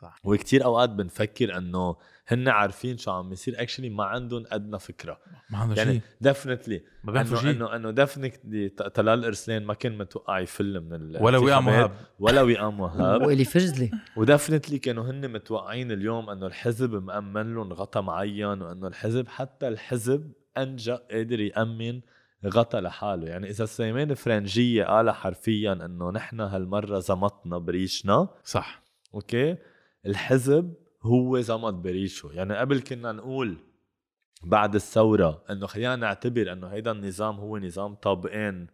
صح. 0.00 0.20
وكتير 0.24 0.64
أوقات 0.64 0.90
بنفكر 0.90 1.58
إنه 1.58 1.96
هن 2.28 2.48
عارفين 2.48 2.98
شو 2.98 3.10
عم 3.10 3.32
يصير 3.32 3.62
actually 3.62 3.90
ما 3.90 4.04
عندهم 4.04 4.44
أدنى 4.48 4.78
فكرة. 4.78 5.18
ما 5.50 5.58
عنده 5.58 5.74
يعني 5.74 5.92
شيء. 5.92 6.00
definitely 6.20 6.82
ما 7.04 7.12
بيعرفوا 7.12 7.36
شيء. 7.36 7.50
انه 7.50 7.76
انه 7.76 7.90
definitely 7.90 8.68
طلال 8.68 9.24
ارسلان 9.24 9.64
ما 9.64 9.74
كان 9.74 9.98
متوقع 9.98 10.38
يفل 10.38 10.80
من 10.80 10.94
ال 10.94 11.22
ولا 11.22 11.38
وئام 11.38 11.66
وهاب. 11.66 11.92
ولا 12.18 12.42
وئام 12.42 12.80
وهاب. 12.80 13.22
وإيلي 13.22 13.44
فرزلي 13.44 13.90
و 14.16 14.22
definitely 14.22 14.78
كانوا 14.78 15.04
هن 15.04 15.32
متوقعين 15.32 15.92
اليوم 15.92 16.30
انه 16.30 16.46
الحزب 16.46 16.94
مأمن 16.94 17.54
لهم 17.54 17.72
غطا 17.72 18.00
معين 18.00 18.62
وانه 18.62 18.86
الحزب 18.86 19.28
حتى 19.28 19.68
الحزب 19.68 20.32
أنجا 20.58 20.94
قادر 20.94 21.40
يأمن 21.40 22.00
غطا 22.46 22.80
لحاله. 22.80 23.28
يعني 23.28 23.50
إذا 23.50 23.64
سليمان 23.64 24.14
فرنجية 24.14 24.84
قال 24.84 25.10
حرفيا 25.10 25.72
انه 25.72 26.10
نحن 26.10 26.40
هالمرة 26.40 26.98
زمطنا 26.98 27.58
بريشنا. 27.58 28.28
صح. 28.44 28.82
okay؟ 29.14 29.56
الحزب 30.06 30.74
هو 31.02 31.40
زمط 31.40 31.74
بريشه 31.74 32.30
يعني 32.32 32.56
قبل 32.56 32.80
كنا 32.80 33.12
نقول 33.12 33.56
بعد 34.42 34.74
الثورة 34.74 35.44
إنه 35.50 35.66
خلينا 35.66 35.96
نعتبر 35.96 36.52
إنه 36.52 36.66
هيدا 36.66 36.92
النظام 36.92 37.36
هو 37.36 37.58
نظام 37.58 37.94
طابقين 37.94 38.66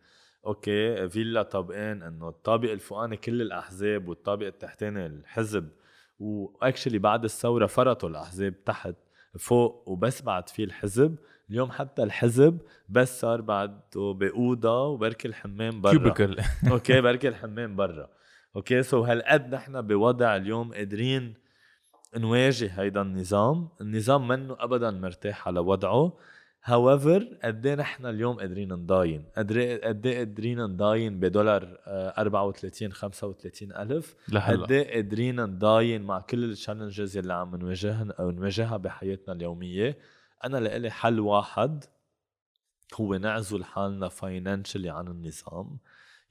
okay 0.46 1.08
فيلا 1.08 1.42
طابقين 1.42 2.02
إنه 2.02 2.28
الطابق 2.28 2.70
الفوقاني 2.70 3.16
كل 3.16 3.42
الأحزاب 3.42 4.08
والطابق 4.08 4.46
التحتاني 4.46 5.06
الحزب. 5.06 5.68
و 6.18 6.27
actually 6.27 6.98
بعد 6.98 7.24
الثورة 7.24 7.66
فرطوا 7.66 8.08
الأحزاب 8.08 8.64
تحت 8.64 8.94
فوق 9.38 9.88
وبس 9.88 10.22
بعد 10.22 10.48
في 10.48 10.64
الحزب. 10.64 11.16
اليوم 11.50 11.70
حتى 11.70 12.02
الحزب 12.02 12.58
بس 12.88 13.20
صار 13.20 13.40
بعده 13.40 14.12
بأوضة 14.12 14.86
وبركي 14.86 15.28
الحمام 15.28 15.80
برا. 15.80 15.92
cubicle 15.92 16.36
okay 16.70 17.00
بركي 17.06 17.28
الحمام 17.28 17.76
برا. 17.76 18.10
okay 18.56 18.82
so 18.82 19.02
هالقد 19.02 19.54
نحن 19.54 19.82
بوضع 19.82 20.36
اليوم 20.36 20.74
قادرين 20.74 21.34
نواجه 22.16 22.80
هيدا 22.80 23.02
النظام. 23.02 23.68
النظام 23.80 24.28
منه 24.28 24.56
ابدا 24.60 24.90
مرتاح 24.90 25.48
على 25.48 25.60
وضعه. 25.60 26.16
however 26.64 27.38
قد 27.44 27.66
إيه 27.66 27.74
نحن 27.74 28.06
اليوم 28.06 28.40
قادرين 28.40 28.72
نضاين؟ 28.72 29.24
قد 29.36 29.52
إيه 29.52 29.82
إيه 30.04 30.18
قادرين 30.18 30.60
نضاين 30.60 31.20
بدولار 31.20 31.78
آه، 31.86 32.14
34 32.18 32.92
35 32.92 33.72
ألف؟ 33.72 34.16
قد 34.62 34.72
إيه 34.72 34.94
قادرين 34.94 35.40
نضاين 35.40 36.02
مع 36.02 36.20
كل 36.20 36.44
ال 36.44 36.51
challenges 36.51 37.16
اللي 37.16 37.34
عم 37.34 37.56
نواجهها 37.56 38.14
أو 38.20 38.30
نواجهها 38.30 38.76
بحياتنا 38.76 39.34
اليومية؟ 39.34 39.98
أنا 40.44 40.56
لإلي 40.56 40.90
حل 40.90 41.20
واحد 41.20 41.84
هو 42.94 43.14
نعزل 43.14 43.64
حالنا 43.64 44.08
financially 44.08 44.90
عن 44.90 45.08
النظام. 45.08 45.78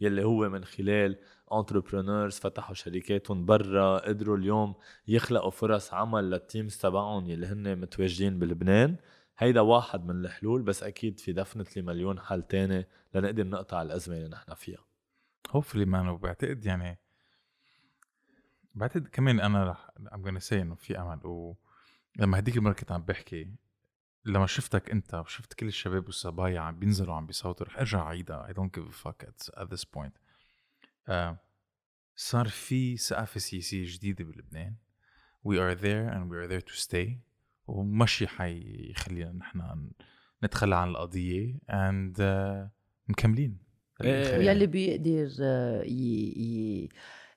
يلي 0.02 0.24
هو 0.24 0.50
من 0.50 0.66
خلال 0.66 1.20
entrepreneurs 1.54 2.40
فتحوا 2.40 2.76
شركاتهم 2.76 3.46
برا 3.46 3.98
قدروا 3.98 4.38
اليوم 4.38 4.76
يخلقوا 5.08 5.50
فرص 5.52 5.94
عمل 5.94 6.30
لل 6.30 6.43
teams 6.43 6.78
تبعهم 6.78 7.30
يلي 7.30 7.48
هن 7.48 7.80
متواجدين 7.80 8.40
بلبنان. 8.40 8.96
هيدا 9.38 9.62
واحد 9.62 10.06
من 10.06 10.26
الحلول 10.26 10.62
بس 10.62 10.84
أكيد 10.84 11.20
في 11.20 11.34
دفنتلي 11.34 11.84
مليون 11.84 12.20
حل 12.20 12.42
تاني 12.42 12.88
لنقدر 13.16 13.48
نقطع 13.48 13.82
الأزمة 13.82 14.16
اللي 14.16 14.30
نحن 14.30 14.54
فيها. 14.54 14.86
هوفلي 15.50 15.86
مان 15.86 16.08
وبعتقد 16.08 16.66
يعني 16.66 17.00
بعتقد 18.76 19.08
كمان 19.08 19.40
أنا 19.40 19.64
رح 19.64 19.90
ام 20.14 20.26
gonna 20.26 20.42
say 20.44 20.54
إنه 20.54 20.76
في 20.76 21.00
أمل. 21.00 21.20
ولما 21.26 22.40
هديك 22.40 22.58
المره 22.58 22.74
كنت 22.74 22.92
عم 22.92 23.04
بحكي 23.04 23.52
لما 24.28 24.46
شفتك 24.46 24.92
انت 24.92 25.14
وشفت 25.14 25.54
كل 25.54 25.68
الشباب 25.68 26.06
والصبايا 26.06 26.60
عم 26.60 26.80
بينزلوا 26.80 27.16
عم 27.16 27.26
بيصوتوا 27.26 27.66
رح 27.68 27.78
ارجع 27.78 28.02
أعيدها. 28.02 28.48
I 28.50 28.54
don't 28.54 28.72
give 28.80 28.88
a 28.90 29.08
fuck 29.08 29.28
at, 29.28 29.62
at 29.64 29.68
this 29.70 29.84
point. 29.84 30.12
آه 31.08 31.38
صار 32.16 32.48
في 32.48 32.98
ثقافة 32.98 33.40
سياسية 33.40 33.86
جديدة 33.88 34.24
بلبنان. 34.26 34.76
We 35.48 35.54
are 35.56 35.76
there 35.76 36.14
and 36.14 36.30
we 36.32 36.36
are 36.38 36.48
there 36.52 36.66
to 36.74 36.78
stay. 36.88 37.10
ومشي 37.68 38.28
حيخلينا 38.28 39.32
نحن 39.32 39.90
نتخلى 40.44 40.76
عن 40.76 40.90
القضية. 40.90 41.54
And 41.70 42.18
uh, 42.18 42.70
مكملين. 43.08 43.58
إيه. 44.04 44.38
ويلي 44.38 44.68
بيقدر 44.68 45.32
آه، 45.42 45.84
ي- 45.84 46.90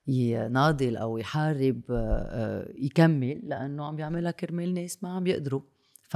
يناضل 0.06 0.96
أو 0.96 1.18
يحارب 1.18 1.80
آه، 1.90 1.94
آه، 1.94 2.72
يكمل 2.74 3.40
لأنه 3.42 3.84
عم 3.86 3.98
يعملها 3.98 4.30
كرمال 4.30 4.74
ناس 4.74 5.02
ما 5.02 5.16
عم 5.16 5.26
يقدروا. 5.26 5.62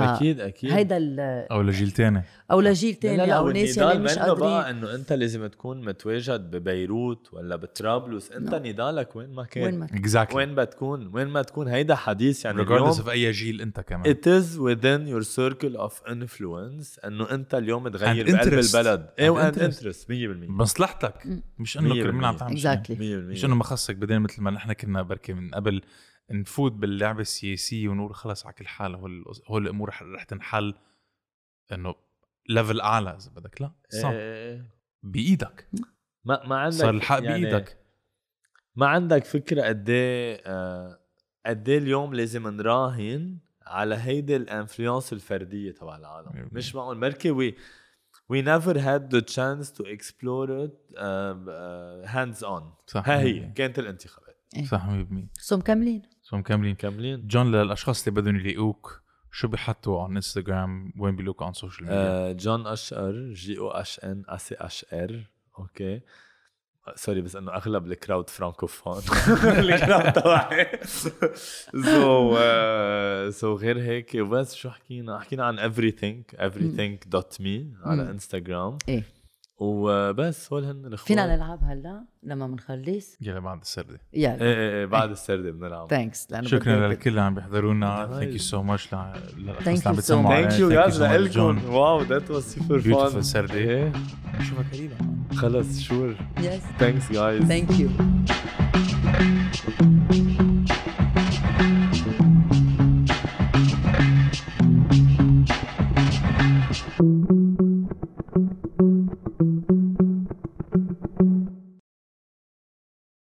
أكيد 0.02 0.40
أكيد 0.40 0.72
هيدا 0.72 0.96
ال- 0.96 1.20
أو 1.50 1.62
لجيل 1.62 1.90
تاني 1.90 2.22
أو 2.50 2.60
لجيل 2.60 2.94
تاني 2.94 3.16
لا 3.16 3.26
لا 3.26 3.32
أو 3.34 3.48
ناس 3.50 3.76
يلي 3.78 3.98
مش 3.98 4.10
منه 4.18 4.32
بقى 4.34 4.62
قادرين 4.64 4.76
إنه 4.76 4.94
أنت 4.94 5.12
لازم 5.12 5.46
تكون 5.46 5.84
متواجد 5.84 6.50
ببيروت 6.56 7.28
ولا 7.32 7.56
بطرابلس 7.56 8.32
أنت 8.32 8.54
نعم. 8.54 8.66
نضالك 8.66 9.16
وين 9.16 9.30
ما 9.34 9.44
كان 9.44 9.64
وين 9.64 9.78
ما 9.78 9.86
كان. 9.86 9.98
exactly 9.98 10.36
وين 10.36 10.54
ما 10.54 10.64
تكون 10.64 11.10
وين 11.14 11.26
ما 11.28 11.42
تكون 11.42 11.68
هيدا 11.68 11.94
حديث 11.94 12.44
يعني 12.44 12.64
regardless 12.64 12.70
اليوم 12.70 12.92
of 12.92 13.08
أي 13.08 13.30
جيل 13.30 13.60
أنت 13.60 13.80
كمان 13.80 14.14
it 14.14 14.18
is 14.26 14.46
within 14.58 15.10
your 15.14 15.26
circle 15.36 15.78
of 15.88 16.10
influence 16.12 17.04
إنه 17.06 17.30
أنت 17.30 17.54
اليوم 17.54 17.88
تغير 17.88 18.26
And 18.26 18.30
بقلب. 18.30 18.52
البلد 18.52 19.08
إيه 19.18 19.28
And 19.28 19.32
وان 19.32 19.52
interest. 19.52 19.58
interest 19.62 20.09
100% 20.12 20.12
مصلحتك. 20.50 21.14
مش 21.58 21.78
إنه 21.78 21.94
كرمال 22.02 22.24
عم 22.24 22.36
بالمية. 22.36 22.38
تعمل 22.38 22.60
شيء 22.60 22.70
100% 22.74 22.88
Exactly. 22.88 23.30
مش 23.30 23.44
إنه 23.44 23.54
ما 23.54 23.64
خصك 23.64 23.96
بعدين 23.96 24.20
مثل 24.20 24.42
ما 24.42 24.50
نحن 24.50 24.72
كنا 24.72 25.02
بركي 25.02 25.32
من 25.32 25.50
قبل 25.50 25.82
نفوت 26.30 26.72
باللعبة 26.72 27.20
السياسية 27.20 27.88
ونقول 27.88 28.14
خلص 28.14 28.46
على 28.46 28.55
كل 28.55 28.66
حال 28.66 28.94
هو 28.94 29.06
ال- 29.06 29.24
هو 29.46 29.59
الأمور 29.59 29.88
رح- 29.88 30.02
رح 30.02 30.22
تنحل 30.24 30.74
إنه 31.72 31.94
level 32.48 32.80
أعلى 32.80 33.10
إذا 33.16 33.30
بدك. 33.30 33.60
لا 33.62 33.72
صح 34.02 34.09
إيه. 34.12 34.70
بإيدك. 35.02 35.68
ما 36.24 36.46
ما 36.46 36.56
عندك 36.56 36.76
صار 36.76 36.94
الحق 36.94 37.22
يعني 37.24 37.40
بإيدك. 37.42 37.78
ما 38.76 38.86
عندك 38.86 39.24
فكرة 39.24 39.62
قد 39.62 39.90
إيه 39.90 40.42
آه، 40.46 41.01
قد 41.46 41.68
إيه 41.68 41.78
اليوم 41.78 42.14
لازم 42.14 42.48
نراهن 42.48 43.38
على 43.62 43.94
هيدي 43.94 44.36
ال 44.36 44.44
influence 44.44 45.12
الفردية 45.12 45.72
تبع 45.72 45.96
العالم. 45.96 46.48
مش 46.52 46.74
معقول. 46.74 47.01
بركي 47.01 47.30
we 47.30 47.55
we 48.32 48.36
never 48.36 48.74
had 48.78 49.14
the 49.16 49.20
chance 49.34 49.68
to 49.70 49.84
explore 49.84 50.48
it 50.66 50.76
uh, 50.96 50.98
uh, 50.98 52.09
hands 52.09 52.42
on. 52.46 52.62
صح 52.86 53.09
ها 53.09 53.20
هي 53.20 53.52
كانت 53.52 53.78
الانتخابات. 53.78 54.40
صح 54.70 54.86
100% 54.86 55.28
so 55.38 55.56
مكملين 55.56 56.02
so 56.24 56.36
مكملين 56.36 56.74
كاملين. 56.74 57.26
جون 57.26 57.52
للأشخاص 57.52 58.06
اللي 58.09 58.20
بدهم 58.20 58.36
يلاقوك 58.36 59.01
شو 59.32 59.48
بيحطوا 59.48 60.02
على 60.02 60.12
انستغرام 60.12 60.92
وين 60.98 61.16
بيلاقوك 61.16 61.42
على 61.42 61.51
السوشيال 61.51 61.86
ميديا 61.86 62.01
آه، 62.01 62.32
جون 62.32 62.66
أشقر 62.66 63.12
J 63.32 64.01
O 64.05 64.09
H 64.09 64.13
N 64.13 64.18
A 64.18 64.22
C 64.28 64.86
H 64.92 65.06
R 65.06 65.20
okay. 65.59 66.01
sorry 66.96 67.20
بس 67.20 67.36
إنه 67.36 67.55
أغلب 67.55 67.86
ال 67.86 67.94
crowd 67.94 68.30
francophone. 68.30 69.02
ال 69.60 69.69
crowd 69.69 70.12
تبعي. 70.12 70.78
so 71.72 72.38
so 73.30 73.55
غير 73.56 73.78
هيك. 73.80 74.16
بس 74.16 74.55
شو 74.55 74.70
حكينا؟ 74.70 75.18
حكينا 75.18 75.44
عن 75.44 75.72
everything 75.72 76.36
everything 76.38 77.09
dot 77.09 77.40
me 77.40 77.74
على. 77.84 78.10
انستغرام 78.10 78.78
إيه. 78.88 79.05
وبس 79.59 80.52
هول 80.52 80.64
هن 80.64 80.70
الإخوان. 80.70 81.06
فينا 81.06 81.36
نلعب 81.36 81.59
هلا 81.64 82.05
لما 82.22 82.47
بنخلص 82.47 83.16
يلا 83.20 83.40
بعد 83.40 83.60
السردة. 83.60 84.01
إيه 84.14 84.22
يلا. 84.22 84.40
إيه 84.40 84.55
إيه، 84.56 84.86
بعد 84.86 85.10
السردة 85.10 85.51
بنلعب. 85.51 85.90
thanks 85.90 86.28
شكرا 86.43 86.89
للكل 86.89 87.10
اللي 87.10 87.20
عم 87.20 87.35
بيحضرونا. 87.35 88.06
thank 88.06 88.32
you 88.32 88.38
so 88.38 88.62
much 88.62 88.94
للاشخاص 88.94 89.68
اللي 89.68 89.82
عم 89.86 89.94
بتسمعوا. 89.94 90.43
thank 90.42 90.59
you. 90.59 90.70
guys 90.70 91.02
لكم. 91.02 91.74
wow 91.74 92.02
that 92.02 92.30
was 92.30 92.42
super 92.44 92.80
fun 92.80 93.22
سردة 93.22 93.93
نشوفك 94.40 94.64
قريبا. 94.72 94.97
خلص 95.36 95.81
شور 95.81 96.16
يس 96.40 96.62
ثانكس 96.78 97.12
جايز 97.12 97.43
ثانك 97.43 97.81
يو 97.81 97.89